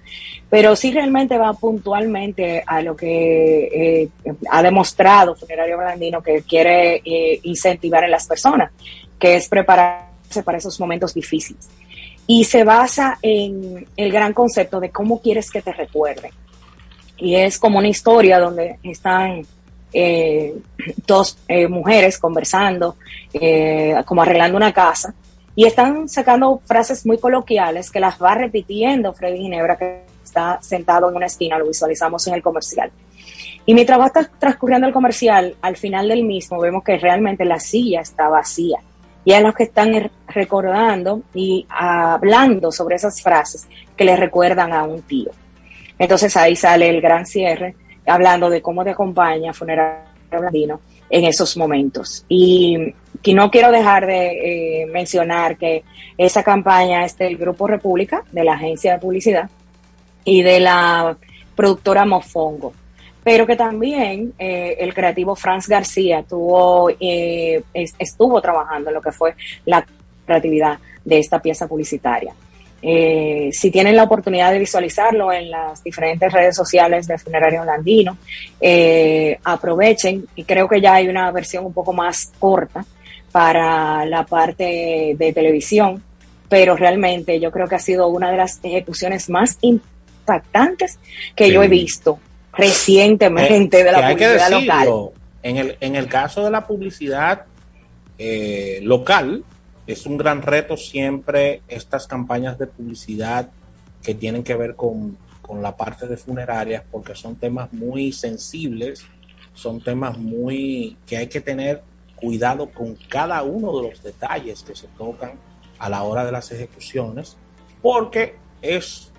Pero 0.49 0.76
sí 0.76 0.91
realmente 0.91 1.38
va 1.38 1.53
puntualmente 1.53 2.64
a 2.65 2.82
lo 2.82 2.95
que 2.95 3.69
eh, 3.73 4.10
ha 4.49 4.61
demostrado 4.61 5.36
Funerario 5.36 5.77
Blandino 5.77 6.22
que 6.22 6.44
quiere 6.44 7.02
eh, 7.03 7.40
incentivar 7.44 8.03
en 8.03 8.11
las 8.11 8.27
personas, 8.27 8.72
que 9.19 9.36
es 9.36 9.49
prepararse 9.49 10.44
para 10.44 10.57
esos 10.57 10.80
momentos 10.80 11.14
difíciles. 11.14 11.68
Y 12.27 12.43
se 12.43 12.64
basa 12.64 13.19
en 13.22 13.88
el 13.95 14.11
gran 14.11 14.34
concepto 14.34 14.80
de 14.80 14.89
cómo 14.89 15.22
quieres 15.22 15.52
que 15.52 15.61
te 15.61 15.73
recuerden. 15.73 16.31
Y 17.18 17.35
es 17.35 17.60
como 17.60 17.80
una 17.80 17.88
historia 17.88 18.39
donde 18.39 18.80
están 18.84 19.43
eh, 19.93 20.53
dos 21.06 21.38
mujeres 21.69 22.18
conversando, 22.18 22.97
como 24.06 24.22
arreglando 24.22 24.57
una 24.57 24.73
casa, 24.73 25.14
y 25.56 25.65
están 25.65 26.10
sacando 26.10 26.61
frases 26.65 27.06
muy 27.06 27.18
coloquiales 27.18 27.89
que 27.89 28.02
las 28.02 28.22
va 28.22 28.35
repitiendo 28.35 29.14
Freddy 29.14 29.38
Ginebra, 29.38 29.77
que 29.77 30.02
está 30.23 30.60
sentado 30.61 31.10
en 31.10 31.15
una 31.15 31.27
esquina, 31.27 31.57
lo 31.57 31.68
visualizamos 31.68 32.27
en 32.27 32.34
el 32.34 32.41
comercial. 32.41 32.91
Y 33.65 33.73
mientras 33.73 33.99
va 33.99 34.11
transcurriendo 34.38 34.85
el 34.85 34.93
comercial, 34.93 35.56
al 35.61 35.77
final 35.77 36.10
del 36.10 36.23
mismo 36.23 36.60
vemos 36.60 36.84
que 36.84 36.97
realmente 36.97 37.45
la 37.45 37.60
silla 37.60 38.02
está 38.02 38.27
vacía. 38.27 38.80
Y 39.26 39.34
hay 39.34 39.43
los 39.43 39.56
que 39.56 39.64
están 39.64 40.11
recordando 40.27 41.23
y 41.34 41.65
hablando 41.69 42.72
sobre 42.72 42.95
esas 42.95 43.22
frases 43.22 43.68
que 43.97 44.06
le 44.06 44.15
recuerdan 44.15 44.72
a 44.72 44.84
un 44.84 45.02
tío. 45.02 45.31
Entonces 45.97 46.38
ahí 46.38 46.56
sale 46.56 46.89
el 46.89 47.02
gran 47.02 47.26
cierre, 47.26 47.76
hablando 48.06 48.49
de 48.49 48.61
cómo 48.61 48.84
te 48.84 48.91
acompaña 48.91 49.52
Funerario 49.52 50.06
Blandino 50.30 50.80
en 51.10 51.26
esos 51.26 51.57
momentos. 51.57 52.23
Y 52.30 52.93
que 53.22 53.34
no 53.34 53.49
quiero 53.49 53.72
dejar 53.72 54.06
de 54.06 54.84
eh, 54.84 54.85
mencionar 54.85 55.57
que 55.57 55.84
esa 56.18 56.43
campaña 56.43 57.03
es 57.06 57.18
del 57.18 57.38
Grupo 57.38 57.68
República, 57.68 58.23
de 58.31 58.43
la 58.43 58.53
agencia 58.53 58.93
de 58.93 58.99
publicidad, 58.99 59.49
y 60.23 60.41
de 60.41 60.60
la 60.60 61.18
productora 61.56 62.06
Mofongo. 62.06 62.73
Pero 63.26 63.47
que 63.47 63.56
también 63.56 64.34
eh, 64.38 64.77
el 64.80 64.93
creativo 64.93 65.35
Franz 65.35 65.68
García 65.68 66.23
tuvo, 66.30 66.91
eh, 66.99 67.64
estuvo 67.73 68.39
trabajando 68.39 68.91
en 68.91 68.93
lo 68.93 69.02
que 69.02 69.11
fue 69.11 69.34
la 69.65 69.84
creatividad 70.27 70.77
de 71.03 71.18
esta 71.18 71.41
pieza 71.41 71.68
publicitaria. 71.68 72.35
Eh, 72.84 73.49
si 73.52 73.72
tienen 73.72 73.95
la 73.95 74.03
oportunidad 74.03 74.52
de 74.52 74.60
visualizarlo 74.60 75.34
en 75.34 75.49
las 75.49 75.84
diferentes 75.84 76.31
redes 76.31 76.56
sociales 76.56 77.07
de 77.07 77.18
Funerario 77.18 77.64
Holandino, 77.64 78.15
aprovechen 79.43 80.27
y 80.35 80.43
creo 80.43 80.68
que 80.69 80.80
ya 80.80 80.93
hay 80.93 81.07
una 81.07 81.31
versión 81.31 81.65
un 81.65 81.73
poco 81.73 81.93
más 81.93 82.31
corta 82.38 82.85
para 83.31 84.06
la 84.06 84.23
parte 84.23 85.15
de 85.18 85.34
televisión, 85.34 86.03
pero 86.47 86.76
realmente 86.76 87.39
yo 87.39 87.49
creo 87.49 87.68
que 87.68 87.73
ha 87.73 87.80
sido 87.80 88.07
una 88.07 88.30
de 88.30 88.38
las 88.38 88.60
ejecuciones 88.61 89.31
más 89.31 89.57
importantes 89.61 89.95
impactantes 90.26 90.99
que 91.35 91.52
yo 91.52 91.61
he 91.61 91.68
visto 91.68 92.19
recientemente 92.57 93.84
de 93.84 93.91
la 93.91 94.10
publicidad 94.10 94.52
local. 94.52 95.10
En 95.44 95.57
el, 95.57 95.77
en 95.80 95.95
el 95.95 96.07
caso 96.07 96.44
de 96.44 96.52
la 96.52 96.65
publicidad 96.65 97.45
eh, 98.18 98.80
local, 98.82 99.44
es 99.86 100.06
un 100.06 100.18
gran 100.18 100.41
reto 100.41 100.77
siempre 100.77 101.61
estas 101.68 102.07
campañas 102.07 102.57
de 102.57 102.68
publicidad 102.68 103.49
que 104.02 104.15
tienen 104.15 104.44
que 104.44 104.56
ver 104.56 104.76
con, 104.76 105.18
con 105.41 105.61
la 105.61 105.76
parte 105.76 106.07
de 106.07 106.18
funerarias, 106.18 106.84
porque 106.91 107.14
son 107.15 107.36
temas 107.36 107.72
muy 107.72 108.11
sensibles, 108.11 109.06
son 109.53 109.82
temas 109.82 110.18
muy 110.18 110.98
que 111.06 111.18
hay 111.18 111.27
que 111.27 111.41
tener 111.41 111.84
cuidado 112.15 112.69
con 112.72 112.95
cada 113.10 113.44
uno 113.44 113.76
de 113.77 113.90
los 113.90 114.02
detalles 114.02 114.64
que 114.64 114.76
se 114.76 114.88
tocan 114.98 115.34
a 115.77 115.90
la 115.90 116.03
hora 116.03 116.26
de 116.26 116.32
las 116.32 116.52
ejecuciones, 116.52 117.38
porque 117.82 118.36
es 118.61 119.11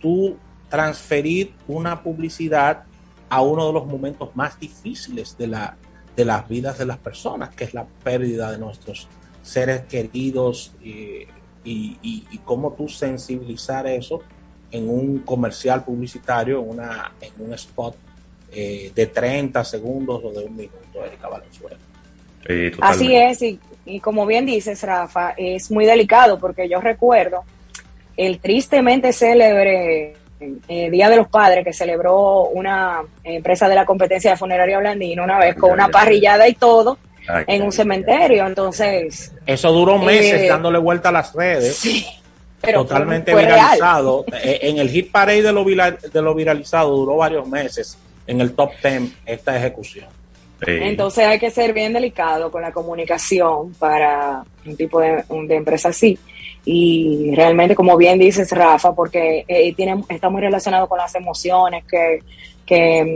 tú 0.00 0.36
transferir 0.70 1.52
una 1.68 2.02
publicidad 2.02 2.84
a 3.28 3.42
uno 3.42 3.66
de 3.66 3.72
los 3.74 3.86
momentos 3.86 4.34
más 4.34 4.58
difíciles 4.58 5.36
de, 5.36 5.48
la, 5.48 5.76
de 6.16 6.24
las 6.24 6.48
vidas 6.48 6.78
de 6.78 6.86
las 6.86 6.96
personas, 6.96 7.50
que 7.50 7.64
es 7.64 7.74
la 7.74 7.84
pérdida 8.02 8.50
de 8.50 8.58
nuestros 8.58 9.08
seres 9.42 9.82
queridos 9.82 10.72
eh, 10.82 11.26
y, 11.64 11.98
y, 12.02 12.38
cómo 12.38 12.72
tú 12.72 12.88
sensibilizar 12.88 13.86
eso 13.86 14.20
en 14.70 14.88
un 14.88 15.18
comercial 15.18 15.84
publicitario, 15.84 16.60
en, 16.60 16.70
una, 16.70 17.12
en 17.20 17.32
un 17.44 17.52
spot 17.52 17.96
eh, 18.52 18.92
de 18.94 19.06
30 19.06 19.62
segundos 19.64 20.22
o 20.24 20.32
de 20.32 20.44
un 20.44 20.56
minuto, 20.56 21.04
Erika 21.04 21.28
Valenzuela. 21.28 21.76
Así 22.80 23.14
es, 23.14 23.42
y, 23.42 23.60
y 23.84 24.00
como 24.00 24.24
bien 24.24 24.46
dices, 24.46 24.82
Rafa, 24.82 25.34
es 25.36 25.70
muy 25.70 25.84
delicado 25.84 26.38
porque 26.38 26.68
yo 26.68 26.80
recuerdo 26.80 27.44
el 28.16 28.38
tristemente 28.38 29.12
célebre 29.12 30.14
eh, 30.40 30.90
Día 30.90 31.10
de 31.10 31.16
los 31.16 31.28
Padres 31.28 31.64
que 31.64 31.72
celebró 31.72 32.44
una 32.44 33.02
empresa 33.22 33.68
de 33.68 33.74
la 33.74 33.84
competencia 33.84 34.30
de 34.30 34.36
funeraria 34.36 34.78
Blandino 34.78 35.24
una 35.24 35.38
vez 35.38 35.54
con 35.54 35.70
una 35.70 35.88
parrillada 35.88 36.48
y 36.48 36.54
todo 36.54 36.98
en 37.46 37.62
un 37.62 37.72
cementerio. 37.72 38.46
Entonces. 38.46 39.32
Eso 39.44 39.70
duró 39.72 39.98
meses 39.98 40.42
eh, 40.42 40.48
dándole 40.48 40.78
vuelta 40.78 41.10
a 41.10 41.12
las 41.12 41.34
redes. 41.34 41.76
Sí. 41.76 42.06
Pero 42.60 42.84
totalmente 42.84 43.34
viralizado. 43.34 44.24
Eh, 44.42 44.60
en 44.62 44.78
el 44.78 44.90
hit 44.90 45.10
parade 45.10 45.42
de 45.42 45.52
lo, 45.52 45.64
de 45.64 46.22
lo 46.22 46.34
viralizado 46.34 46.90
duró 46.94 47.16
varios 47.16 47.46
meses 47.48 47.96
en 48.26 48.40
el 48.40 48.54
top 48.54 48.72
10 48.82 49.12
esta 49.26 49.56
ejecución. 49.56 50.08
Entonces 50.66 51.26
hay 51.26 51.38
que 51.38 51.50
ser 51.50 51.72
bien 51.72 51.94
delicado 51.94 52.50
con 52.50 52.60
la 52.60 52.70
comunicación 52.70 53.72
para 53.78 54.44
un 54.66 54.76
tipo 54.76 55.00
de, 55.00 55.24
de 55.46 55.54
empresa 55.56 55.88
así 55.88 56.18
y 56.64 57.34
realmente 57.34 57.74
como 57.74 57.96
bien 57.96 58.18
dices 58.18 58.50
Rafa 58.52 58.94
porque 58.94 59.44
eh, 59.48 59.74
tiene, 59.74 60.04
está 60.08 60.28
muy 60.28 60.40
relacionado 60.40 60.88
con 60.88 60.98
las 60.98 61.14
emociones 61.14 61.84
que, 61.84 62.22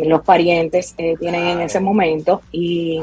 los 0.04 0.22
parientes 0.22 0.94
eh, 0.98 1.14
tienen 1.20 1.46
en 1.46 1.60
ese 1.60 1.78
momento. 1.78 2.42
Y, 2.50 3.00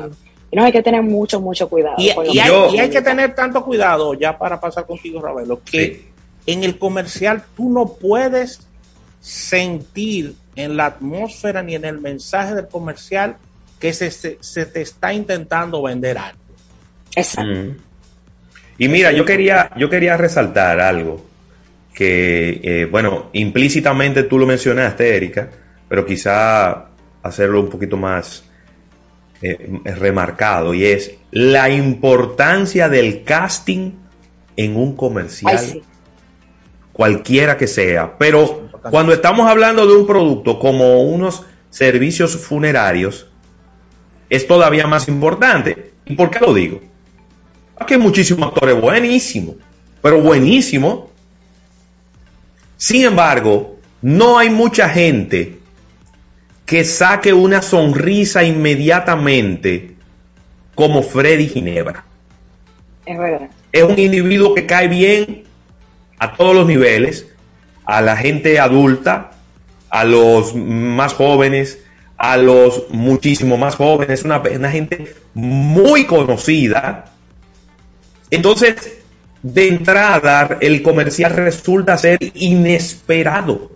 no 0.53 0.65
hay 0.65 0.73
que 0.73 0.83
tener 0.83 1.01
mucho 1.01 1.39
mucho 1.39 1.69
cuidado 1.69 1.95
y, 1.97 2.09
hay, 2.37 2.89
que 2.89 3.01
tener 3.01 3.33
tanto 3.33 3.63
cuidado 3.63 4.13
ya 4.15 4.37
para 4.37 4.59
pasar 4.59 4.85
contigo 4.85 5.21
Ravelo 5.21 5.61
que 5.63 6.09
en 6.45 6.65
el 6.65 6.77
comercial 6.77 7.41
tú 7.55 7.69
no 7.69 7.93
puedes 7.93 8.67
sentir 9.21 10.35
en 10.57 10.75
la 10.75 10.87
atmósfera 10.87 11.63
ni 11.63 11.75
en 11.75 11.85
el 11.85 12.01
mensaje 12.01 12.53
del 12.53 12.67
comercial 12.67 13.37
que 13.79 13.93
se, 13.93 14.11
se, 14.11 14.65
te 14.65 14.81
está 14.81 15.13
intentando 15.13 15.81
vender 15.81 16.17
algo. 16.17 16.39
Exacto. 17.15 17.51
Mm. 17.51 17.90
Y 18.81 18.89
mira, 18.89 19.11
yo 19.11 19.25
quería, 19.25 19.69
yo 19.77 19.91
quería 19.91 20.17
resaltar 20.17 20.79
algo 20.79 21.23
que, 21.93 22.61
eh, 22.63 22.87
bueno, 22.89 23.29
implícitamente 23.31 24.23
tú 24.23 24.39
lo 24.39 24.47
mencionaste, 24.47 25.15
Erika, 25.15 25.51
pero 25.87 26.03
quizá 26.03 26.87
hacerlo 27.21 27.61
un 27.61 27.69
poquito 27.69 27.95
más 27.95 28.43
eh, 29.43 29.69
remarcado, 29.83 30.73
y 30.73 30.85
es 30.85 31.11
la 31.29 31.69
importancia 31.69 32.89
del 32.89 33.23
casting 33.23 33.91
en 34.57 34.75
un 34.75 34.95
comercial, 34.95 35.83
cualquiera 36.91 37.57
que 37.57 37.67
sea, 37.67 38.17
pero 38.17 38.67
cuando 38.89 39.13
estamos 39.13 39.47
hablando 39.47 39.85
de 39.85 39.93
un 39.93 40.07
producto 40.07 40.57
como 40.57 41.03
unos 41.03 41.45
servicios 41.69 42.35
funerarios, 42.35 43.29
es 44.27 44.47
todavía 44.47 44.87
más 44.87 45.07
importante. 45.07 45.91
¿Y 46.03 46.15
por 46.15 46.31
qué 46.31 46.39
lo 46.39 46.51
digo? 46.51 46.81
Aquí 47.81 47.95
hay 47.95 47.99
muchísimos 47.99 48.47
actores 48.47 48.79
buenísimos, 48.79 49.55
pero 50.03 50.21
buenísimos. 50.21 51.05
Sin 52.77 53.05
embargo, 53.05 53.79
no 54.03 54.37
hay 54.37 54.51
mucha 54.51 54.87
gente 54.87 55.57
que 56.63 56.85
saque 56.85 57.33
una 57.33 57.63
sonrisa 57.63 58.43
inmediatamente 58.43 59.95
como 60.75 61.01
Freddy 61.01 61.47
Ginebra. 61.47 62.05
Es 63.03 63.17
verdad. 63.17 63.49
Es 63.71 63.83
un 63.83 63.97
individuo 63.97 64.53
que 64.53 64.67
cae 64.67 64.87
bien 64.87 65.43
a 66.19 66.35
todos 66.35 66.53
los 66.53 66.67
niveles, 66.67 67.25
a 67.85 67.99
la 68.01 68.15
gente 68.15 68.59
adulta, 68.59 69.31
a 69.89 70.03
los 70.03 70.53
más 70.53 71.13
jóvenes, 71.15 71.79
a 72.15 72.37
los 72.37 72.91
muchísimo 72.91 73.57
más 73.57 73.75
jóvenes, 73.75 74.23
una, 74.23 74.39
una 74.39 74.69
gente 74.69 75.15
muy 75.33 76.05
conocida. 76.05 77.10
Entonces, 78.31 79.01
de 79.43 79.67
entrada, 79.67 80.57
el 80.61 80.81
comercial 80.81 81.33
resulta 81.33 81.97
ser 81.97 82.17
inesperado. 82.35 83.71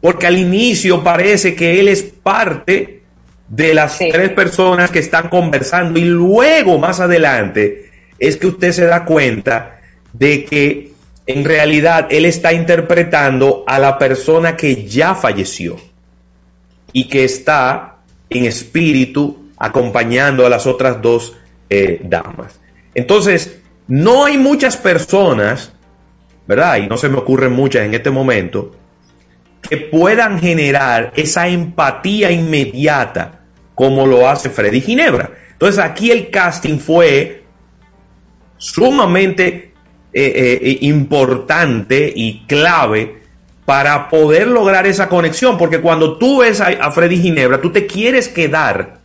Porque 0.00 0.26
al 0.26 0.38
inicio 0.38 1.02
parece 1.02 1.54
que 1.54 1.80
él 1.80 1.88
es 1.88 2.02
parte 2.02 3.02
de 3.48 3.74
las 3.74 3.98
tres 3.98 4.30
personas 4.30 4.90
que 4.90 4.98
están 4.98 5.28
conversando 5.28 5.98
y 5.98 6.04
luego 6.04 6.78
más 6.78 7.00
adelante 7.00 7.90
es 8.18 8.36
que 8.36 8.48
usted 8.48 8.72
se 8.72 8.86
da 8.86 9.04
cuenta 9.04 9.80
de 10.12 10.44
que 10.44 10.92
en 11.26 11.44
realidad 11.44 12.08
él 12.10 12.24
está 12.24 12.52
interpretando 12.52 13.64
a 13.66 13.78
la 13.78 13.98
persona 13.98 14.56
que 14.56 14.86
ya 14.86 15.14
falleció 15.14 15.76
y 16.92 17.08
que 17.08 17.24
está 17.24 17.96
en 18.30 18.44
espíritu 18.44 19.50
acompañando 19.58 20.44
a 20.44 20.50
las 20.50 20.66
otras 20.66 21.00
dos 21.00 21.36
eh, 21.68 22.00
damas. 22.02 22.58
Entonces, 22.96 23.60
no 23.88 24.24
hay 24.24 24.38
muchas 24.38 24.78
personas, 24.78 25.70
¿verdad? 26.46 26.78
Y 26.78 26.86
no 26.86 26.96
se 26.96 27.10
me 27.10 27.18
ocurren 27.18 27.52
muchas 27.52 27.84
en 27.84 27.92
este 27.92 28.10
momento, 28.10 28.74
que 29.60 29.76
puedan 29.76 30.38
generar 30.40 31.12
esa 31.14 31.46
empatía 31.46 32.30
inmediata 32.30 33.40
como 33.74 34.06
lo 34.06 34.26
hace 34.26 34.48
Freddy 34.48 34.80
Ginebra. 34.80 35.30
Entonces 35.52 35.78
aquí 35.78 36.10
el 36.10 36.30
casting 36.30 36.78
fue 36.78 37.44
sumamente 38.56 39.74
eh, 40.14 40.58
eh, 40.62 40.78
importante 40.80 42.10
y 42.16 42.46
clave 42.46 43.20
para 43.66 44.08
poder 44.08 44.46
lograr 44.46 44.86
esa 44.86 45.10
conexión, 45.10 45.58
porque 45.58 45.82
cuando 45.82 46.16
tú 46.16 46.38
ves 46.38 46.62
a, 46.62 46.90
Freddy 46.92 47.18
Ginebra, 47.18 47.60
tú 47.60 47.70
te 47.70 47.86
quieres 47.86 48.28
quedar 48.28 49.00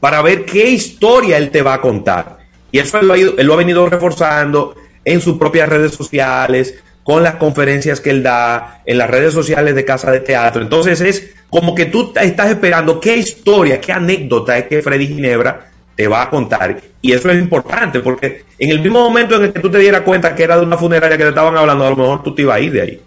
para 0.00 0.20
ver 0.20 0.44
qué 0.44 0.68
historia 0.70 1.36
él 1.36 1.50
te 1.50 1.62
va 1.62 1.74
a 1.74 1.80
contar. 1.80 2.41
Y 2.72 2.80
eso 2.80 2.98
él 2.98 3.46
lo 3.46 3.52
ha 3.54 3.56
venido 3.56 3.88
reforzando 3.88 4.74
en 5.04 5.20
sus 5.20 5.38
propias 5.38 5.68
redes 5.68 5.92
sociales, 5.92 6.74
con 7.04 7.22
las 7.22 7.36
conferencias 7.36 8.00
que 8.00 8.10
él 8.10 8.22
da, 8.22 8.82
en 8.86 8.98
las 8.98 9.10
redes 9.10 9.34
sociales 9.34 9.74
de 9.74 9.84
Casa 9.84 10.10
de 10.10 10.20
Teatro. 10.20 10.62
Entonces 10.62 11.00
es 11.00 11.34
como 11.50 11.74
que 11.74 11.86
tú 11.86 12.12
estás 12.20 12.50
esperando 12.50 12.98
qué 13.00 13.16
historia, 13.16 13.80
qué 13.80 13.92
anécdota 13.92 14.56
es 14.56 14.66
que 14.66 14.82
Freddy 14.82 15.08
Ginebra 15.08 15.68
te 15.94 16.08
va 16.08 16.22
a 16.22 16.30
contar. 16.30 16.80
Y 17.00 17.12
eso 17.12 17.30
es 17.30 17.38
importante, 17.38 18.00
porque 18.00 18.44
en 18.58 18.70
el 18.70 18.80
mismo 18.80 19.00
momento 19.00 19.36
en 19.36 19.44
el 19.44 19.52
que 19.52 19.60
tú 19.60 19.70
te 19.70 19.78
dieras 19.78 20.02
cuenta 20.02 20.34
que 20.34 20.44
era 20.44 20.56
de 20.56 20.64
una 20.64 20.78
funeraria 20.78 21.18
que 21.18 21.24
te 21.24 21.28
estaban 21.30 21.56
hablando, 21.56 21.86
a 21.86 21.90
lo 21.90 21.96
mejor 21.96 22.22
tú 22.22 22.34
te 22.34 22.42
ibas 22.42 22.56
a 22.56 22.60
ir 22.60 22.72
de 22.72 22.80
ahí. 22.80 23.00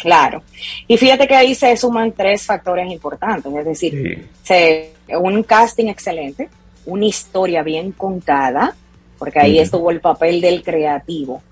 Claro. 0.00 0.42
Y 0.86 0.96
fíjate 0.96 1.26
que 1.26 1.34
ahí 1.34 1.54
se 1.56 1.76
suman 1.76 2.12
tres 2.12 2.46
factores 2.46 2.90
importantes, 2.90 3.52
es 3.52 3.64
decir, 3.64 4.28
un 5.08 5.42
casting 5.42 5.88
excelente, 5.88 6.48
una 6.88 7.04
historia 7.04 7.62
bien 7.62 7.92
contada, 7.92 8.74
porque 9.18 9.38
ahí 9.38 9.58
estuvo 9.58 9.90
el 9.90 10.00
papel 10.00 10.40
del 10.40 10.62
creativo, 10.62 11.42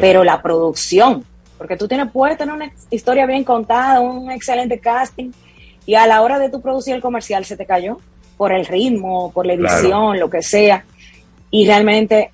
pero 0.00 0.24
la 0.24 0.40
producción, 0.40 1.24
porque 1.58 1.76
tú 1.76 1.86
tienes, 1.86 2.10
puedes 2.10 2.38
tener 2.38 2.54
una 2.54 2.72
historia 2.88 3.26
bien 3.26 3.44
contada, 3.44 4.00
un 4.00 4.30
excelente 4.30 4.78
casting, 4.78 5.32
y 5.84 5.94
a 5.94 6.06
la 6.06 6.22
hora 6.22 6.38
de 6.38 6.48
tu 6.48 6.62
producir 6.62 6.94
el 6.94 7.02
comercial 7.02 7.44
se 7.44 7.58
te 7.58 7.66
cayó 7.66 7.98
por 8.38 8.52
el 8.52 8.64
ritmo, 8.64 9.30
por 9.32 9.44
la 9.44 9.52
edición, 9.52 10.18
lo 10.18 10.30
que 10.30 10.42
sea. 10.42 10.84
Y 11.50 11.66
realmente 11.66 12.30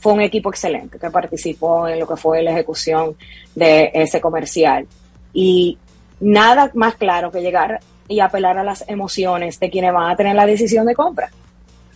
fue 0.00 0.12
un 0.12 0.20
equipo 0.20 0.50
excelente 0.50 0.98
que 0.98 1.10
participó 1.10 1.88
en 1.88 1.98
lo 1.98 2.06
que 2.06 2.16
fue 2.16 2.42
la 2.42 2.50
ejecución 2.50 3.16
de 3.54 3.90
ese 3.94 4.20
comercial. 4.20 4.86
Y 5.32 5.78
nada 6.18 6.70
más 6.74 6.96
claro 6.96 7.30
que 7.30 7.40
llegar 7.40 7.80
y 8.06 8.20
apelar 8.20 8.58
a 8.58 8.64
las 8.64 8.84
emociones 8.86 9.58
de 9.60 9.70
quienes 9.70 9.94
van 9.94 10.10
a 10.10 10.16
tener 10.16 10.34
la 10.34 10.44
decisión 10.44 10.84
de 10.84 10.94
compra 10.94 11.30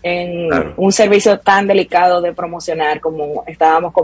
en 0.06 0.50
un 0.76 0.92
servicio 0.92 1.40
tan 1.40 1.66
delicado 1.66 2.20
de 2.20 2.34
promocionar 2.34 3.00
como 3.00 3.42
estábamos 3.46 3.94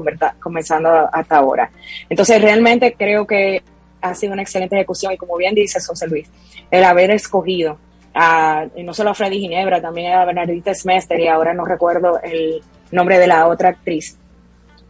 comenzando 0.41 0.89
hasta 1.13 1.37
ahora. 1.37 1.71
Entonces, 2.09 2.41
realmente 2.41 2.95
creo 2.99 3.27
que 3.27 3.63
ha 4.01 4.15
sido 4.15 4.33
una 4.33 4.41
excelente 4.41 4.77
ejecución 4.77 5.13
y 5.13 5.19
como 5.19 5.37
bien 5.37 5.55
dice 5.55 5.79
José 5.79 6.09
Luis, 6.09 6.27
el 6.71 6.85
haber 6.85 7.11
escogido 7.11 7.77
a, 8.15 8.65
no 8.79 8.95
solo 8.95 9.11
a 9.11 9.15
Freddy 9.15 9.41
Ginebra, 9.41 9.83
también 9.83 10.15
a 10.15 10.25
Bernardita 10.25 10.75
Smester 10.75 11.21
y 11.21 11.29
ahora 11.29 11.53
no 11.53 11.67
recuerdo 11.67 12.19
el 12.23 12.63
nombre 12.91 13.19
de 13.19 13.27
la 13.27 13.47
otra 13.47 13.69
actriz, 13.69 14.17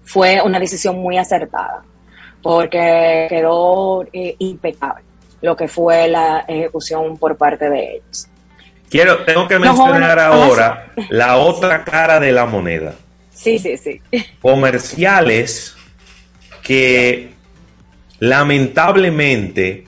fue 0.05 0.41
una 0.41 0.61
decisión 0.61 0.97
muy 0.97 1.19
acertada 1.19 1.83
porque 2.41 3.27
quedó 3.29 4.05
eh, 4.13 4.37
impecable 4.39 5.03
lo 5.43 5.57
que 5.57 5.67
fue 5.67 6.07
la 6.07 6.45
ejecución 6.47 7.17
por 7.17 7.37
parte 7.37 7.69
de 7.69 7.97
ellos. 7.97 8.30
Quiero, 8.91 9.19
tengo 9.25 9.47
que 9.47 9.59
mencionar 9.59 10.19
ahora 10.19 10.93
la 11.11 11.37
otra 11.37 11.85
cara 11.85 12.19
de 12.19 12.33
la 12.33 12.45
moneda. 12.45 12.97
Sí, 13.33 13.59
sí, 13.59 13.77
sí. 13.77 14.01
Comerciales 14.41 15.77
que 16.63 17.31
lamentablemente 18.19 19.85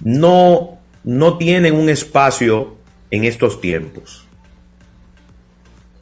no, 0.00 0.78
no 1.04 1.36
tienen 1.36 1.74
un 1.74 1.90
espacio 1.90 2.76
en 3.10 3.24
estos 3.24 3.60
tiempos. 3.60 4.26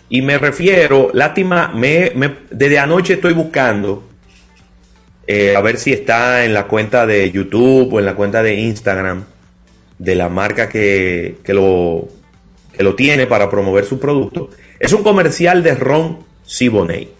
Y 0.09 0.23
me 0.23 0.39
refiero, 0.39 1.11
lástima, 1.13 1.73
me, 1.75 2.13
desde 2.51 2.79
anoche 2.79 3.15
estoy 3.15 3.33
buscando 3.33 4.09
eh, 5.27 5.57
a 5.57 5.61
ver 5.61 5.79
si 5.79 5.93
está 5.93 6.45
en 6.45 6.55
la 6.55 6.69
cuenta 6.69 7.07
de 7.07 7.29
YouTube 7.33 7.93
o 7.93 7.99
en 7.99 8.07
la 8.07 8.15
cuenta 8.15 8.45
de 8.45 8.55
Instagram 8.55 9.25
de 9.99 10.15
la 10.15 10.29
marca 10.29 10.69
que, 10.69 11.37
lo, 11.49 12.09
que 12.73 12.83
lo 12.83 12.95
tiene 12.95 13.27
para 13.27 13.51
promover 13.51 13.85
su 13.85 13.99
producto. 13.99 14.51
Es 14.79 14.93
un 14.93 15.03
comercial 15.03 15.63
de 15.63 15.75
Ron 15.75 16.19
Siboney. 16.45 17.11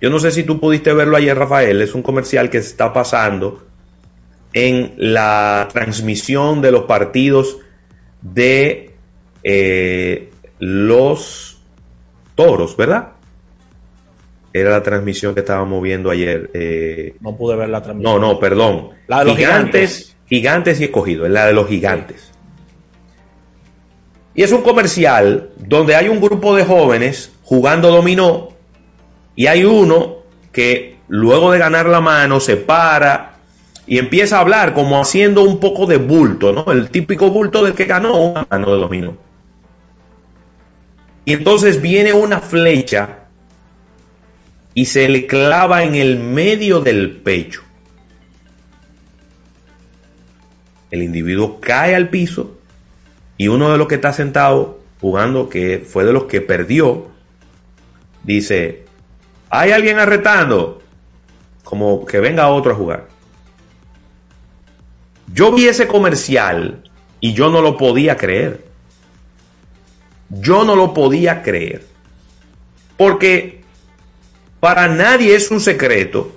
Yo 0.00 0.08
no 0.10 0.18
sé 0.18 0.30
si 0.30 0.44
tú 0.44 0.58
pudiste 0.58 0.92
verlo 0.92 1.16
ayer, 1.16 1.36
Rafael. 1.36 1.82
Es 1.82 1.94
un 1.94 2.02
comercial 2.02 2.48
que 2.48 2.62
se 2.62 2.68
está 2.68 2.92
pasando 2.92 3.66
en 4.52 4.94
la 4.96 5.68
transmisión 5.72 6.62
de 6.62 6.72
los 6.72 6.84
partidos 6.84 7.58
de 8.22 8.92
eh, 9.42 10.30
los 10.58 11.60
toros, 12.34 12.76
¿verdad? 12.76 13.10
Era 14.52 14.70
la 14.70 14.82
transmisión 14.82 15.34
que 15.34 15.40
estábamos 15.40 15.82
viendo 15.82 16.10
ayer. 16.10 16.50
Eh, 16.54 17.14
no 17.20 17.36
pude 17.36 17.56
ver 17.56 17.68
la 17.68 17.82
transmisión. 17.82 18.20
No, 18.20 18.32
no, 18.32 18.40
perdón. 18.40 18.90
La 19.06 19.20
de 19.20 19.26
los 19.26 19.36
gigantes 19.36 19.70
Gigantes 19.70 20.16
y 20.30 20.46
escogido, 20.46 21.26
es 21.26 21.32
la 21.32 21.46
de 21.46 21.52
los 21.52 21.68
gigantes. 21.68 22.30
Y 24.34 24.42
es 24.42 24.52
un 24.52 24.62
comercial 24.62 25.50
donde 25.58 25.96
hay 25.96 26.08
un 26.08 26.20
grupo 26.20 26.54
de 26.54 26.64
jóvenes 26.64 27.32
jugando 27.42 27.90
dominó 27.90 28.50
y 29.34 29.48
hay 29.48 29.64
uno 29.64 30.18
que 30.52 30.98
luego 31.08 31.50
de 31.50 31.58
ganar 31.58 31.86
la 31.86 32.00
mano 32.00 32.38
se 32.38 32.56
para 32.56 33.34
y 33.86 33.98
empieza 33.98 34.36
a 34.36 34.40
hablar 34.40 34.72
como 34.72 35.00
haciendo 35.00 35.42
un 35.42 35.58
poco 35.58 35.84
de 35.86 35.96
bulto, 35.96 36.52
¿no? 36.52 36.70
El 36.70 36.90
típico 36.90 37.30
bulto 37.30 37.64
del 37.64 37.74
que 37.74 37.86
ganó 37.86 38.16
una 38.16 38.46
mano 38.48 38.72
de 38.72 38.80
dominó. 38.80 39.16
Y 41.24 41.32
entonces 41.32 41.82
viene 41.82 42.12
una 42.12 42.38
flecha 42.40 43.24
y 44.74 44.84
se 44.84 45.08
le 45.08 45.26
clava 45.26 45.82
en 45.82 45.96
el 45.96 46.20
medio 46.20 46.80
del 46.80 47.10
pecho. 47.10 47.62
El 50.90 51.02
individuo 51.02 51.60
cae 51.60 51.94
al 51.94 52.08
piso 52.08 52.58
y 53.36 53.48
uno 53.48 53.70
de 53.72 53.78
los 53.78 53.88
que 53.88 53.94
está 53.94 54.12
sentado 54.12 54.80
jugando, 55.00 55.48
que 55.48 55.78
fue 55.78 56.04
de 56.04 56.12
los 56.12 56.24
que 56.24 56.40
perdió, 56.40 57.08
dice, 58.22 58.84
hay 59.48 59.72
alguien 59.72 59.98
arretando, 59.98 60.82
como 61.64 62.04
que 62.04 62.20
venga 62.20 62.48
otro 62.48 62.72
a 62.72 62.76
jugar. 62.76 63.08
Yo 65.32 65.52
vi 65.52 65.68
ese 65.68 65.86
comercial 65.86 66.82
y 67.20 67.32
yo 67.32 67.50
no 67.50 67.62
lo 67.62 67.76
podía 67.76 68.16
creer. 68.16 68.64
Yo 70.28 70.64
no 70.64 70.76
lo 70.76 70.92
podía 70.92 71.42
creer. 71.42 71.86
Porque 72.96 73.62
para 74.58 74.88
nadie 74.88 75.34
es 75.34 75.50
un 75.50 75.60
secreto 75.60 76.32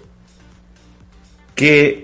que 1.55 2.02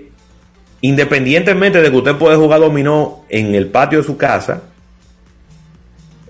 independientemente 0.80 1.80
de 1.80 1.90
que 1.90 1.96
usted 1.96 2.16
puede 2.16 2.36
jugar 2.36 2.60
dominó 2.60 3.24
en 3.28 3.54
el 3.54 3.68
patio 3.68 3.98
de 3.98 4.04
su 4.04 4.16
casa, 4.16 4.62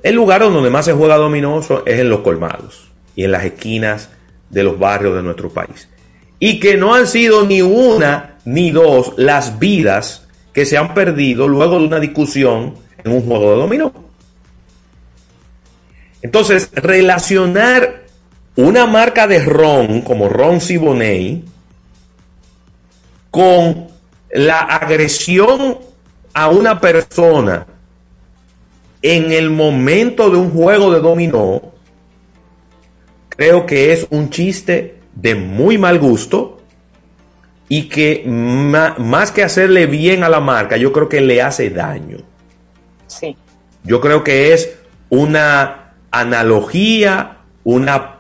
el 0.02 0.14
lugar 0.14 0.40
donde 0.40 0.70
más 0.70 0.86
se 0.86 0.92
juega 0.92 1.16
dominó 1.16 1.60
es 1.60 1.98
en 2.00 2.08
los 2.08 2.20
colmados 2.20 2.88
y 3.14 3.24
en 3.24 3.32
las 3.32 3.44
esquinas 3.44 4.10
de 4.48 4.64
los 4.64 4.78
barrios 4.78 5.14
de 5.14 5.22
nuestro 5.22 5.50
país. 5.50 5.88
Y 6.38 6.58
que 6.58 6.76
no 6.76 6.94
han 6.94 7.06
sido 7.06 7.44
ni 7.44 7.60
una 7.60 8.38
ni 8.44 8.70
dos 8.70 9.12
las 9.16 9.58
vidas 9.58 10.26
que 10.52 10.64
se 10.64 10.78
han 10.78 10.94
perdido 10.94 11.46
luego 11.46 11.78
de 11.78 11.86
una 11.86 12.00
discusión 12.00 12.74
en 13.04 13.12
un 13.12 13.22
juego 13.22 13.52
de 13.52 13.56
dominó. 13.56 13.92
Entonces, 16.22 16.70
relacionar 16.74 18.04
una 18.56 18.86
marca 18.86 19.26
de 19.26 19.42
ron 19.44 20.02
como 20.02 20.28
Ron 20.28 20.60
Siboney 20.60 21.44
con 23.30 23.88
la 24.32 24.60
agresión 24.60 25.78
a 26.32 26.48
una 26.48 26.80
persona 26.80 27.66
en 29.02 29.32
el 29.32 29.50
momento 29.50 30.30
de 30.30 30.36
un 30.36 30.50
juego 30.50 30.92
de 30.92 31.00
dominó, 31.00 31.72
creo 33.28 33.66
que 33.66 33.92
es 33.92 34.06
un 34.10 34.30
chiste 34.30 35.00
de 35.14 35.34
muy 35.34 35.78
mal 35.78 35.98
gusto 35.98 36.60
y 37.68 37.88
que 37.88 38.24
más 38.26 39.30
que 39.32 39.42
hacerle 39.42 39.86
bien 39.86 40.24
a 40.24 40.28
la 40.28 40.40
marca, 40.40 40.76
yo 40.76 40.92
creo 40.92 41.08
que 41.08 41.20
le 41.20 41.40
hace 41.40 41.70
daño. 41.70 42.18
Sí. 43.06 43.36
Yo 43.84 44.00
creo 44.00 44.22
que 44.22 44.52
es 44.52 44.76
una 45.08 45.92
analogía, 46.10 47.38
una 47.64 48.16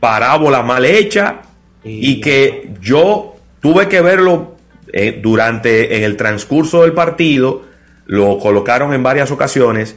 parábola 0.00 0.62
mal 0.62 0.84
hecha 0.84 1.42
y 1.84 2.20
que 2.20 2.72
yo 2.80 3.36
tuve 3.60 3.88
que 3.88 4.00
verlo 4.00 4.56
eh, 4.92 5.18
durante 5.22 5.96
en 5.96 6.04
el 6.04 6.16
transcurso 6.16 6.82
del 6.82 6.92
partido, 6.92 7.62
lo 8.06 8.38
colocaron 8.38 8.92
en 8.92 9.02
varias 9.02 9.30
ocasiones 9.30 9.96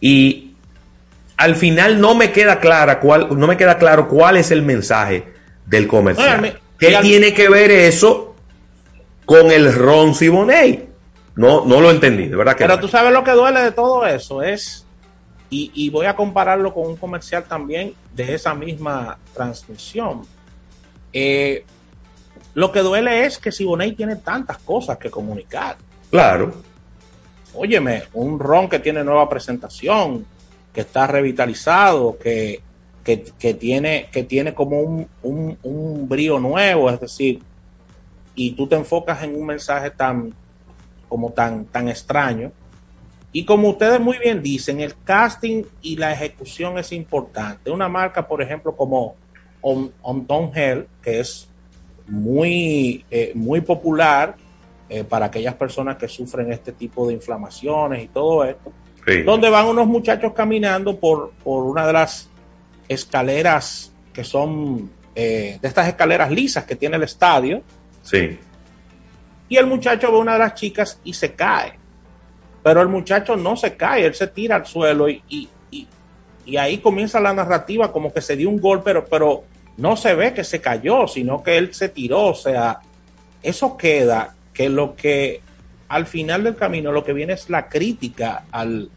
y 0.00 0.54
al 1.36 1.56
final 1.56 2.00
no 2.00 2.14
me 2.14 2.32
queda 2.32 2.60
clara 2.60 3.00
cuál, 3.00 3.28
no 3.38 3.46
me 3.46 3.56
queda 3.56 3.78
claro 3.78 4.08
cuál 4.08 4.36
es 4.36 4.50
el 4.50 4.62
mensaje 4.62 5.24
del 5.66 5.86
comercial. 5.86 6.60
¿Qué 6.78 6.98
tiene 7.00 7.32
que 7.32 7.48
ver 7.48 7.70
eso 7.70 8.34
con 9.24 9.50
el 9.50 9.72
Ron 9.72 10.14
Siboney? 10.14 10.88
No, 11.36 11.64
no 11.64 11.80
lo 11.80 11.90
entendí, 11.90 12.28
de 12.28 12.36
verdad 12.36 12.56
que 12.56 12.64
Pero 12.64 12.78
tú 12.78 12.88
sabes 12.88 13.12
lo 13.12 13.24
que 13.24 13.30
duele 13.30 13.60
de 13.60 13.72
todo 13.72 14.06
eso 14.06 14.42
es, 14.42 14.84
y, 15.48 15.70
y, 15.74 15.90
voy 15.90 16.06
a 16.06 16.16
compararlo 16.16 16.72
con 16.72 16.86
un 16.86 16.96
comercial 16.96 17.44
también 17.44 17.94
de 18.14 18.34
esa 18.34 18.54
misma 18.54 19.18
transmisión. 19.34 20.22
Eh, 21.12 21.64
lo 22.54 22.70
que 22.70 22.80
duele 22.80 23.24
es 23.24 23.38
que 23.38 23.52
Siboney 23.52 23.92
tiene 23.92 24.16
tantas 24.16 24.58
cosas 24.58 24.98
que 24.98 25.10
comunicar. 25.10 25.76
Claro. 26.10 26.52
Óyeme, 27.54 28.04
un 28.12 28.38
ron 28.38 28.68
que 28.68 28.78
tiene 28.78 29.04
nueva 29.04 29.28
presentación, 29.28 30.26
que 30.72 30.82
está 30.82 31.06
revitalizado, 31.06 32.18
que, 32.18 32.62
tiene, 33.58 34.08
que 34.12 34.24
tiene 34.24 34.54
como 34.54 34.80
un, 34.80 35.08
un, 35.22 35.58
un, 35.62 36.08
brío 36.08 36.38
nuevo, 36.38 36.90
es 36.90 37.00
decir, 37.00 37.40
y 38.34 38.52
tú 38.52 38.66
te 38.66 38.76
enfocas 38.76 39.22
en 39.22 39.34
un 39.34 39.46
mensaje 39.46 39.90
tan, 39.90 40.34
como 41.08 41.30
tan, 41.32 41.66
tan 41.66 41.88
extraño. 41.88 42.52
Y 43.32 43.44
como 43.44 43.70
ustedes 43.70 44.00
muy 44.00 44.18
bien 44.18 44.42
dicen, 44.42 44.80
el 44.80 44.94
casting 45.04 45.64
y 45.80 45.96
la 45.96 46.12
ejecución 46.12 46.78
es 46.78 46.92
importante. 46.92 47.70
Una 47.70 47.88
marca, 47.88 48.26
por 48.26 48.42
ejemplo, 48.42 48.76
como 48.76 49.16
On, 49.62 49.90
On 50.02 50.26
Tom 50.26 50.50
Hell, 50.54 50.86
que 51.02 51.20
es 51.20 51.48
muy, 52.12 53.06
eh, 53.10 53.32
muy 53.34 53.62
popular 53.62 54.36
eh, 54.90 55.02
para 55.02 55.26
aquellas 55.26 55.54
personas 55.54 55.96
que 55.96 56.06
sufren 56.08 56.52
este 56.52 56.72
tipo 56.72 57.08
de 57.08 57.14
inflamaciones 57.14 58.04
y 58.04 58.08
todo 58.08 58.44
esto, 58.44 58.70
donde 59.24 59.48
van 59.48 59.66
unos 59.66 59.86
muchachos 59.86 60.34
caminando 60.34 61.00
por, 61.00 61.32
por 61.42 61.64
una 61.64 61.86
de 61.86 61.94
las 61.94 62.28
escaleras 62.86 63.94
que 64.12 64.24
son 64.24 64.90
eh, 65.14 65.58
de 65.62 65.68
estas 65.68 65.88
escaleras 65.88 66.30
lisas 66.30 66.64
que 66.64 66.76
tiene 66.76 66.96
el 66.96 67.02
estadio. 67.02 67.62
Sí. 68.02 68.38
Y 69.48 69.56
el 69.56 69.66
muchacho 69.66 70.12
ve 70.12 70.18
una 70.18 70.34
de 70.34 70.40
las 70.40 70.54
chicas 70.54 71.00
y 71.04 71.14
se 71.14 71.32
cae. 71.32 71.78
Pero 72.62 72.82
el 72.82 72.88
muchacho 72.88 73.36
no 73.36 73.56
se 73.56 73.74
cae, 73.74 74.04
él 74.04 74.14
se 74.14 74.26
tira 74.26 74.56
al 74.56 74.66
suelo 74.66 75.08
y, 75.08 75.22
y, 75.30 75.48
y, 76.44 76.56
ahí 76.58 76.76
comienza 76.78 77.18
la 77.20 77.32
narrativa 77.32 77.90
como 77.90 78.12
que 78.12 78.20
se 78.20 78.36
dio 78.36 78.50
un 78.50 78.60
golpe, 78.60 78.84
pero, 78.84 79.06
pero 79.06 79.44
no 79.76 79.96
se 79.96 80.14
ve 80.14 80.34
que 80.34 80.44
se 80.44 80.60
cayó, 80.60 81.06
sino 81.06 81.42
que 81.42 81.56
él 81.56 81.74
se 81.74 81.88
tiró. 81.88 82.26
O 82.26 82.34
sea, 82.34 82.80
eso 83.42 83.76
queda 83.76 84.34
que 84.52 84.68
lo 84.68 84.94
que 84.94 85.40
al 85.88 86.06
final 86.06 86.44
del 86.44 86.56
camino 86.56 86.92
lo 86.92 87.04
que 87.04 87.12
viene 87.12 87.34
es 87.34 87.50
la 87.50 87.68
crítica 87.68 88.44
al, 88.50 88.88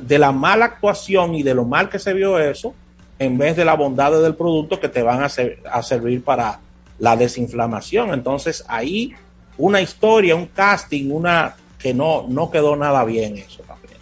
de 0.00 0.18
la 0.18 0.32
mala 0.32 0.66
actuación 0.66 1.34
y 1.34 1.42
de 1.42 1.54
lo 1.54 1.64
mal 1.64 1.88
que 1.88 1.98
se 1.98 2.12
vio 2.12 2.38
eso, 2.38 2.74
en 3.18 3.38
vez 3.38 3.56
de 3.56 3.64
la 3.64 3.74
bondad 3.74 4.12
del 4.22 4.34
producto 4.34 4.78
que 4.78 4.88
te 4.88 5.02
van 5.02 5.22
a, 5.22 5.28
a 5.72 5.82
servir 5.82 6.22
para 6.22 6.60
la 6.98 7.16
desinflamación. 7.16 8.12
Entonces 8.14 8.64
ahí 8.68 9.14
una 9.58 9.80
historia, 9.80 10.36
un 10.36 10.46
casting, 10.46 11.10
una 11.10 11.56
que 11.78 11.94
no, 11.94 12.26
no 12.28 12.50
quedó 12.50 12.76
nada 12.76 13.04
bien 13.04 13.36
eso 13.38 13.62
también. 13.62 13.96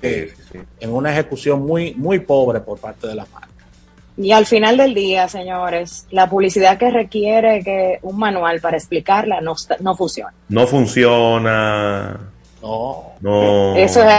Que 0.00 0.32
En 0.80 0.92
una 0.92 1.12
ejecución 1.12 1.64
muy, 1.64 1.94
muy 1.94 2.20
pobre 2.20 2.60
por 2.60 2.78
parte 2.78 3.06
de 3.06 3.14
la 3.14 3.26
marca. 3.26 3.45
Y 4.18 4.32
al 4.32 4.46
final 4.46 4.78
del 4.78 4.94
día, 4.94 5.28
señores, 5.28 6.06
la 6.10 6.28
publicidad 6.28 6.78
que 6.78 6.90
requiere 6.90 7.62
que 7.62 7.98
un 8.02 8.18
manual 8.18 8.60
para 8.60 8.78
explicarla 8.78 9.40
no, 9.42 9.54
no 9.80 9.94
funciona. 9.94 10.32
No 10.48 10.66
funciona. 10.66 12.18
No. 12.62 13.12
No. 13.20 13.76
Eso 13.76 14.02
es 14.02 14.14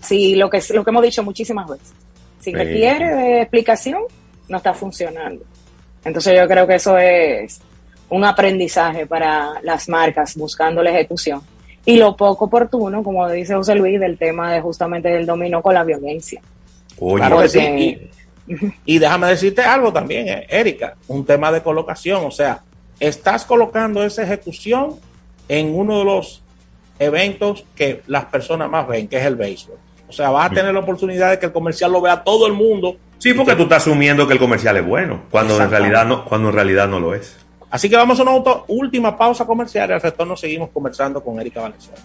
sí, 0.00 0.36
lo 0.36 0.48
que, 0.48 0.62
lo 0.72 0.82
que 0.84 0.90
hemos 0.90 1.02
dicho 1.02 1.22
muchísimas 1.22 1.68
veces. 1.68 1.92
Si 2.40 2.52
requiere 2.52 3.14
de 3.14 3.42
explicación, 3.42 4.02
no 4.48 4.56
está 4.56 4.72
funcionando. 4.72 5.44
Entonces 6.04 6.34
yo 6.36 6.48
creo 6.48 6.66
que 6.66 6.74
eso 6.74 6.96
es 6.98 7.60
un 8.08 8.24
aprendizaje 8.24 9.06
para 9.06 9.60
las 9.62 9.88
marcas 9.88 10.34
buscando 10.36 10.82
la 10.82 10.90
ejecución. 10.90 11.40
Y 11.84 11.96
lo 11.96 12.16
poco 12.16 12.46
oportuno, 12.46 13.02
como 13.02 13.28
dice 13.28 13.54
José 13.54 13.74
Luis, 13.74 13.98
del 14.00 14.16
tema 14.16 14.52
de 14.52 14.60
justamente 14.60 15.08
del 15.08 15.26
dominó 15.26 15.62
con 15.62 15.74
la 15.74 15.84
violencia. 15.84 16.40
Claro 16.98 17.40
que 17.40 17.48
sí. 17.48 18.10
Y 18.84 18.98
déjame 18.98 19.28
decirte 19.28 19.62
algo 19.62 19.92
también, 19.92 20.28
eh, 20.28 20.46
Erika, 20.48 20.94
un 21.08 21.24
tema 21.24 21.52
de 21.52 21.62
colocación, 21.62 22.24
o 22.24 22.30
sea, 22.30 22.60
estás 22.98 23.44
colocando 23.44 24.02
esa 24.04 24.22
ejecución 24.22 24.96
en 25.48 25.74
uno 25.74 25.98
de 25.98 26.04
los 26.04 26.42
eventos 26.98 27.64
que 27.74 28.02
las 28.06 28.26
personas 28.26 28.70
más 28.70 28.86
ven, 28.86 29.08
que 29.08 29.18
es 29.18 29.24
el 29.24 29.36
béisbol. 29.36 29.76
O 30.08 30.12
sea, 30.12 30.30
vas 30.30 30.50
a 30.50 30.54
tener 30.54 30.74
la 30.74 30.80
oportunidad 30.80 31.30
de 31.30 31.38
que 31.38 31.46
el 31.46 31.52
comercial 31.52 31.90
lo 31.90 32.00
vea 32.00 32.22
todo 32.22 32.46
el 32.46 32.52
mundo. 32.52 32.96
Sí, 33.18 33.32
porque 33.32 33.54
tú 33.54 33.62
estás 33.62 33.82
asumiendo 33.82 34.26
que 34.26 34.34
el 34.34 34.38
comercial 34.38 34.76
es 34.76 34.86
bueno, 34.86 35.22
cuando 35.30 35.60
en 35.60 35.70
realidad 35.70 36.04
no, 36.04 36.24
cuando 36.24 36.50
en 36.50 36.54
realidad 36.54 36.88
no 36.88 37.00
lo 37.00 37.14
es. 37.14 37.36
Así 37.70 37.88
que 37.88 37.96
vamos 37.96 38.20
a 38.20 38.22
una 38.22 38.32
última 38.68 39.16
pausa 39.16 39.46
comercial 39.46 39.88
y 39.88 39.92
al 39.94 40.00
retorno 40.02 40.36
seguimos 40.36 40.68
conversando 40.70 41.24
con 41.24 41.40
Erika 41.40 41.62
Valenzuela. 41.62 42.02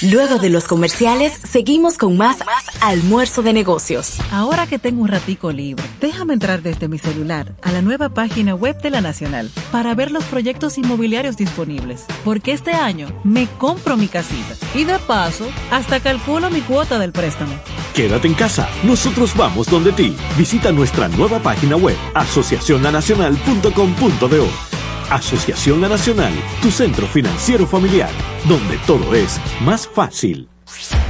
Luego 0.00 0.38
de 0.38 0.48
los 0.48 0.68
comerciales, 0.68 1.32
seguimos 1.42 1.98
con 1.98 2.16
más 2.16 2.36
almuerzo 2.80 3.42
de 3.42 3.52
negocios. 3.52 4.18
Ahora 4.30 4.68
que 4.68 4.78
tengo 4.78 5.02
un 5.02 5.08
ratico 5.08 5.50
libre, 5.50 5.82
déjame 6.00 6.34
entrar 6.34 6.62
desde 6.62 6.86
mi 6.86 6.98
celular 6.98 7.56
a 7.62 7.72
la 7.72 7.82
nueva 7.82 8.08
página 8.08 8.54
web 8.54 8.80
de 8.80 8.90
la 8.90 9.00
Nacional 9.00 9.50
para 9.72 9.96
ver 9.96 10.12
los 10.12 10.22
proyectos 10.24 10.78
inmobiliarios 10.78 11.36
disponibles. 11.36 12.04
Porque 12.24 12.52
este 12.52 12.74
año 12.74 13.08
me 13.24 13.48
compro 13.58 13.96
mi 13.96 14.06
casita 14.06 14.54
y 14.72 14.84
de 14.84 15.00
paso 15.00 15.48
hasta 15.72 15.98
calculo 15.98 16.48
mi 16.48 16.60
cuota 16.60 17.00
del 17.00 17.10
préstamo. 17.10 17.54
Quédate 17.92 18.28
en 18.28 18.34
casa, 18.34 18.68
nosotros 18.84 19.36
vamos 19.36 19.66
donde 19.66 19.90
ti. 19.90 20.14
Visita 20.36 20.70
nuestra 20.70 21.08
nueva 21.08 21.40
página 21.40 21.74
web 21.76 21.96
asociacionlanacional.com.do 22.14 24.77
Asociación 25.10 25.80
La 25.80 25.88
Nacional, 25.88 26.32
tu 26.62 26.70
centro 26.70 27.06
financiero 27.06 27.66
familiar, 27.66 28.10
donde 28.44 28.76
todo 28.86 29.14
es 29.14 29.40
más 29.60 29.86
fácil. 29.86 30.48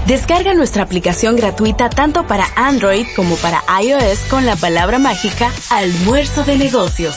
Descarga 0.06 0.54
nuestra 0.54 0.84
aplicación 0.84 1.36
gratuita 1.36 1.90
tanto 1.90 2.26
para 2.26 2.46
Android 2.56 3.06
como 3.16 3.36
para 3.36 3.62
iOS 3.82 4.20
con 4.30 4.46
la 4.46 4.56
palabra 4.56 4.98
mágica 4.98 5.50
Almuerzo 5.70 6.44
de 6.44 6.56
Negocios. 6.56 7.16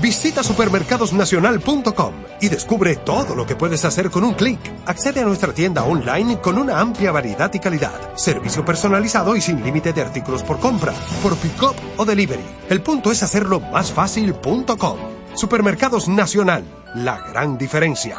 Visita 0.00 0.42
supermercadosnacional.com 0.42 2.14
y 2.40 2.48
descubre 2.48 2.96
todo 2.96 3.34
lo 3.34 3.46
que 3.46 3.54
puedes 3.54 3.84
hacer 3.84 4.10
con 4.10 4.24
un 4.24 4.32
clic. 4.32 4.58
Accede 4.86 5.20
a 5.20 5.24
nuestra 5.24 5.52
tienda 5.52 5.84
online 5.84 6.40
con 6.40 6.56
una 6.56 6.80
amplia 6.80 7.12
variedad 7.12 7.52
y 7.52 7.58
calidad, 7.58 8.16
servicio 8.16 8.64
personalizado 8.64 9.36
y 9.36 9.42
sin 9.42 9.62
límite 9.62 9.92
de 9.92 10.00
artículos 10.00 10.42
por 10.42 10.58
compra, 10.58 10.94
por 11.22 11.36
pick-up 11.36 11.76
o 11.98 12.04
delivery. 12.04 12.44
El 12.70 12.80
punto 12.80 13.12
es 13.12 13.22
hacerlo 13.22 13.60
más 13.60 13.92
fácil.com. 13.92 14.98
Supermercados 15.34 16.08
Nacional, 16.08 16.64
la 16.94 17.18
gran 17.30 17.58
diferencia. 17.58 18.18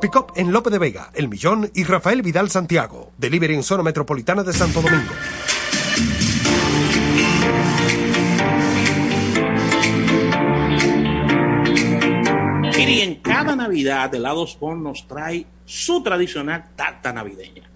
Pickup 0.00 0.32
en 0.36 0.52
Lope 0.52 0.68
de 0.68 0.78
Vega, 0.78 1.10
El 1.14 1.30
Millón 1.30 1.70
y 1.74 1.84
Rafael 1.84 2.20
Vidal 2.20 2.50
Santiago. 2.50 3.12
Delivery 3.16 3.54
en 3.54 3.62
zona 3.62 3.82
metropolitana 3.82 4.42
de 4.42 4.52
Santo 4.52 4.82
Domingo. 4.82 5.12
Cada 13.12 13.54
Navidad 13.54 14.14
Helados 14.14 14.58
Bon 14.58 14.82
nos 14.82 15.06
trae 15.06 15.46
su 15.66 16.02
tradicional 16.02 16.70
tarta 16.74 17.12
navideña. 17.12 17.68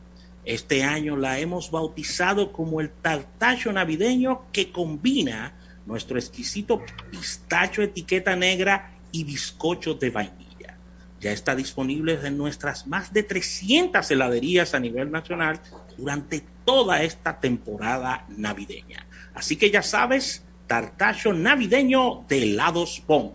Este 0.44 0.82
año 0.82 1.16
la 1.18 1.38
hemos 1.38 1.70
bautizado 1.70 2.50
como 2.52 2.80
el 2.80 2.88
tartacho 2.88 3.70
navideño 3.70 4.44
que 4.52 4.72
combina 4.72 5.52
nuestro 5.84 6.18
exquisito 6.18 6.82
pistacho 7.10 7.82
etiqueta 7.82 8.36
negra 8.36 8.92
y 9.12 9.24
bizcocho 9.24 9.94
de 9.94 10.08
vainilla. 10.08 10.78
Ya 11.20 11.32
está 11.32 11.54
disponible 11.54 12.18
en 12.24 12.38
nuestras 12.38 12.86
más 12.86 13.12
de 13.12 13.22
300 13.22 14.10
heladerías 14.10 14.72
a 14.72 14.80
nivel 14.80 15.10
nacional 15.10 15.60
durante 15.98 16.42
toda 16.64 17.02
esta 17.02 17.38
temporada 17.38 18.24
navideña. 18.28 19.06
Así 19.34 19.56
que 19.56 19.70
ya 19.70 19.82
sabes, 19.82 20.42
tartacho 20.66 21.34
navideño 21.34 22.24
de 22.28 22.44
helados 22.44 23.02
Bon. 23.06 23.32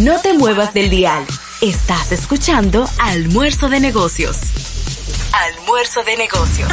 No 0.00 0.20
te 0.20 0.34
muevas 0.34 0.74
del 0.74 0.90
dial. 0.90 1.24
Estás 1.62 2.12
escuchando 2.12 2.84
Almuerzo 3.00 3.70
de 3.70 3.80
Negocios. 3.80 4.38
Almuerzo 5.32 6.02
de 6.02 6.16
Negocios. 6.18 6.70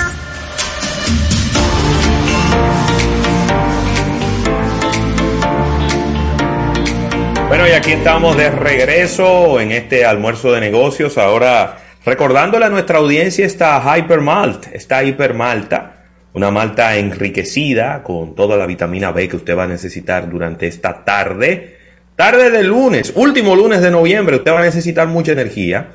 Bueno, 7.48 7.66
y 7.66 7.72
aquí 7.72 7.94
estamos 7.94 8.36
de 8.36 8.50
regreso 8.50 9.58
en 9.62 9.72
este 9.72 10.06
almuerzo 10.06 10.52
de 10.52 10.60
negocios. 10.60 11.18
Ahora 11.18 11.78
recordándole 12.04 12.66
a 12.66 12.70
nuestra 12.70 12.98
audiencia 12.98 13.46
esta 13.46 13.80
Hypermalt, 13.80 14.68
esta 14.74 15.02
Hypermalta, 15.02 16.08
una 16.34 16.52
malta 16.52 16.98
enriquecida 16.98 18.04
con 18.04 18.36
toda 18.36 18.58
la 18.58 18.66
vitamina 18.66 19.14
B 19.14 19.30
que 19.30 19.38
usted 19.38 19.58
va 19.58 19.64
a 19.64 19.68
necesitar 19.68 20.30
durante 20.30 20.68
esta 20.68 21.06
tarde. 21.06 21.73
Tarde 22.16 22.52
de 22.52 22.64
lunes, 22.64 23.12
último 23.16 23.56
lunes 23.56 23.82
de 23.82 23.90
noviembre, 23.90 24.36
usted 24.36 24.52
va 24.52 24.60
a 24.60 24.64
necesitar 24.64 25.08
mucha 25.08 25.32
energía. 25.32 25.94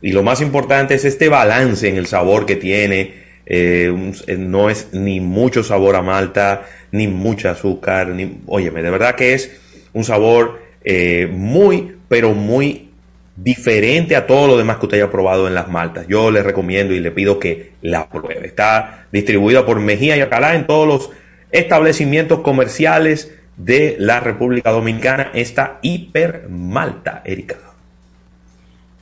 Y 0.00 0.10
lo 0.10 0.24
más 0.24 0.40
importante 0.40 0.94
es 0.94 1.04
este 1.04 1.28
balance 1.28 1.88
en 1.88 1.96
el 1.96 2.06
sabor 2.06 2.46
que 2.46 2.56
tiene. 2.56 3.14
Eh, 3.46 4.12
no 4.38 4.70
es 4.70 4.88
ni 4.92 5.20
mucho 5.20 5.62
sabor 5.62 5.94
a 5.94 6.02
malta, 6.02 6.62
ni 6.90 7.06
mucho 7.06 7.48
azúcar. 7.48 8.08
Ni, 8.08 8.40
óyeme, 8.46 8.82
de 8.82 8.90
verdad 8.90 9.14
que 9.14 9.34
es 9.34 9.60
un 9.92 10.02
sabor 10.02 10.60
eh, 10.84 11.28
muy, 11.30 11.94
pero 12.08 12.34
muy 12.34 12.88
diferente 13.36 14.16
a 14.16 14.26
todo 14.26 14.48
lo 14.48 14.58
demás 14.58 14.78
que 14.78 14.86
usted 14.86 14.98
haya 14.98 15.12
probado 15.12 15.46
en 15.46 15.54
las 15.54 15.68
maltas. 15.68 16.06
Yo 16.08 16.32
le 16.32 16.42
recomiendo 16.42 16.92
y 16.92 16.98
le 16.98 17.12
pido 17.12 17.38
que 17.38 17.70
la 17.82 18.08
pruebe. 18.08 18.48
Está 18.48 19.06
distribuida 19.12 19.64
por 19.64 19.78
Mejía 19.78 20.16
y 20.16 20.20
Alcalá 20.20 20.56
en 20.56 20.66
todos 20.66 20.88
los 20.88 21.10
establecimientos 21.52 22.40
comerciales 22.40 23.32
de 23.56 23.96
la 23.98 24.20
República 24.20 24.70
Dominicana, 24.70 25.30
esta 25.34 25.78
hiper 25.82 26.48
malta, 26.48 27.22
Erika. 27.24 27.56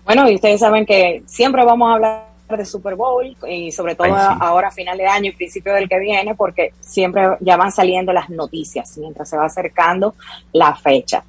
Bueno, 0.05 0.29
y 0.29 0.35
ustedes 0.35 0.61
saben 0.61 0.85
que 0.87 1.23
siempre 1.27 1.65
vamos 1.65 1.89
a 1.91 1.95
hablar 1.95 2.27
de 2.49 2.65
Super 2.65 2.97
Bowl 2.97 3.37
y 3.49 3.71
sobre 3.71 3.95
todo 3.95 4.07
Ay, 4.07 4.13
sí. 4.13 4.39
ahora 4.41 4.69
a 4.69 4.73
final 4.73 4.99
de 4.99 5.07
año 5.07 5.29
y 5.31 5.33
principio 5.37 5.73
del 5.73 5.89
que 5.89 6.01
viene, 6.01 6.35
porque 6.35 6.73
siempre 6.81 7.23
ya 7.41 7.57
van 7.57 7.71
saliendo 7.71 8.13
las 8.13 8.29
noticias 8.29 8.99
mientras 8.99 9.31
se 9.31 9.37
va 9.37 9.45
acercando 9.47 10.15
la 10.53 10.75
fecha. 10.75 11.23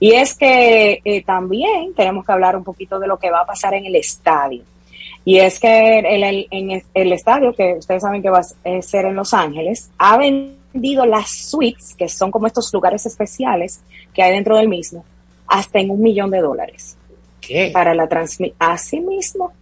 Y 0.00 0.12
es 0.12 0.34
que 0.34 1.00
eh, 1.04 1.22
también 1.24 1.94
tenemos 1.94 2.26
que 2.26 2.32
hablar 2.32 2.56
un 2.56 2.64
poquito 2.64 2.98
de 2.98 3.06
lo 3.06 3.18
que 3.18 3.30
va 3.30 3.42
a 3.42 3.46
pasar 3.46 3.74
en 3.74 3.84
el 3.86 3.94
estadio. 3.94 4.62
Y 5.24 5.38
es 5.38 5.60
que 5.60 6.00
el, 6.00 6.24
el- 6.24 6.48
en 6.50 6.82
el, 6.92 7.12
estadio, 7.12 7.52
que 7.54 7.74
ustedes 7.78 8.02
saben 8.02 8.20
que 8.20 8.30
va 8.30 8.40
a 8.40 8.82
ser 8.82 9.04
en 9.06 9.14
Los 9.14 9.32
Ángeles, 9.32 9.90
ha 9.96 10.16
vendido 10.74 11.06
las 11.06 11.30
suites, 11.30 11.94
que 11.94 12.08
son 12.08 12.30
como 12.30 12.46
estos 12.46 12.72
lugares 12.74 13.06
especiales 13.06 13.80
que 14.12 14.22
hay 14.22 14.32
dentro 14.32 14.56
del 14.56 14.68
mismo, 14.68 15.04
hasta 15.46 15.78
en 15.78 15.90
un 15.90 16.02
millón 16.02 16.30
de 16.30 16.40
dólares. 16.40 16.98
¿Qué? 17.40 17.70
Para 17.72 17.94
la 17.94 18.08
transmisión. 18.08 18.56
Así 18.58 19.00
mismo. 19.00 19.52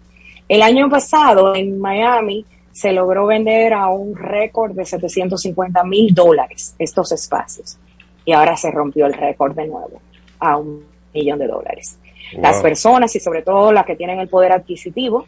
El 0.48 0.62
año 0.62 0.88
pasado 0.88 1.54
en 1.54 1.78
Miami 1.78 2.44
se 2.72 2.92
logró 2.92 3.26
vender 3.26 3.74
a 3.74 3.88
un 3.88 4.16
récord 4.16 4.72
de 4.72 4.84
750 4.84 5.84
mil 5.84 6.14
dólares 6.14 6.74
estos 6.78 7.12
espacios. 7.12 7.78
Y 8.24 8.32
ahora 8.32 8.56
se 8.56 8.70
rompió 8.70 9.06
el 9.06 9.12
récord 9.12 9.54
de 9.54 9.66
nuevo 9.66 10.00
a 10.38 10.56
un 10.56 10.84
millón 11.12 11.38
de 11.38 11.46
dólares. 11.46 11.98
Wow. 12.32 12.42
Las 12.42 12.62
personas 12.62 13.14
y 13.14 13.20
sobre 13.20 13.42
todo 13.42 13.72
las 13.72 13.84
que 13.84 13.96
tienen 13.96 14.20
el 14.20 14.28
poder 14.28 14.52
adquisitivo 14.52 15.26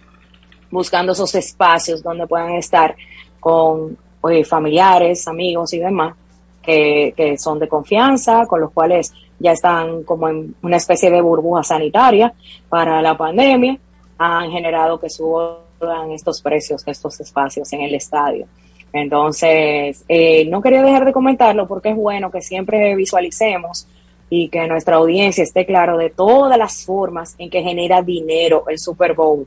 buscando 0.71 1.13
esos 1.13 1.35
espacios 1.35 2.03
donde 2.03 2.27
puedan 2.27 2.55
estar 2.55 2.97
con 3.39 3.97
eh, 4.31 4.45
familiares, 4.45 5.27
amigos 5.29 5.73
y 5.75 5.79
demás 5.79 6.15
que, 6.65 7.37
son 7.39 7.59
de 7.59 7.69
confianza, 7.69 8.47
con 8.47 8.61
los 8.61 8.73
cuales 8.73 9.13
ya 9.39 9.53
están 9.53 10.03
como 10.05 10.29
en 10.29 10.55
una 10.63 10.77
especie 10.77 11.11
de 11.11 11.21
burbuja 11.21 11.63
sanitaria 11.63 12.33
para 12.69 13.03
la 13.03 13.17
pandemia, 13.17 13.79
han 14.19 14.51
generado 14.51 14.99
que 14.99 15.11
suban 15.11 16.13
estos 16.13 16.41
precios 16.41 16.83
estos 16.87 17.21
espacios 17.21 17.73
en 17.73 17.83
el 17.83 17.95
estadio. 17.95 18.47
Entonces, 18.93 20.05
eh, 20.09 20.47
no 20.47 20.63
quería 20.63 20.83
dejar 20.83 21.05
de 21.05 21.13
comentarlo 21.13 21.67
porque 21.67 21.91
es 21.91 21.97
bueno 21.97 22.31
que 22.31 22.41
siempre 22.41 22.95
visualicemos 22.95 23.89
y 24.31 24.49
que 24.49 24.67
nuestra 24.69 24.97
audiencia 24.97 25.43
esté 25.43 25.67
claro 25.67 25.99
de 25.99 26.11
todas 26.11 26.57
las 26.57 26.85
formas 26.85 27.35
en 27.39 27.51
que 27.51 27.63
genera 27.63 28.03
dinero 28.03 28.65
el 28.69 28.79
Super 28.79 29.15
Bowl, 29.15 29.47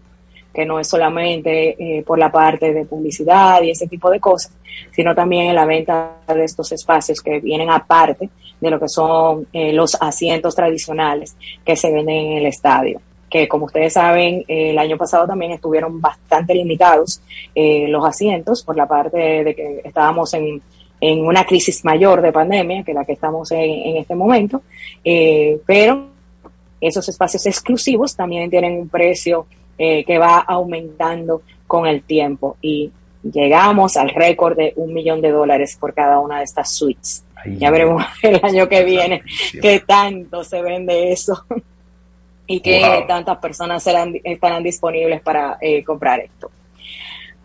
que 0.53 0.65
no 0.65 0.79
es 0.79 0.87
solamente 0.87 1.75
eh, 1.77 2.03
por 2.03 2.17
la 2.17 2.31
parte 2.31 2.73
de 2.73 2.85
publicidad 2.85 3.61
y 3.61 3.71
ese 3.71 3.87
tipo 3.87 4.09
de 4.09 4.19
cosas, 4.19 4.51
sino 4.91 5.13
también 5.13 5.47
en 5.47 5.55
la 5.55 5.65
venta 5.65 6.17
de 6.27 6.43
estos 6.43 6.71
espacios 6.71 7.21
que 7.21 7.39
vienen 7.39 7.69
aparte 7.69 8.29
de 8.59 8.71
lo 8.71 8.79
que 8.79 8.89
son 8.89 9.47
eh, 9.53 9.71
los 9.71 9.95
asientos 10.01 10.55
tradicionales 10.55 11.35
que 11.63 11.75
se 11.75 11.91
venden 11.91 12.15
en 12.15 12.37
el 12.37 12.45
estadio 12.47 12.99
que 13.29 13.45
como 13.45 13.65
ustedes 13.65 13.91
saben, 13.91 14.45
eh, 14.47 14.69
el 14.69 14.77
año 14.79 14.97
pasado 14.97 15.27
también 15.27 15.51
estuvieron 15.51 15.99
bastante 15.99 16.55
limitados 16.55 17.21
los 17.53 18.05
asientos 18.05 18.63
por 18.63 18.77
la 18.77 18.87
parte 18.87 19.43
de, 19.43 19.53
que 19.53 19.81
estábamos 19.83 20.33
en, 20.33 20.61
en 21.01 21.25
una 21.25 21.43
crisis 21.43 21.83
mayor 21.83 22.21
de 22.21 22.31
pandemia 22.31 22.83
que 22.83 22.93
la 22.93 23.03
que 23.03 23.11
estamos 23.11 23.51
en, 23.51 23.59
en 23.59 23.97
este 23.97 24.15
momento, 24.15 24.61
pero 25.03 26.07
esos 26.79 27.09
espacios 27.09 27.45
exclusivos 27.45 28.15
también 28.15 28.49
tienen 28.49 28.79
un 28.79 28.89
precio 28.89 29.45
eh, 29.77 30.03
que 30.05 30.17
va 30.17 30.39
aumentando 30.39 31.41
con 31.67 31.85
el 31.87 32.03
tiempo 32.03 32.57
y 32.61 32.91
llegamos 33.23 33.97
al 33.97 34.09
récord 34.09 34.55
de 34.57 34.73
un 34.77 34.93
millón 34.93 35.21
de 35.21 35.31
dólares 35.31 35.77
por 35.79 35.93
cada 35.93 36.19
una 36.19 36.37
de 36.39 36.43
estas 36.45 36.71
suites. 36.71 37.23
ya 37.57 37.69
veremos 37.71 38.03
el 38.23 38.39
año 38.43 38.67
que 38.67 38.83
viene 38.83 39.21
qué 39.61 39.81
tanto 39.85 40.43
se 40.43 40.61
vende 40.61 41.11
eso 41.11 41.45
y 42.47 42.59
qué 42.61 42.79
Wow. 42.79 43.07
tantas 43.07 43.37
personas 43.37 43.83
serán, 43.83 44.13
estarán 44.23 44.63
disponibles 44.63 45.21
para 45.21 45.57
eh, 45.61 45.83
comprar 45.83 46.21
esto. 46.21 46.49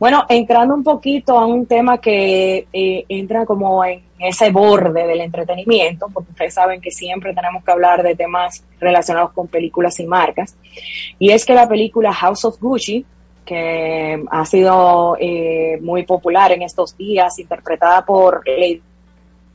Bueno, 0.03 0.27
entrando 0.29 0.75
un 0.75 0.83
poquito 0.83 1.39
a 1.39 1.47
un 1.47 1.65
tema 1.65 1.99
que 1.99 2.67
eh, 2.73 3.05
entra 3.09 3.47
como 3.47 3.85
en 3.85 4.03
ese 4.19 4.51
borde 4.51 5.07
del 5.07 5.21
entretenimiento, 5.21 6.09
porque 6.13 6.33
ustedes 6.33 6.55
saben 6.55 6.81
que 6.81 6.91
siempre 6.91 7.33
tenemos 7.33 7.63
que 7.63 7.71
hablar 7.71 8.03
de 8.03 8.17
temas 8.17 8.65
relacionados 8.81 9.31
con 9.31 9.47
películas 9.47 10.01
y 10.01 10.07
marcas, 10.07 10.57
y 11.21 11.31
es 11.31 11.45
que 11.45 11.55
la 11.55 11.69
película 11.69 12.13
House 12.13 12.45
of 12.47 12.59
Gucci, 12.59 13.07
que 13.45 14.21
ha 14.29 14.45
sido 14.45 15.17
eh, 15.21 15.79
muy 15.81 16.03
popular 16.03 16.51
en 16.51 16.63
estos 16.63 16.97
días, 16.97 17.39
interpretada 17.39 18.05
por 18.05 18.43
Lady 18.45 18.83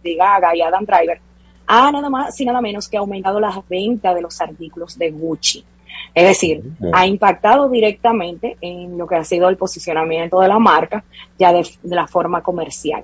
Gaga 0.01 0.55
y 0.55 0.61
Adam 0.61 0.85
Driver, 0.85 1.19
ha 1.67 1.91
nada 1.91 2.09
más 2.09 2.39
y 2.39 2.45
nada 2.45 2.61
menos 2.61 2.87
que 2.87 2.95
aumentado 2.95 3.41
las 3.41 3.67
ventas 3.67 4.15
de 4.15 4.21
los 4.21 4.39
artículos 4.39 4.97
de 4.97 5.11
Gucci. 5.11 5.65
Es 6.13 6.27
decir, 6.27 6.63
ha 6.93 7.05
impactado 7.05 7.69
directamente 7.69 8.57
en 8.61 8.97
lo 8.97 9.05
que 9.07 9.15
ha 9.15 9.23
sido 9.23 9.49
el 9.49 9.57
posicionamiento 9.57 10.39
de 10.39 10.47
la 10.47 10.59
marca 10.59 11.03
ya 11.37 11.53
de, 11.53 11.63
la 11.83 12.07
forma 12.07 12.41
comercial. 12.41 13.03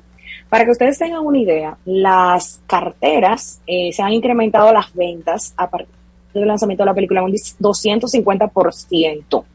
Para 0.49 0.65
que 0.65 0.71
ustedes 0.71 0.97
tengan 0.97 1.25
una 1.25 1.37
idea, 1.39 1.77
las 1.85 2.61
carteras 2.67 3.61
eh, 3.67 3.91
se 3.93 4.01
han 4.01 4.13
incrementado 4.13 4.73
las 4.73 4.93
ventas 4.93 5.53
a 5.57 5.69
partir 5.69 5.93
del 6.33 6.47
lanzamiento 6.47 6.83
de 6.83 6.89
la 6.89 6.93
película 6.93 7.23
un 7.23 7.31
250%. 7.31 9.25
¿Cuánto? 9.29 9.45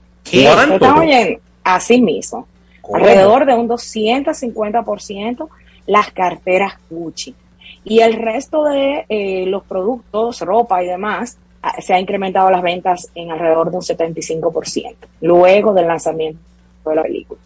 ¿Están 0.75 0.99
oyendo? 0.99 1.41
Así 1.65 2.01
mismo. 2.01 2.47
Alrededor 2.93 3.45
de 3.45 3.55
un 3.55 3.69
250% 3.69 5.49
las 5.87 6.11
carteras 6.13 6.75
Gucci. 6.89 7.35
Y 7.85 8.01
el 8.01 8.15
resto 8.15 8.65
de 8.65 9.05
eh, 9.09 9.47
los 9.47 9.65
productos, 9.65 10.41
ropa 10.43 10.83
y 10.83 10.87
demás, 10.87 11.39
se 11.79 11.95
ha 11.95 12.01
incrementado 12.01 12.51
las 12.51 12.63
ventas 12.63 13.11
en 13.15 13.31
alrededor 13.31 13.71
de 13.71 13.77
un 13.77 13.83
75%, 13.83 14.97
luego 15.21 15.73
del 15.73 15.87
lanzamiento 15.87 16.41
de 16.85 16.95
la 16.95 17.03
película. 17.03 17.41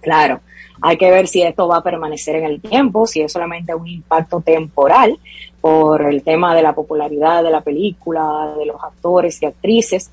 Claro, 0.00 0.40
hay 0.82 0.96
que 0.96 1.10
ver 1.10 1.28
si 1.28 1.42
esto 1.42 1.66
va 1.66 1.78
a 1.78 1.82
permanecer 1.82 2.36
en 2.36 2.44
el 2.44 2.60
tiempo, 2.60 3.06
si 3.06 3.22
es 3.22 3.32
solamente 3.32 3.74
un 3.74 3.86
impacto 3.86 4.40
temporal 4.40 5.18
por 5.60 6.02
el 6.02 6.22
tema 6.22 6.54
de 6.54 6.62
la 6.62 6.74
popularidad 6.74 7.42
de 7.42 7.50
la 7.50 7.62
película, 7.62 8.54
de 8.58 8.66
los 8.66 8.82
actores 8.82 9.40
y 9.42 9.46
actrices. 9.46 10.10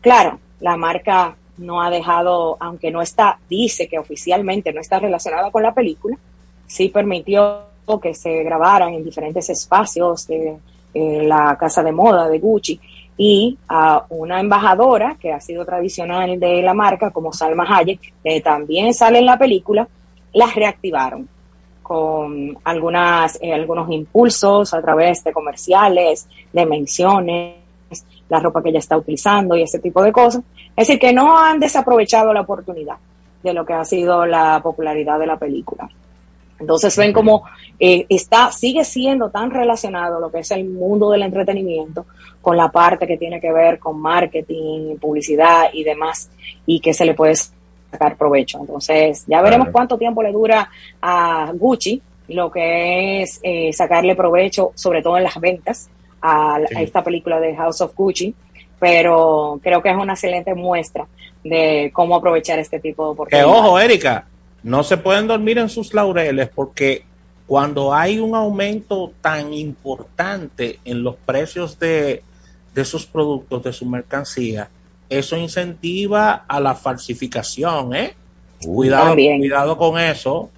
Claro, 0.00 0.38
la 0.60 0.76
marca 0.76 1.36
no 1.56 1.80
ha 1.80 1.90
dejado, 1.90 2.56
aunque 2.60 2.90
no 2.90 3.00
está, 3.00 3.38
dice 3.48 3.88
que 3.88 3.98
oficialmente 3.98 4.72
no 4.72 4.80
está 4.80 4.98
relacionada 4.98 5.50
con 5.50 5.62
la 5.62 5.72
película, 5.72 6.18
sí 6.66 6.88
permitió 6.88 7.62
que 8.02 8.14
se 8.14 8.42
grabaran 8.42 8.94
en 8.94 9.04
diferentes 9.04 9.48
espacios 9.50 10.26
de 10.26 10.56
la 10.94 11.56
casa 11.58 11.82
de 11.82 11.92
moda 11.92 12.28
de 12.28 12.38
Gucci 12.38 12.80
y 13.16 13.56
a 13.68 14.04
una 14.08 14.40
embajadora 14.40 15.16
que 15.20 15.32
ha 15.32 15.40
sido 15.40 15.64
tradicional 15.64 16.38
de 16.38 16.62
la 16.62 16.74
marca 16.74 17.10
como 17.10 17.32
Salma 17.32 17.64
Hayek, 17.68 18.12
que 18.22 18.40
también 18.40 18.92
sale 18.92 19.18
en 19.18 19.26
la 19.26 19.38
película, 19.38 19.86
las 20.32 20.54
reactivaron 20.54 21.28
con 21.82 22.58
algunas, 22.64 23.38
eh, 23.42 23.52
algunos 23.52 23.90
impulsos 23.90 24.72
a 24.74 24.80
través 24.80 25.22
de 25.22 25.32
comerciales, 25.32 26.26
de 26.52 26.66
menciones, 26.66 27.56
la 28.28 28.40
ropa 28.40 28.62
que 28.62 28.70
ella 28.70 28.78
está 28.78 28.96
utilizando 28.96 29.54
y 29.56 29.62
ese 29.62 29.78
tipo 29.78 30.02
de 30.02 30.10
cosas. 30.10 30.42
Es 30.76 30.88
decir, 30.88 30.98
que 30.98 31.12
no 31.12 31.38
han 31.38 31.60
desaprovechado 31.60 32.32
la 32.32 32.40
oportunidad 32.40 32.96
de 33.42 33.52
lo 33.52 33.64
que 33.64 33.74
ha 33.74 33.84
sido 33.84 34.24
la 34.24 34.60
popularidad 34.62 35.18
de 35.18 35.26
la 35.26 35.36
película. 35.36 35.88
Entonces 36.58 36.96
ven 36.96 37.12
como 37.12 37.44
eh, 37.78 38.06
está, 38.08 38.52
sigue 38.52 38.84
siendo 38.84 39.30
tan 39.30 39.50
relacionado 39.50 40.20
lo 40.20 40.30
que 40.30 40.40
es 40.40 40.50
el 40.50 40.64
mundo 40.64 41.10
del 41.10 41.22
entretenimiento 41.22 42.06
con 42.40 42.56
la 42.56 42.70
parte 42.70 43.06
que 43.06 43.16
tiene 43.16 43.40
que 43.40 43.52
ver 43.52 43.78
con 43.78 44.00
marketing, 44.00 44.96
publicidad 44.98 45.70
y 45.72 45.82
demás, 45.82 46.30
y 46.66 46.80
que 46.80 46.94
se 46.94 47.04
le 47.04 47.14
puede 47.14 47.34
sacar 47.34 48.16
provecho. 48.16 48.58
Entonces, 48.60 49.24
ya 49.26 49.42
veremos 49.42 49.68
cuánto 49.70 49.98
tiempo 49.98 50.22
le 50.22 50.32
dura 50.32 50.70
a 51.00 51.52
Gucci 51.54 52.00
lo 52.28 52.50
que 52.50 53.22
es 53.22 53.40
eh, 53.42 53.72
sacarle 53.72 54.14
provecho, 54.14 54.72
sobre 54.74 55.02
todo 55.02 55.18
en 55.18 55.24
las 55.24 55.38
ventas, 55.38 55.90
a, 56.22 56.58
esta 56.80 57.04
película 57.04 57.38
de 57.38 57.54
House 57.54 57.82
of 57.82 57.94
Gucci, 57.94 58.34
pero 58.78 59.60
creo 59.62 59.82
que 59.82 59.90
es 59.90 59.96
una 59.96 60.14
excelente 60.14 60.54
muestra 60.54 61.06
de 61.42 61.90
cómo 61.92 62.16
aprovechar 62.16 62.58
este 62.58 62.80
tipo 62.80 63.04
de 63.04 63.10
oportunidades. 63.10 63.52
Que 63.52 63.58
ojo, 63.58 63.78
Erika, 63.78 64.26
no 64.64 64.82
se 64.82 64.96
pueden 64.96 65.28
dormir 65.28 65.58
en 65.58 65.68
sus 65.68 65.94
laureles 65.94 66.48
porque 66.48 67.04
cuando 67.46 67.94
hay 67.94 68.18
un 68.18 68.34
aumento 68.34 69.12
tan 69.20 69.52
importante 69.52 70.80
en 70.86 71.02
los 71.02 71.16
precios 71.16 71.78
de, 71.78 72.22
de 72.74 72.84
sus 72.86 73.04
productos, 73.04 73.62
de 73.62 73.72
su 73.74 73.84
mercancía, 73.84 74.70
eso 75.10 75.36
incentiva 75.36 76.46
a 76.48 76.58
la 76.60 76.74
falsificación, 76.74 77.94
¿eh? 77.94 78.14
Cuidado, 78.64 79.14
cuidado 79.14 79.76
con 79.76 80.00
eso. 80.00 80.48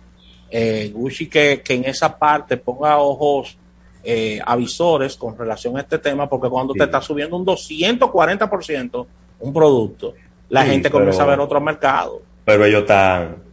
Eh, 0.48 0.92
Gucci 0.94 1.26
que, 1.26 1.60
en 1.66 1.84
esa 1.84 2.16
parte 2.16 2.56
ponga 2.56 2.98
ojos 2.98 3.58
eh, 4.04 4.40
avisores 4.46 5.16
con 5.16 5.36
relación 5.36 5.76
a 5.76 5.80
este 5.80 5.98
tema, 5.98 6.28
porque 6.28 6.48
cuando 6.48 6.72
te 6.72 6.84
está 6.84 7.02
subiendo 7.02 7.36
un 7.36 7.44
240% 7.44 9.06
un 9.40 9.52
producto, 9.52 10.14
la 10.48 10.64
gente 10.64 10.88
comienza 10.88 11.24
a 11.24 11.26
ver 11.26 11.40
otro 11.40 11.60
mercado. 11.60 12.22
Pero 12.44 12.64
ellos 12.64 12.82
están 12.82 13.45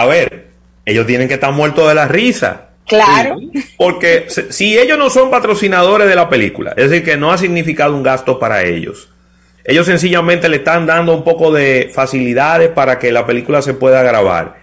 a 0.00 0.06
ver, 0.06 0.46
ellos 0.86 1.06
tienen 1.06 1.28
que 1.28 1.34
estar 1.34 1.52
muertos 1.52 1.86
de 1.86 1.94
la 1.94 2.08
risa. 2.08 2.68
Claro. 2.86 3.36
Porque 3.76 4.26
si 4.28 4.78
ellos 4.78 4.98
no 4.98 5.10
son 5.10 5.30
patrocinadores 5.30 6.08
de 6.08 6.16
la 6.16 6.30
película, 6.30 6.72
es 6.74 6.88
decir, 6.88 7.04
que 7.04 7.18
no 7.18 7.30
ha 7.30 7.36
significado 7.36 7.94
un 7.94 8.02
gasto 8.02 8.38
para 8.38 8.64
ellos. 8.64 9.10
Ellos 9.62 9.84
sencillamente 9.84 10.48
le 10.48 10.56
están 10.56 10.86
dando 10.86 11.14
un 11.14 11.22
poco 11.22 11.52
de 11.52 11.90
facilidades 11.92 12.70
para 12.70 12.98
que 12.98 13.12
la 13.12 13.26
película 13.26 13.60
se 13.60 13.74
pueda 13.74 14.02
grabar. 14.02 14.56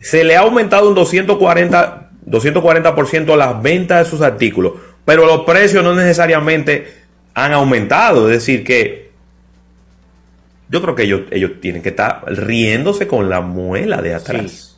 Se 0.00 0.24
le 0.24 0.36
ha 0.36 0.40
aumentado 0.40 0.88
un 0.88 0.96
240, 0.96 2.10
240% 2.26 3.36
las 3.36 3.62
ventas 3.62 4.04
de 4.04 4.10
sus 4.10 4.22
artículos, 4.22 4.72
pero 5.04 5.24
los 5.24 5.42
precios 5.42 5.84
no 5.84 5.94
necesariamente 5.94 6.92
han 7.32 7.52
aumentado. 7.52 8.28
Es 8.28 8.38
decir, 8.38 8.64
que 8.64 9.12
yo 10.68 10.82
creo 10.82 10.96
que 10.96 11.04
ellos, 11.04 11.20
ellos 11.30 11.52
tienen 11.60 11.80
que 11.80 11.90
estar 11.90 12.24
riéndose 12.26 13.06
con 13.06 13.30
la 13.30 13.40
muela 13.40 14.02
de 14.02 14.14
atrás. 14.14 14.69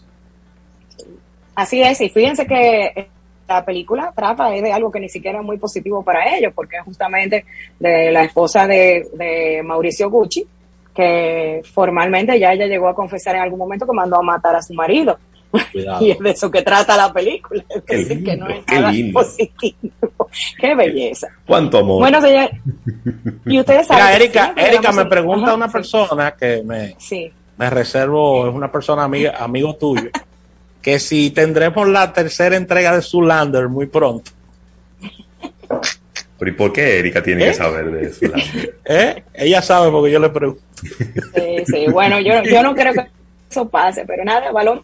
Así 1.54 1.82
es, 1.82 2.00
y 2.00 2.08
fíjense 2.08 2.46
que 2.46 3.08
la 3.46 3.64
película 3.64 4.12
trata 4.14 4.50
de 4.50 4.72
algo 4.72 4.90
que 4.90 5.00
ni 5.00 5.08
siquiera 5.08 5.40
es 5.40 5.44
muy 5.44 5.58
positivo 5.58 6.02
para 6.02 6.36
ellos, 6.36 6.52
porque 6.54 6.76
es 6.76 6.82
justamente 6.82 7.44
de 7.78 8.10
la 8.10 8.24
esposa 8.24 8.66
de, 8.66 9.60
Mauricio 9.64 10.10
Gucci, 10.10 10.46
que 10.94 11.62
formalmente 11.72 12.38
ya 12.38 12.52
ella 12.52 12.66
llegó 12.66 12.88
a 12.88 12.94
confesar 12.94 13.36
en 13.36 13.42
algún 13.42 13.58
momento 13.58 13.86
que 13.86 13.92
mandó 13.92 14.16
a 14.16 14.22
matar 14.22 14.56
a 14.56 14.62
su 14.62 14.74
marido. 14.74 15.18
y 16.00 16.10
es 16.10 16.18
de 16.18 16.30
eso 16.30 16.50
que 16.50 16.62
trata 16.62 16.96
la 16.96 17.12
película, 17.12 17.62
es 17.68 17.84
decir, 17.84 18.24
que 18.24 18.36
no 18.38 18.48
es 18.48 18.66
nada 18.66 18.90
positivo. 19.12 19.76
qué 20.58 20.74
belleza. 20.74 21.28
Cuánto 21.46 21.78
amor. 21.78 21.98
Bueno, 21.98 22.22
señor, 22.22 22.50
y 23.44 23.60
ustedes 23.60 23.86
saben. 23.86 24.14
Erika, 24.14 24.54
Erika 24.56 24.92
me 24.92 25.04
pregunta 25.04 25.54
una 25.54 25.68
persona 25.68 26.30
que 26.30 26.62
me, 26.64 26.96
me 27.58 27.68
reservo, 27.68 28.48
es 28.48 28.54
una 28.54 28.72
persona 28.72 29.04
amiga, 29.04 29.36
amigo 29.38 29.76
tuyo 29.76 30.08
que 30.82 30.98
si 30.98 31.30
tendremos 31.30 31.88
la 31.88 32.12
tercera 32.12 32.56
entrega 32.56 32.94
de 32.94 33.02
Zulander 33.02 33.68
muy 33.68 33.86
pronto. 33.86 34.32
¿Pero 36.38 36.50
y 36.50 36.54
por 36.54 36.72
qué 36.72 36.98
Erika 36.98 37.22
tiene 37.22 37.44
que 37.44 37.50
¿Eh? 37.50 37.54
saber 37.54 37.90
de 37.90 38.12
Zulander? 38.12 38.74
¿Eh? 38.84 39.22
Ella 39.32 39.62
sabe 39.62 39.90
porque 39.92 40.10
yo 40.10 40.18
le 40.18 40.28
pregunto. 40.28 40.60
Sí, 40.82 41.64
sí. 41.66 41.86
Bueno, 41.90 42.18
yo, 42.18 42.42
yo 42.42 42.62
no 42.64 42.74
creo 42.74 42.92
que 42.92 43.06
eso 43.48 43.68
pase, 43.68 44.04
pero 44.04 44.24
nada, 44.24 44.50
balón. 44.50 44.82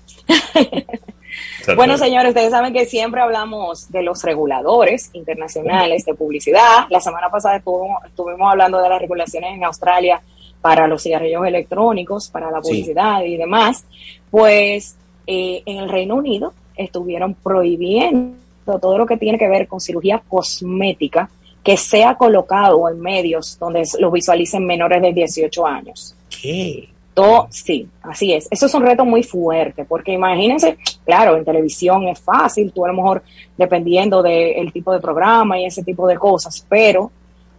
bueno, 1.74 1.98
señores, 1.98 2.28
ustedes 2.28 2.52
saben 2.52 2.72
que 2.72 2.86
siempre 2.86 3.20
hablamos 3.20 3.90
de 3.90 4.04
los 4.04 4.22
reguladores 4.22 5.10
internacionales 5.14 6.04
de 6.04 6.14
publicidad. 6.14 6.86
La 6.90 7.00
semana 7.00 7.28
pasada 7.28 7.56
estuvimos, 7.56 8.04
estuvimos 8.06 8.52
hablando 8.52 8.80
de 8.80 8.88
las 8.88 9.00
regulaciones 9.00 9.54
en 9.54 9.64
Australia 9.64 10.22
para 10.60 10.86
los 10.86 11.02
cigarrillos 11.02 11.44
electrónicos, 11.44 12.28
para 12.28 12.52
la 12.52 12.60
publicidad 12.60 13.22
y 13.22 13.36
demás. 13.36 13.84
Pues 14.30 14.96
eh, 15.30 15.62
en 15.66 15.76
el 15.76 15.90
Reino 15.90 16.14
Unido 16.14 16.55
estuvieron 16.74 17.34
prohibiendo 17.34 18.38
todo 18.64 18.96
lo 18.96 19.05
que 19.05 19.18
tiene 19.18 19.38
que 19.38 19.46
ver 19.46 19.68
con 19.68 19.78
cirugía 19.78 20.22
cosmética 20.26 21.28
que 21.62 21.76
sea 21.76 22.14
colocado 22.14 22.88
en 22.88 22.98
medios 22.98 23.59
donde 23.59 23.82
lo 23.98 24.10
visualicen 24.10 24.64
menores 24.64 25.02
de 25.02 25.12
18 25.12 25.66
años. 25.66 26.16
¿Qué? 26.30 26.88
Todo, 27.12 27.46
sí, 27.50 27.86
así 28.00 28.32
es. 28.32 28.48
Eso 28.50 28.64
es 28.64 28.74
un 28.74 28.82
reto 28.82 29.05
muy 29.05 29.22
fuerte, 29.22 29.84
porque 29.84 30.12
imagínense, 30.12 30.78
claro, 31.05 31.36
en 31.36 31.44
televisión 31.44 32.09
es 32.09 32.18
fácil, 32.18 32.72
tú 32.72 32.86
a 32.86 32.88
lo 32.88 32.94
mejor 32.94 33.22
dependiendo 33.55 34.22
del 34.22 34.72
tipo 34.72 34.94
de 34.94 35.00
programa 35.00 35.60
y 35.60 35.66
ese 35.66 35.82
tipo 35.82 36.06
de 36.06 36.16
cosas, 36.16 36.64
pero 36.70 37.10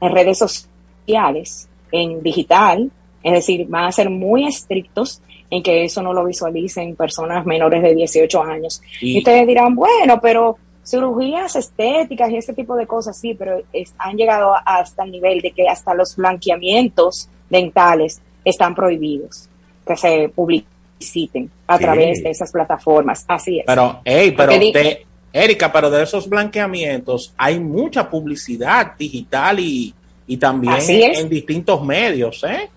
en 0.02 0.12
redes 0.12 0.40
sociales, 0.40 1.70
en 1.92 2.24
digital, 2.24 2.90
es 3.22 3.34
decir, 3.34 3.68
van 3.68 3.84
a 3.84 3.92
ser 3.92 4.10
muy 4.10 4.48
estrictos 4.48 5.22
en 5.50 5.64
que 5.64 5.84
eso 5.84 6.02
no 6.02 6.14
lo 6.14 6.26
visualicen 6.26 6.96
personas 6.96 7.46
menores 7.46 7.82
de 7.82 7.96
18 7.96 8.44
años. 8.44 8.82
Y, 9.02 9.18
ustedes 9.18 9.48
dirán, 9.48 9.76
bueno, 9.76 10.20
pero 10.22 10.58
cirugías 10.86 11.56
estéticas 11.56 12.30
y 12.32 12.38
ese 12.38 12.54
tipo 12.54 12.76
de 12.76 12.86
cosas, 12.86 13.18
sí, 13.18 13.34
pero 13.34 13.62
han 13.98 14.16
llegado 14.16 14.54
hasta 14.66 15.04
el 15.04 15.12
nivel 15.12 15.42
de 15.42 15.52
que 15.52 15.68
hasta 15.68 15.94
los 15.94 16.16
blanqueamientos 16.16 17.30
dentales 17.50 18.22
están 18.46 18.76
prohibidos 18.76 19.50
que 19.86 19.96
se 19.96 20.30
publiciten 20.30 21.50
a 21.68 21.80
través 21.80 22.24
de 22.24 22.30
esas 22.30 22.52
plataformas. 22.52 23.26
Así 23.28 23.60
es. 23.60 23.66
Pero, 23.66 24.02
hey, 24.06 24.34
pero 24.36 24.52
de, 24.52 25.06
Erika, 25.34 25.72
pero 25.72 25.90
de 25.90 26.04
esos 26.04 26.30
blanqueamientos 26.30 27.34
hay 27.38 27.60
mucha 27.60 28.08
publicidad 28.10 28.94
digital 28.98 29.60
y, 29.60 29.94
y 30.28 30.38
también 30.38 30.76
en 30.88 31.28
distintos 31.28 31.84
medios, 31.84 32.44
¿eh? 32.44 32.70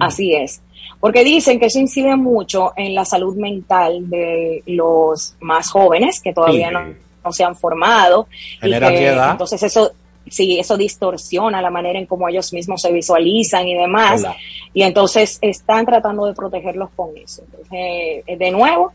Así 0.00 0.34
es 0.34 0.60
porque 1.00 1.24
dicen 1.24 1.58
que 1.58 1.66
eso 1.66 1.78
incide 1.78 2.14
mucho 2.16 2.72
en 2.76 2.94
la 2.94 3.04
salud 3.04 3.34
mental 3.36 4.08
de 4.10 4.62
los 4.66 5.34
más 5.40 5.70
jóvenes 5.70 6.20
que 6.20 6.32
todavía 6.32 6.70
no 6.70 6.80
no 7.22 7.32
se 7.32 7.44
han 7.44 7.54
formado. 7.54 8.28
Genera 8.60 8.90
y 8.92 8.96
que, 8.96 9.08
entonces 9.32 9.62
eso 9.62 9.92
sí, 10.26 10.58
eso 10.58 10.76
distorsiona 10.78 11.60
la 11.60 11.68
manera 11.70 11.98
en 11.98 12.06
cómo 12.06 12.26
ellos 12.28 12.50
mismos 12.52 12.80
se 12.80 12.90
visualizan 12.92 13.68
y 13.68 13.74
demás. 13.74 14.20
Hola. 14.20 14.36
Y 14.72 14.82
entonces 14.84 15.38
están 15.42 15.84
tratando 15.84 16.24
de 16.24 16.32
protegerlos 16.32 16.88
con 16.96 17.10
eso. 17.18 17.42
Entonces, 17.44 18.38
de 18.38 18.50
nuevo, 18.50 18.92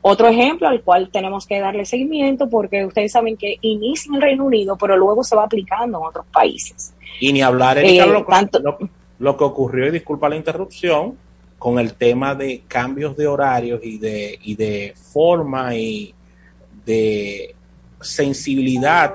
otro 0.00 0.28
ejemplo 0.28 0.66
al 0.68 0.80
cual 0.82 1.10
tenemos 1.10 1.46
que 1.46 1.60
darle 1.60 1.84
seguimiento 1.84 2.48
porque 2.48 2.86
ustedes 2.86 3.12
saben 3.12 3.36
que 3.36 3.56
inicia 3.60 4.08
en 4.08 4.14
el 4.14 4.22
Reino 4.22 4.44
Unido, 4.46 4.78
pero 4.78 4.96
luego 4.96 5.22
se 5.22 5.36
va 5.36 5.44
aplicando 5.44 5.98
en 5.98 6.06
otros 6.06 6.24
países. 6.32 6.94
Y 7.20 7.32
ni 7.34 7.42
hablar, 7.42 7.76
Erika, 7.78 8.04
Eh, 8.04 8.08
lo, 8.08 8.24
tanto- 8.24 8.60
lo- 8.60 8.78
lo 9.18 9.36
que 9.36 9.44
ocurrió, 9.44 9.88
y 9.88 9.90
disculpa 9.90 10.28
la 10.30 10.36
interrupción, 10.36 11.18
con 11.58 11.78
el 11.78 11.94
tema 11.94 12.34
de 12.34 12.62
cambios 12.68 13.16
de 13.16 13.26
horarios 13.26 13.80
y 13.82 13.98
de, 13.98 14.38
y 14.42 14.54
de 14.54 14.94
forma 15.12 15.74
y 15.74 16.14
de 16.84 17.54
sensibilidad 18.00 19.12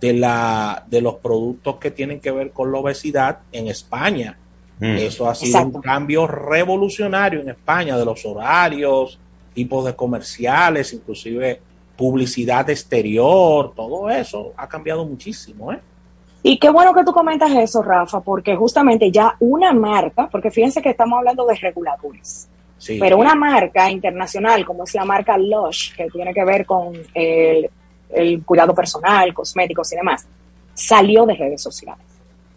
de, 0.00 0.12
la, 0.12 0.84
de 0.88 1.00
los 1.00 1.14
productos 1.16 1.76
que 1.76 1.90
tienen 1.90 2.20
que 2.20 2.30
ver 2.30 2.50
con 2.50 2.70
la 2.70 2.78
obesidad 2.78 3.38
en 3.50 3.68
España. 3.68 4.38
Mm. 4.78 4.96
Eso 4.96 5.28
ha 5.28 5.34
sido 5.34 5.58
Exacto. 5.58 5.78
un 5.78 5.82
cambio 5.82 6.26
revolucionario 6.26 7.40
en 7.40 7.48
España 7.48 7.96
de 7.96 8.04
los 8.04 8.24
horarios, 8.26 9.18
tipos 9.54 9.86
de 9.86 9.96
comerciales, 9.96 10.92
inclusive 10.92 11.60
publicidad 11.96 12.68
exterior, 12.68 13.72
todo 13.74 14.10
eso 14.10 14.52
ha 14.56 14.68
cambiado 14.68 15.06
muchísimo, 15.06 15.72
¿eh? 15.72 15.80
Y 16.48 16.58
qué 16.58 16.70
bueno 16.70 16.94
que 16.94 17.02
tú 17.02 17.12
comentas 17.12 17.50
eso, 17.50 17.82
Rafa, 17.82 18.20
porque 18.20 18.54
justamente 18.54 19.10
ya 19.10 19.34
una 19.40 19.72
marca, 19.72 20.28
porque 20.30 20.52
fíjense 20.52 20.80
que 20.80 20.90
estamos 20.90 21.18
hablando 21.18 21.44
de 21.44 21.56
reguladores, 21.56 22.48
Sí. 22.78 22.98
pero 23.00 23.18
una 23.18 23.34
marca 23.34 23.90
internacional 23.90 24.64
como 24.64 24.84
es 24.84 24.94
la 24.94 25.04
marca 25.04 25.36
Lush, 25.36 25.96
que 25.96 26.06
tiene 26.08 26.32
que 26.32 26.44
ver 26.44 26.64
con 26.64 26.92
el, 27.14 27.68
el 28.10 28.44
cuidado 28.44 28.72
personal, 28.76 29.34
cosméticos 29.34 29.92
y 29.92 29.96
demás, 29.96 30.24
salió 30.72 31.26
de 31.26 31.34
redes 31.34 31.60
sociales. 31.60 32.06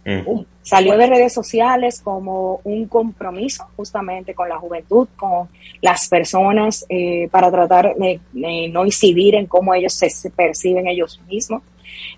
Mm. 0.05 0.41
Salió 0.61 0.95
de 0.95 1.07
redes 1.07 1.33
sociales 1.33 1.99
como 1.99 2.61
un 2.65 2.85
compromiso 2.85 3.65
justamente 3.75 4.35
con 4.35 4.49
la 4.49 4.59
juventud, 4.59 5.07
con 5.15 5.49
las 5.81 6.07
personas, 6.07 6.85
eh, 6.89 7.27
para 7.31 7.49
tratar 7.49 7.95
de, 7.95 8.19
de 8.33 8.69
no 8.71 8.85
incidir 8.85 9.33
en 9.33 9.47
cómo 9.47 9.73
ellos 9.73 9.93
se, 9.93 10.11
se 10.11 10.29
perciben 10.29 10.85
ellos 10.85 11.19
mismos. 11.27 11.63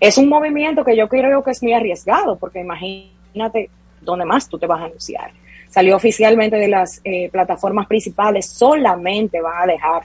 Es 0.00 0.18
un 0.18 0.28
movimiento 0.28 0.84
que 0.84 0.96
yo 0.96 1.08
creo 1.08 1.42
que 1.42 1.52
es 1.52 1.62
muy 1.62 1.72
arriesgado, 1.72 2.36
porque 2.36 2.60
imagínate 2.60 3.70
dónde 4.00 4.24
más 4.24 4.48
tú 4.48 4.58
te 4.58 4.66
vas 4.66 4.80
a 4.80 4.84
anunciar. 4.84 5.30
Salió 5.70 5.96
oficialmente 5.96 6.56
de 6.56 6.68
las 6.68 7.00
eh, 7.04 7.30
plataformas 7.30 7.86
principales, 7.86 8.46
solamente 8.46 9.40
van 9.40 9.62
a 9.62 9.72
dejar 9.72 10.02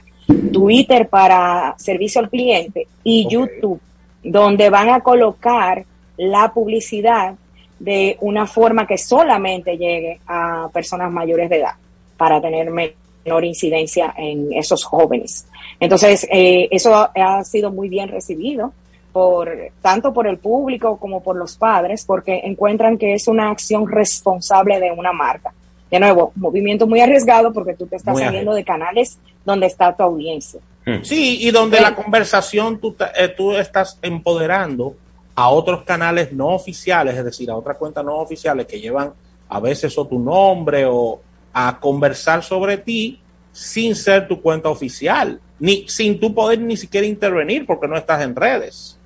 Twitter 0.52 1.08
para 1.08 1.74
servicio 1.78 2.20
al 2.20 2.30
cliente 2.30 2.86
y. 3.04 3.26
YouTube, 3.28 3.80
donde 4.22 4.70
van 4.70 4.90
a 4.90 5.00
colocar 5.00 5.84
la 6.16 6.52
publicidad 6.52 7.34
de 7.78 8.16
una 8.20 8.46
forma 8.46 8.86
que 8.86 8.98
solamente 8.98 9.76
llegue 9.76 10.20
a 10.26 10.68
personas 10.72 11.12
mayores 11.12 11.48
de 11.48 11.58
edad 11.58 11.74
para 12.16 12.40
tener 12.40 12.70
menor 12.70 13.44
incidencia 13.44 14.12
en 14.16 14.52
esos 14.52 14.84
jóvenes. 14.84 15.46
Entonces, 15.78 16.26
eh, 16.30 16.68
eso 16.70 17.08
ha 17.14 17.44
sido 17.44 17.70
muy 17.70 17.88
bien 17.88 18.08
recibido 18.08 18.72
por 19.18 19.50
tanto 19.82 20.12
por 20.12 20.28
el 20.28 20.38
público 20.38 20.96
como 20.98 21.20
por 21.22 21.34
los 21.34 21.56
padres, 21.56 22.04
porque 22.06 22.40
encuentran 22.44 22.96
que 22.98 23.14
es 23.14 23.26
una 23.26 23.50
acción 23.50 23.88
responsable 23.88 24.78
de 24.78 24.92
una 24.92 25.12
marca. 25.12 25.52
De 25.90 25.98
nuevo, 25.98 26.30
movimiento 26.36 26.86
muy 26.86 27.00
arriesgado 27.00 27.52
porque 27.52 27.74
tú 27.74 27.86
te 27.86 27.96
estás 27.96 28.12
Muy 28.12 28.22
saliendo 28.22 28.54
de 28.54 28.62
canales 28.64 29.18
donde 29.44 29.66
está 29.66 29.96
tu 29.96 30.02
audiencia. 30.04 30.60
Sí, 31.02 31.38
y 31.40 31.50
donde 31.50 31.80
la 31.80 31.94
conversación 31.94 32.78
tú, 32.78 32.92
ta- 32.92 33.12
eh, 33.16 33.28
tú 33.28 33.52
estás 33.56 33.98
empoderando 34.02 34.94
a 35.34 35.48
otros 35.50 35.82
canales 35.82 36.32
no 36.32 36.48
oficiales, 36.48 37.16
es 37.16 37.24
decir, 37.24 37.50
a 37.50 37.56
otras 37.56 37.76
cuentas 37.76 38.04
no 38.04 38.16
oficiales 38.16 38.66
que 38.66 38.80
llevan 38.80 39.12
a 39.48 39.60
veces 39.60 39.96
o 39.98 40.06
tu 40.06 40.18
nombre 40.18 40.84
o 40.86 41.20
a 41.52 41.78
conversar 41.80 42.42
sobre 42.44 42.78
ti 42.78 43.20
sin 43.52 43.94
ser 43.96 44.28
tu 44.28 44.40
cuenta 44.40 44.68
oficial, 44.68 45.40
ni 45.58 45.88
sin 45.88 46.20
tú 46.20 46.32
poder 46.34 46.60
ni 46.60 46.76
siquiera 46.76 47.06
intervenir 47.06 47.66
porque 47.66 47.88
no 47.88 47.96
estás 47.96 48.22
en 48.22 48.36
redes. 48.36 48.97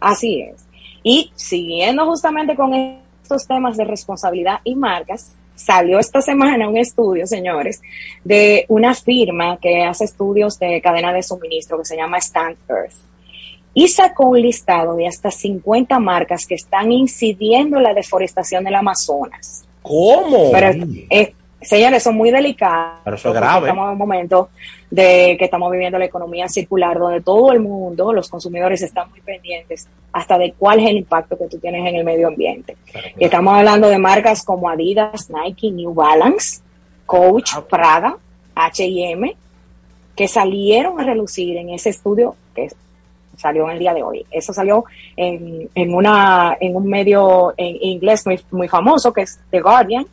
Así 0.00 0.42
es. 0.42 0.66
Y 1.02 1.30
siguiendo 1.34 2.04
justamente 2.06 2.56
con 2.56 2.74
estos 2.74 3.46
temas 3.46 3.76
de 3.76 3.84
responsabilidad 3.84 4.60
y 4.64 4.74
marcas, 4.74 5.34
salió 5.54 5.98
esta 5.98 6.22
semana 6.22 6.68
un 6.68 6.76
estudio, 6.76 7.26
señores, 7.26 7.82
de 8.24 8.64
una 8.68 8.94
firma 8.94 9.58
que 9.58 9.84
hace 9.84 10.04
estudios 10.04 10.58
de 10.58 10.80
cadena 10.80 11.12
de 11.12 11.22
suministro 11.22 11.78
que 11.78 11.84
se 11.84 11.96
llama 11.96 12.18
Stand 12.18 12.56
Earth. 12.68 12.94
Y 13.72 13.88
sacó 13.88 14.30
un 14.30 14.42
listado 14.42 14.96
de 14.96 15.06
hasta 15.06 15.30
50 15.30 15.98
marcas 16.00 16.46
que 16.46 16.56
están 16.56 16.90
incidiendo 16.90 17.76
en 17.76 17.84
la 17.84 17.94
deforestación 17.94 18.64
del 18.64 18.74
Amazonas. 18.74 19.64
¿Cómo? 19.82 20.50
Pero, 20.50 20.84
eh, 21.08 21.34
señores, 21.62 22.02
son 22.02 22.16
muy 22.16 22.30
delicados. 22.30 22.98
Pero 23.04 23.16
eso 23.16 23.28
es 23.28 23.34
grave. 23.34 23.68
Estamos 23.68 23.86
en 23.86 23.92
un 23.92 23.98
momento 23.98 24.50
de 24.90 25.36
que 25.38 25.44
estamos 25.44 25.70
viviendo 25.70 25.98
la 25.98 26.04
economía 26.06 26.48
circular, 26.48 26.98
donde 26.98 27.20
todo 27.20 27.52
el 27.52 27.60
mundo, 27.60 28.12
los 28.12 28.28
consumidores, 28.28 28.82
están 28.82 29.08
muy 29.10 29.20
pendientes 29.20 29.88
hasta 30.12 30.36
de 30.36 30.52
cuál 30.58 30.80
es 30.80 30.90
el 30.90 30.96
impacto 30.96 31.38
que 31.38 31.46
tú 31.46 31.58
tienes 31.58 31.86
en 31.86 31.94
el 31.94 32.04
medio 32.04 32.26
ambiente. 32.28 32.76
Y 33.16 33.24
estamos 33.24 33.54
hablando 33.54 33.88
de 33.88 33.98
marcas 33.98 34.44
como 34.44 34.68
Adidas, 34.68 35.30
Nike, 35.30 35.70
New 35.70 35.94
Balance, 35.94 36.60
Coach, 37.06 37.52
Prada, 37.68 38.16
H&M, 38.54 39.36
que 40.16 40.26
salieron 40.28 41.00
a 41.00 41.04
relucir 41.04 41.56
en 41.56 41.70
ese 41.70 41.90
estudio 41.90 42.34
que 42.54 42.68
salió 43.36 43.66
en 43.66 43.70
el 43.70 43.78
día 43.78 43.94
de 43.94 44.02
hoy. 44.02 44.26
Eso 44.30 44.52
salió 44.52 44.84
en, 45.16 45.70
en, 45.74 45.94
una, 45.94 46.56
en 46.60 46.74
un 46.74 46.86
medio 46.88 47.54
en 47.56 47.76
inglés 47.80 48.26
muy, 48.26 48.40
muy 48.50 48.68
famoso 48.68 49.12
que 49.12 49.22
es 49.22 49.38
The 49.50 49.60
Guardian. 49.60 50.04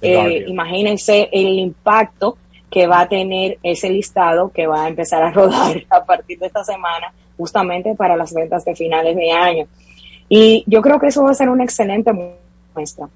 The 0.00 0.12
Eh, 0.12 0.16
Guardian. 0.16 0.48
imagínense 0.48 1.28
el 1.32 1.58
impacto 1.60 2.36
que 2.74 2.88
va 2.88 3.02
a 3.02 3.08
tener 3.08 3.56
ese 3.62 3.88
listado 3.88 4.50
que 4.50 4.66
va 4.66 4.86
a 4.86 4.88
empezar 4.88 5.22
a 5.22 5.30
rodar 5.30 5.84
a 5.90 6.04
partir 6.04 6.40
de 6.40 6.48
esta 6.48 6.64
semana, 6.64 7.14
justamente 7.36 7.94
para 7.94 8.16
las 8.16 8.34
ventas 8.34 8.64
de 8.64 8.74
finales 8.74 9.14
de 9.14 9.30
año. 9.30 9.68
Y 10.28 10.64
yo 10.66 10.82
creo 10.82 10.98
que 10.98 11.06
eso 11.06 11.22
va 11.22 11.30
a 11.30 11.34
ser 11.34 11.48
una 11.48 11.62
excelente 11.62 12.10
muestra 12.74 13.08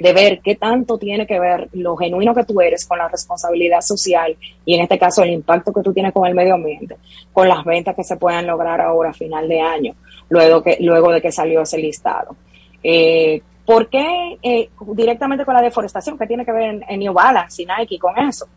de 0.00 0.12
ver 0.12 0.40
qué 0.40 0.56
tanto 0.56 0.98
tiene 0.98 1.28
que 1.28 1.38
ver 1.38 1.68
lo 1.74 1.96
genuino 1.96 2.34
que 2.34 2.42
tú 2.42 2.60
eres 2.60 2.84
con 2.86 2.98
la 2.98 3.06
responsabilidad 3.06 3.82
social 3.82 4.36
y 4.64 4.74
en 4.74 4.80
este 4.80 4.98
caso 4.98 5.22
el 5.22 5.30
impacto 5.30 5.72
que 5.72 5.82
tú 5.82 5.92
tienes 5.92 6.12
con 6.12 6.26
el 6.26 6.34
medio 6.34 6.54
ambiente, 6.54 6.96
con 7.32 7.46
las 7.46 7.64
ventas 7.64 7.94
que 7.94 8.02
se 8.02 8.16
puedan 8.16 8.48
lograr 8.48 8.80
ahora 8.80 9.10
a 9.10 9.14
final 9.14 9.48
de 9.48 9.60
año, 9.60 9.94
luego, 10.28 10.60
que, 10.60 10.76
luego 10.80 11.12
de 11.12 11.22
que 11.22 11.30
salió 11.30 11.62
ese 11.62 11.78
listado. 11.78 12.34
Eh, 12.82 13.40
¿Por 13.64 13.88
qué 13.88 14.38
eh, 14.42 14.70
directamente 14.88 15.44
con 15.44 15.54
la 15.54 15.62
deforestación? 15.62 16.18
¿Qué 16.18 16.26
tiene 16.26 16.44
que 16.44 16.50
ver 16.50 16.62
en, 16.62 16.84
en 16.88 16.98
New 16.98 17.12
Balance 17.12 17.62
y 17.62 17.66
Nike 17.66 18.00
con 18.00 18.18
eso? 18.18 18.48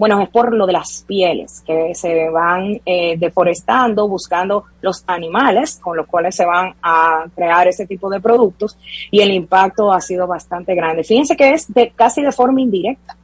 Bueno, 0.00 0.18
es 0.22 0.30
por 0.30 0.54
lo 0.54 0.66
de 0.66 0.72
las 0.72 1.04
pieles 1.06 1.60
que 1.60 1.94
se 1.94 2.30
van 2.30 2.80
eh, 2.86 3.18
deforestando, 3.18 4.08
buscando 4.08 4.64
los 4.80 5.04
animales 5.06 5.78
con 5.78 5.94
los 5.94 6.06
cuales 6.06 6.34
se 6.34 6.46
van 6.46 6.72
a 6.82 7.26
crear 7.36 7.68
ese 7.68 7.86
tipo 7.86 8.08
de 8.08 8.18
productos 8.18 8.78
y 9.10 9.20
el 9.20 9.30
impacto 9.30 9.92
ha 9.92 10.00
sido 10.00 10.26
bastante 10.26 10.74
grande. 10.74 11.04
Fíjense 11.04 11.36
que 11.36 11.50
es 11.50 11.70
de, 11.74 11.92
casi 11.94 12.22
de 12.22 12.32
forma 12.32 12.62
indirecta, 12.62 13.14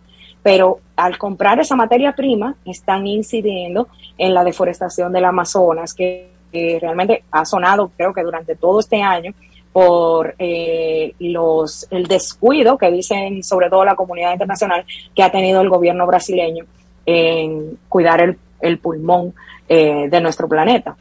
pero 0.42 0.80
al 0.96 1.16
comprar 1.16 1.58
esa 1.60 1.76
materia 1.76 2.14
prima 2.14 2.56
están 2.66 3.06
incidiendo 3.06 3.88
en 4.18 4.34
la 4.34 4.44
deforestación 4.44 5.14
del 5.14 5.24
Amazonas, 5.24 5.94
que, 5.94 6.28
que 6.52 6.76
realmente 6.78 7.24
ha 7.30 7.46
sonado 7.46 7.90
creo 7.96 8.12
que 8.12 8.22
durante 8.22 8.54
todo 8.54 8.80
este 8.80 9.00
año 9.00 9.32
por 9.76 10.34
eh, 10.38 11.12
los 11.18 11.86
el 11.90 12.06
descuido 12.06 12.78
que 12.78 12.90
dicen 12.90 13.44
sobre 13.44 13.68
todo 13.68 13.84
la 13.84 13.94
comunidad 13.94 14.32
internacional 14.32 14.86
que 15.14 15.22
ha 15.22 15.30
tenido 15.30 15.60
el 15.60 15.68
gobierno 15.68 16.06
brasileño 16.06 16.64
en 17.04 17.78
cuidar 17.86 18.38
el, 18.62 18.78
pulmón 18.78 19.34
eh, 19.68 20.08
de 20.08 20.20
nuestro 20.22 20.48
planeta. 20.48 20.96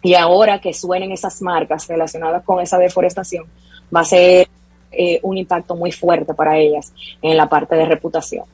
Y 0.00 0.14
ahora 0.14 0.60
que 0.60 0.72
suenen 0.72 1.10
esas 1.10 1.42
marcas 1.42 1.88
relacionadas 1.88 2.44
con 2.44 2.60
esa 2.60 2.78
deforestación, 2.78 3.46
va 3.92 4.02
a 4.02 4.04
ser 4.04 4.46
eh, 4.92 5.18
un 5.24 5.36
impacto 5.36 5.74
muy 5.74 5.90
fuerte 5.90 6.34
para 6.34 6.56
ellas 6.56 6.94
en 7.20 7.36
la 7.36 7.48
parte 7.48 7.74
de 7.74 7.84
reputación. 7.84 8.44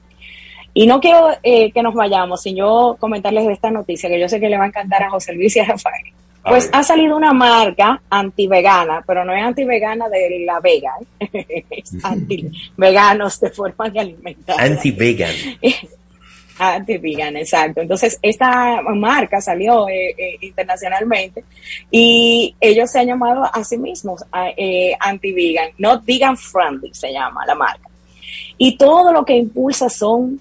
Y 0.72 0.86
no 0.86 1.00
quiero 1.00 1.32
eh, 1.42 1.70
que 1.70 1.82
nos 1.82 1.92
vayamos 1.92 2.40
sin 2.40 2.56
yo 2.56 2.96
comentarles 2.98 3.46
esta 3.46 3.70
noticia, 3.70 4.08
que 4.08 4.18
yo 4.18 4.26
sé 4.26 4.40
que 4.40 4.48
le 4.48 4.56
va 4.56 4.64
a 4.64 4.68
encantar 4.68 5.02
a 5.02 5.10
José 5.10 5.34
Luis 5.34 5.54
y 5.56 5.60
a 5.60 5.66
Rafael. 5.66 6.14
Pues 6.42 6.70
ha 6.72 6.82
salido 6.82 7.16
una 7.16 7.32
marca 7.32 8.00
anti-vegana, 8.08 9.04
pero 9.06 9.24
no 9.24 9.34
es 9.34 9.42
anti-vegana 9.42 10.08
de 10.08 10.42
la 10.46 10.58
vega, 10.60 10.92
¿eh? 11.20 11.66
es 11.70 12.02
anti-veganos 12.02 13.40
de 13.40 13.50
forma 13.50 13.90
de 13.90 14.00
alimentar. 14.00 14.58
Anti-vegan. 14.58 15.34
Anti-vegan, 16.58 17.36
exacto. 17.36 17.80
Entonces, 17.80 18.18
esta 18.20 18.82
marca 18.82 19.40
salió 19.40 19.88
eh, 19.88 20.14
eh, 20.16 20.36
internacionalmente 20.42 21.44
y 21.90 22.54
ellos 22.60 22.90
se 22.90 23.00
han 23.00 23.06
llamado 23.06 23.44
a 23.50 23.64
sí 23.64 23.78
mismos 23.78 24.22
anti-vegan, 25.00 25.70
not 25.78 26.04
vegan 26.04 26.36
friendly 26.36 26.92
se 26.92 27.12
llama 27.12 27.46
la 27.46 27.54
marca. 27.54 27.88
Y 28.58 28.76
todo 28.76 29.10
lo 29.10 29.24
que 29.24 29.36
impulsa 29.36 29.88
son 29.88 30.40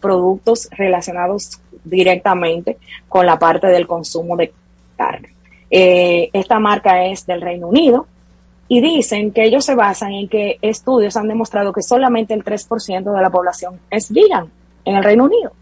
productos 0.00 0.68
relacionados 0.72 1.60
directamente 1.84 2.76
con 3.08 3.24
la 3.24 3.38
parte 3.38 3.66
del 3.68 3.86
consumo 3.86 4.36
de 4.36 4.52
carne. 5.00 5.34
Eh, 5.70 6.28
esta 6.32 6.58
marca 6.58 7.06
es 7.06 7.24
del 7.24 7.40
Reino 7.40 7.68
Unido 7.68 8.06
y 8.68 8.80
dicen 8.82 9.32
que 9.32 9.44
ellos 9.44 9.64
se 9.64 9.74
basan 9.74 10.12
en 10.12 10.28
que 10.28 10.58
estudios 10.60 11.16
han 11.16 11.28
demostrado 11.28 11.72
que 11.72 11.82
solamente 11.82 12.34
el 12.34 12.44
3% 12.44 13.16
de 13.16 13.22
la 13.22 13.30
población 13.30 13.80
es 13.90 14.12
vegan 14.12 14.50
en 14.84 14.96
el 14.96 15.04
Reino 15.04 15.24
Unido. 15.24 15.52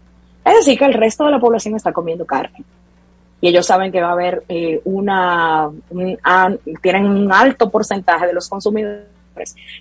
Es 0.43 0.55
decir, 0.55 0.77
que 0.77 0.85
el 0.85 0.93
resto 0.93 1.23
de 1.25 1.31
la 1.31 1.39
población 1.39 1.75
está 1.75 1.93
comiendo 1.93 2.25
carne. 2.25 2.63
Y 3.39 3.47
ellos 3.47 3.65
saben 3.65 3.91
que 3.91 4.01
va 4.01 4.09
a 4.09 4.13
haber 4.13 4.43
eh, 4.49 4.81
una, 4.83 5.69
tienen 6.81 7.05
un 7.05 7.31
alto 7.31 7.69
porcentaje 7.69 8.27
de 8.27 8.33
los 8.33 8.49
consumidores 8.49 9.05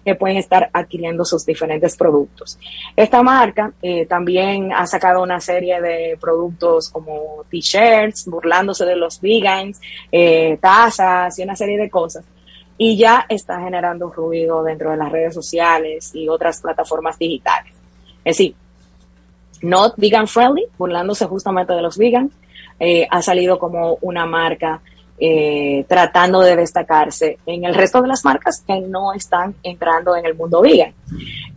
que 0.05 0.15
pueden 0.15 0.37
estar 0.37 0.71
adquiriendo 0.73 1.25
sus 1.25 1.45
diferentes 1.45 1.97
productos. 1.97 2.59
Esta 2.97 3.23
marca 3.23 3.73
eh, 3.83 4.07
también 4.07 4.73
ha 4.73 4.87
sacado 4.87 5.23
una 5.23 5.41
serie 5.41 5.81
de 5.81 6.17
productos 6.21 6.89
como 6.89 7.45
t-shirts, 7.51 8.27
burlándose 8.27 8.85
de 8.85 8.97
los 8.97 9.21
vegans, 9.21 9.81
eh, 10.11 10.59
tazas 10.61 11.39
y 11.39 11.43
una 11.43 11.57
serie 11.57 11.79
de 11.79 11.91
cosas. 11.91 12.25
Y 12.77 12.97
ya 12.97 13.27
está 13.29 13.61
generando 13.61 14.11
ruido 14.11 14.63
dentro 14.63 14.91
de 14.91 14.97
las 14.97 15.11
redes 15.11 15.35
sociales 15.35 16.15
y 16.15 16.29
otras 16.29 16.61
plataformas 16.61 17.19
digitales. 17.19 17.73
Es 18.25 18.37
decir, 18.37 18.55
not 19.63 19.95
vegan 19.97 20.29
friendly, 20.29 20.67
burlándose 20.79 21.27
justamente 21.27 21.73
de 21.73 21.83
los 21.83 21.99
vegans, 21.99 22.33
eh, 22.81 23.07
ha 23.11 23.23
salido 23.23 23.59
como 23.59 23.99
una 24.01 24.27
marca 24.27 24.81
eh, 25.21 25.85
tratando 25.89 26.41
de 26.41 26.55
destacarse 26.55 27.39
en 27.45 27.65
el 27.65 27.75
resto 27.75 28.01
de 28.01 28.07
las 28.07 28.25
marcas 28.25 28.63
que 28.65 28.81
no 28.81 29.13
están 29.13 29.55
entrando 29.65 30.15
en 30.15 30.25
el 30.25 30.37
mundo 30.37 30.61
vegan. 30.61 30.95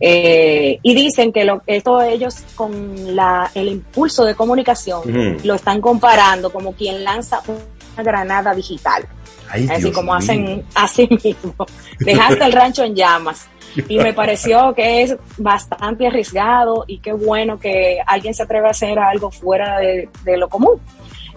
Eh, 0.00 0.80
y 0.82 0.94
dicen 0.94 1.32
que 1.32 1.44
lo, 1.44 1.62
esto 1.66 2.02
ellos 2.02 2.42
con 2.56 3.14
la, 3.14 3.50
el 3.54 3.68
impulso 3.68 4.24
de 4.24 4.34
comunicación 4.34 5.38
lo 5.44 5.54
están 5.54 5.80
comparando 5.80 6.50
como 6.50 6.72
quien 6.72 7.04
lanza 7.04 7.40
una 7.46 8.02
granada 8.02 8.52
digital. 8.52 9.06
así 9.48 9.92
como 9.92 10.12
hacen 10.12 10.64
así 10.74 11.08
mismo. 11.22 11.54
Dejaste 12.00 12.44
el 12.44 12.52
rancho 12.52 12.82
en 12.82 12.96
llamas. 12.96 13.48
Y 13.88 13.96
me 13.98 14.12
pareció 14.12 14.74
que 14.74 15.02
es 15.02 15.16
bastante 15.38 16.06
arriesgado 16.06 16.84
y 16.86 16.98
qué 16.98 17.12
bueno 17.12 17.58
que 17.58 17.98
alguien 18.06 18.34
se 18.34 18.42
atreva 18.42 18.68
a 18.68 18.70
hacer 18.72 18.98
algo 18.98 19.30
fuera 19.30 19.78
de 19.78 20.36
lo 20.36 20.48
común. 20.48 20.80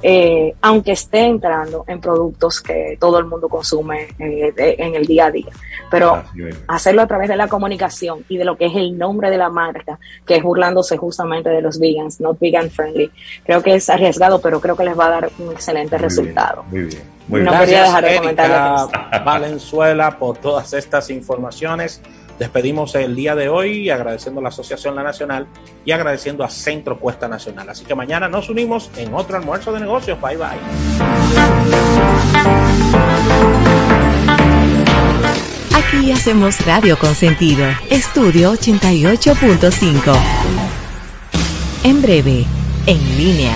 Eh, 0.02 0.54
aunque 0.62 0.92
esté 0.92 1.22
entrando 1.22 1.86
en 1.88 2.00
productos 2.00 2.62
que 2.62 2.98
todo 3.00 3.20
el 3.20 3.26
mundo 3.26 3.50
consume 3.50 4.10
eh, 4.20 4.54
en 4.58 4.96
el 4.96 5.06
día 5.06 5.28
a 5.28 5.32
día. 5.32 5.52
Pero 5.90 6.24
hacerlo 6.68 7.02
a 7.02 7.08
través 7.08 7.30
de 7.30 7.36
la 7.36 7.48
comunicación 7.48 8.26
y 8.30 8.38
de 8.38 8.46
lo 8.46 8.58
que 8.58 8.66
es 8.66 8.76
el 8.76 8.98
nombre 8.98 9.30
de 9.30 9.38
la 9.38 9.50
marca, 9.50 10.00
que 10.26 10.36
es 10.36 10.44
burlándose 10.44 10.98
justamente 10.98 11.50
de 11.50 11.62
los 11.62 11.80
vegans, 11.80 12.20
not 12.20 12.40
vegan 12.40 12.70
friendly, 12.70 13.12
creo 13.46 13.62
que 13.64 13.76
es 13.76 13.90
arriesgado, 13.90 14.42
pero 14.42 14.60
creo 14.60 14.76
que 14.76 14.84
les 14.84 14.98
va 14.98 15.08
a 15.08 15.10
dar 15.10 15.30
un 15.40 15.52
excelente 15.52 15.98
resultado. 15.98 16.64
muy 16.70 16.82
bien. 16.82 17.16
Muy 17.28 17.42
no 17.42 17.52
quería 17.58 17.84
dejar 17.84 18.06
de 18.06 18.18
comentar 18.18 19.24
Valenzuela 19.26 20.20
por 20.20 20.38
todas 20.38 20.74
estas 20.74 21.10
informaciones. 21.10 22.02
Despedimos 22.40 22.94
el 22.96 23.16
día 23.16 23.36
de 23.36 23.48
hoy 23.48 23.90
agradeciendo 23.90 24.40
a 24.42 24.44
la 24.44 24.50
Asociación 24.50 24.96
La 24.96 25.04
Nacional 25.04 25.48
y 25.86 25.92
agradeciendo 25.92 26.44
a 26.44 26.50
Centro 26.50 27.00
Cuesta 27.00 27.28
Nacional. 27.28 27.70
Así 27.70 27.86
que 27.86 27.96
mañana 27.96 28.28
nos 28.28 28.50
unimos 28.50 28.92
en 28.98 29.14
otro 29.14 29.38
almuerzo 29.38 29.72
de 29.72 29.80
negocios. 29.80 30.20
Bye 30.20 30.38
bye. 30.38 30.60
Aquí 35.74 36.12
hacemos 36.12 36.66
radio 36.66 36.98
con 37.00 37.16
sentido. 37.16 37.66
Estudio 37.90 38.54
88.5. 38.54 40.18
En 41.84 42.02
breve, 42.02 42.46
en 42.86 43.18
línea. 43.18 43.56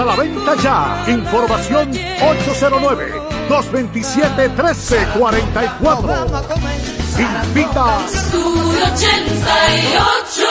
a 0.00 0.04
la 0.04 0.16
venta 0.16 0.54
ya. 0.56 1.04
Información 1.08 1.90
809 1.90 3.22
227 3.48 4.48
1344 4.48 6.60
invita. 7.20 8.06
Estudio 8.06 8.86
88. 8.94 10.46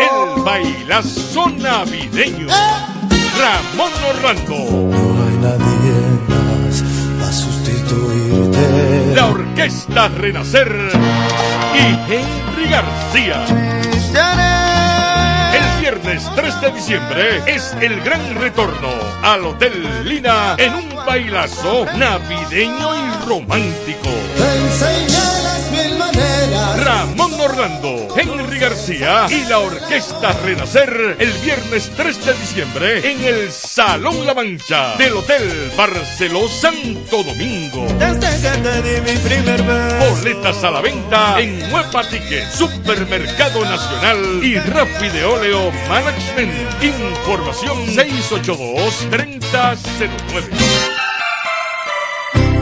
El 0.00 0.42
bailazo 0.42 1.48
navideño. 1.50 2.46
Ramón 3.38 3.92
Orlando. 4.10 4.54
No 4.54 5.24
hay 5.24 5.36
nadie 5.36 5.94
más 6.28 6.82
a 7.28 7.32
sustituirte. 7.32 9.14
La 9.14 9.26
orquesta 9.26 10.08
Renacer 10.08 10.72
y 11.74 11.78
Henry 12.12 12.66
García 12.70 13.44
3 16.34 16.60
de 16.60 16.70
diciembre 16.72 17.42
es 17.46 17.74
el 17.80 18.00
gran 18.02 18.34
retorno 18.40 18.88
al 19.22 19.44
Hotel 19.44 20.08
Lina 20.08 20.54
en 20.58 20.74
un 20.74 21.06
bailazo 21.06 21.84
navideño 21.96 22.94
y 22.94 23.28
romántico. 23.28 24.08
Ramón 27.02 27.32
Orlando, 27.40 28.06
Henry 28.16 28.60
García 28.60 29.26
y 29.28 29.44
la 29.48 29.58
Orquesta 29.58 30.32
Renacer 30.44 31.16
el 31.18 31.32
viernes 31.44 31.90
3 31.96 32.26
de 32.26 32.32
diciembre 32.34 33.10
en 33.10 33.24
el 33.24 33.50
Salón 33.50 34.24
La 34.24 34.34
Mancha 34.34 34.94
del 34.98 35.14
Hotel 35.14 35.72
Barceló 35.76 36.46
Santo 36.46 37.24
Domingo. 37.24 37.88
Boletas 40.10 40.62
a 40.62 40.70
la 40.70 40.80
venta 40.80 41.40
en 41.40 41.72
Huepa 41.72 42.08
Ticket, 42.08 42.48
Supermercado 42.52 43.64
Nacional 43.64 44.40
y 44.40 44.60
Rafi 44.60 45.08
de 45.08 45.24
Óleo 45.24 45.72
Management. 45.88 46.84
Información 46.84 47.84
682 47.84 49.10
3009. 49.10 50.91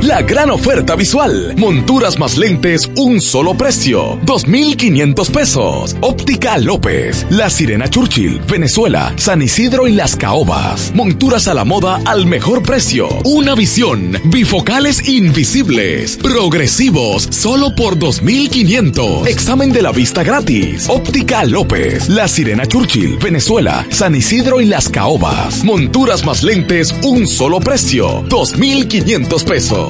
La 0.02 0.22
gran 0.22 0.50
oferta 0.50 0.96
visual. 0.96 1.54
Monturas 1.58 2.18
más 2.18 2.38
lentes, 2.38 2.90
un 2.96 3.20
solo 3.20 3.54
precio. 3.54 4.18
2.500 4.24 5.30
pesos. 5.30 5.94
Óptica 6.00 6.56
López. 6.56 7.26
La 7.28 7.50
Sirena 7.50 7.86
Churchill, 7.86 8.40
Venezuela, 8.48 9.12
San 9.16 9.42
Isidro 9.42 9.86
y 9.86 9.92
Las 9.92 10.16
Caobas. 10.16 10.90
Monturas 10.94 11.48
a 11.48 11.54
la 11.54 11.66
moda 11.66 12.00
al 12.06 12.24
mejor 12.24 12.62
precio. 12.62 13.08
Una 13.24 13.54
visión. 13.54 14.16
Bifocales 14.24 15.06
invisibles. 15.06 16.16
Progresivos, 16.16 17.24
solo 17.30 17.74
por 17.74 17.98
2.500. 17.98 19.26
Examen 19.26 19.70
de 19.70 19.82
la 19.82 19.92
vista 19.92 20.22
gratis. 20.22 20.88
Óptica 20.88 21.44
López. 21.44 22.08
La 22.08 22.26
Sirena 22.26 22.64
Churchill, 22.64 23.18
Venezuela, 23.18 23.86
San 23.90 24.14
Isidro 24.14 24.62
y 24.62 24.64
Las 24.64 24.88
Caobas. 24.88 25.62
Monturas 25.62 26.24
más 26.24 26.42
lentes, 26.42 26.94
un 27.02 27.26
solo 27.26 27.60
precio. 27.60 28.24
2.500 28.28 29.44
pesos. 29.44 29.89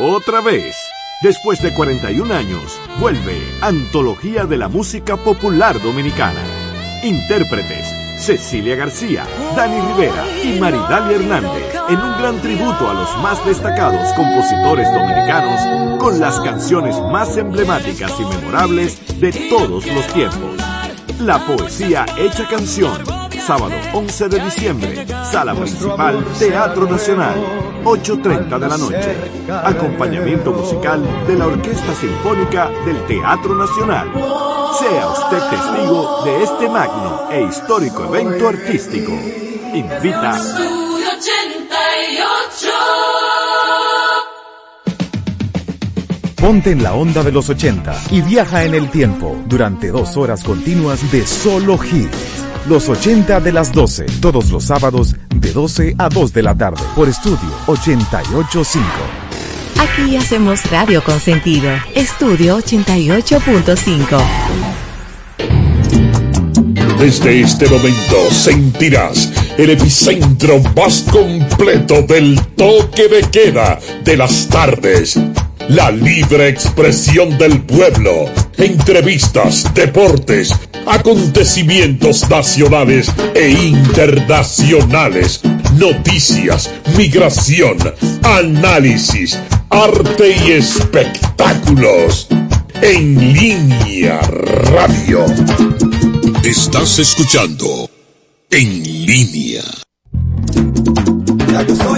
Otra 0.00 0.40
vez, 0.40 0.76
después 1.22 1.60
de 1.60 1.74
41 1.74 2.32
años, 2.32 2.80
vuelve 3.00 3.42
Antología 3.60 4.44
de 4.44 4.56
la 4.56 4.68
Música 4.68 5.16
Popular 5.16 5.82
Dominicana. 5.82 6.40
Intérpretes, 7.02 7.84
Cecilia 8.20 8.76
García, 8.76 9.26
Dani 9.56 9.80
Rivera 9.88 10.24
y 10.44 10.60
Maridalia 10.60 11.16
Hernández, 11.16 11.74
en 11.88 11.98
un 11.98 12.16
gran 12.16 12.40
tributo 12.40 12.88
a 12.88 12.94
los 12.94 13.18
más 13.18 13.44
destacados 13.44 14.12
compositores 14.12 14.86
dominicanos 14.94 15.98
con 15.98 16.20
las 16.20 16.38
canciones 16.42 16.94
más 17.10 17.36
emblemáticas 17.36 18.12
y 18.20 18.24
memorables 18.24 19.20
de 19.20 19.32
todos 19.50 19.84
los 19.84 20.06
tiempos. 20.14 20.62
La 21.18 21.44
poesía 21.44 22.06
hecha 22.16 22.46
canción 22.46 23.27
sábado 23.40 23.74
11 23.92 24.28
de 24.28 24.40
diciembre, 24.40 25.06
sala 25.30 25.54
principal, 25.54 26.24
Teatro 26.38 26.86
Nacional, 26.86 27.36
8.30 27.84 28.58
de 28.58 28.68
la 28.68 28.76
noche. 28.76 29.16
Acompañamiento 29.64 30.52
musical 30.52 31.02
de 31.26 31.36
la 31.36 31.46
Orquesta 31.46 31.94
Sinfónica 31.94 32.70
del 32.84 33.04
Teatro 33.06 33.54
Nacional. 33.54 34.10
Sea 34.78 35.08
usted 35.08 35.38
testigo 35.50 36.24
de 36.24 36.42
este 36.42 36.68
magno 36.68 37.28
e 37.30 37.42
histórico 37.42 38.04
evento 38.04 38.48
artístico. 38.48 39.12
Invita. 39.74 40.38
Ponte 46.40 46.70
en 46.70 46.82
la 46.82 46.94
onda 46.94 47.22
de 47.24 47.32
los 47.32 47.48
80 47.48 48.04
y 48.10 48.22
viaja 48.22 48.64
en 48.64 48.74
el 48.74 48.90
tiempo 48.90 49.36
durante 49.46 49.88
dos 49.88 50.16
horas 50.16 50.44
continuas 50.44 51.10
de 51.10 51.26
solo 51.26 51.78
hits. 51.82 52.44
Los 52.68 52.86
80 52.86 53.40
de 53.40 53.50
las 53.50 53.72
12, 53.72 54.04
todos 54.20 54.50
los 54.50 54.64
sábados 54.64 55.16
de 55.34 55.52
12 55.52 55.94
a 55.96 56.10
2 56.10 56.32
de 56.34 56.42
la 56.42 56.54
tarde 56.54 56.82
por 56.94 57.08
Estudio 57.08 57.48
885. 57.66 58.84
Aquí 59.80 60.16
hacemos 60.16 60.70
radio 60.70 61.02
con 61.02 61.18
sentido. 61.18 61.70
Estudio 61.94 62.58
88.5. 62.58 64.22
Desde 66.98 67.40
este 67.40 67.68
momento 67.68 68.30
sentirás 68.30 69.32
el 69.56 69.70
epicentro 69.70 70.60
más 70.76 71.06
completo 71.10 72.02
del 72.02 72.38
toque 72.54 73.08
de 73.08 73.22
queda 73.30 73.78
de 74.04 74.16
las 74.18 74.46
tardes. 74.46 75.18
La 75.68 75.90
libre 75.90 76.48
expresión 76.48 77.36
del 77.36 77.60
pueblo. 77.62 78.24
Entrevistas, 78.56 79.64
deportes, 79.74 80.54
acontecimientos 80.86 82.28
nacionales 82.30 83.12
e 83.34 83.50
internacionales. 83.50 85.40
Noticias, 85.76 86.70
migración, 86.96 87.76
análisis, 88.22 89.38
arte 89.68 90.36
y 90.46 90.52
espectáculos. 90.52 92.28
En 92.80 93.34
línea 93.34 94.20
radio. 94.20 95.26
Estás 96.44 96.98
escuchando 96.98 97.90
En 98.50 98.82
línea. 99.04 99.62
Ya 101.52 101.62
yo 101.62 101.74
estoy 101.74 101.97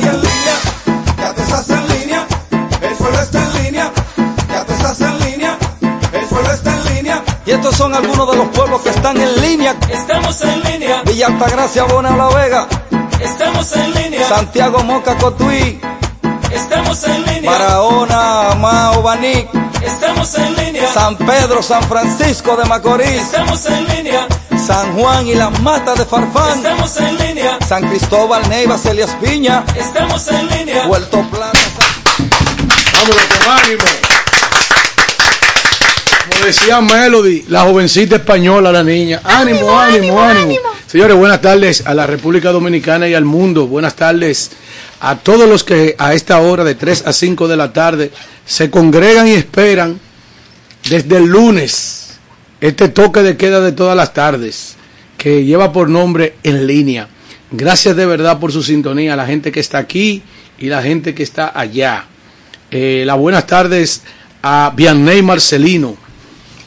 estos 7.71 7.87
son 7.87 7.95
algunos 7.95 8.31
de 8.31 8.37
los 8.37 8.49
pueblos 8.49 8.81
que 8.83 8.89
están 8.89 9.17
en 9.21 9.41
línea. 9.41 9.77
Estamos 9.89 10.41
en 10.43 10.63
línea, 10.65 11.03
Villa 11.05 11.27
Altagracia, 11.27 11.85
Bona 11.85 12.17
La 12.17 12.29
Vega, 12.29 12.67
estamos 13.21 13.77
en 13.77 13.95
línea, 13.95 14.29
Santiago 14.29 14.83
Moca 14.83 15.17
Cotuí, 15.17 15.81
estamos 16.53 17.05
en 17.05 17.25
línea, 17.27 17.51
Barahona, 17.51 18.55
Mao, 18.57 19.03
Baní, 19.03 19.47
estamos 19.85 20.35
en 20.37 20.57
línea, 20.57 20.93
San 20.93 21.17
Pedro, 21.17 21.63
San 21.63 21.83
Francisco 21.85 22.57
de 22.57 22.65
Macorís, 22.65 23.23
estamos 23.23 23.65
en 23.67 23.87
línea, 23.89 24.27
San 24.67 24.93
Juan 24.97 25.27
y 25.29 25.35
las 25.35 25.61
Matas 25.61 25.99
de 25.99 26.05
Farfán, 26.07 26.59
estamos 26.59 26.97
en 26.97 27.19
línea, 27.19 27.59
San 27.69 27.89
Cristóbal, 27.89 28.49
Neiva, 28.49 28.79
Celias 28.79 29.11
Piña, 29.23 29.65
estamos 29.77 30.27
en 30.29 30.49
línea, 30.49 30.89
Puerto 30.89 31.23
Plata. 31.31 31.59
Vámonos 32.93 33.25
con 33.25 33.59
ánimo. 33.65 34.10
Como 36.31 36.47
decía 36.47 36.81
Melody, 36.81 37.45
la 37.49 37.63
jovencita 37.63 38.17
española, 38.17 38.73
la 38.73 38.83
niña. 38.83 39.21
Ánimo, 39.25 39.79
ánimo, 39.79 40.21
ánimo. 40.21 40.55
Señores, 40.87 41.17
buenas 41.17 41.41
tardes 41.41 41.87
a 41.87 41.95
la 41.95 42.07
República 42.07 42.51
Dominicana 42.53 43.09
y 43.09 43.15
al 43.15 43.25
mundo. 43.25 43.67
Buenas 43.67 43.95
tardes 43.95 44.51
a 45.01 45.17
todos 45.17 45.49
los 45.49 45.65
que 45.65 45.95
a 45.99 46.15
esta 46.15 46.41
hora 46.41 46.65
de 46.65 46.75
3 46.75 47.07
a 47.07 47.13
5 47.13 47.49
de 47.49 47.57
la 47.57 47.73
tarde 47.73 48.11
se 48.45 48.71
congregan 48.71 49.29
y 49.29 49.33
esperan 49.33 50.01
desde 50.89 51.17
el 51.19 51.25
lunes 51.25 52.19
este 52.61 52.89
toque 52.89 53.23
de 53.23 53.37
queda 53.37 53.61
de 53.61 53.73
todas 53.73 53.97
las 53.97 54.13
tardes 54.13 54.77
que 55.17 55.45
lleva 55.45 55.73
por 55.73 55.89
nombre 55.89 56.35
en 56.43 56.67
línea. 56.67 57.09
Gracias 57.51 57.97
de 57.97 58.07
verdad 58.07 58.39
por 58.39 58.53
su 58.53 58.63
sintonía, 58.63 59.17
la 59.17 59.27
gente 59.27 59.51
que 59.51 59.61
está 59.61 59.79
aquí 59.79 60.23
y 60.59 60.67
la 60.67 60.83
gente 60.83 61.15
que 61.15 61.23
está 61.23 61.59
allá. 61.59 62.07
Eh, 62.71 63.03
las 63.05 63.19
buenas 63.19 63.47
tardes 63.47 64.03
a 64.43 64.73
Vianney 64.75 65.23
Marcelino. 65.23 65.97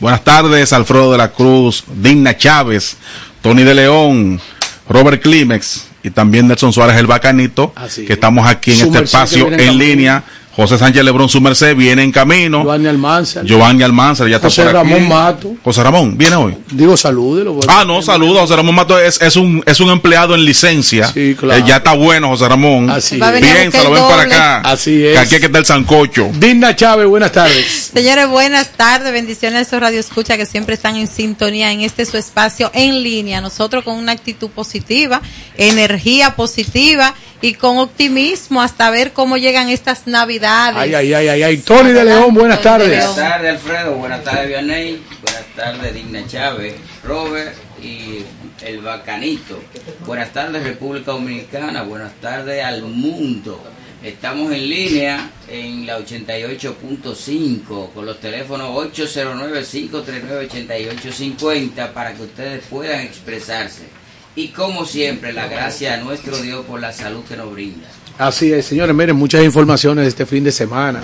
Buenas 0.04 0.26
tardes, 0.26 0.74
Alfredo 0.74 1.14
de 1.14 1.18
la 1.18 1.32
Cruz, 1.32 1.86
Digna 1.96 2.36
Chávez, 2.36 2.98
Tony 3.42 3.64
de 3.64 3.74
León, 3.74 4.42
Robert 4.90 5.22
Climex 5.22 5.86
y 6.04 6.10
también 6.10 6.46
Nelson 6.46 6.74
Suárez 6.74 6.98
el 6.98 7.08
Bacanito, 7.08 7.72
Así 7.74 8.04
que 8.04 8.12
estamos 8.12 8.46
aquí 8.46 8.74
en 8.74 8.82
este 8.82 9.04
espacio 9.06 9.50
en 9.50 9.78
línea. 9.78 10.22
José 10.56 10.78
Sánchez 10.78 11.04
Lebrón, 11.04 11.30
su 11.30 11.42
merced, 11.42 11.76
viene 11.76 12.04
en 12.04 12.12
camino. 12.12 12.62
Giovanni 12.62 12.88
Almanzar. 12.88 13.44
Giovanni 13.44 13.82
Almanzar 13.82 14.28
ya 14.28 14.36
está 14.36 14.50
José 14.50 14.62
por 14.64 14.78
aquí. 14.78 14.90
Ramón 14.92 15.10
Mato. 15.10 15.56
José 15.64 15.82
Ramón, 15.82 16.16
viene 16.16 16.36
hoy. 16.36 16.56
Digo, 16.72 16.96
salúdelo. 16.96 17.54
bueno. 17.54 17.74
Ah, 17.76 17.84
no, 17.86 18.04
saludos. 18.04 18.42
José 18.42 18.56
Ramón 18.58 18.76
Mato 18.76 19.00
es, 19.00 19.20
es, 19.20 19.36
un, 19.36 19.64
es 19.66 19.80
un 19.80 19.90
empleado 19.90 20.36
en 20.36 20.46
licencia. 20.46 21.08
Sí, 21.08 21.36
claro. 21.40 21.60
Eh, 21.60 21.68
ya 21.68 21.78
está 21.78 21.94
bueno, 21.94 22.28
José 22.30 22.48
Ramón. 22.48 22.88
Así 22.92 23.18
Va 23.18 23.30
a 23.30 23.32
venir 23.32 23.50
a 23.50 23.54
Bien, 23.54 23.66
buscar 23.72 23.82
se 23.82 23.90
lo 23.90 23.96
el 23.96 24.02
ven 24.04 24.12
doble. 24.12 24.36
acá. 24.36 24.58
Así 24.60 25.04
es. 25.06 25.14
Que 25.14 25.18
aquí 25.20 25.36
es 25.36 25.40
que 25.42 25.46
está 25.48 25.58
el 25.58 25.66
sancocho. 25.66 26.30
Digna 26.36 26.76
Chávez, 26.76 27.08
buenas 27.08 27.32
tardes. 27.32 27.90
Señores, 27.94 28.28
buenas 28.30 28.70
tardes, 28.74 29.12
bendiciones 29.12 29.58
a 29.58 29.62
esos 29.62 29.80
radio 29.80 30.00
escucha 30.00 30.38
que 30.38 30.46
siempre 30.46 30.76
están 30.76 30.98
en 30.98 31.08
sintonía 31.08 31.72
en 31.72 31.82
este 31.82 32.06
su 32.06 32.18
espacio 32.18 32.70
en 32.76 33.02
línea. 33.02 33.42
Nosotros 33.42 33.84
con 33.84 33.96
una 33.96 34.12
actitud 34.12 34.50
positiva, 34.52 35.20
energía 35.58 36.36
positiva 36.36 37.16
y 37.44 37.54
con 37.56 37.78
optimismo 37.78 38.62
hasta 38.62 38.90
ver 38.90 39.12
cómo 39.12 39.36
llegan 39.36 39.68
estas 39.68 40.08
navidades. 40.08 40.78
Ay, 40.78 40.96
ay, 40.96 41.14
ay, 41.14 41.28
ay, 41.28 41.44
ay. 41.44 41.58
Tony 41.58 41.92
de 41.92 42.06
León, 42.06 42.34
buenas 42.34 42.62
tardes. 42.62 42.88
Buenas 42.88 43.18
tardes, 43.18 43.52
Alfredo. 43.52 43.96
Buenas 43.96 44.24
tardes, 44.24 44.48
Vianney. 44.48 45.04
Buenas 45.22 45.46
tardes, 45.54 45.94
Digna 45.94 46.26
Chávez, 46.26 46.76
Robert 47.04 47.54
y 47.82 48.24
el 48.62 48.80
Bacanito. 48.80 49.62
Buenas 50.06 50.32
tardes, 50.32 50.64
República 50.64 51.12
Dominicana. 51.12 51.84
Buenas 51.84 52.14
tardes 52.22 52.64
al 52.64 52.84
mundo. 52.84 53.62
Estamos 54.02 54.54
en 54.54 54.70
línea 54.70 55.30
en 55.50 55.86
la 55.86 56.00
88.5 56.00 57.92
con 57.92 58.06
los 58.06 58.22
teléfonos 58.22 58.70
809-539-8850 58.96 61.92
para 61.92 62.14
que 62.14 62.22
ustedes 62.22 62.64
puedan 62.70 63.02
expresarse. 63.02 64.03
Y 64.36 64.48
como 64.50 64.86
siempre, 64.86 65.32
la 65.32 65.48
gracia 65.48 65.94
a 65.94 65.98
nuestro 65.98 66.38
Dios 66.38 66.66
por 66.66 66.80
la 66.80 66.92
salud 66.92 67.24
que 67.24 67.38
nos 67.38 67.52
brinda. 67.52 67.88
Así 68.18 68.52
es, 68.52 68.66
señores, 68.66 68.96
miren, 68.96 69.16
muchas 69.16 69.44
informaciones 69.44 70.04
de 70.06 70.10
este 70.10 70.26
fin 70.26 70.44
de 70.44 70.52
semana, 70.52 71.04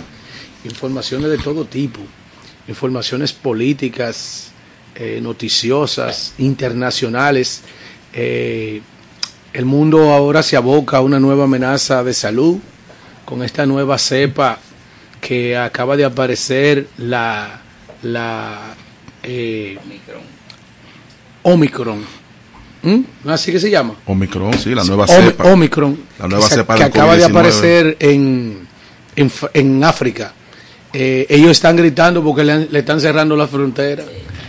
informaciones 0.64 1.30
de 1.30 1.38
todo 1.38 1.66
tipo, 1.66 2.00
informaciones 2.68 3.34
políticas, 3.34 4.52
eh, 4.96 5.20
noticiosas, 5.22 6.34
internacionales. 6.40 7.62
Eh, 8.14 8.82
el 9.54 9.66
mundo 9.66 10.12
ahora 10.12 10.44
se 10.44 10.56
aboca 10.56 10.98
a 10.98 11.02
una 11.02 11.20
nueva 11.20 11.46
amenaza 11.46 12.04
de 12.04 12.14
salud 12.14 12.58
con 13.26 13.44
esta 13.44 13.66
nueva 13.66 13.98
cepa 13.98 14.60
que 15.22 15.58
acaba 15.58 15.96
de 15.98 16.06
aparecer, 16.06 16.88
la, 16.98 17.62
la 18.04 18.76
eh, 19.24 19.78
Omicron. 21.44 22.19
¿Mm? 22.82 23.00
¿Así 23.30 23.52
que 23.52 23.60
se 23.60 23.70
llama? 23.70 23.96
Omicron, 24.06 24.58
sí, 24.58 24.74
la 24.74 24.84
nueva 24.84 25.06
Omi- 25.06 25.26
cepa. 25.26 25.44
Omicron, 25.52 26.00
La 26.20 26.28
nueva 26.28 26.48
que, 26.48 26.56
cepa 26.56 26.76
que 26.76 26.84
acaba 26.84 27.16
de 27.18 27.24
COVID-19. 27.26 27.30
aparecer 27.30 27.98
en, 28.00 28.68
en, 29.16 29.32
en 29.54 29.84
África. 29.84 30.34
Eh, 30.94 31.26
ellos 31.30 31.52
están 31.52 31.76
gritando 31.76 32.24
porque 32.24 32.44
le, 32.44 32.68
le 32.68 32.80
están 32.80 33.00
cerrando 33.02 33.36
la 33.36 33.48
frontera. 33.48 34.04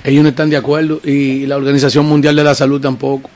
Ellos 0.05 0.23
no 0.23 0.29
están 0.31 0.49
de 0.49 0.57
acuerdo 0.57 1.01
y 1.05 1.45
la 1.47 1.57
Organización 1.57 2.07
Mundial 2.07 2.35
de 2.37 2.45
la 2.45 2.55
Salud 2.55 2.81
tampoco. 2.81 3.29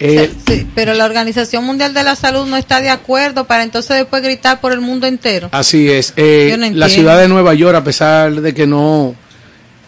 Eh, 0.00 0.30
Sí, 0.46 0.66
pero 0.74 0.94
la 0.94 1.06
Organización 1.06 1.64
Mundial 1.64 1.94
de 1.94 2.02
la 2.04 2.14
Salud 2.14 2.46
no 2.46 2.56
está 2.56 2.80
de 2.80 2.90
acuerdo 2.90 3.46
para 3.46 3.62
entonces 3.62 3.96
después 3.96 4.22
gritar 4.22 4.60
por 4.60 4.72
el 4.72 4.80
mundo 4.80 5.06
entero. 5.06 5.48
Así 5.52 5.88
es. 5.90 6.12
Eh, 6.16 6.54
no 6.58 6.68
la 6.76 6.88
ciudad 6.88 7.18
de 7.18 7.28
Nueva 7.28 7.54
York, 7.54 7.76
a 7.76 7.82
pesar 7.84 8.32
de 8.40 8.52
que 8.54 8.66
no 8.66 9.14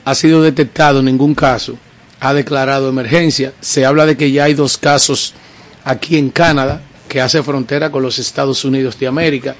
ha 0.04 0.14
sido 0.14 0.42
detectado 0.42 1.02
ningún 1.02 1.34
caso, 1.34 1.76
ha 2.20 2.34
declarado 2.34 2.88
emergencia. 2.88 3.52
Se 3.60 3.84
habla 3.84 4.06
de 4.06 4.16
que 4.16 4.30
ya 4.30 4.44
hay 4.44 4.54
dos 4.54 4.78
casos 4.78 5.34
aquí 5.84 6.16
en 6.18 6.30
Canadá, 6.30 6.82
que 7.08 7.20
hace 7.20 7.42
frontera 7.42 7.90
con 7.90 8.02
los 8.02 8.18
Estados 8.18 8.64
Unidos 8.64 8.98
de 8.98 9.06
América. 9.06 9.56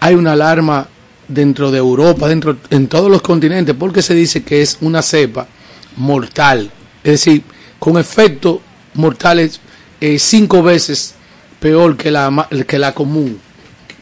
Hay 0.00 0.14
una 0.14 0.32
alarma 0.32 0.86
dentro 1.26 1.70
de 1.70 1.78
Europa, 1.78 2.28
dentro 2.28 2.56
en 2.70 2.86
todos 2.86 3.10
los 3.10 3.22
continentes, 3.22 3.74
porque 3.74 4.02
se 4.02 4.14
dice 4.14 4.42
que 4.42 4.62
es 4.62 4.78
una 4.80 5.02
cepa 5.02 5.46
mortal, 5.96 6.70
es 7.02 7.12
decir, 7.12 7.42
con 7.78 7.98
efectos 7.98 8.58
mortales 8.94 9.60
eh, 10.00 10.18
cinco 10.18 10.62
veces 10.62 11.14
peor 11.60 11.96
que 11.96 12.10
la, 12.10 12.48
que 12.66 12.78
la 12.78 12.92
común 12.92 13.40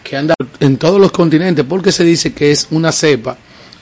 que 0.02 0.16
anda 0.16 0.34
en 0.58 0.76
todos 0.76 1.00
los 1.00 1.12
continentes 1.12 1.64
porque 1.64 1.92
se 1.92 2.04
dice 2.04 2.32
que 2.32 2.50
es 2.50 2.66
una 2.70 2.90
cepa 2.92 3.36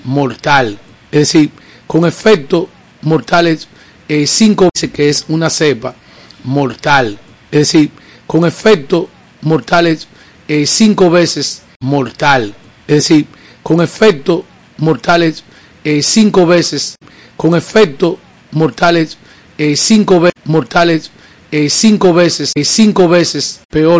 mortal, 0.05 0.78
es 1.10 1.20
decir, 1.20 1.51
con 1.86 2.05
efectos 2.05 2.66
mortales 3.02 3.68
eh, 4.11 4.27
cinco 4.27 4.69
veces 4.74 4.91
que 4.91 5.09
es 5.09 5.24
una 5.28 5.49
cepa 5.49 5.95
mortal, 6.43 7.16
es 7.53 7.61
decir, 7.61 7.91
con 8.27 8.45
efectos 8.45 9.07
mortales 9.41 10.09
eh, 10.49 10.66
cinco 10.66 11.11
veces 11.11 11.62
mortal, 11.78 12.53
es 12.89 12.97
decir, 12.97 13.27
con 13.62 13.81
efectos 13.81 14.43
mortales 14.78 15.45
eh, 15.85 16.03
cinco 16.03 16.45
veces, 16.45 16.97
con 17.37 17.55
efectos 17.55 18.16
mortales 18.51 19.16
eh, 19.57 19.77
cinco 19.77 20.19
veces 20.19 20.43
mortales 20.45 21.11
eh, 21.53 21.70
cinco 21.70 22.12
veces, 22.12 22.51
eh, 22.57 22.65
cinco 22.65 23.09
veces 23.09 23.61
peor 23.69 23.99